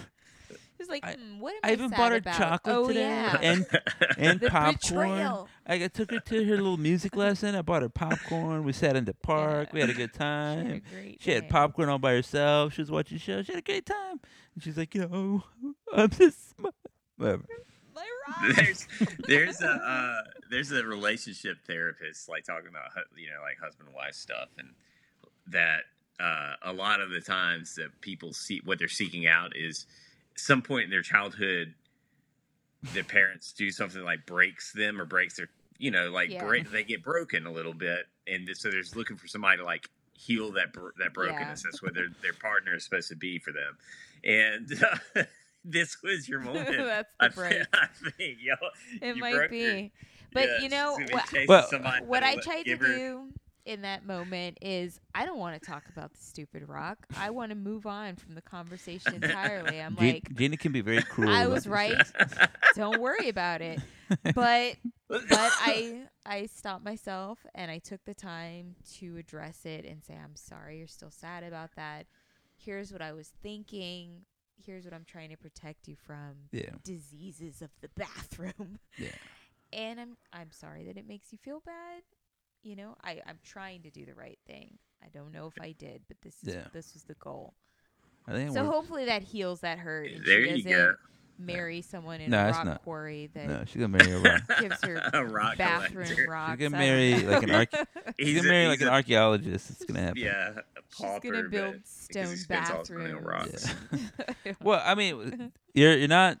It's 0.82 0.90
like, 0.90 1.04
I- 1.04 1.14
hmm, 1.14 1.40
what 1.40 1.54
am 1.54 1.60
I 1.64 1.68
I 1.70 1.72
even 1.72 1.88
sad 1.90 1.96
bought 1.96 2.12
her 2.12 2.18
about? 2.18 2.36
chocolate 2.38 2.76
oh, 2.76 2.88
today 2.88 3.00
yeah. 3.00 3.38
and 3.40 3.66
and 4.18 4.40
the 4.40 4.50
popcorn. 4.50 5.08
betrayal. 5.08 5.48
I 5.66 5.78
got- 5.78 5.94
took 5.94 6.10
her 6.10 6.20
to 6.20 6.44
her 6.44 6.56
little 6.56 6.76
music 6.76 7.16
lesson. 7.16 7.54
I 7.54 7.62
bought 7.62 7.82
her 7.82 7.88
popcorn. 7.88 8.64
We 8.64 8.72
sat 8.72 8.96
in 8.96 9.04
the 9.04 9.14
park. 9.22 9.72
We 9.72 9.80
had 9.80 9.90
a 9.90 9.94
good 9.94 10.12
time. 10.12 10.58
She 10.58 10.66
had 10.66 10.66
a 10.66 10.80
time. 10.80 10.82
great 10.92 11.22
She 11.22 11.30
had 11.30 11.48
popcorn 11.48 11.88
all 11.88 11.98
by 11.98 12.12
herself. 12.12 12.74
She 12.74 12.82
was 12.82 12.90
watching 12.90 13.18
shows. 13.18 13.46
She 13.46 13.52
had 13.52 13.60
a 13.60 13.64
great 13.64 13.86
time. 13.86 14.20
And 14.54 14.62
she's 14.62 14.76
like, 14.76 14.94
you 14.94 15.06
know, 15.08 15.44
I'm 15.94 16.10
just 16.10 16.54
whatever. 17.16 17.44
There's 18.56 18.86
there's 19.26 19.60
a 19.60 19.68
uh, 19.68 20.22
there's 20.50 20.72
a 20.72 20.82
relationship 20.84 21.58
therapist 21.66 22.28
like 22.28 22.44
talking 22.44 22.68
about 22.68 22.86
you 23.16 23.28
know 23.28 23.42
like 23.42 23.58
husband 23.62 23.88
and 23.88 23.94
wife 23.96 24.14
stuff 24.14 24.48
and 24.58 24.68
that 25.48 25.80
uh, 26.20 26.54
a 26.62 26.72
lot 26.72 27.00
of 27.00 27.10
the 27.10 27.20
times 27.20 27.74
that 27.74 27.88
people 28.00 28.32
see 28.32 28.60
what 28.64 28.78
they're 28.78 28.88
seeking 28.88 29.26
out 29.26 29.52
is 29.56 29.86
some 30.36 30.62
point 30.62 30.84
in 30.84 30.90
their 30.90 31.02
childhood 31.02 31.74
the 32.94 33.02
parents 33.02 33.52
do 33.52 33.70
something 33.70 34.02
like 34.02 34.26
breaks 34.26 34.72
them 34.72 35.00
or 35.00 35.04
breaks 35.04 35.36
their 35.36 35.48
you 35.78 35.90
know 35.90 36.10
like 36.10 36.30
Yeah. 36.30 36.44
break, 36.44 36.70
they 36.70 36.82
get 36.84 37.02
broken 37.02 37.46
a 37.46 37.52
little 37.52 37.74
bit 37.74 38.06
and 38.26 38.48
so 38.54 38.70
there's 38.70 38.96
looking 38.96 39.16
for 39.16 39.28
somebody 39.28 39.58
to 39.58 39.64
like 39.64 39.88
heal 40.14 40.52
that 40.52 40.72
bro- 40.72 40.90
that 40.98 41.14
brokenness 41.14 41.62
that's 41.62 41.82
what 41.82 41.94
their 41.94 42.08
their 42.22 42.32
partner 42.34 42.74
is 42.76 42.84
supposed 42.84 43.08
to 43.08 43.16
be 43.16 43.38
for 43.38 43.52
them 43.52 43.76
and 44.24 44.82
uh, 45.16 45.22
this 45.64 45.96
was 46.02 46.28
your 46.28 46.40
moment 46.44 46.76
That's 46.76 47.08
I 47.20 47.28
the 47.28 47.34
thi- 47.34 47.40
break. 47.40 47.62
I 47.72 47.86
think, 48.16 48.38
yo, 48.40 48.54
It 49.00 49.16
you 49.16 49.20
might 49.20 49.50
be. 49.50 49.58
your- 49.58 49.88
But 50.32 50.48
yeah, 50.48 50.60
you 50.62 50.68
know 50.68 50.96
she's 50.98 51.10
gonna 51.10 51.22
be 51.32 51.46
what? 51.46 51.70
Well, 51.72 52.04
What 52.06 52.22
I 52.24 52.36
tried 52.36 52.58
to 52.58 52.64
give 52.64 52.80
her- 52.80 52.86
do 52.96 53.28
in 53.64 53.82
that 53.82 54.04
moment 54.04 54.58
is 54.60 55.00
I 55.14 55.24
don't 55.24 55.38
want 55.38 55.60
to 55.60 55.66
talk 55.66 55.84
about 55.88 56.12
the 56.12 56.20
stupid 56.20 56.68
rock. 56.68 57.06
I 57.16 57.30
want 57.30 57.50
to 57.50 57.56
move 57.56 57.86
on 57.86 58.16
from 58.16 58.34
the 58.34 58.42
conversation 58.42 59.14
entirely. 59.14 59.80
I'm 59.80 59.96
Jean- 59.96 60.14
like, 60.14 60.34
Gina 60.34 60.56
can 60.56 60.72
be 60.72 60.80
very 60.80 61.02
cruel. 61.02 61.32
I 61.32 61.46
was 61.46 61.66
right. 61.66 61.96
don't 62.74 63.00
worry 63.00 63.28
about 63.28 63.62
it. 63.62 63.80
But 64.34 64.76
but 65.08 65.30
I 65.32 66.02
I 66.26 66.44
stopped 66.44 66.84
myself 66.84 67.38
and 67.54 67.70
I 67.70 67.78
took 67.78 68.04
the 68.04 68.12
time 68.12 68.76
to 68.98 69.16
address 69.16 69.64
it 69.64 69.86
and 69.86 70.04
say 70.04 70.12
I'm 70.22 70.36
sorry 70.36 70.76
you're 70.78 70.86
still 70.86 71.10
sad 71.10 71.44
about 71.44 71.70
that. 71.76 72.06
Here's 72.54 72.92
what 72.92 73.00
I 73.00 73.12
was 73.12 73.32
thinking. 73.42 74.26
Here's 74.62 74.84
what 74.84 74.92
I'm 74.92 75.06
trying 75.06 75.30
to 75.30 75.38
protect 75.38 75.88
you 75.88 75.96
from. 75.96 76.34
Yeah. 76.50 76.72
Diseases 76.84 77.62
of 77.62 77.70
the 77.80 77.88
bathroom. 77.96 78.80
Yeah. 78.98 79.08
And 79.72 79.98
I'm 79.98 80.16
I'm 80.30 80.50
sorry 80.50 80.84
that 80.84 80.98
it 80.98 81.08
makes 81.08 81.32
you 81.32 81.38
feel 81.38 81.62
bad. 81.64 82.02
You 82.62 82.76
know, 82.76 82.96
I 83.02 83.20
I'm 83.26 83.38
trying 83.44 83.82
to 83.82 83.90
do 83.90 84.04
the 84.06 84.14
right 84.14 84.38
thing. 84.46 84.78
I 85.04 85.08
don't 85.12 85.32
know 85.32 85.46
if 85.48 85.54
I 85.60 85.72
did, 85.72 86.02
but 86.08 86.16
this 86.22 86.34
is 86.46 86.54
Yeah. 86.54 86.64
this 86.72 86.94
was 86.94 87.02
the 87.04 87.14
goal. 87.14 87.54
I 88.26 88.32
think 88.32 88.50
it 88.50 88.54
So 88.54 88.62
worked. 88.62 88.74
hopefully 88.74 89.04
that 89.06 89.22
heals 89.22 89.60
that 89.60 89.78
hurt. 89.78 90.10
And 90.12 90.24
There 90.24 90.44
she 90.44 90.50
you 90.50 90.56
doesn't 90.62 90.70
go. 90.70 90.94
marry 91.38 91.82
someone 91.82 92.20
in 92.20 92.30
No, 92.30 92.44
a 92.44 92.48
it's 92.50 92.56
rock 92.58 92.66
not. 92.66 92.82
quarry 92.84 93.26
that 93.34 93.48
No, 93.48 93.64
she's 93.64 93.80
gonna 93.80 93.88
marry 93.88 94.12
a 94.12 94.18
rock. 94.20 94.42
gives 94.60 94.80
her 94.84 94.96
a 95.12 95.24
rock 95.24 95.56
bathroom 95.58 96.04
collector. 96.04 96.30
rocks. 96.30 96.60
She's 96.60 96.68
gonna 96.70 96.82
I 96.84 96.86
don't 96.86 96.96
marry 96.96 97.22
know. 97.24 97.30
like 97.32 97.42
an 97.42 97.50
arch. 97.50 97.70
She's 98.20 98.28
He's 98.28 98.36
gonna 98.36 98.48
a- 98.48 98.52
marry 98.52 98.62
he's 98.64 98.70
like 98.70 98.80
an 98.82 98.88
a- 98.88 98.90
archaeologist. 98.92 99.70
It's 99.70 99.84
gonna 99.84 100.00
happen. 100.00 100.22
Yeah, 100.22 100.50
a 100.50 100.62
She's 100.94 101.04
pauper, 101.04 101.30
gonna 101.32 101.48
build 101.48 101.74
but 101.74 101.86
stone 101.88 102.26
he 102.28 102.36
spends 102.36 102.70
all 102.70 102.78
his 102.78 102.90
money 102.92 103.10
on 103.12 103.24
bathrooms. 103.24 103.74
rocks. 103.90 104.58
Well, 104.60 104.82
I 104.84 104.94
mean, 104.94 105.52
you're 105.74 105.96
you're 105.96 106.06
not 106.06 106.38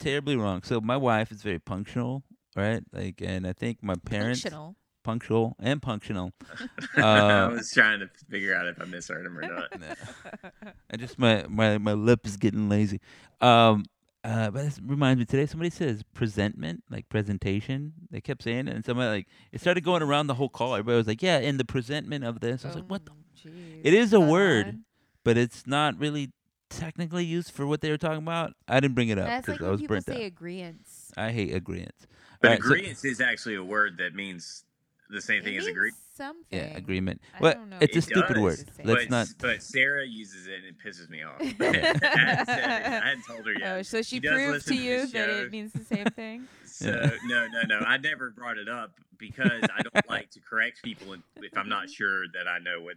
terribly 0.00 0.34
wrong. 0.34 0.62
So 0.64 0.80
my 0.80 0.96
wife 0.96 1.30
is 1.30 1.42
very 1.42 1.60
punctual, 1.60 2.24
right? 2.56 2.82
Like, 2.92 3.20
and 3.22 3.46
I 3.46 3.52
think 3.52 3.84
my 3.84 3.94
parents 3.94 4.40
Functional. 4.42 4.74
Punctual 5.02 5.56
and 5.58 5.80
punctional. 5.80 6.32
I 6.96 7.00
Uh, 7.18 7.50
was 7.50 7.72
trying 7.72 8.00
to 8.00 8.08
figure 8.28 8.54
out 8.54 8.66
if 8.66 8.80
I 8.80 8.84
misheard 8.84 9.24
him 9.26 9.38
or 9.38 9.42
not. 9.42 9.72
I 10.90 10.96
just 10.96 11.18
my 11.18 11.44
my 11.48 11.78
my 11.78 11.92
lip 11.92 12.26
is 12.26 12.36
getting 12.36 12.68
lazy. 12.68 13.00
Um, 13.40 13.84
uh, 14.22 14.50
but 14.50 14.64
this 14.64 14.78
reminds 14.84 15.18
me 15.18 15.24
today. 15.24 15.46
Somebody 15.46 15.70
says 15.70 16.02
presentment, 16.14 16.84
like 16.90 17.08
presentation. 17.08 17.94
They 18.10 18.20
kept 18.20 18.42
saying 18.42 18.68
it, 18.68 18.74
and 18.74 18.84
somebody 18.84 19.08
like 19.08 19.28
it 19.52 19.60
started 19.60 19.82
going 19.82 20.02
around 20.02 20.26
the 20.26 20.34
whole 20.34 20.50
call. 20.50 20.74
Everybody 20.74 20.96
was 20.98 21.06
like, 21.06 21.22
"Yeah, 21.22 21.38
in 21.38 21.56
the 21.56 21.64
presentment 21.64 22.24
of 22.24 22.40
this." 22.40 22.64
I 22.64 22.68
was 22.68 22.76
like, 22.76 22.86
"What?" 22.86 23.06
the 23.06 23.12
Oh, 23.12 23.48
jeez. 23.48 23.80
It 23.82 23.94
is 23.94 24.12
a 24.12 24.16
Spot 24.16 24.28
word. 24.28 24.66
on. 24.66 24.84
But 25.24 25.36
it's 25.38 25.66
not 25.66 25.98
really 25.98 26.32
technically 26.70 27.24
used 27.24 27.50
for 27.52 27.66
what 27.66 27.80
they 27.80 27.90
were 27.90 27.98
talking 27.98 28.22
about. 28.22 28.52
I 28.68 28.80
didn't 28.80 28.94
bring 28.94 29.08
it 29.08 29.18
up 29.18 29.26
because 29.42 29.54
like 29.54 29.60
I 29.60 29.64
when 29.64 29.72
was 29.72 29.80
people 29.80 29.96
burnt 29.96 30.06
say 30.06 30.26
out. 30.26 30.32
agreeance. 30.32 31.10
I 31.16 31.30
hate 31.32 31.54
agreements. 31.54 32.06
But 32.40 32.62
Alright, 32.62 32.96
so- 32.96 33.08
is 33.08 33.20
actually 33.20 33.56
a 33.56 33.64
word 33.64 33.98
that 33.98 34.14
means 34.14 34.64
the 35.10 35.20
same 35.20 35.42
thing 35.42 35.54
it 35.54 35.58
as 35.58 35.64
means 35.66 35.76
agree. 35.76 35.92
Something. 36.16 36.44
Yeah, 36.58 36.76
agreement. 36.76 37.20
I 37.34 37.40
Well, 37.40 37.54
don't 37.54 37.72
it's 37.80 37.94
a 37.94 37.98
It 37.98 38.02
stupid 38.02 38.34
does, 38.34 38.42
word. 38.42 38.58
but- 38.76 38.86
Let's 38.86 39.04
but, 39.04 39.10
not. 39.10 39.26
But 39.38 39.62
Sarah 39.62 40.06
uses 40.06 40.46
it 40.46 40.54
and 40.56 40.64
it 40.66 40.76
pisses 40.84 41.08
me 41.08 41.22
off. 41.22 41.40
I, 41.40 41.44
hadn't. 41.76 42.04
I 42.48 43.06
hadn't 43.06 43.22
told 43.26 43.46
her 43.46 43.52
yet. 43.52 43.76
Oh, 43.78 43.82
so 43.82 44.02
she, 44.02 44.16
She 44.16 44.20
proved 44.20 44.38
to 44.38 44.50
listen 44.52 44.76
to 44.76 44.82
you 44.82 45.06
that 45.06 45.28
it 45.30 45.50
means 45.50 45.72
the 45.72 45.84
same 45.84 46.06
thing. 46.06 46.46
So 46.72 46.90
no, 47.26 47.46
no, 47.48 47.62
no. 47.66 47.78
I 47.80 47.98
never 47.98 48.30
brought 48.30 48.56
it 48.56 48.68
up 48.68 48.92
because 49.18 49.60
I 49.64 49.82
don't 49.82 50.08
like 50.08 50.30
to 50.30 50.40
correct 50.40 50.82
people 50.82 51.12
if 51.12 51.20
if 51.36 51.58
I'm 51.58 51.68
not 51.68 51.90
sure 51.90 52.22
that 52.28 52.48
I 52.48 52.58
know 52.58 52.80
what 52.80 52.94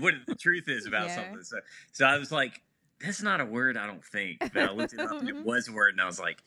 what 0.00 0.14
the 0.26 0.34
truth 0.34 0.68
is 0.68 0.86
about 0.86 1.08
Yeah. 1.08 1.16
something. 1.16 1.42
So, 1.42 1.58
so 1.92 2.06
I 2.06 2.16
was 2.16 2.32
like, 2.32 2.62
"That's 3.04 3.20
not 3.20 3.42
a 3.42 3.44
word. 3.44 3.76
I 3.76 3.86
don't 3.86 4.02
think." 4.02 4.38
But 4.40 4.56
I 4.56 4.72
looked 4.72 4.94
it 4.94 5.00
up 5.00 5.10
and 5.20 5.28
it 5.28 5.36
was 5.44 5.68
a 5.68 5.72
word, 5.72 5.92
and 5.92 6.00
I 6.00 6.06
was 6.06 6.18
like, 6.18 6.38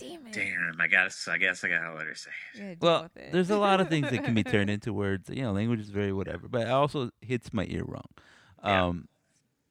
Damn 0.00 0.26
it. 0.26 0.32
"Damn, 0.32 0.76
I 0.80 0.88
got. 0.88 1.12
I 1.28 1.38
guess 1.38 1.62
I 1.64 1.68
gotta 1.68 1.94
let 1.94 2.06
her 2.06 2.14
say." 2.14 2.30
it. 2.54 2.58
You 2.58 2.62
gotta 2.62 2.74
deal 2.76 2.88
Well, 2.88 3.32
there's 3.32 3.50
a 3.50 3.58
lot 3.58 3.80
of 3.80 3.88
things 3.88 4.10
that 4.10 4.24
can 4.24 4.34
be 4.34 4.42
turned 4.42 4.70
into 4.76 4.92
words. 4.92 5.28
You 5.30 5.42
know, 5.42 5.52
language 5.52 5.80
is 5.80 5.90
very 5.90 6.12
whatever, 6.12 6.48
but 6.48 6.62
it 6.62 6.70
also 6.70 7.10
hits 7.20 7.52
my 7.52 7.66
ear 7.68 7.84
wrong. 7.84 8.08
Yeah. 8.64 8.86
Um, 8.86 9.08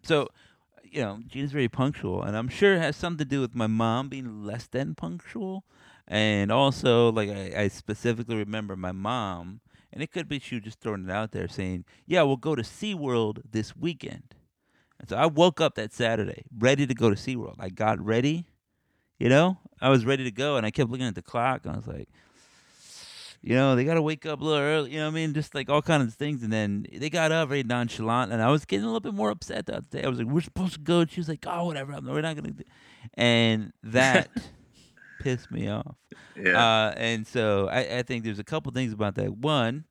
so, 0.04 0.28
you 0.84 1.02
know, 1.02 1.20
Gina's 1.28 1.52
very 1.52 1.68
punctual, 1.70 2.24
and 2.24 2.38
I'm 2.38 2.48
sure 2.48 2.76
it 2.76 2.82
has 2.82 2.96
something 2.96 3.20
to 3.20 3.26
do 3.26 3.42
with 3.42 3.56
my 3.56 3.68
mom 3.68 4.10
being 4.10 4.44
less 4.44 4.68
than 4.68 4.96
punctual, 4.96 5.66
and 6.08 6.52
also 6.52 7.12
like 7.12 7.30
I, 7.30 7.64
I 7.64 7.68
specifically 7.68 8.36
remember 8.36 8.76
my 8.76 8.92
mom, 8.92 9.62
and 9.92 10.02
it 10.04 10.12
could 10.12 10.28
be 10.28 10.40
she 10.40 10.56
was 10.56 10.64
just 10.64 10.80
throwing 10.80 11.06
it 11.06 11.12
out 11.12 11.32
there 11.32 11.48
saying, 11.48 11.86
"Yeah, 12.06 12.24
we'll 12.24 12.38
go 12.38 12.56
to 12.56 12.64
SeaWorld 12.64 13.42
this 13.50 13.76
weekend." 13.76 14.36
And 15.00 15.10
so 15.10 15.16
I 15.16 15.28
woke 15.28 15.62
up 15.62 15.76
that 15.76 15.94
Saturday 15.94 16.44
ready 16.58 16.86
to 16.86 16.94
go 16.94 17.10
to 17.10 17.16
SeaWorld. 17.16 17.56
I 17.60 17.70
got 17.70 18.04
ready, 18.04 18.46
you 19.20 19.30
know, 19.30 19.58
I 19.82 19.90
was 19.90 20.06
ready 20.06 20.24
to 20.24 20.32
go, 20.32 20.58
and 20.58 20.66
I 20.66 20.72
kept 20.72 20.90
looking 20.90 21.06
at 21.08 21.16
the 21.16 21.22
clock, 21.22 21.66
and 21.66 21.74
I 21.74 21.78
was 21.78 21.88
like 21.88 22.10
you 23.42 23.56
know, 23.56 23.76
they 23.76 23.86
got 23.86 23.94
to 23.94 24.02
wake 24.02 24.26
up 24.26 24.42
a 24.42 24.44
little 24.44 24.60
early. 24.60 24.92
You 24.92 24.98
know 24.98 25.06
what 25.06 25.12
I 25.12 25.16
mean? 25.16 25.34
Just 25.34 25.56
like 25.56 25.70
all 25.70 25.82
kinds 25.82 26.08
of 26.08 26.14
things. 26.14 26.44
And 26.44 26.52
then 26.52 26.86
they 26.92 27.10
got 27.10 27.32
up 27.32 27.48
very 27.48 27.64
nonchalant. 27.64 28.34
And 28.34 28.42
I 28.42 28.50
was 28.52 28.66
getting 28.66 28.84
a 28.84 28.88
little 28.88 29.00
bit 29.00 29.14
more 29.14 29.30
upset 29.30 29.66
that 29.68 29.90
day. 29.90 30.04
I 30.04 30.10
was 30.10 30.20
like, 30.20 30.28
we're 30.28 30.42
supposed 30.42 30.74
to 30.74 30.80
go. 30.82 31.00
And 31.00 31.10
she 31.10 31.22
was 31.22 31.30
like, 31.30 31.46
oh, 31.48 31.66
whatever. 31.66 31.94
I'm- 31.94 32.06
We're 32.06 32.22
not 32.22 32.36
going 32.36 32.48
to 32.48 32.52
do 32.52 32.64
And 33.14 33.72
that 33.84 34.30
pissed 35.22 35.50
me 35.52 35.70
off. 35.70 35.96
Yeah. 36.36 36.60
Uh, 36.90 36.94
and 36.98 37.26
so 37.26 37.70
I, 37.70 38.00
I 38.00 38.04
think 38.04 38.26
there's 38.26 38.40
a 38.40 38.44
couple 38.44 38.74
things 38.74 38.92
about 38.92 39.16
that. 39.16 39.32
One, 39.38 39.86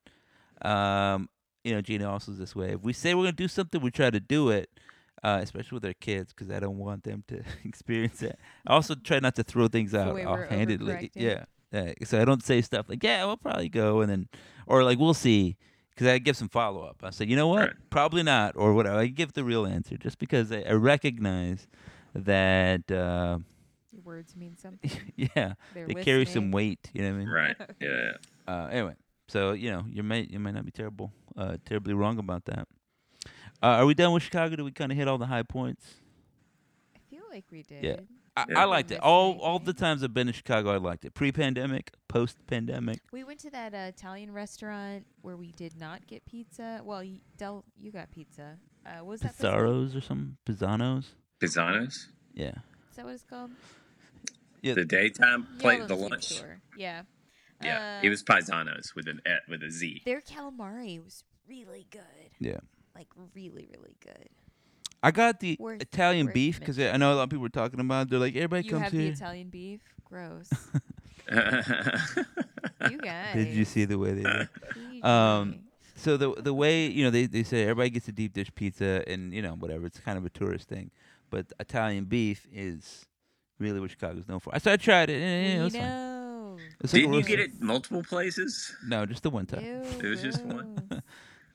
um, 0.61 1.27
you 1.63 1.73
know, 1.73 1.81
Gina 1.81 2.07
also 2.07 2.31
is 2.33 2.37
this 2.37 2.55
way. 2.55 2.73
If 2.73 2.81
we 2.81 2.93
say 2.93 3.15
we're 3.15 3.23
going 3.23 3.35
to 3.35 3.43
do 3.43 3.47
something, 3.47 3.81
we 3.81 3.89
try 3.89 4.11
to 4.11 4.19
do 4.19 4.49
it. 4.49 4.69
Uh, 5.21 5.39
especially 5.41 5.75
with 5.75 5.83
their 5.83 5.93
kids, 5.93 6.31
because 6.33 6.49
I 6.49 6.59
don't 6.59 6.77
want 6.77 7.03
them 7.03 7.23
to 7.27 7.43
experience 7.65 8.19
that. 8.19 8.39
I 8.65 8.73
also 8.73 8.95
try 8.95 9.19
not 9.19 9.35
to 9.35 9.43
throw 9.43 9.67
things 9.67 9.93
out 9.93 10.17
offhandedly. 10.17 11.11
Yeah, 11.13 11.45
yeah. 11.71 11.93
So 12.05 12.21
I 12.21 12.25
don't 12.25 12.43
say 12.43 12.61
stuff 12.61 12.87
like, 12.87 13.03
"Yeah, 13.03 13.25
we'll 13.25 13.37
probably 13.37 13.69
go," 13.69 14.01
and 14.01 14.09
then, 14.09 14.29
or 14.65 14.83
like, 14.83 14.97
"We'll 14.97 15.13
see," 15.13 15.57
because 15.89 16.07
I 16.07 16.17
give 16.19 16.37
some 16.37 16.49
follow 16.49 16.81
up. 16.83 16.97
I 17.03 17.09
say, 17.09 17.25
"You 17.25 17.35
know 17.35 17.47
what? 17.47 17.59
Right. 17.59 17.73
Probably 17.89 18.23
not," 18.23 18.55
or 18.55 18.73
whatever. 18.73 18.97
I 18.97 19.07
give 19.07 19.33
the 19.33 19.43
real 19.43 19.65
answer 19.65 19.97
just 19.97 20.19
because 20.19 20.51
I, 20.51 20.61
I 20.61 20.71
recognize 20.71 21.67
that 22.15 22.89
uh, 22.89 23.39
words 24.03 24.35
mean 24.35 24.55
something. 24.61 24.91
yeah, 25.15 25.53
They're 25.73 25.85
they 25.87 25.95
carry 25.95 26.25
some 26.25 26.51
weight. 26.51 26.89
You 26.93 27.01
know 27.03 27.09
what 27.09 27.15
I 27.15 27.19
mean? 27.19 27.29
Right. 27.29 27.55
Yeah. 27.81 28.11
Uh, 28.47 28.67
anyway, 28.71 28.95
so 29.27 29.51
you 29.51 29.69
know 29.69 29.83
you 29.87 30.01
might 30.03 30.29
you 30.31 30.39
might 30.39 30.55
not 30.55 30.65
be 30.65 30.71
terrible, 30.71 31.11
uh, 31.37 31.57
terribly 31.65 31.93
wrong 31.93 32.17
about 32.17 32.45
that. 32.45 32.67
Uh, 33.61 33.65
are 33.67 33.85
we 33.85 33.93
done 33.93 34.13
with 34.13 34.23
Chicago? 34.23 34.55
Did 34.55 34.63
we 34.63 34.71
kind 34.71 34.91
of 34.91 34.97
hit 34.97 35.07
all 35.07 35.17
the 35.17 35.25
high 35.25 35.43
points? 35.43 35.95
I 36.95 36.99
feel 37.09 37.23
like 37.31 37.45
we 37.51 37.63
did. 37.63 37.83
I, 38.37 38.45
Yeah. 38.49 38.59
I 38.59 38.63
liked 38.65 38.91
it. 38.91 38.99
All 39.01 39.37
all 39.39 39.59
the 39.59 39.73
times 39.73 40.01
I've 40.03 40.13
been 40.13 40.27
in 40.29 40.33
Chicago, 40.33 40.69
I 40.71 40.77
liked 40.77 41.03
it. 41.03 41.13
Pre-pandemic, 41.13 41.91
post-pandemic. 42.07 42.99
We 43.11 43.23
went 43.25 43.39
to 43.41 43.49
that 43.49 43.73
uh, 43.73 43.77
Italian 43.89 44.31
restaurant 44.31 45.05
where 45.21 45.35
we 45.35 45.51
did 45.51 45.77
not 45.77 46.07
get 46.07 46.25
pizza. 46.25 46.79
Well, 46.85 47.03
you, 47.03 47.19
Del, 47.37 47.65
you 47.77 47.91
got 47.91 48.11
pizza. 48.11 48.57
Uh, 48.85 48.91
what 48.99 49.07
was 49.07 49.21
that? 49.21 49.35
place 49.37 49.51
called? 49.51 49.61
Pizarros 49.65 49.95
or 49.95 50.01
some 50.01 50.37
Pizzanos. 50.45 51.05
Pisanos. 51.41 52.07
Yeah. 52.33 52.51
Is 52.91 52.95
that 52.95 53.05
what 53.05 53.13
it's 53.15 53.23
called? 53.25 53.51
Yeah. 54.61 54.75
The 54.75 54.85
daytime 54.85 55.47
Y'all 55.51 55.59
plate, 55.59 55.79
don't 55.79 55.87
the 55.89 55.95
lunch. 55.95 56.25
sure. 56.35 56.61
Yeah. 56.77 57.01
Yeah, 57.61 57.97
Uh, 57.99 58.05
it 58.05 58.09
was 58.09 58.23
Paisanos 58.23 58.95
with 58.95 59.07
an 59.09 59.19
e- 59.27 59.31
with 59.49 59.61
a 59.63 59.69
Z. 59.69 60.03
Their 60.05 60.21
calamari 60.21 61.03
was 61.03 61.25
really 61.45 61.87
good. 61.91 62.29
Yeah. 62.39 62.59
Like 62.95 63.07
really, 63.35 63.67
really 63.75 63.95
good. 64.03 64.29
I 65.01 65.11
got 65.11 65.39
the 65.39 65.55
Worth- 65.59 65.81
Italian 65.81 66.25
worth 66.27 66.33
beef 66.35 66.59
because. 66.59 66.77
I 66.79 66.97
know 66.97 67.13
a 67.13 67.15
lot 67.15 67.23
of 67.23 67.29
people 67.29 67.43
were 67.43 67.49
talking 67.49 67.79
about. 67.79 68.07
it. 68.07 68.09
They're 68.09 68.19
like, 68.19 68.35
everybody 68.35 68.67
comes 68.67 68.91
here. 68.91 69.01
you 69.01 69.07
comes 69.09 69.19
have 69.19 69.19
the. 69.19 69.25
Italian 69.25 69.49
beef. 69.49 69.81
Gross. 70.03 70.49
yeah, 71.31 72.89
you 72.89 72.97
guys. 72.97 73.35
Did 73.35 73.47
you 73.55 73.65
see 73.65 73.85
the 73.85 73.97
way 73.97 74.13
they? 74.13 74.23
did? 74.23 74.49
Um. 75.05 75.59
So 75.95 76.17
the 76.17 76.33
the 76.41 76.53
way 76.53 76.87
you 76.87 77.03
know 77.05 77.09
they 77.09 77.25
they 77.25 77.43
say 77.43 77.63
everybody 77.63 77.89
gets 77.89 78.07
a 78.07 78.11
deep 78.11 78.33
dish 78.33 78.53
pizza 78.55 79.03
and 79.07 79.33
you 79.33 79.41
know 79.41 79.53
whatever 79.53 79.85
it's 79.85 79.99
kind 79.99 80.17
of 80.17 80.25
a 80.25 80.29
tourist 80.29 80.67
thing, 80.67 80.91
but 81.29 81.45
Italian 81.59 82.05
beef 82.05 82.45
is 82.53 83.05
really 83.59 83.79
what 83.79 83.91
Chicago's 83.91 84.27
known 84.27 84.39
for. 84.39 84.57
So 84.59 84.71
I 84.73 84.77
tried 84.77 85.09
it. 85.09 85.21
And, 85.21 85.53
it 85.53 85.57
we 85.57 85.63
was 85.65 85.73
fine. 85.73 85.81
know. 85.83 86.57
It's 86.81 86.93
like 86.93 87.03
a 87.03 87.05
Didn't 87.05 87.13
you 87.15 87.23
get 87.23 87.39
it 87.39 87.61
multiple 87.61 88.03
places? 88.03 88.73
No, 88.85 89.05
just 89.05 89.23
the 89.23 89.29
one 89.29 89.45
time. 89.45 89.63
Ew, 89.63 89.81
It 90.03 90.09
was 90.09 90.21
just 90.21 90.41
one. 90.43 90.77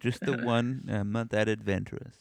gross. 0.05 0.19
Just 0.21 0.25
the 0.39 0.45
one. 0.47 0.85
I'm 0.89 1.13
not 1.13 1.31
that 1.31 1.49
adventurous. 1.49 2.15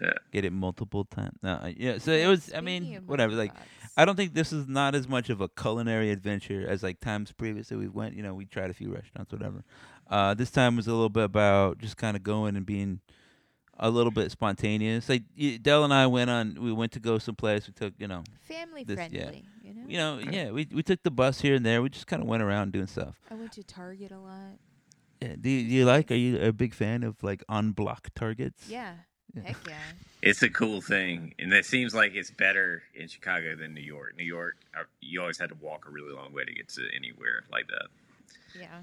Yeah. 0.00 0.12
Get 0.32 0.44
it 0.44 0.52
multiple 0.52 1.04
times. 1.04 1.38
No, 1.42 1.54
I- 1.62 1.74
yeah. 1.78 1.98
So 1.98 2.10
it 2.12 2.26
was. 2.26 2.52
I 2.54 2.60
mean, 2.60 3.02
whatever. 3.06 3.34
Like 3.34 3.52
I 3.96 4.04
don't 4.04 4.16
think 4.16 4.34
this 4.34 4.52
is 4.52 4.66
not 4.66 4.94
as 4.96 5.06
much 5.08 5.30
of 5.30 5.40
a 5.40 5.48
culinary 5.48 6.10
adventure 6.10 6.66
as 6.68 6.82
like 6.82 6.98
times 7.00 7.30
previous 7.32 7.68
that 7.68 7.78
we 7.78 7.86
went. 7.88 8.14
You 8.16 8.22
know, 8.24 8.34
we 8.34 8.44
tried 8.44 8.70
a 8.70 8.74
few 8.74 8.92
restaurants, 8.92 9.32
whatever. 9.32 9.62
Uh, 10.10 10.34
this 10.34 10.50
time 10.50 10.76
was 10.76 10.86
a 10.88 10.92
little 10.92 11.08
bit 11.08 11.22
about 11.24 11.78
just 11.78 11.96
kind 11.96 12.16
of 12.16 12.22
going 12.24 12.56
and 12.56 12.66
being 12.66 13.00
a 13.78 13.88
little 13.88 14.10
bit 14.10 14.30
spontaneous. 14.32 15.08
Like 15.08 15.22
Dell 15.62 15.84
and 15.84 15.94
I 15.94 16.06
went 16.08 16.28
on. 16.28 16.56
We 16.60 16.72
went 16.72 16.90
to 16.92 17.00
go 17.00 17.18
someplace. 17.18 17.68
We 17.68 17.72
took, 17.72 17.94
you 17.98 18.08
know, 18.08 18.24
family 18.42 18.82
this- 18.84 18.98
yeah. 19.12 19.22
friendly. 19.22 19.44
You 19.62 19.74
know. 19.74 19.82
you 19.86 19.96
know, 19.96 20.18
yeah. 20.18 20.50
We 20.50 20.66
we 20.72 20.82
took 20.82 21.04
the 21.04 21.10
bus 21.12 21.40
here 21.40 21.54
and 21.54 21.64
there. 21.64 21.80
We 21.82 21.88
just 21.88 22.08
kind 22.08 22.20
of 22.20 22.28
went 22.28 22.42
around 22.42 22.72
doing 22.72 22.88
stuff. 22.88 23.14
I 23.30 23.34
went 23.34 23.52
to 23.52 23.62
Target 23.62 24.10
a 24.10 24.18
lot. 24.18 24.58
Yeah. 25.20 25.36
Do 25.40 25.50
you, 25.50 25.68
do 25.68 25.74
you 25.74 25.84
like? 25.84 26.10
Are 26.10 26.16
you 26.16 26.40
a 26.40 26.52
big 26.52 26.74
fan 26.74 27.02
of 27.02 27.22
like 27.22 27.42
on 27.48 27.72
block 27.72 28.08
targets? 28.14 28.68
Yeah. 28.68 28.94
Yeah. 29.34 29.42
Heck 29.42 29.56
yeah. 29.66 29.74
It's 30.22 30.42
a 30.42 30.48
cool 30.48 30.80
thing, 30.80 31.34
and 31.38 31.52
it 31.52 31.66
seems 31.66 31.94
like 31.94 32.14
it's 32.14 32.30
better 32.30 32.82
in 32.94 33.08
Chicago 33.08 33.56
than 33.56 33.74
New 33.74 33.82
York. 33.82 34.16
New 34.16 34.24
York, 34.24 34.56
uh, 34.78 34.84
you 35.00 35.20
always 35.20 35.38
had 35.38 35.48
to 35.50 35.56
walk 35.60 35.86
a 35.88 35.90
really 35.90 36.12
long 36.14 36.32
way 36.32 36.44
to 36.44 36.52
get 36.52 36.68
to 36.70 36.82
anywhere 36.96 37.42
like 37.50 37.66
that. 37.66 37.88
Yeah. 38.58 38.80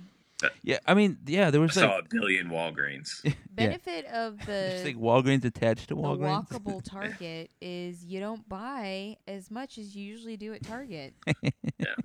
Yeah. 0.64 0.80
I 0.88 0.94
mean, 0.94 1.18
yeah. 1.26 1.52
There 1.52 1.62
I 1.62 1.66
was 1.66 1.74
saw 1.74 2.00
a 2.00 2.04
billion 2.04 2.50
Walgreens. 2.50 3.22
Benefit 3.52 4.06
of 4.06 4.38
just 4.46 4.48
the 4.48 4.82
like 4.86 4.96
Walgreens 4.98 5.46
attached 5.46 5.90
to 5.90 5.96
Walgreens. 5.96 6.48
the 6.50 6.60
Walgreens. 6.60 6.80
walkable 6.80 6.84
Target 6.90 7.52
is 7.62 8.04
you 8.06 8.20
don't 8.20 8.48
buy 8.50 9.18
as 9.28 9.52
much 9.52 9.78
as 9.78 9.96
you 9.96 10.04
usually 10.04 10.38
do 10.38 10.54
at 10.54 10.64
Target. 10.64 11.14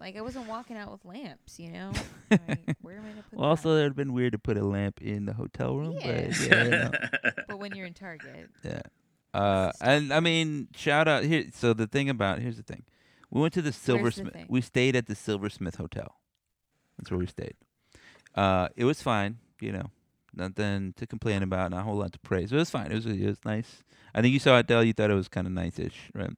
Like 0.01 0.17
I 0.17 0.21
wasn't 0.21 0.49
walking 0.49 0.77
out 0.77 0.91
with 0.93 1.05
lamps, 1.05 1.59
you 1.59 1.71
know. 1.71 1.93
Like, 2.31 2.77
where 2.83 2.97
am 2.99 3.05
I 3.05 3.09
gonna 3.11 3.23
put 3.31 3.39
Well, 3.39 3.49
also, 3.49 3.71
it 3.71 3.75
would 3.75 3.83
have 3.85 3.97
been 3.97 4.13
weird 4.13 4.33
to 4.33 4.39
put 4.39 4.57
a 4.57 4.65
lamp 4.65 5.01
in 5.01 5.27
the 5.27 5.33
hotel 5.33 5.77
room, 5.77 5.93
Yeah. 6.01 6.27
but 6.29 6.41
yeah, 6.41 6.65
you 6.65 6.71
know, 6.71 6.91
But 7.49 7.59
when 7.59 7.75
you're 7.75 7.87
in 7.87 7.95
Target, 7.95 8.51
yeah. 8.65 8.83
Uh, 9.35 9.71
and 9.81 10.13
I 10.15 10.21
mean, 10.21 10.69
shout 10.75 11.09
out 11.09 11.25
here. 11.25 11.45
So 11.53 11.73
the 11.75 11.87
thing 11.87 12.09
about 12.09 12.39
here's 12.41 12.57
the 12.57 12.63
thing, 12.63 12.85
we 13.31 13.41
went 13.41 13.53
to 13.55 13.63
the 13.63 13.73
Silversmith. 13.73 14.33
thing? 14.33 14.47
We 14.49 14.61
stayed 14.63 14.97
at 14.97 15.07
the 15.07 15.15
Silversmith 15.15 15.77
Hotel. 15.77 16.17
That's 16.97 17.11
where 17.11 17.19
we 17.19 17.27
stayed. 17.27 17.55
Uh, 18.37 18.69
it 18.77 18.85
was 18.85 19.01
fine, 19.03 19.39
you 19.61 19.73
know, 19.73 19.91
nothing 20.35 20.93
to 20.97 21.07
complain 21.07 21.43
about, 21.43 21.71
not 21.71 21.81
a 21.81 21.83
whole 21.85 21.97
lot 21.97 22.13
to 22.13 22.19
praise. 22.19 22.53
It 22.53 22.57
was 22.57 22.71
fine. 22.71 22.91
It 22.93 22.95
was 22.95 23.07
it 23.07 23.25
was 23.27 23.39
nice. 23.45 23.83
I 24.15 24.21
think 24.23 24.33
you 24.33 24.39
saw 24.39 24.59
it, 24.59 24.67
Dell. 24.67 24.85
You 24.85 24.93
thought 24.93 25.11
it 25.11 25.15
was 25.15 25.29
kind 25.29 25.47
of 25.47 25.53
nice-ish, 25.53 26.11
right? 26.15 26.31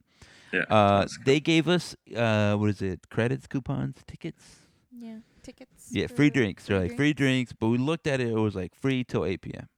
yeah, 0.53 0.63
Uh, 0.71 1.07
they 1.25 1.41
gave 1.41 1.69
us 1.69 1.97
uh, 2.17 2.55
what 2.57 2.71
is 2.71 2.81
it? 2.83 3.09
Credits, 3.11 3.47
coupons, 3.47 3.97
tickets. 4.07 4.57
yeah, 4.97 5.19
tickets. 5.43 5.89
Yeah, 5.91 6.07
free 6.07 6.31
drinks. 6.31 6.67
They're 6.67 6.81
like 6.81 6.97
free 6.97 7.13
drinks. 7.13 7.51
drinks, 7.51 7.53
but 7.59 7.69
we 7.69 7.79
looked 7.79 8.07
at 8.07 8.21
it. 8.21 8.29
It 8.29 8.35
was 8.35 8.55
like 8.55 8.75
free 8.75 9.05
till 9.05 9.25
eight 9.25 9.41
p.m. 9.43 9.69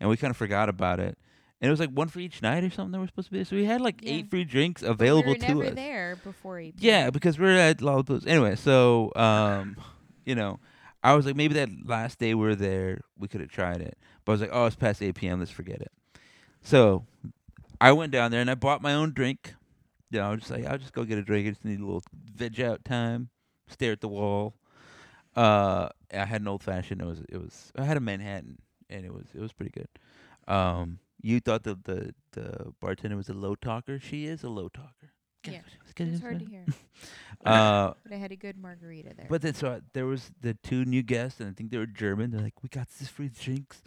And 0.00 0.08
we 0.10 0.16
kind 0.16 0.30
of 0.30 0.36
forgot 0.36 0.68
about 0.68 1.00
it. 1.00 1.16
And 1.60 1.68
it 1.68 1.70
was 1.72 1.80
like 1.80 1.90
one 1.90 2.06
for 2.08 2.20
each 2.20 2.40
night 2.40 2.62
or 2.62 2.70
something 2.70 2.92
that 2.92 3.00
we're 3.00 3.08
supposed 3.08 3.28
to 3.28 3.32
be. 3.32 3.42
So 3.42 3.56
we 3.56 3.64
had 3.64 3.80
like 3.80 4.00
Yeah. 4.02 4.12
eight 4.12 4.30
free 4.30 4.44
drinks 4.44 4.82
available 4.84 5.30
we 5.32 5.32
were 5.34 5.38
to 5.40 5.48
never 5.54 5.64
us. 5.64 5.74
there 5.74 6.16
before 6.22 6.60
8 6.60 6.74
Yeah, 6.78 7.10
because 7.10 7.36
we're 7.36 7.56
at 7.58 7.78
Lollapalooza. 7.78 8.28
Anyway, 8.28 8.54
so 8.54 9.12
um, 9.16 9.76
you 10.24 10.36
know, 10.36 10.60
I 11.02 11.14
was 11.14 11.26
like, 11.26 11.36
maybe 11.36 11.54
that 11.54 11.68
last 11.84 12.18
day 12.18 12.34
we 12.34 12.44
were 12.44 12.54
there, 12.54 13.00
we 13.18 13.28
could 13.28 13.40
have 13.40 13.50
tried 13.50 13.80
it. 13.80 13.96
But 14.24 14.32
I 14.32 14.34
was 14.34 14.40
like, 14.40 14.50
oh, 14.52 14.66
it's 14.66 14.76
past 14.76 15.02
eight 15.02 15.14
p.m. 15.14 15.38
Let's 15.38 15.50
forget 15.50 15.80
it. 15.80 15.92
So 16.62 17.06
I 17.80 17.92
went 17.92 18.12
down 18.12 18.30
there 18.30 18.40
and 18.40 18.50
I 18.50 18.54
bought 18.54 18.82
my 18.82 18.94
own 18.94 19.12
drink. 19.12 19.54
You 20.10 20.18
know, 20.18 20.26
I 20.26 20.30
was 20.30 20.40
just 20.40 20.50
like, 20.50 20.66
I'll 20.66 20.78
just 20.78 20.92
go 20.92 21.04
get 21.04 21.18
a 21.18 21.22
drink. 21.22 21.46
I 21.46 21.50
just 21.50 21.64
need 21.64 21.80
a 21.80 21.84
little 21.84 22.02
veg 22.34 22.60
out 22.60 22.84
time. 22.84 23.28
Stare 23.68 23.92
at 23.92 24.00
the 24.00 24.08
wall. 24.08 24.54
Uh, 25.36 25.90
I 26.12 26.24
had 26.24 26.40
an 26.40 26.48
old 26.48 26.62
fashioned. 26.62 27.00
It 27.00 27.06
was, 27.06 27.20
it 27.28 27.36
was. 27.36 27.72
I 27.76 27.84
had 27.84 27.96
a 27.96 28.00
Manhattan, 28.00 28.58
and 28.88 29.04
it 29.04 29.12
was, 29.12 29.26
it 29.34 29.40
was 29.40 29.52
pretty 29.52 29.70
good. 29.70 29.88
Um, 30.52 30.98
you 31.20 31.40
thought 31.40 31.64
the 31.64 31.78
the 31.84 32.14
the 32.32 32.72
bartender 32.80 33.16
was 33.16 33.28
a 33.28 33.34
low 33.34 33.54
talker. 33.54 34.00
She 34.00 34.26
is 34.26 34.42
a 34.42 34.48
low 34.48 34.68
talker. 34.68 35.12
Yeah, 35.44 35.60
Get 35.94 36.08
It 36.08 36.10
was 36.10 36.20
into 36.20 36.26
hard 36.26 36.38
to 36.40 36.44
hear. 36.46 36.64
Uh, 37.44 37.92
But 38.04 38.12
I 38.12 38.16
had 38.16 38.32
a 38.32 38.36
good 38.36 38.58
margarita 38.58 39.14
there. 39.16 39.26
but 39.30 39.42
then 39.42 39.54
so 39.54 39.70
I- 39.74 39.80
there 39.92 40.06
was 40.06 40.32
the 40.40 40.54
two 40.54 40.84
new 40.84 41.02
guests, 41.02 41.38
and 41.40 41.48
I 41.48 41.52
think 41.52 41.70
they 41.70 41.78
were 41.78 41.86
German. 41.86 42.32
They're 42.32 42.40
like, 42.40 42.60
"We 42.64 42.68
got 42.68 42.88
this 42.98 43.06
free 43.08 43.28
drinks," 43.28 43.80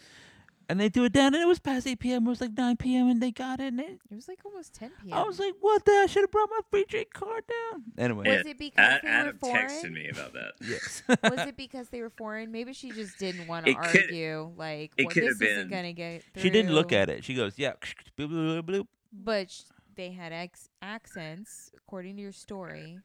and 0.70 0.80
they 0.80 0.88
threw 0.88 1.04
it 1.04 1.12
down, 1.12 1.34
and 1.36 1.44
it 1.44 1.48
was 1.48 1.60
past 1.60 1.86
eight 1.86 2.00
p.m. 2.00 2.26
It 2.26 2.30
was 2.30 2.40
like 2.40 2.52
nine 2.58 2.78
p.m. 2.78 3.10
and 3.10 3.22
they 3.22 3.30
got 3.32 3.60
it. 3.60 3.68
And 3.74 3.82
it, 3.82 4.00
it 4.10 4.16
was 4.16 4.30
like 4.30 4.40
almost 4.46 4.74
10 4.76 4.92
p.m. 5.04 5.18
I 5.18 5.24
was 5.24 5.38
like, 5.38 5.54
"What 5.60 5.84
the? 5.84 5.92
I 5.92 6.06
should 6.06 6.22
have 6.24 6.32
brought 6.32 6.50
my 6.50 6.62
free 6.72 6.86
drink 6.88 7.12
card 7.12 7.44
down." 7.46 7.84
Anyway, 7.98 8.30
was 8.38 8.46
it 8.48 8.58
because 8.58 8.80
Ad- 8.80 9.02
they 9.04 9.10
Adam 9.10 9.38
were 9.42 9.50
texted 9.50 9.80
foreign? 9.82 9.94
me 9.96 10.08
about 10.10 10.32
that. 10.34 10.52
yes. 10.62 11.04
was 11.10 11.40
it 11.48 11.58
because 11.58 11.90
they 11.90 12.02
were 12.02 12.10
foreign? 12.10 12.54
Maybe 12.54 12.72
she 12.72 12.92
just 12.92 13.20
didn't 13.20 13.48
want 13.48 13.66
to 13.66 13.72
It 13.74 13.82
could- 13.82 14.02
argue. 14.06 14.54
Like, 14.56 14.94
it 14.98 15.04
well, 15.08 15.14
could 15.14 15.24
this 15.24 15.40
have 15.42 15.42
isn't 15.42 15.70
been- 15.70 15.78
gonna 15.78 15.92
get. 15.94 16.24
Through. 16.34 16.42
she 16.44 16.50
didn't 16.50 16.72
look 16.74 16.94
at 16.94 17.10
it. 17.10 17.26
She 17.26 17.34
goes, 17.34 17.56
"Yeah." 17.60 17.74
Bloop, 18.18 18.30
bloop, 18.30 18.62
bloop, 18.62 18.64
bloop. 18.64 18.88
But 19.12 19.52
sh- 19.52 19.64
they 19.96 20.12
had 20.12 20.32
ex- 20.34 20.70
accents, 20.82 21.72
according 21.78 22.16
to 22.18 22.22
your 22.22 22.32
story. 22.32 23.00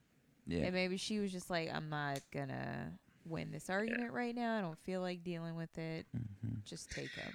Yeah. 0.46 0.64
And 0.64 0.74
maybe 0.74 0.96
she 0.96 1.18
was 1.18 1.32
just 1.32 1.50
like, 1.50 1.70
I'm 1.72 1.88
not 1.88 2.20
gonna 2.32 2.92
win 3.24 3.50
this 3.50 3.68
argument 3.68 4.12
right 4.12 4.34
now. 4.34 4.58
I 4.58 4.60
don't 4.60 4.78
feel 4.84 5.00
like 5.00 5.24
dealing 5.24 5.56
with 5.56 5.76
it. 5.76 6.06
Mm-hmm. 6.16 6.54
Just 6.64 6.90
take 6.90 7.10
him. 7.10 7.32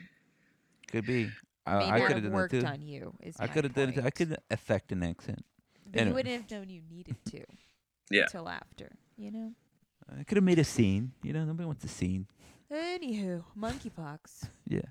Could 0.89 1.05
be. 1.05 1.29
I, 1.65 1.79
May 1.79 1.85
I 1.85 1.91
could 1.91 2.01
have 2.01 2.01
have 2.01 2.09
done 2.11 2.23
that 2.23 2.31
worked 2.31 2.53
too. 2.53 2.65
on 2.65 2.81
you. 2.81 3.13
Is 3.21 3.35
I 3.39 3.47
could 3.47 3.63
have 3.65 3.73
done 3.73 3.89
it. 3.89 3.97
I 3.97 4.01
point. 4.01 4.15
could 4.15 4.37
affect 4.49 4.91
an 4.91 5.03
accent. 5.03 5.45
But 5.85 6.01
anyway. 6.01 6.09
you 6.09 6.15
wouldn't 6.15 6.41
have 6.41 6.51
known 6.51 6.69
you 6.69 6.81
needed 6.89 7.17
to. 7.31 7.43
Yeah. 8.09 8.23
Until 8.23 8.49
after, 8.49 8.91
you 9.15 9.31
know. 9.31 9.53
I 10.19 10.25
could 10.25 10.35
have 10.35 10.43
made 10.43 10.59
a 10.59 10.65
scene. 10.65 11.13
You 11.23 11.31
know, 11.31 11.45
nobody 11.45 11.65
wants 11.65 11.85
a 11.85 11.87
scene. 11.87 12.27
Anywho, 12.69 13.45
monkeypox. 13.57 14.49
Yeah. 14.67 14.81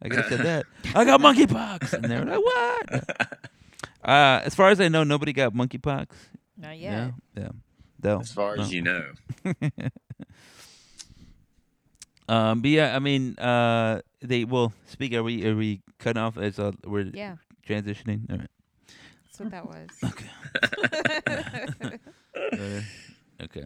I 0.00 0.08
could 0.08 0.18
have 0.20 0.28
said 0.28 0.40
that. 0.46 0.66
I 0.94 1.04
got 1.04 1.20
monkeypox, 1.20 1.92
and 1.94 2.04
they 2.04 2.16
were 2.20 2.24
like, 2.24 2.44
"What?" 2.44 3.40
Uh, 4.04 4.40
as 4.44 4.54
far 4.54 4.70
as 4.70 4.80
I 4.80 4.88
know, 4.88 5.04
nobody 5.04 5.32
got 5.32 5.52
monkeypox. 5.54 6.06
Not 6.56 6.78
yet. 6.78 6.92
Yeah, 6.92 7.10
yeah. 7.36 7.48
No. 8.02 8.20
As 8.20 8.32
far 8.32 8.58
as 8.58 8.72
you 8.72 8.82
know. 8.82 9.12
Um, 12.28 12.60
but 12.60 12.70
yeah, 12.70 12.94
I 12.94 12.98
mean, 12.98 13.38
uh, 13.38 14.02
they 14.20 14.44
will 14.44 14.72
Speak. 14.86 15.14
Are 15.14 15.22
we 15.22 15.46
are 15.46 15.56
we 15.56 15.80
cutting 15.98 16.20
off 16.22 16.36
as 16.36 16.58
uh, 16.58 16.72
we're 16.84 17.10
Yeah, 17.14 17.36
transitioning? 17.66 18.30
All 18.30 18.36
right. 18.36 18.50
that's 19.24 19.40
what 19.40 19.50
that 19.50 19.66
was. 19.66 19.88
Uh, 22.52 22.80
okay. 23.42 23.64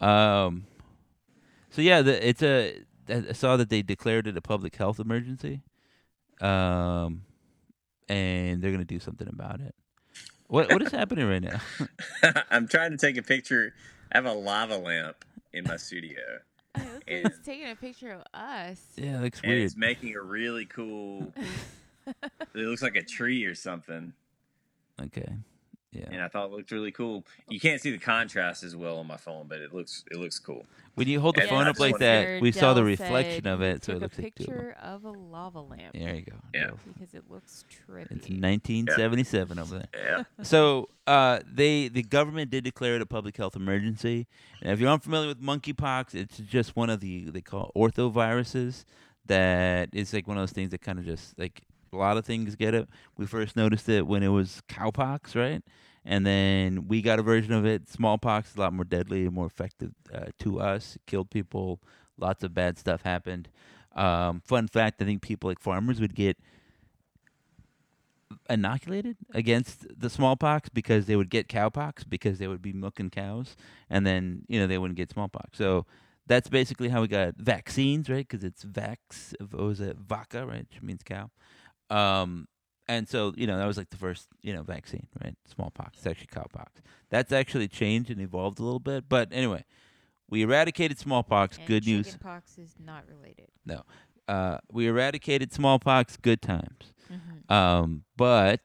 Um. 0.00 0.64
So 1.70 1.82
yeah, 1.82 2.02
the, 2.02 2.26
it's 2.28 2.42
a. 2.42 2.80
I 3.08 3.24
I 3.28 3.32
saw 3.32 3.56
that 3.56 3.68
they 3.68 3.82
declared 3.82 4.26
it 4.26 4.36
a 4.36 4.40
public 4.40 4.76
health 4.76 4.98
emergency. 4.98 5.62
Um, 6.40 7.22
and 8.08 8.60
they're 8.62 8.72
gonna 8.72 8.84
do 8.84 9.00
something 9.00 9.28
about 9.28 9.60
it. 9.60 9.74
What 10.46 10.72
what 10.72 10.82
is 10.82 10.92
happening 10.92 11.26
right 11.26 11.42
now? 11.42 11.60
I'm 12.50 12.68
trying 12.68 12.90
to 12.92 12.96
take 12.96 13.16
a 13.16 13.22
picture. 13.22 13.74
I 14.12 14.18
have 14.18 14.26
a 14.26 14.32
lava 14.32 14.78
lamp 14.78 15.24
in 15.52 15.64
my 15.64 15.76
studio, 15.76 16.20
I 16.74 16.80
like 16.80 17.04
it's 17.06 17.38
taking 17.44 17.70
a 17.70 17.76
picture 17.76 18.12
of 18.12 18.22
us. 18.34 18.80
Yeah, 18.96 19.18
it 19.18 19.22
looks 19.22 19.40
and 19.42 19.50
weird. 19.52 19.64
it's 19.64 19.76
making 19.76 20.14
a 20.14 20.20
really 20.20 20.66
cool. 20.66 21.32
it 22.06 22.54
looks 22.54 22.82
like 22.82 22.96
a 22.96 23.02
tree 23.02 23.44
or 23.44 23.54
something. 23.54 24.12
Okay. 25.00 25.28
Yeah. 25.90 26.04
and 26.10 26.22
I 26.22 26.28
thought 26.28 26.46
it 26.46 26.52
looked 26.52 26.70
really 26.70 26.92
cool. 26.92 27.24
You 27.48 27.58
can't 27.58 27.80
see 27.80 27.90
the 27.90 27.98
contrast 27.98 28.62
as 28.62 28.76
well 28.76 28.98
on 28.98 29.06
my 29.06 29.16
phone, 29.16 29.46
but 29.48 29.60
it 29.60 29.72
looks 29.72 30.04
it 30.10 30.18
looks 30.18 30.38
cool. 30.38 30.66
When 30.96 31.08
you 31.08 31.20
hold 31.20 31.36
the 31.36 31.42
Yeah, 31.44 31.48
phone 31.48 31.66
up 31.66 31.78
like 31.78 31.98
that, 31.98 32.26
Here, 32.26 32.40
we 32.40 32.50
saw 32.52 32.74
the 32.74 32.82
reflection 32.84 33.44
said, 33.44 33.52
of 33.52 33.62
it, 33.62 33.84
so 33.84 33.92
it 33.92 34.00
looks 34.02 34.18
like 34.18 34.34
two 34.34 34.44
of 34.44 34.58
'em. 34.58 34.64
picture 34.64 34.76
of 34.82 35.04
a 35.04 35.10
lava 35.10 35.60
lamp 35.60 35.94
There 35.94 36.14
you 36.14 36.22
go. 36.22 36.36
Yeah. 36.52 36.66
Go. 36.68 36.78
because 36.92 37.14
it 37.14 37.24
looks 37.30 37.64
trippy. 37.70 38.10
It's 38.10 38.28
1977 38.28 39.58
over 39.58 39.78
there. 39.78 39.88
Yeah. 39.94 40.24
So 40.44 40.88
uh, 41.06 41.40
they 41.50 41.88
the 41.88 42.02
government 42.02 42.50
did 42.50 42.64
declare 42.64 42.96
it 42.96 43.02
a 43.02 43.06
public 43.06 43.36
health 43.36 43.56
emergency. 43.56 44.26
And 44.60 44.72
if 44.72 44.80
you're 44.80 44.90
unfamiliar 44.90 45.28
with 45.28 45.40
monkeypox, 45.42 46.14
it's 46.14 46.36
just 46.38 46.76
one 46.76 46.90
of 46.90 47.00
the 47.00 47.30
they 47.30 47.40
call 47.40 47.72
orthoviruses 47.74 48.84
that 49.26 49.88
is 49.92 50.12
like 50.12 50.26
one 50.26 50.36
of 50.36 50.42
those 50.42 50.52
things 50.52 50.70
that 50.70 50.80
kind 50.82 50.98
of 50.98 51.04
just 51.04 51.38
like 51.38 51.62
a 51.92 51.96
lot 51.96 52.16
of 52.16 52.24
things 52.24 52.54
get 52.56 52.74
it. 52.74 52.88
We 53.16 53.26
first 53.26 53.56
noticed 53.56 53.88
it 53.88 54.06
when 54.06 54.22
it 54.22 54.28
was 54.28 54.62
cowpox, 54.68 55.34
right? 55.34 55.62
And 56.04 56.26
then 56.26 56.88
we 56.88 57.02
got 57.02 57.18
a 57.18 57.22
version 57.22 57.52
of 57.52 57.66
it. 57.66 57.88
Smallpox 57.88 58.50
is 58.50 58.56
a 58.56 58.60
lot 58.60 58.72
more 58.72 58.84
deadly 58.84 59.26
and 59.26 59.34
more 59.34 59.46
effective 59.46 59.92
uh, 60.12 60.26
to 60.40 60.60
us. 60.60 60.96
It 60.96 61.02
killed 61.06 61.30
people. 61.30 61.80
Lots 62.16 62.42
of 62.42 62.54
bad 62.54 62.78
stuff 62.78 63.02
happened. 63.02 63.48
Um, 63.94 64.40
fun 64.40 64.68
fact: 64.68 65.02
I 65.02 65.04
think 65.04 65.22
people 65.22 65.50
like 65.50 65.60
farmers 65.60 66.00
would 66.00 66.14
get 66.14 66.38
inoculated 68.48 69.16
against 69.32 69.86
the 69.98 70.08
smallpox 70.08 70.68
because 70.68 71.06
they 71.06 71.16
would 71.16 71.30
get 71.30 71.48
cowpox 71.48 72.08
because 72.08 72.38
they 72.38 72.46
would 72.46 72.62
be 72.62 72.72
milking 72.72 73.10
cows 73.10 73.56
and 73.90 74.06
then 74.06 74.42
you 74.48 74.58
know 74.58 74.66
they 74.66 74.78
wouldn't 74.78 74.96
get 74.96 75.10
smallpox 75.10 75.58
so 75.58 75.84
that's 76.26 76.48
basically 76.48 76.88
how 76.88 77.00
we 77.02 77.08
got 77.08 77.34
vaccines 77.36 78.08
right 78.08 78.26
because 78.28 78.44
it's 78.44 78.64
vax 78.64 79.34
was 79.52 79.80
it 79.80 79.96
vaca 79.96 80.46
right 80.46 80.66
which 80.70 80.82
means 80.82 81.02
cow 81.02 81.30
um 81.90 82.46
and 82.86 83.08
so 83.08 83.32
you 83.36 83.46
know 83.46 83.58
that 83.58 83.66
was 83.66 83.76
like 83.76 83.90
the 83.90 83.96
first 83.96 84.28
you 84.42 84.52
know 84.52 84.62
vaccine 84.62 85.06
right 85.22 85.36
smallpox 85.52 85.98
it's 85.98 86.06
actually 86.06 86.26
cowpox 86.26 86.66
that's 87.10 87.32
actually 87.32 87.68
changed 87.68 88.10
and 88.10 88.20
evolved 88.20 88.58
a 88.58 88.62
little 88.62 88.78
bit 88.80 89.08
but 89.08 89.28
anyway 89.32 89.64
we 90.30 90.42
eradicated 90.42 90.98
smallpox 90.98 91.56
And 91.58 91.66
good 91.66 91.86
news 91.86 92.06
Chickenpox 92.06 92.58
is 92.58 92.74
not 92.84 93.04
related. 93.08 93.48
No, 93.64 93.82
uh, 94.28 94.58
we 94.70 94.86
eradicated 94.86 95.52
smallpox 95.52 96.16
good 96.16 96.42
times 96.42 96.92
Mm-hmm. 97.10 97.50
um, 97.52 98.04
but 98.18 98.60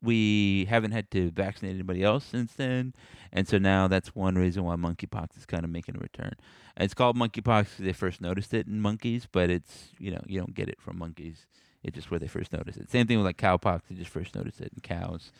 we 0.00 0.66
haven't 0.70 0.92
had 0.92 1.10
to 1.10 1.30
vaccinate 1.30 1.74
anybody 1.74 2.02
else 2.02 2.24
since 2.24 2.54
then, 2.54 2.94
and 3.32 3.46
so 3.46 3.58
now 3.58 3.88
that's 3.88 4.14
one 4.14 4.36
reason 4.36 4.64
why 4.64 4.76
monkeypox 4.76 5.36
is 5.36 5.44
kind 5.46 5.64
of 5.64 5.70
making 5.70 5.96
a 5.96 5.98
return. 5.98 6.32
And 6.76 6.84
it's 6.84 6.94
called 6.94 7.16
monkeypox 7.16 7.64
because 7.64 7.84
they 7.84 7.92
first 7.92 8.20
noticed 8.22 8.52
it 8.54 8.66
in 8.66 8.80
monkeys, 8.80 9.26
but 9.30 9.50
it's 9.50 9.88
you 9.98 10.10
know 10.10 10.22
you 10.26 10.38
don't 10.38 10.54
get 10.54 10.68
it 10.70 10.80
from 10.80 10.98
monkeys. 10.98 11.46
It's 11.84 11.94
just 11.94 12.10
where 12.10 12.18
they 12.18 12.26
first 12.26 12.52
notice 12.52 12.76
it. 12.76 12.90
Same 12.90 13.06
thing 13.06 13.18
with 13.18 13.26
like 13.26 13.36
cowpox; 13.36 13.82
they 13.88 13.94
just 13.94 14.10
first 14.10 14.34
notice 14.34 14.60
it 14.60 14.72
in 14.74 14.80
cows, 14.80 15.30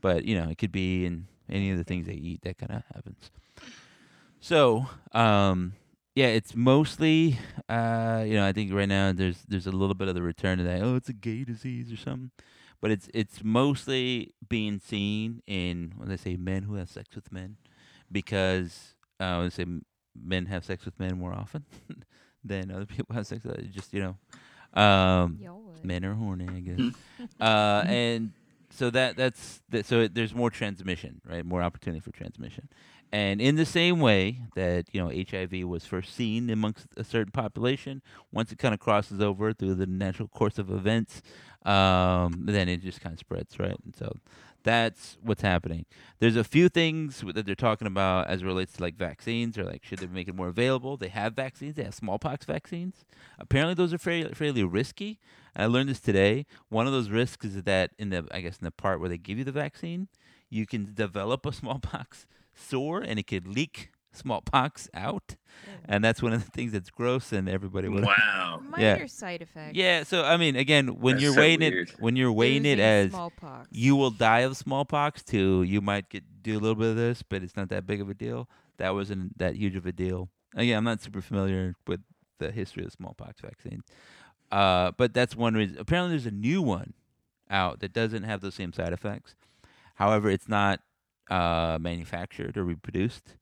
but 0.00 0.24
you 0.24 0.38
know 0.38 0.48
it 0.50 0.58
could 0.58 0.72
be 0.72 1.06
in 1.06 1.26
any 1.48 1.70
of 1.70 1.78
the 1.78 1.84
things 1.84 2.06
they 2.06 2.12
eat. 2.12 2.42
That 2.42 2.58
kind 2.58 2.72
of 2.72 2.82
happens. 2.94 3.30
So, 4.40 4.86
um, 5.12 5.72
yeah, 6.14 6.26
it's 6.26 6.54
mostly, 6.54 7.38
uh, 7.68 8.24
you 8.26 8.34
know, 8.34 8.46
I 8.46 8.52
think 8.52 8.72
right 8.72 8.88
now 8.88 9.10
there's 9.12 9.42
there's 9.48 9.66
a 9.66 9.72
little 9.72 9.94
bit 9.94 10.08
of 10.08 10.14
the 10.14 10.22
return 10.22 10.58
to 10.58 10.64
that. 10.64 10.82
Oh, 10.82 10.96
it's 10.96 11.08
a 11.08 11.14
gay 11.14 11.44
disease 11.44 11.90
or 11.90 11.96
something, 11.96 12.30
but 12.80 12.90
it's 12.90 13.08
it's 13.14 13.42
mostly 13.42 14.34
being 14.46 14.78
seen 14.78 15.42
in 15.46 15.94
when 15.96 16.08
they 16.08 16.18
say 16.18 16.36
men 16.36 16.64
who 16.64 16.74
have 16.74 16.90
sex 16.90 17.14
with 17.14 17.32
men, 17.32 17.56
because 18.12 18.94
uh, 19.18 19.36
when 19.36 19.46
they 19.46 19.50
say 19.50 19.66
men 20.14 20.46
have 20.46 20.64
sex 20.64 20.84
with 20.84 21.00
men 21.00 21.18
more 21.18 21.32
often 21.32 21.64
than 22.44 22.70
other 22.70 22.86
people 22.86 23.16
have 23.16 23.26
sex 23.26 23.42
with. 23.44 23.72
Just 23.72 23.92
you 23.92 24.00
know, 24.00 24.16
um, 24.74 25.38
men 25.82 26.04
are 26.04 26.14
horny, 26.14 26.48
I 26.56 26.60
guess. 26.60 26.94
uh, 27.40 27.84
and 27.86 28.32
so 28.70 28.90
that 28.90 29.16
that's 29.16 29.62
that, 29.70 29.86
so 29.86 30.00
it, 30.00 30.14
there's 30.14 30.34
more 30.34 30.50
transmission, 30.50 31.20
right? 31.28 31.44
More 31.44 31.62
opportunity 31.62 32.00
for 32.00 32.10
transmission. 32.10 32.68
And 33.12 33.40
in 33.40 33.54
the 33.54 33.64
same 33.66 34.00
way 34.00 34.40
that 34.56 34.86
you 34.92 35.00
know 35.00 35.08
HIV 35.08 35.68
was 35.68 35.86
first 35.86 36.14
seen 36.14 36.50
amongst 36.50 36.86
a 36.96 37.04
certain 37.04 37.30
population, 37.30 38.02
once 38.32 38.50
it 38.50 38.58
kind 38.58 38.74
of 38.74 38.80
crosses 38.80 39.20
over 39.20 39.52
through 39.52 39.76
the 39.76 39.86
natural 39.86 40.26
course 40.28 40.58
of 40.58 40.70
events, 40.70 41.22
um, 41.64 42.46
then 42.46 42.68
it 42.68 42.82
just 42.82 43.00
kind 43.00 43.12
of 43.12 43.20
spreads, 43.20 43.58
right? 43.60 43.76
And 43.84 43.94
so 43.94 44.16
that's 44.64 45.18
what's 45.22 45.42
happening. 45.42 45.84
There's 46.18 46.36
a 46.36 46.42
few 46.42 46.68
things 46.68 47.22
that 47.34 47.46
they're 47.46 47.54
talking 47.54 47.86
about 47.86 48.28
as 48.28 48.42
it 48.42 48.46
relates 48.46 48.72
to 48.74 48.82
like 48.82 48.96
vaccines 48.96 49.56
or 49.56 49.64
like 49.64 49.84
should 49.84 49.98
they 49.98 50.06
make 50.06 50.26
it 50.26 50.34
more 50.34 50.48
available. 50.48 50.96
They 50.96 51.08
have 51.08 51.34
vaccines. 51.34 51.76
They 51.76 51.84
have 51.84 51.94
smallpox 51.94 52.46
vaccines. 52.46 53.04
Apparently, 53.38 53.74
those 53.74 53.92
are 53.92 53.98
fairly 53.98 54.32
fairly 54.34 54.64
risky. 54.64 55.20
I 55.54 55.66
learned 55.66 55.90
this 55.90 56.00
today. 56.00 56.46
One 56.70 56.86
of 56.86 56.92
those 56.92 57.10
risks 57.10 57.46
is 57.46 57.62
that 57.62 57.90
in 57.98 58.10
the 58.10 58.26
I 58.32 58.40
guess 58.40 58.56
in 58.56 58.64
the 58.64 58.70
part 58.70 59.00
where 59.00 59.08
they 59.08 59.18
give 59.18 59.38
you 59.38 59.44
the 59.44 59.52
vaccine, 59.52 60.08
you 60.48 60.66
can 60.66 60.94
develop 60.94 61.44
a 61.46 61.52
smallpox 61.60 62.26
sore 62.54 63.00
and 63.00 63.18
it 63.18 63.26
could 63.26 63.46
leak 63.46 63.90
smallpox 64.16 64.88
out, 64.94 65.36
and 65.86 66.02
that's 66.04 66.22
one 66.22 66.32
of 66.32 66.44
the 66.44 66.50
things 66.50 66.72
that's 66.72 66.90
gross 66.90 67.32
and 67.32 67.48
everybody 67.48 67.88
would. 67.88 68.04
Wow. 68.14 68.60
Minor 68.70 68.82
yeah. 69.00 69.06
side 69.06 69.42
effect. 69.42 69.74
Yeah, 69.76 70.02
so 70.04 70.24
I 70.24 70.36
mean, 70.36 70.56
again, 70.56 71.00
when 71.00 71.14
That's 71.14 71.22
you're 71.22 71.34
so 71.34 71.40
weighing 71.40 71.60
weird. 71.60 71.88
it, 71.90 71.94
when 72.00 72.16
you're 72.16 72.32
weighing 72.32 72.64
it 72.64 72.78
Losing 72.78 72.80
as 72.80 73.10
smallpox. 73.10 73.68
you 73.70 73.96
will 73.96 74.10
die 74.10 74.40
of 74.40 74.56
smallpox 74.56 75.22
too. 75.22 75.62
You 75.62 75.80
might 75.80 76.08
get 76.08 76.24
do 76.42 76.54
a 76.56 76.60
little 76.60 76.74
bit 76.74 76.90
of 76.90 76.96
this, 76.96 77.22
but 77.22 77.42
it's 77.42 77.56
not 77.56 77.68
that 77.70 77.86
big 77.86 78.00
of 78.00 78.08
a 78.08 78.14
deal. 78.14 78.48
That 78.78 78.94
wasn't 78.94 79.38
that 79.38 79.56
huge 79.56 79.76
of 79.76 79.86
a 79.86 79.92
deal. 79.92 80.28
Again, 80.54 80.78
I'm 80.78 80.84
not 80.84 81.00
super 81.00 81.20
familiar 81.20 81.74
with 81.86 82.00
the 82.38 82.50
history 82.52 82.84
of 82.84 82.92
smallpox 82.92 83.40
vaccines, 83.40 83.82
uh, 84.52 84.92
but 84.96 85.14
that's 85.14 85.36
one 85.36 85.54
reason. 85.54 85.76
Apparently, 85.78 86.10
there's 86.16 86.26
a 86.26 86.30
new 86.30 86.62
one 86.62 86.94
out 87.50 87.80
that 87.80 87.92
doesn't 87.92 88.22
have 88.24 88.40
those 88.40 88.54
same 88.54 88.72
side 88.72 88.92
effects. 88.92 89.34
However, 89.96 90.30
it's 90.30 90.48
not 90.48 90.80
uh, 91.30 91.78
manufactured 91.80 92.56
or 92.56 92.64
reproduced, 92.64 93.36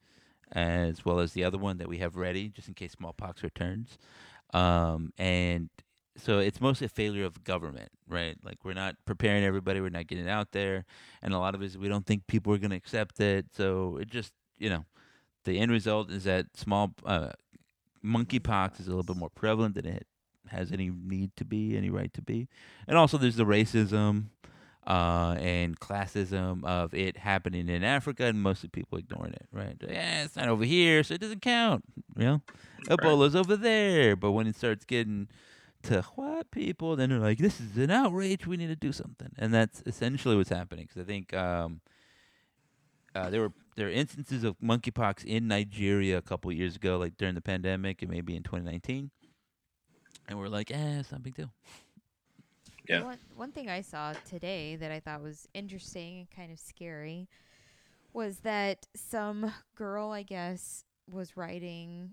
as 0.53 1.03
well 1.03 1.19
as 1.19 1.33
the 1.33 1.43
other 1.43 1.57
one 1.57 1.77
that 1.79 1.89
we 1.89 1.97
have 1.97 2.15
ready 2.15 2.47
just 2.47 2.67
in 2.67 2.73
case 2.73 2.93
smallpox 2.93 3.43
returns. 3.43 3.97
Um, 4.53 5.11
and 5.17 5.69
so 6.15 6.37
it's 6.37 6.61
mostly 6.61 6.85
a 6.85 6.89
failure 6.89 7.25
of 7.25 7.43
government, 7.43 7.89
right? 8.07 8.37
Like 8.43 8.63
we're 8.63 8.73
not 8.73 8.95
preparing 9.05 9.43
everybody, 9.43 9.81
we're 9.81 9.89
not 9.89 10.07
getting 10.07 10.27
it 10.27 10.29
out 10.29 10.51
there, 10.51 10.85
and 11.23 11.33
a 11.33 11.39
lot 11.39 11.55
of 11.55 11.61
it 11.61 11.65
is 11.65 11.77
we 11.77 11.89
don't 11.89 12.05
think 12.05 12.27
people 12.27 12.53
are 12.53 12.59
going 12.59 12.69
to 12.69 12.77
accept 12.77 13.19
it. 13.19 13.47
So 13.51 13.97
it 13.99 14.09
just, 14.09 14.31
you 14.59 14.69
know, 14.69 14.85
the 15.43 15.59
end 15.59 15.71
result 15.71 16.11
is 16.11 16.23
that 16.25 16.45
small 16.55 16.93
uh, 17.03 17.31
monkeypox 18.05 18.79
is 18.79 18.87
a 18.87 18.91
little 18.91 19.03
bit 19.03 19.17
more 19.17 19.31
prevalent 19.31 19.75
than 19.75 19.87
it 19.87 20.05
has 20.49 20.71
any 20.71 20.91
need 20.91 21.35
to 21.37 21.45
be, 21.45 21.75
any 21.75 21.89
right 21.89 22.13
to 22.13 22.21
be, 22.21 22.47
and 22.87 22.95
also 22.95 23.17
there's 23.17 23.37
the 23.37 23.45
racism 23.45 24.25
uh, 24.85 25.35
and 25.39 25.79
classism 25.79 26.63
of 26.65 26.93
it 26.93 27.17
happening 27.17 27.69
in 27.69 27.83
Africa 27.83 28.25
and 28.25 28.41
most 28.41 28.53
mostly 28.53 28.69
people 28.69 28.99
ignoring 28.99 29.33
it, 29.33 29.47
right? 29.51 29.75
Yeah, 29.81 30.23
it's 30.23 30.35
not 30.35 30.47
over 30.47 30.63
here, 30.63 31.03
so 31.03 31.15
it 31.15 31.21
doesn't 31.21 31.41
count. 31.41 31.83
You 32.15 32.23
know, 32.23 32.41
Ebola's 32.87 33.35
over 33.35 33.55
there, 33.55 34.15
but 34.15 34.31
when 34.31 34.45
it 34.45 34.55
starts 34.55 34.85
getting 34.85 35.27
to 35.83 36.03
white 36.15 36.51
people, 36.51 36.95
then 36.95 37.09
they're 37.09 37.19
like, 37.19 37.39
"This 37.39 37.59
is 37.59 37.75
an 37.77 37.89
outrage. 37.89 38.45
We 38.45 38.57
need 38.57 38.67
to 38.67 38.75
do 38.75 38.91
something," 38.91 39.31
and 39.37 39.53
that's 39.53 39.81
essentially 39.85 40.35
what's 40.35 40.49
happening. 40.49 40.85
Because 40.85 41.01
I 41.01 41.05
think 41.05 41.33
um, 41.33 41.81
uh, 43.15 43.29
there 43.31 43.41
were 43.41 43.53
there 43.75 43.87
are 43.87 43.91
instances 43.91 44.43
of 44.43 44.55
monkeypox 44.59 45.25
in 45.25 45.47
Nigeria 45.47 46.17
a 46.17 46.21
couple 46.21 46.51
years 46.51 46.75
ago, 46.75 46.97
like 46.97 47.17
during 47.17 47.33
the 47.33 47.41
pandemic, 47.41 48.03
and 48.03 48.11
maybe 48.11 48.35
in 48.35 48.43
2019, 48.43 49.09
and 50.27 50.37
we're 50.37 50.47
like, 50.47 50.69
"Eh, 50.69 50.99
it's 50.99 51.11
not 51.11 51.21
a 51.21 51.23
big 51.23 51.35
deal." 51.35 51.51
Yeah. 52.87 53.03
One, 53.03 53.19
one 53.35 53.51
thing 53.51 53.69
I 53.69 53.81
saw 53.81 54.13
today 54.27 54.75
that 54.75 54.91
I 54.91 54.99
thought 54.99 55.21
was 55.21 55.47
interesting 55.53 56.19
and 56.19 56.31
kind 56.31 56.51
of 56.51 56.59
scary 56.59 57.29
was 58.11 58.39
that 58.39 58.87
some 58.95 59.53
girl, 59.75 60.11
I 60.11 60.23
guess, 60.23 60.83
was 61.09 61.37
riding 61.37 62.11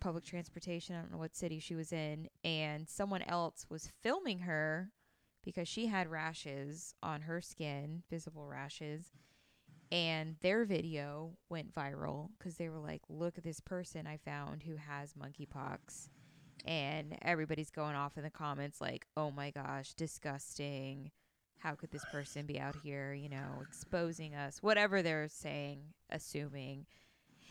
public 0.00 0.24
transportation. 0.24 0.96
I 0.96 1.00
don't 1.00 1.12
know 1.12 1.18
what 1.18 1.36
city 1.36 1.58
she 1.58 1.74
was 1.74 1.92
in, 1.92 2.28
and 2.44 2.88
someone 2.88 3.22
else 3.22 3.66
was 3.68 3.90
filming 4.02 4.40
her 4.40 4.90
because 5.44 5.68
she 5.68 5.86
had 5.86 6.08
rashes 6.08 6.94
on 7.02 7.22
her 7.22 7.40
skin, 7.40 8.02
visible 8.10 8.46
rashes. 8.46 9.12
And 9.92 10.34
their 10.40 10.64
video 10.64 11.36
went 11.48 11.72
viral 11.72 12.30
because 12.36 12.56
they 12.56 12.68
were 12.68 12.80
like, 12.80 13.02
look 13.08 13.38
at 13.38 13.44
this 13.44 13.60
person 13.60 14.06
I 14.06 14.16
found 14.16 14.64
who 14.64 14.76
has 14.76 15.14
monkeypox 15.14 16.08
and 16.66 17.16
everybody's 17.22 17.70
going 17.70 17.94
off 17.94 18.16
in 18.16 18.22
the 18.22 18.30
comments 18.30 18.80
like, 18.80 19.06
"Oh 19.16 19.30
my 19.30 19.50
gosh, 19.50 19.94
disgusting. 19.94 21.10
How 21.58 21.74
could 21.74 21.90
this 21.90 22.04
person 22.12 22.46
be 22.46 22.60
out 22.60 22.76
here, 22.82 23.14
you 23.14 23.28
know, 23.28 23.62
exposing 23.62 24.34
us?" 24.34 24.62
Whatever 24.62 25.02
they're 25.02 25.28
saying, 25.28 25.94
assuming. 26.10 26.86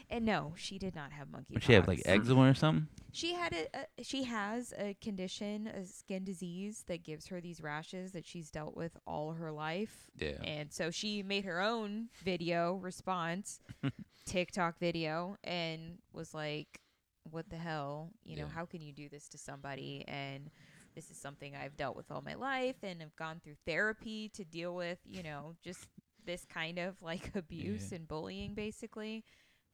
And 0.10 0.26
no, 0.26 0.54
she 0.56 0.78
did 0.78 0.96
not 0.96 1.12
have 1.12 1.30
monkeypox. 1.30 1.54
Would 1.54 1.64
she 1.64 1.74
have 1.74 1.88
like 1.88 2.02
eczema 2.06 2.50
or 2.50 2.54
something? 2.54 2.88
She 3.12 3.34
had 3.34 3.54
a, 3.54 3.68
a 4.00 4.04
she 4.04 4.24
has 4.26 4.74
a 4.78 4.96
condition, 5.02 5.68
a 5.68 5.86
skin 5.86 6.24
disease 6.24 6.84
that 6.88 7.04
gives 7.04 7.28
her 7.28 7.42
these 7.42 7.62
rashes 7.62 8.12
that 8.12 8.26
she's 8.26 8.52
dealt 8.52 8.76
with 8.76 8.98
all 9.08 9.34
her 9.34 9.52
life. 9.52 10.06
Yeah. 10.20 10.42
And 10.44 10.72
so 10.72 10.92
she 10.92 11.24
made 11.24 11.46
her 11.46 11.62
own 11.62 12.10
video 12.24 12.76
response, 12.76 13.60
TikTok 14.26 14.78
video, 14.80 15.38
and 15.44 16.00
was 16.14 16.34
like, 16.34 16.82
"What 17.30 17.50
the 17.50 17.58
hell? 17.58 18.12
You 18.24 18.38
know, 18.38 18.48
Yeah. 18.48 18.50
how 18.50 18.66
can 18.66 18.82
you 18.82 18.94
do 18.94 19.10
this 19.10 19.28
to 19.30 19.38
somebody?" 19.38 20.04
And 20.08 20.50
this 20.96 21.10
is 21.12 21.18
something 21.18 21.56
I've 21.56 21.78
dealt 21.78 21.96
with 21.96 22.12
all 22.12 22.22
my 22.22 22.36
life, 22.36 22.78
and 22.84 23.02
have 23.02 23.16
gone 23.16 23.40
through 23.44 23.56
therapy 23.66 24.30
to 24.30 24.46
deal 24.46 24.76
with. 24.76 25.00
You 25.06 25.24
know, 25.24 25.56
just 25.64 25.88
this 26.26 26.46
kind 26.46 26.80
of 26.80 27.02
like 27.02 27.32
abuse 27.36 27.92
and 27.92 28.08
bullying 28.08 28.54
basically 28.56 29.24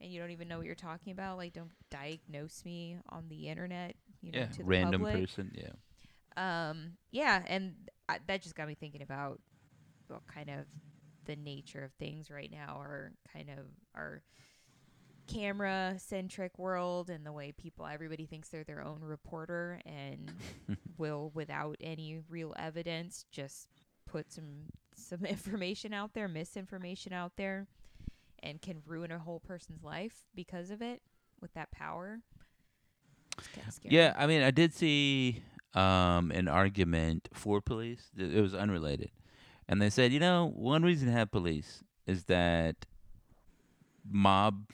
and 0.02 0.12
you 0.12 0.20
don't 0.20 0.32
even 0.32 0.48
know 0.48 0.58
what 0.58 0.66
you're 0.66 0.76
talking 0.76 1.12
about 1.14 1.38
like 1.38 1.54
don't 1.54 1.72
diagnose 1.90 2.66
me 2.66 2.98
on 3.10 3.30
the 3.30 3.48
internet 3.48 3.96
you 4.22 4.32
know 4.32 4.42
yeah, 4.42 4.48
to 4.52 4.64
random 4.64 5.02
public. 5.02 5.16
person. 5.22 5.52
Yeah. 5.54 5.72
um 6.38 6.94
yeah 7.12 7.44
and 7.48 7.74
I, 8.10 8.20
that 8.28 8.42
just 8.42 8.56
got 8.56 8.68
me 8.68 8.76
thinking 8.76 9.02
about 9.02 9.40
well 10.10 10.24
kind 10.34 10.50
of 10.50 10.66
the 11.26 11.36
nature 11.36 11.84
of 11.84 11.94
things 11.94 12.30
right 12.32 12.52
now 12.52 12.78
or 12.80 13.14
kind 13.32 13.50
of 13.50 13.66
our 13.96 14.24
camera 15.34 15.96
centric 15.98 16.58
world 16.58 17.10
and 17.10 17.26
the 17.26 17.32
way 17.32 17.52
people 17.52 17.86
everybody 17.86 18.26
thinks 18.26 18.50
they're 18.50 18.64
their 18.64 18.84
own 18.84 19.00
reporter 19.02 19.80
and 19.86 20.32
will 20.98 21.32
without 21.34 21.76
any 21.82 22.20
real 22.30 22.54
evidence 22.58 23.26
just 23.32 23.68
put 24.06 24.32
some 24.32 24.66
some 24.96 25.26
information 25.26 25.94
out 25.94 26.14
there 26.14 26.28
misinformation 26.28 27.14
out 27.14 27.34
there 27.38 27.68
and 28.44 28.62
can 28.62 28.82
ruin 28.86 29.12
a 29.12 29.20
whole 29.20 29.40
person's 29.40 29.84
life 29.84 30.24
because 30.36 30.72
of 30.72 30.82
it 30.82 31.02
with 31.40 31.54
that 31.54 31.72
power 31.72 32.22
it's 33.38 33.48
kinda 33.50 33.72
scary. 33.72 33.96
Yeah, 33.96 34.14
I 34.18 34.28
mean, 34.28 34.44
I 34.44 34.52
did 34.52 34.74
see 34.74 35.42
um, 35.74 36.32
an 36.32 36.48
argument 36.48 37.30
for 37.34 37.62
police. 37.62 38.10
It 38.18 38.42
was 38.42 38.54
unrelated, 38.54 39.12
and 39.68 39.82
they 39.82 39.90
said, 39.90 40.12
you 40.12 40.20
know, 40.20 40.52
one 40.56 40.84
reason 40.84 41.08
to 41.08 41.14
have 41.14 41.32
police 41.32 41.84
is 42.06 42.26
that 42.26 42.86
mob 44.10 44.70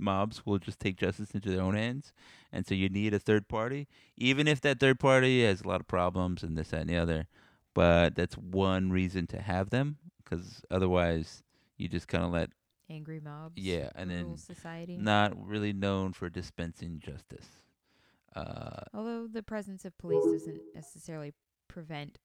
mobs 0.00 0.44
will 0.46 0.58
just 0.58 0.80
take 0.80 0.96
justice 0.96 1.30
into 1.32 1.50
their 1.50 1.62
own 1.62 1.74
hands, 1.74 2.12
and 2.52 2.66
so 2.66 2.74
you 2.74 2.88
need 2.88 3.14
a 3.14 3.18
third 3.18 3.48
party, 3.48 3.88
even 4.16 4.48
if 4.48 4.60
that 4.62 4.80
third 4.80 4.98
party 4.98 5.44
has 5.44 5.60
a 5.60 5.68
lot 5.68 5.80
of 5.80 5.88
problems 5.88 6.42
and 6.42 6.56
this, 6.56 6.68
that, 6.68 6.82
and 6.82 6.90
the 6.90 6.96
other. 6.96 7.26
But 7.74 8.14
that's 8.16 8.36
one 8.36 8.90
reason 8.90 9.26
to 9.28 9.40
have 9.40 9.70
them, 9.70 9.98
because 10.22 10.62
otherwise, 10.70 11.42
you 11.76 11.88
just 11.88 12.08
kind 12.08 12.24
of 12.24 12.30
let 12.30 12.50
angry 12.90 13.20
mobs 13.20 13.62
Yeah, 13.62 13.90
and 13.94 14.10
then 14.10 14.36
society 14.36 14.96
not 14.96 15.32
really 15.46 15.72
known 15.72 16.12
for 16.12 16.28
dispensing 16.28 17.00
justice. 17.00 17.46
Uh, 18.34 18.82
although 18.94 19.26
the 19.26 19.42
presence 19.42 19.84
of 19.84 19.96
police 19.98 20.24
doesn't 20.24 20.60
necessarily 20.74 21.32
prevent 21.66 22.18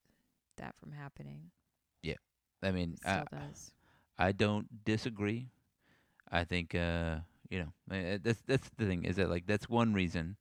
that 0.58 0.76
from 0.80 0.92
happening 0.92 1.50
Yeah, 2.04 2.16
I 2.62 2.72
mean, 2.72 2.96
I, 3.06 3.24
does 3.32 3.72
I 4.18 4.32
don't 4.32 4.86
disagree. 4.86 5.50
I 6.32 6.44
think 6.44 6.76
uh, 6.76 7.18
you 7.50 7.60
know 7.60 7.96
uh, 7.96 8.18
that's 8.24 8.42
that's 8.48 8.70
the 8.78 8.86
thing 8.86 9.04
is 9.06 9.16
that 9.18 9.30
like 9.30 9.46
that's 9.46 9.70
one 9.70 9.94
reason, 9.94 10.38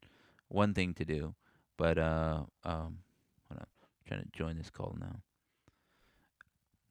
one 0.48 0.74
thing 0.74 0.94
to 0.94 1.04
do, 1.04 1.34
but 1.76 1.98
uh 1.98 2.42
um, 2.64 2.98
hold 3.48 3.60
on, 3.60 3.60
I'm 3.60 4.06
trying 4.06 4.22
to 4.22 4.28
join 4.32 4.56
this 4.56 4.70
call 4.70 4.96
now. 5.00 5.16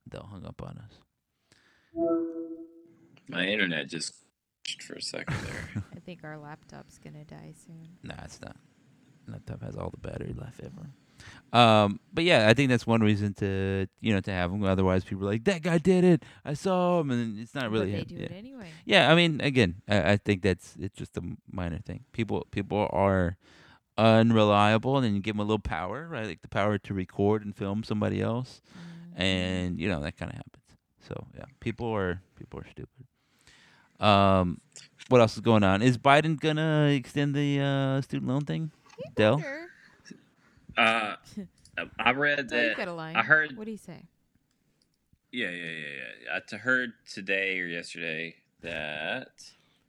They'll 0.10 0.24
hung 0.30 0.46
up 0.46 0.62
on 0.62 0.78
us. 0.80 1.00
My 3.28 3.46
internet 3.48 3.88
just 3.88 4.14
for 4.82 4.94
a 4.96 5.02
second 5.02 5.36
there. 5.44 5.84
i 5.96 6.00
think 6.00 6.22
our 6.24 6.38
laptop's 6.38 6.98
gonna 6.98 7.24
die 7.26 7.54
soon 7.66 7.88
Nah, 8.04 8.16
it's 8.24 8.42
not. 8.42 8.56
Laptop 9.28 9.62
has 9.64 9.76
all 9.76 9.90
the 9.90 9.98
battery 9.98 10.34
left 10.38 10.60
ever. 10.62 10.90
Um, 11.52 12.00
but 12.12 12.24
yeah, 12.24 12.50
I 12.50 12.54
think 12.56 12.70
that's 12.70 12.88
one 12.88 13.02
reason 13.02 13.34
to 13.36 13.88
you 14.02 14.14
know 14.14 14.22
to 14.22 14.32
have 14.32 14.52
them. 14.52 14.64
Otherwise, 14.64 15.04
people 15.04 15.24
are 15.28 15.32
like 15.32 15.44
that 15.44 15.62
guy 15.62 15.78
did 15.78 16.04
it. 16.04 16.24
I 16.44 16.54
saw 16.56 17.00
him, 17.00 17.12
and 17.12 17.40
it's 17.40 17.54
not 17.54 17.70
really 17.70 17.92
but 17.92 17.92
they 17.92 18.00
him. 18.00 18.06
do 18.08 18.16
yeah. 18.16 18.22
it 18.26 18.32
anyway 18.32 18.70
Yeah, 18.86 19.12
I 19.12 19.16
mean, 19.16 19.40
again, 19.42 19.76
I, 19.88 20.14
I 20.14 20.18
think 20.18 20.42
that's 20.42 20.76
it's 20.80 20.98
just 20.98 21.16
a 21.18 21.22
minor 21.52 21.78
thing. 21.80 22.06
People 22.12 22.48
people 22.52 22.88
are 22.92 23.38
unreliable, 23.98 24.98
and 24.98 25.06
then 25.06 25.14
you 25.16 25.22
give 25.22 25.36
them 25.36 25.42
a 25.42 25.44
little 25.44 25.60
power, 25.60 26.08
right? 26.10 26.26
Like 26.26 26.42
the 26.42 26.48
power 26.48 26.78
to 26.80 26.94
record 26.94 27.46
and 27.46 27.56
film 27.56 27.84
somebody 27.84 28.22
else, 28.22 28.62
Mhm. 28.76 29.22
and 29.22 29.80
you 29.80 29.88
know 29.90 30.02
that 30.02 30.18
kind 30.18 30.32
of 30.32 30.38
happens. 30.38 30.64
So 31.08 31.28
yeah, 31.38 31.46
people 31.60 31.94
are 31.94 32.22
people 32.36 32.60
are 32.62 32.68
stupid. 32.72 33.06
Um, 34.00 34.60
what 35.10 35.22
else 35.22 35.36
is 35.36 35.42
going 35.42 35.64
on? 35.64 35.82
Is 35.82 35.98
Biden 35.98 36.40
gonna 36.40 36.88
extend 36.88 37.36
the 37.36 37.60
uh, 37.60 38.02
student 38.02 38.28
loan 38.30 38.42
thing? 38.46 38.72
Dell? 39.16 39.42
Sure. 40.76 40.86
Uh, 40.86 41.86
I 42.00 42.12
read 42.12 42.50
Oh, 42.52 42.56
you 42.56 42.68
that. 42.70 42.78
got 42.78 42.88
a 42.88 42.94
line. 42.94 43.16
I 43.16 43.24
heard. 43.24 43.56
What 43.58 43.66
do 43.66 43.72
you 43.72 43.78
say? 43.78 44.04
Yeah, 45.32 45.50
yeah, 45.50 45.66
yeah, 45.72 45.88
yeah. 46.26 46.36
I 46.36 46.40
t- 46.48 46.58
heard 46.58 46.94
today 47.12 47.60
or 47.60 47.66
yesterday 47.66 48.36
that 48.62 49.30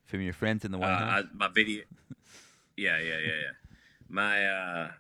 From 0.07 0.23
your 0.23 0.33
friends 0.33 0.65
in 0.65 0.73
the 0.73 0.79
uh, 0.79 0.81
White 0.81 0.91
I, 0.91 1.23
my 1.35 1.49
video. 1.49 1.85
Yeah, 2.77 2.99
yeah, 2.99 3.19
yeah, 3.19 3.27
yeah. 3.27 3.51
My 4.09 4.47
uh, 4.49 4.91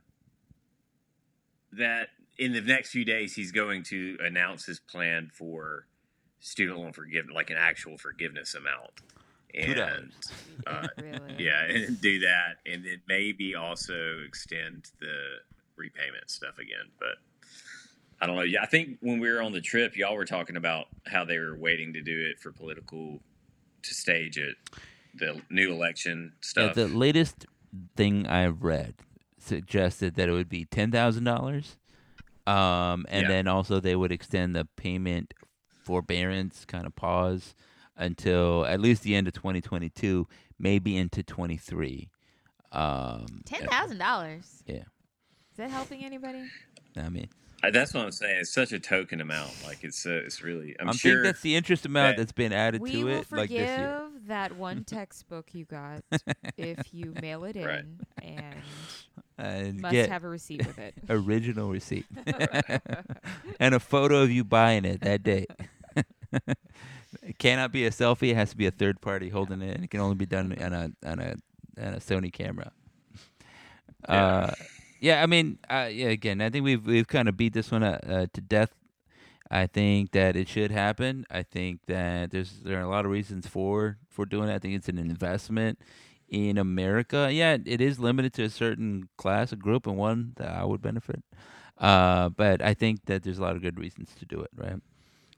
that 1.72 2.08
in 2.38 2.52
the 2.52 2.60
next 2.60 2.90
few 2.90 3.04
days 3.04 3.34
he's 3.34 3.50
going 3.52 3.82
to 3.84 4.16
announce 4.20 4.64
his 4.66 4.78
plan 4.78 5.30
for 5.32 5.86
student 6.38 6.78
loan 6.78 6.92
forgiveness, 6.92 7.34
like 7.34 7.50
an 7.50 7.56
actual 7.58 7.98
forgiveness 7.98 8.54
amount, 8.54 8.92
and 9.52 10.12
uh, 10.68 10.86
really? 11.02 11.34
yeah, 11.44 11.64
and 11.64 12.00
do 12.02 12.20
that, 12.20 12.58
and 12.64 12.84
then 12.84 13.00
maybe 13.08 13.54
also 13.56 14.18
extend 14.24 14.84
the 15.00 15.38
repayment 15.76 16.30
stuff 16.30 16.58
again. 16.58 16.90
But 16.98 17.16
I 18.20 18.26
don't 18.26 18.36
know. 18.36 18.42
Yeah, 18.42 18.62
I 18.62 18.66
think 18.66 18.98
when 19.00 19.18
we 19.20 19.30
were 19.30 19.42
on 19.42 19.52
the 19.52 19.60
trip, 19.60 19.96
y'all 19.96 20.14
were 20.16 20.24
talking 20.24 20.56
about 20.56 20.86
how 21.06 21.24
they 21.24 21.38
were 21.38 21.56
waiting 21.56 21.92
to 21.94 22.02
do 22.02 22.26
it 22.30 22.40
for 22.40 22.52
political 22.52 23.20
to 23.82 23.94
stage 23.94 24.38
it, 24.38 24.56
the 25.14 25.40
new 25.50 25.72
election 25.72 26.32
Yeah, 26.36 26.40
stuff. 26.40 26.74
the 26.74 26.88
latest 26.88 27.46
thing 27.96 28.26
I 28.26 28.46
read 28.46 28.94
suggested 29.38 30.14
that 30.14 30.28
it 30.28 30.32
would 30.32 30.48
be 30.48 30.64
ten 30.64 30.90
thousand 30.90 31.24
dollars, 31.24 31.76
um, 32.46 33.04
and 33.08 33.22
Yeah. 33.22 33.28
then 33.28 33.48
also 33.48 33.80
they 33.80 33.96
would 33.96 34.12
extend 34.12 34.54
the 34.56 34.66
payment 34.76 35.34
forbearance 35.82 36.64
kind 36.64 36.86
of 36.86 36.96
pause 36.96 37.54
until 37.96 38.64
at 38.64 38.80
least 38.80 39.02
the 39.02 39.14
end 39.14 39.28
of 39.28 39.34
2022, 39.34 40.26
maybe 40.58 40.96
into 40.96 41.22
23. 41.22 42.10
Um, 42.72 43.42
Ten 43.44 43.66
thousand 43.66 43.98
dollars. 43.98 44.62
Yeah. 44.66 44.84
Is 45.54 45.58
that 45.58 45.70
helping 45.70 46.04
anybody? 46.04 46.44
I 46.96 47.08
mean, 47.08 47.28
I- 47.62 47.70
that's 47.70 47.94
what 47.94 48.04
I'm 48.04 48.10
saying. 48.12 48.40
It's 48.40 48.50
such 48.52 48.72
a 48.72 48.80
token 48.80 49.20
amount. 49.20 49.52
Like 49.64 49.84
it's 49.84 50.04
uh, 50.04 50.20
it's 50.26 50.42
really. 50.42 50.74
I'm 50.80 50.88
I 50.88 50.92
sure. 50.92 51.12
think 51.12 51.24
that's 51.24 51.40
the 51.42 51.54
interest 51.54 51.86
amount 51.86 52.16
that- 52.16 52.22
that's 52.22 52.32
been 52.32 52.52
added 52.52 52.80
we 52.80 52.90
to 52.92 53.04
will 53.04 53.10
it, 53.12 53.16
like 53.32 53.48
forgive 53.50 53.58
this 53.68 53.78
year. 53.78 54.08
that 54.26 54.56
one 54.56 54.82
textbook 54.86 55.54
you 55.54 55.64
got 55.64 56.02
if 56.56 56.92
you 56.92 57.14
mail 57.22 57.44
it 57.44 57.54
in 57.56 57.64
Right. 57.64 57.84
and 58.20 58.54
And 59.38 59.80
must 59.80 59.92
get 59.92 60.08
have 60.10 60.24
a 60.24 60.28
receipt 60.28 60.66
with 60.66 60.78
it. 60.78 60.94
original 61.08 61.70
receipt 61.70 62.06
and 63.60 63.74
a 63.76 63.80
photo 63.80 64.22
of 64.22 64.30
you 64.32 64.42
buying 64.44 64.84
it 64.84 65.00
that 65.02 65.22
day. 65.22 65.46
it 67.22 67.38
cannot 67.38 67.70
be 67.72 67.86
a 67.86 67.90
selfie. 67.90 68.30
It 68.30 68.34
has 68.36 68.50
to 68.50 68.56
be 68.56 68.66
a 68.66 68.70
third 68.72 69.00
party 69.00 69.28
holding 69.28 69.62
it, 69.62 69.74
and 69.76 69.84
it 69.84 69.90
can 69.90 70.00
only 70.00 70.16
be 70.16 70.26
done 70.26 70.52
on 70.60 70.72
a 70.72 70.90
on 71.08 71.20
a 71.20 71.36
on 71.80 71.94
a 71.94 71.98
Sony 71.98 72.32
camera. 72.32 72.72
Yeah. 74.08 74.14
Uh, 74.50 74.54
yeah. 75.00 75.22
I 75.22 75.26
mean, 75.26 75.58
uh, 75.68 75.88
yeah. 75.92 76.08
Again, 76.08 76.40
I 76.40 76.50
think 76.50 76.64
we've 76.64 76.84
we've 76.86 77.06
kind 77.08 77.28
of 77.28 77.36
beat 77.36 77.52
this 77.52 77.70
one 77.70 77.82
uh, 77.82 77.98
uh, 78.06 78.26
to 78.32 78.40
death. 78.40 78.70
I 79.50 79.66
think 79.66 80.12
that 80.12 80.36
it 80.36 80.48
should 80.48 80.70
happen. 80.70 81.26
I 81.30 81.42
think 81.42 81.80
that 81.86 82.30
there's 82.30 82.60
there 82.64 82.78
are 82.78 82.82
a 82.82 82.88
lot 82.88 83.04
of 83.04 83.10
reasons 83.10 83.46
for 83.46 83.98
for 84.08 84.26
doing 84.26 84.48
it. 84.48 84.54
I 84.54 84.58
think 84.58 84.74
it's 84.74 84.88
an 84.88 84.98
investment 84.98 85.78
in 86.28 86.58
America. 86.58 87.28
Yeah, 87.32 87.58
it 87.64 87.80
is 87.80 87.98
limited 87.98 88.32
to 88.34 88.44
a 88.44 88.50
certain 88.50 89.08
class, 89.18 89.52
a 89.52 89.56
group, 89.56 89.86
and 89.86 89.96
one 89.96 90.32
that 90.36 90.48
I 90.48 90.64
would 90.64 90.80
benefit. 90.82 91.22
Uh, 91.78 92.28
but 92.30 92.62
I 92.62 92.74
think 92.74 93.04
that 93.06 93.22
there's 93.22 93.38
a 93.38 93.42
lot 93.42 93.56
of 93.56 93.62
good 93.62 93.78
reasons 93.78 94.10
to 94.18 94.24
do 94.24 94.40
it. 94.40 94.50
Right? 94.56 94.80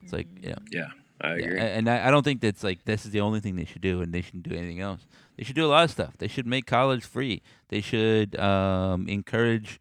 It's 0.03 0.13
like 0.13 0.29
know, 0.43 0.55
yeah, 0.71 0.89
I 1.21 1.37
yeah, 1.37 1.45
agree. 1.47 1.59
a- 1.59 1.75
and 1.77 1.89
I, 1.91 2.09
I 2.09 2.11
don't 2.11 2.23
think 2.23 2.41
that's 2.41 2.63
like 2.63 2.85
this 2.85 3.05
is 3.07 3.11
the 3.11 3.21
only 3.21 3.41
thing 3.41 3.57
they 3.57 3.65
should 3.65 3.83
do, 3.83 4.03
and 4.03 4.13
they 4.13 4.21
shouldn't 4.23 4.49
do 4.49 4.55
anything 4.55 4.81
else. 4.81 5.07
They 5.37 5.45
should 5.45 5.57
do 5.57 5.67
a 5.67 5.69
lot 5.69 5.85
of 5.85 5.91
stuff. 5.91 6.17
They 6.17 6.29
should 6.29 6.47
make 6.47 6.67
college 6.67 7.05
free. 7.05 7.43
They 7.69 7.81
should 7.81 8.39
um, 8.39 9.09
encourage 9.09 9.81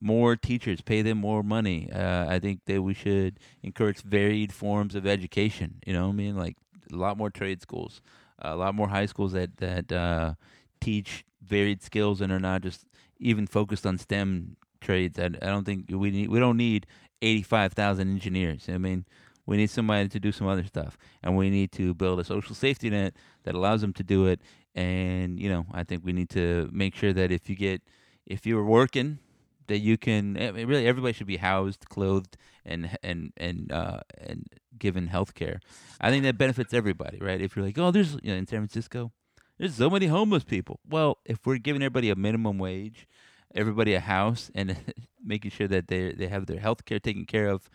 more 0.00 0.36
teachers, 0.36 0.80
pay 0.80 1.02
them 1.02 1.18
more 1.18 1.42
money. 1.42 1.90
Uh, 1.92 2.26
I 2.28 2.38
think 2.38 2.60
that 2.66 2.82
we 2.82 2.94
should 2.94 3.38
encourage 3.62 4.02
varied 4.02 4.52
forms 4.52 4.94
of 4.94 5.06
education. 5.06 5.80
You 5.86 5.92
know, 5.92 6.06
what 6.06 6.14
I 6.14 6.16
mean, 6.16 6.36
like 6.36 6.56
a 6.92 6.96
lot 6.96 7.16
more 7.16 7.30
trade 7.30 7.62
schools, 7.62 8.02
a 8.38 8.56
lot 8.56 8.74
more 8.74 8.88
high 8.88 9.06
schools 9.06 9.32
that 9.32 9.56
that 9.58 9.92
uh, 9.92 10.34
teach 10.80 11.24
varied 11.42 11.82
skills 11.82 12.20
and 12.20 12.32
are 12.32 12.40
not 12.40 12.62
just 12.62 12.86
even 13.18 13.46
focused 13.46 13.86
on 13.86 13.98
STEM 13.98 14.56
trades. 14.80 15.18
I, 15.18 15.26
I 15.26 15.46
don't 15.46 15.64
think 15.64 15.86
we 15.88 16.10
need 16.10 16.28
we 16.28 16.38
don't 16.38 16.56
need 16.56 16.86
eighty 17.22 17.42
five 17.42 17.72
thousand 17.72 18.10
engineers. 18.10 18.68
I 18.68 18.78
mean, 18.78 19.06
we 19.46 19.56
need 19.56 19.70
somebody 19.70 20.08
to 20.08 20.20
do 20.20 20.32
some 20.32 20.46
other 20.46 20.64
stuff, 20.64 20.96
and 21.22 21.36
we 21.36 21.50
need 21.50 21.72
to 21.72 21.94
build 21.94 22.20
a 22.20 22.24
social 22.24 22.54
safety 22.54 22.90
net 22.90 23.14
that 23.44 23.54
allows 23.54 23.80
them 23.80 23.92
to 23.94 24.02
do 24.02 24.26
it. 24.26 24.40
And 24.74 25.38
you 25.38 25.48
know, 25.48 25.66
I 25.72 25.84
think 25.84 26.04
we 26.04 26.12
need 26.12 26.30
to 26.30 26.68
make 26.72 26.94
sure 26.94 27.12
that 27.12 27.30
if 27.30 27.48
you 27.48 27.56
get 27.56 27.82
if 28.26 28.46
you're 28.46 28.64
working, 28.64 29.18
that 29.66 29.78
you 29.78 29.96
can 29.96 30.36
I 30.36 30.50
mean, 30.52 30.66
really 30.66 30.86
everybody 30.86 31.12
should 31.12 31.26
be 31.26 31.36
housed, 31.36 31.88
clothed, 31.88 32.36
and 32.64 32.96
and 33.02 33.32
and 33.36 33.70
uh, 33.72 34.00
and 34.18 34.48
given 34.78 35.08
health 35.08 35.34
care. 35.34 35.60
I 36.00 36.10
think 36.10 36.24
that 36.24 36.38
benefits 36.38 36.74
everybody, 36.74 37.18
right? 37.18 37.40
If 37.40 37.56
you're 37.56 37.64
like, 37.64 37.78
oh, 37.78 37.90
there's 37.90 38.14
you 38.22 38.32
know, 38.32 38.36
in 38.36 38.46
San 38.46 38.60
Francisco, 38.60 39.12
there's 39.58 39.74
so 39.74 39.90
many 39.90 40.06
homeless 40.06 40.44
people. 40.44 40.80
Well, 40.88 41.18
if 41.24 41.46
we're 41.46 41.58
giving 41.58 41.82
everybody 41.82 42.10
a 42.10 42.16
minimum 42.16 42.58
wage, 42.58 43.06
everybody 43.54 43.94
a 43.94 44.00
house, 44.00 44.50
and 44.54 44.76
making 45.24 45.50
sure 45.50 45.68
that 45.68 45.88
they 45.88 46.12
they 46.12 46.28
have 46.28 46.46
their 46.46 46.60
health 46.60 46.84
care 46.84 46.98
taken 46.98 47.24
care 47.24 47.48
of, 47.48 47.70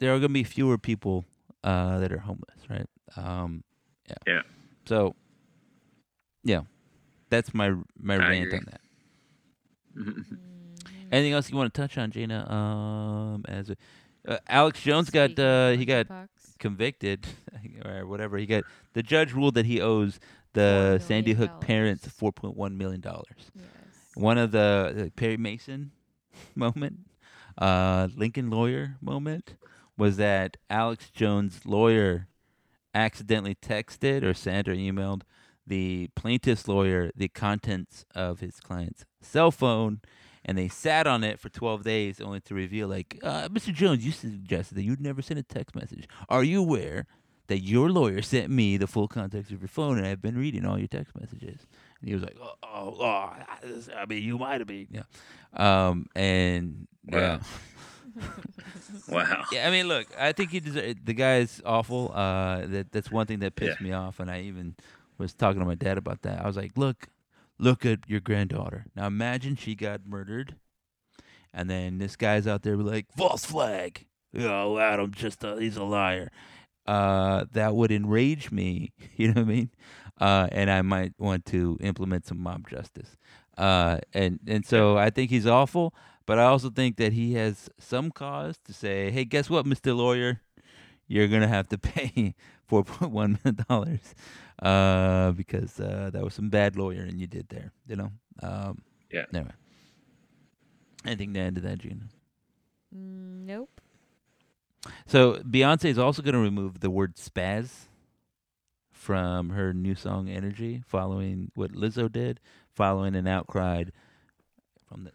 there 0.00 0.10
are 0.10 0.18
going 0.18 0.30
to 0.30 0.34
be 0.34 0.44
fewer 0.44 0.78
people 0.78 1.24
uh, 1.62 1.98
that 1.98 2.12
are 2.12 2.18
homeless, 2.18 2.58
right? 2.68 2.86
Um, 3.16 3.64
yeah. 4.08 4.14
Yeah. 4.26 4.42
So, 4.86 5.14
yeah, 6.42 6.62
that's 7.30 7.54
my 7.54 7.74
my 7.96 8.14
I 8.14 8.18
rant 8.18 8.46
agree. 8.46 8.58
on 8.58 8.64
that. 8.70 8.80
Anything 11.12 11.32
else 11.32 11.50
you 11.50 11.56
want 11.56 11.72
to 11.72 11.80
touch 11.80 11.96
on, 11.96 12.10
Gina? 12.10 12.50
Um, 12.50 13.44
as 13.46 13.70
a, 13.70 13.76
uh, 14.26 14.38
Alex 14.48 14.80
Jones 14.82 15.10
got 15.10 15.30
Speaking 15.30 15.44
of 15.44 15.74
uh, 15.74 15.78
he 15.78 15.84
got 15.84 16.08
monkeypox. 16.08 16.28
convicted 16.58 17.26
or 17.84 18.06
whatever. 18.06 18.36
He 18.36 18.46
got 18.46 18.64
the 18.94 19.02
judge 19.02 19.32
ruled 19.32 19.54
that 19.54 19.66
he 19.66 19.80
owes 19.80 20.18
the 20.54 20.98
Sandy 20.98 21.34
million 21.34 21.48
Hook 21.52 21.60
parents 21.60 22.06
four 22.08 22.32
point 22.32 22.56
one 22.56 22.76
million 22.76 23.00
dollars. 23.00 23.50
Yes. 23.54 23.64
One 24.14 24.38
of 24.38 24.50
the, 24.52 24.92
the 24.94 25.10
Perry 25.10 25.36
Mason 25.36 25.92
moment, 26.54 26.98
uh, 27.58 28.08
Lincoln 28.16 28.50
lawyer 28.50 28.96
moment, 29.00 29.56
was 29.96 30.16
that 30.16 30.56
Alex 30.68 31.10
Jones' 31.10 31.60
lawyer 31.64 32.28
accidentally 32.94 33.54
texted 33.54 34.22
or 34.22 34.34
sent 34.34 34.68
or 34.68 34.74
emailed 34.74 35.22
the 35.66 36.08
plaintiff's 36.14 36.68
lawyer 36.68 37.10
the 37.16 37.28
contents 37.28 38.04
of 38.14 38.40
his 38.40 38.60
client's 38.60 39.04
cell 39.20 39.50
phone, 39.50 40.00
and 40.44 40.58
they 40.58 40.68
sat 40.68 41.06
on 41.06 41.24
it 41.24 41.40
for 41.40 41.48
12 41.48 41.82
days 41.82 42.20
only 42.20 42.40
to 42.40 42.54
reveal, 42.54 42.86
like, 42.88 43.18
uh, 43.22 43.48
Mr. 43.48 43.72
Jones, 43.72 44.04
you 44.04 44.12
suggested 44.12 44.74
that 44.74 44.82
you'd 44.82 45.00
never 45.00 45.22
send 45.22 45.40
a 45.40 45.42
text 45.42 45.74
message. 45.74 46.06
Are 46.28 46.44
you 46.44 46.60
aware 46.60 47.06
that 47.46 47.60
your 47.60 47.90
lawyer 47.90 48.20
sent 48.22 48.50
me 48.50 48.76
the 48.76 48.86
full 48.86 49.08
context 49.08 49.50
of 49.50 49.60
your 49.60 49.68
phone, 49.68 49.96
and 49.96 50.06
I've 50.06 50.20
been 50.22 50.36
reading 50.36 50.66
all 50.66 50.78
your 50.78 50.88
text 50.88 51.18
messages? 51.18 51.66
And 52.00 52.08
he 52.08 52.14
was 52.14 52.22
like, 52.22 52.36
oh, 52.42 52.54
oh, 52.62 52.96
oh 53.00 53.04
I 53.96 54.06
mean, 54.06 54.22
you 54.22 54.38
might 54.38 54.60
have 54.60 54.68
been, 54.68 54.88
yeah. 54.90 55.04
Um, 55.54 56.06
and 56.14 56.88
yeah. 57.10 57.40
Wow. 59.08 59.44
Yeah, 59.52 59.66
I 59.66 59.70
mean, 59.70 59.88
look, 59.88 60.06
I 60.18 60.32
think 60.32 60.50
he 60.50 60.60
deserves. 60.60 60.94
The 61.04 61.12
guy 61.14 61.38
is 61.38 61.60
awful. 61.64 62.10
Uh, 62.14 62.66
that 62.66 62.92
that's 62.92 63.10
one 63.10 63.26
thing 63.26 63.40
that 63.40 63.54
pissed 63.56 63.80
Yeah. 63.80 63.84
me 63.84 63.92
off, 63.92 64.20
and 64.20 64.30
I 64.30 64.42
even 64.42 64.76
was 65.18 65.34
talking 65.34 65.60
to 65.60 65.66
my 65.66 65.74
dad 65.74 65.98
about 65.98 66.22
that. 66.22 66.40
I 66.42 66.46
was 66.46 66.56
like, 66.56 66.76
look, 66.76 67.08
look 67.58 67.84
at 67.84 68.00
your 68.08 68.20
granddaughter. 68.20 68.86
Now 68.96 69.06
imagine 69.06 69.56
she 69.56 69.74
got 69.74 70.06
murdered, 70.06 70.54
and 71.52 71.68
then 71.68 71.98
this 71.98 72.16
guy's 72.16 72.46
out 72.46 72.62
there 72.62 72.76
like 72.76 73.06
false 73.16 73.44
flag. 73.44 74.06
Oh, 74.36 74.78
Adam, 74.78 75.12
just 75.12 75.44
a, 75.44 75.56
he's 75.60 75.76
a 75.76 75.84
liar. 75.84 76.30
Uh, 76.86 77.44
that 77.52 77.74
would 77.74 77.90
enrage 77.92 78.50
me. 78.50 78.92
You 79.16 79.28
know 79.28 79.40
what 79.42 79.48
I 79.48 79.54
mean? 79.54 79.70
Uh, 80.20 80.48
and 80.52 80.70
I 80.70 80.82
might 80.82 81.12
want 81.18 81.44
to 81.46 81.78
implement 81.80 82.26
some 82.26 82.38
mob 82.38 82.68
justice. 82.68 83.16
Uh, 83.56 83.98
and 84.12 84.40
and 84.46 84.64
so 84.66 84.96
I 84.98 85.10
think 85.10 85.30
he's 85.30 85.46
awful. 85.46 85.94
But 86.26 86.38
I 86.38 86.44
also 86.44 86.70
think 86.70 86.96
that 86.96 87.12
he 87.12 87.34
has 87.34 87.68
some 87.78 88.10
cause 88.10 88.58
to 88.64 88.72
say, 88.72 89.10
"Hey, 89.10 89.24
guess 89.24 89.50
what, 89.50 89.66
Mister 89.66 89.92
Lawyer? 89.92 90.40
You're 91.06 91.28
gonna 91.28 91.48
have 91.48 91.68
to 91.68 91.78
pay 91.92 92.34
four 92.66 92.82
point 92.84 93.12
one 93.12 93.38
million 93.44 93.64
dollars 93.68 94.14
uh, 94.62 95.32
because 95.32 95.78
uh, 95.78 96.10
that 96.12 96.22
was 96.24 96.34
some 96.34 96.48
bad 96.48 96.76
lawyering 96.76 97.18
you 97.18 97.26
did 97.26 97.48
there." 97.50 97.72
You 97.86 97.96
know. 97.96 98.10
Um, 98.42 98.82
Yeah. 99.10 99.24
Anyway, 99.32 99.52
anything 101.04 101.34
to 101.34 101.40
add 101.40 101.54
to 101.56 101.60
that, 101.62 101.78
Gina? 101.78 102.08
Nope. 102.90 103.80
So 105.06 105.34
Beyonce 105.42 105.86
is 105.86 105.98
also 105.98 106.20
going 106.22 106.34
to 106.34 106.40
remove 106.40 106.80
the 106.80 106.90
word 106.90 107.16
spaz 107.16 107.86
from 108.92 109.50
her 109.50 109.72
new 109.74 109.94
song 109.94 110.28
"Energy," 110.28 110.82
following 110.86 111.50
what 111.54 111.72
Lizzo 111.72 112.10
did, 112.10 112.40
following 112.74 113.14
an 113.14 113.26
outcry 113.26 113.84
from 114.88 115.04
the 115.04 115.12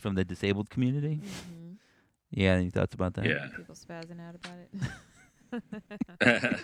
from 0.00 0.14
the 0.14 0.24
disabled 0.24 0.70
community. 0.70 1.16
hmm 1.16 1.72
Yeah, 2.30 2.52
any 2.52 2.70
thoughts 2.70 2.94
about 2.94 3.14
that? 3.14 3.26
Yeah. 3.26 3.48
People 3.56 3.74
spazzing 3.74 4.20
out 4.20 4.34
about 4.34 4.58
it. 4.62 4.70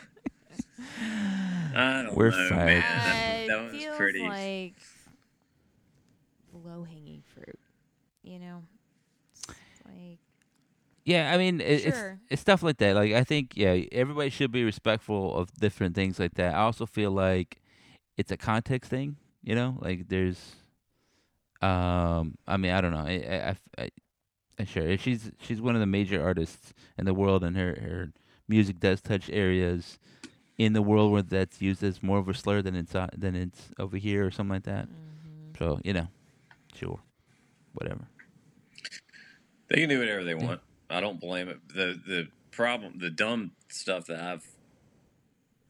I 1.75 2.03
don't 2.05 2.17
We're 2.17 2.31
know, 2.31 2.49
fired. 2.49 2.67
man. 2.67 2.81
That, 2.81 3.45
Uh, 3.45 3.47
that 3.49 3.63
was 3.65 3.73
feels 3.83 3.97
pretty. 3.97 4.21
like 4.27 4.75
low 6.53 6.85
hanging 6.85 7.23
fruit. 7.35 7.59
You 8.23 8.39
know, 8.39 8.63
it's 9.33 9.49
like 9.85 10.19
Yeah, 11.05 11.33
I 11.33 11.39
mean, 11.39 11.61
it, 11.61 11.85
it's 11.87 11.99
it's 12.31 12.41
stuff 12.41 12.63
like 12.63 12.79
that. 12.79 12.95
Like 12.97 13.13
I 13.13 13.25
think, 13.25 13.53
yeah, 13.57 13.79
everybody 13.93 14.31
should 14.31 14.51
be 14.53 14.65
respectful 14.65 15.37
of 15.37 15.53
different 15.55 15.95
things 15.95 16.19
like 16.19 16.35
that. 16.35 16.55
I 16.55 16.59
also 16.61 16.87
feel 16.87 17.11
like 17.11 17.61
it's 18.17 18.31
a 18.33 18.37
context 18.37 18.91
thing. 18.91 19.17
You 19.43 19.55
know, 19.55 19.77
like 19.81 20.09
there's, 20.09 20.57
um, 21.67 22.37
I 22.47 22.57
mean, 22.57 22.73
I 22.73 22.81
don't 22.81 22.93
know. 22.93 22.99
I, 23.07 23.13
I, 23.13 23.49
I, 23.51 23.83
I, 23.85 23.91
I 24.61 24.65
sure 24.65 24.97
she's 24.99 25.31
she's 25.41 25.61
one 25.61 25.75
of 25.75 25.81
the 25.81 25.87
major 25.87 26.23
artists 26.23 26.75
in 26.99 27.05
the 27.05 27.15
world, 27.15 27.45
and 27.45 27.57
her 27.57 27.79
her 27.81 28.13
music 28.49 28.81
does 28.81 29.01
touch 29.01 29.31
areas 29.31 29.99
in 30.59 30.73
the 30.73 30.83
world 30.83 31.13
where 31.13 31.23
that's 31.23 31.61
used 31.63 31.83
as 31.83 32.03
more 32.03 32.19
of 32.19 32.29
a 32.29 32.35
slur 32.35 32.63
than 32.63 32.75
it's 32.77 32.95
uh, 32.95 33.09
than 33.17 33.35
it's 33.37 33.71
over 33.79 33.97
here 33.97 34.27
or 34.27 34.31
something 34.31 34.55
like 34.55 34.65
that. 34.65 34.89
mhm. 34.89 35.57
So 35.59 35.81
you 35.85 35.93
know, 35.95 36.09
sure, 36.75 37.01
whatever. 37.73 38.09
They 39.69 39.77
can 39.81 39.89
do 39.89 39.99
whatever 39.99 40.25
they 40.25 40.35
want. 40.35 40.61
I 40.91 41.01
don't 41.01 41.21
blame 41.21 41.49
it. 41.49 41.69
the 41.69 42.01
The 42.07 42.29
problem, 42.51 42.99
the 42.99 43.11
dumb 43.11 43.53
stuff 43.69 44.07
that 44.07 44.21
I've 44.21 44.45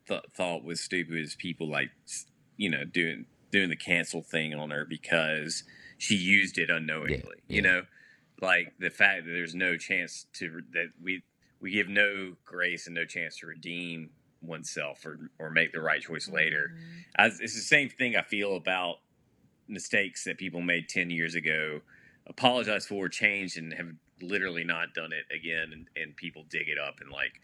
th- 0.09 0.23
thought 0.35 0.64
was 0.64 0.81
stupid 0.81 1.14
is 1.18 1.35
people 1.35 1.68
like, 1.68 1.90
you 2.56 2.70
know, 2.70 2.85
doing 2.85 3.27
doing 3.51 3.70
the 3.70 3.77
cancel 3.77 4.23
thing 4.23 4.55
on 4.55 4.70
her 4.70 4.85
because 4.85 5.64
she 5.98 6.16
used 6.16 6.59
it 6.59 6.70
unknowingly. 6.70 7.23
yeah. 7.48 7.56
You 7.56 7.62
know, 7.62 7.82
like 8.40 8.74
the 8.78 8.90
fact 8.90 9.24
that 9.24 9.31
there's 9.31 9.55
no 9.55 9.77
chance 9.77 10.27
to 10.35 10.62
that 10.73 10.89
we 11.02 11.23
we 11.60 11.70
give 11.70 11.89
no 11.89 12.35
grace 12.44 12.86
and 12.86 12.94
no 12.94 13.05
chance 13.05 13.39
to 13.39 13.47
redeem 13.47 14.10
oneself 14.43 15.05
or 15.06 15.31
or 15.39 15.51
make 15.51 15.73
the 15.73 15.81
right 15.81 16.02
choice 16.02 16.28
later. 16.28 16.73
Mhm. 16.74 17.05
I, 17.18 17.27
it's 17.27 17.39
the 17.39 17.48
same 17.48 17.89
thing 17.89 18.16
I 18.16 18.23
feel 18.23 18.56
about 18.56 18.97
mistakes 19.68 20.24
that 20.24 20.39
people 20.39 20.60
made 20.60 20.89
10 20.89 21.10
years 21.10 21.35
ago, 21.35 21.81
apologize 22.27 22.86
for, 22.86 23.09
changed, 23.09 23.56
and 23.56 23.73
have 23.74 23.89
literally 24.20 24.64
not 24.64 24.94
done 24.94 25.10
it 25.12 25.24
again. 25.35 25.73
And, 25.73 25.89
and 25.97 26.16
people 26.16 26.44
dig 26.48 26.68
it 26.68 26.78
up 26.78 27.01
and 27.01 27.10
like 27.10 27.40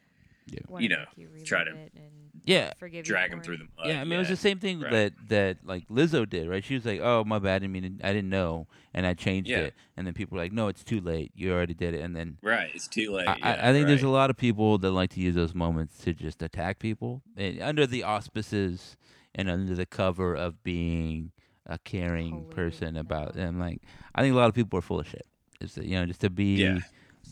Wanna 0.68 0.82
you 0.82 0.88
know, 0.88 1.04
make 1.16 1.44
try 1.44 1.64
to 1.64 1.70
it 1.70 1.92
and 1.94 2.21
Yeah, 2.44 2.72
forgive 2.78 3.06
you 3.06 3.12
drag 3.12 3.30
for 3.30 3.36
them 3.36 3.44
through 3.44 3.54
it. 3.54 3.58
the 3.58 3.64
mud. 3.76 3.86
yeah, 3.86 4.00
I 4.00 4.04
mean, 4.04 4.14
it 4.14 4.18
was 4.18 4.28
the 4.28 4.36
same 4.36 4.58
thing 4.58 4.80
right. 4.80 4.90
that 4.90 5.12
that 5.28 5.56
like 5.64 5.86
Lizzo 5.88 6.28
did, 6.28 6.48
right? 6.48 6.64
She 6.64 6.74
was 6.74 6.84
like, 6.84 7.00
"Oh, 7.00 7.22
my 7.24 7.38
bad, 7.38 7.62
I 7.62 7.68
mean, 7.68 8.00
I 8.02 8.12
didn't 8.12 8.30
know, 8.30 8.66
and 8.92 9.06
I 9.06 9.14
changed 9.14 9.48
Yeah. 9.48 9.58
it." 9.58 9.74
And 9.96 10.06
then 10.06 10.14
people 10.14 10.36
were 10.36 10.42
like, 10.42 10.52
"No, 10.52 10.66
it's 10.68 10.82
too 10.82 11.00
late. 11.00 11.30
You 11.36 11.52
already 11.52 11.74
did 11.74 11.94
it." 11.94 12.00
And 12.00 12.16
then 12.16 12.38
Right. 12.42 12.70
It's 12.74 12.88
too 12.88 13.12
late. 13.12 13.28
I, 13.28 13.36
yeah, 13.36 13.46
I, 13.62 13.70
I 13.70 13.72
think 13.72 13.86
there's 13.86 14.02
a 14.02 14.08
lot 14.08 14.28
of 14.28 14.36
people 14.36 14.76
that 14.78 14.90
like 14.90 15.10
to 15.10 15.20
use 15.20 15.36
those 15.36 15.54
moments 15.54 15.98
to 15.98 16.12
just 16.14 16.42
attack 16.42 16.78
people 16.80 17.22
and 17.36 17.60
under 17.62 17.86
the 17.86 18.02
auspices 18.02 18.96
and 19.34 19.48
under 19.48 19.74
the 19.76 19.86
cover 19.86 20.34
of 20.34 20.62
being 20.64 21.30
a 21.66 21.78
caring 21.78 22.30
Holy 22.32 22.44
person 22.54 22.96
about 22.96 23.34
them. 23.34 23.60
Like, 23.60 23.82
I 24.16 24.22
think 24.22 24.34
a 24.34 24.36
lot 24.36 24.48
of 24.48 24.54
people 24.54 24.76
are 24.80 24.82
full 24.82 24.98
of 24.98 25.06
shit. 25.06 25.26
Is 25.60 25.76
that 25.76 25.84
you 25.84 25.94
know 25.94 26.06
just 26.06 26.20
to 26.22 26.28
be 26.30 26.56
Yeah. 26.56 26.78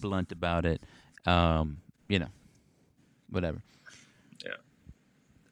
blunt 0.00 0.30
about 0.30 0.64
it. 0.64 0.84
Um, 1.26 1.78
you 2.08 2.20
know, 2.20 2.28
whatever. 3.28 3.60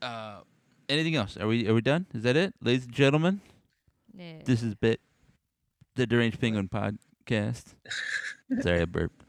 Yeah. 0.01 0.09
Uh, 0.09 0.41
anything 0.89 1.17
else? 1.17 1.37
Are 1.37 1.47
we 1.47 1.69
are 1.69 1.75
we 1.75 1.81
done? 1.81 2.07
Is 2.15 2.23
that 2.23 2.37
it, 2.37 2.55
ladies 2.63 2.85
and 2.85 2.95
gentlemen? 2.95 3.41
Yeah. 4.15 4.43
This 4.45 4.63
is 4.63 4.75
bit 4.75 5.01
the 5.95 6.07
Deranged 6.07 6.41
Penguin 6.41 6.69
podcast. 6.69 7.75
Sorry, 8.61 8.81
I 8.83 8.85
burped. 8.85 9.23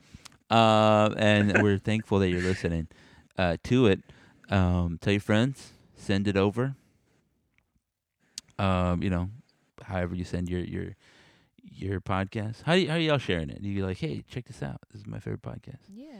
Uh, 0.49 1.13
and 1.17 1.61
we're 1.61 1.77
thankful 1.77 2.19
that 2.19 2.29
you're 2.29 2.41
listening 2.41 2.87
uh, 3.37 3.57
to 3.65 3.87
it. 3.87 4.01
Um, 4.49 4.97
tell 5.01 5.13
your 5.13 5.19
friends, 5.21 5.73
send 5.95 6.27
it 6.27 6.35
over. 6.35 6.75
Um, 8.57 9.03
you 9.03 9.09
know, 9.09 9.29
however 9.83 10.15
you 10.15 10.23
send 10.23 10.49
your 10.49 10.61
your 10.61 10.95
your 11.63 12.01
podcast. 12.01 12.63
How 12.63 12.73
do 12.73 12.79
you, 12.81 12.89
how 12.89 12.95
are 12.95 12.99
y'all 12.99 13.17
sharing 13.19 13.49
it? 13.49 13.61
You 13.61 13.85
like, 13.85 13.97
hey, 13.97 14.23
check 14.27 14.45
this 14.47 14.63
out. 14.63 14.79
This 14.91 15.01
is 15.01 15.07
my 15.07 15.19
favorite 15.19 15.41
podcast. 15.41 15.79
yeah. 15.93 16.15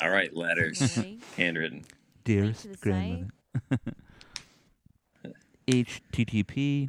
All 0.00 0.10
right. 0.10 0.34
Letters. 0.36 0.98
Handwritten. 1.38 1.84
Dearest 2.24 2.62
to 2.62 2.68
the 2.68 2.76
grandmother. 2.76 3.28
HTTP. 5.68 6.88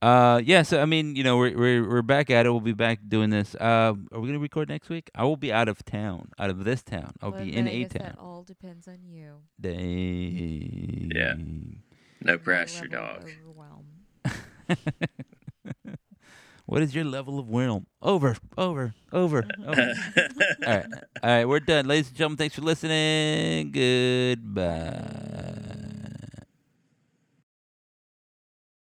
Uh, 0.00 0.40
yeah. 0.44 0.62
So 0.62 0.80
I 0.80 0.84
mean, 0.84 1.16
you 1.16 1.24
know, 1.24 1.36
we're 1.36 1.56
we're 1.58 1.88
we're 1.88 2.02
back 2.02 2.30
at 2.30 2.46
it. 2.46 2.50
We'll 2.50 2.60
be 2.60 2.72
back 2.72 3.00
doing 3.08 3.30
this. 3.30 3.54
Uh, 3.56 3.94
are 4.12 4.20
we 4.20 4.28
gonna 4.28 4.38
record 4.38 4.68
next 4.68 4.88
week? 4.88 5.10
I 5.14 5.24
will 5.24 5.36
be 5.36 5.52
out 5.52 5.68
of 5.68 5.84
town, 5.84 6.30
out 6.38 6.50
of 6.50 6.64
this 6.64 6.82
town. 6.82 7.12
I'll 7.20 7.32
Well, 7.32 7.44
be 7.44 7.54
in 7.54 7.66
a 7.66 7.84
town. 7.84 8.02
That 8.02 8.18
all 8.18 8.44
depends 8.44 8.86
on 8.86 8.98
you. 9.04 9.32
Dang. 9.60 11.10
Yeah. 11.14 11.34
No 12.22 12.38
pressure, 12.38 12.86
dog. 12.86 13.28
Overwhelm. 13.42 13.86
what 16.66 16.82
is 16.82 16.94
your 16.94 17.04
level 17.04 17.38
of 17.38 17.48
whelm? 17.48 17.86
Over, 18.02 18.36
over, 18.56 18.94
over, 19.12 19.44
over. 19.58 19.58
all 19.66 19.74
right, 20.66 20.86
all 21.22 21.30
right. 21.30 21.44
We're 21.44 21.60
done, 21.60 21.86
ladies 21.86 22.08
and 22.08 22.16
gentlemen. 22.16 22.38
Thanks 22.38 22.54
for 22.54 22.62
listening. 22.62 23.72
Goodbye. 23.72 25.74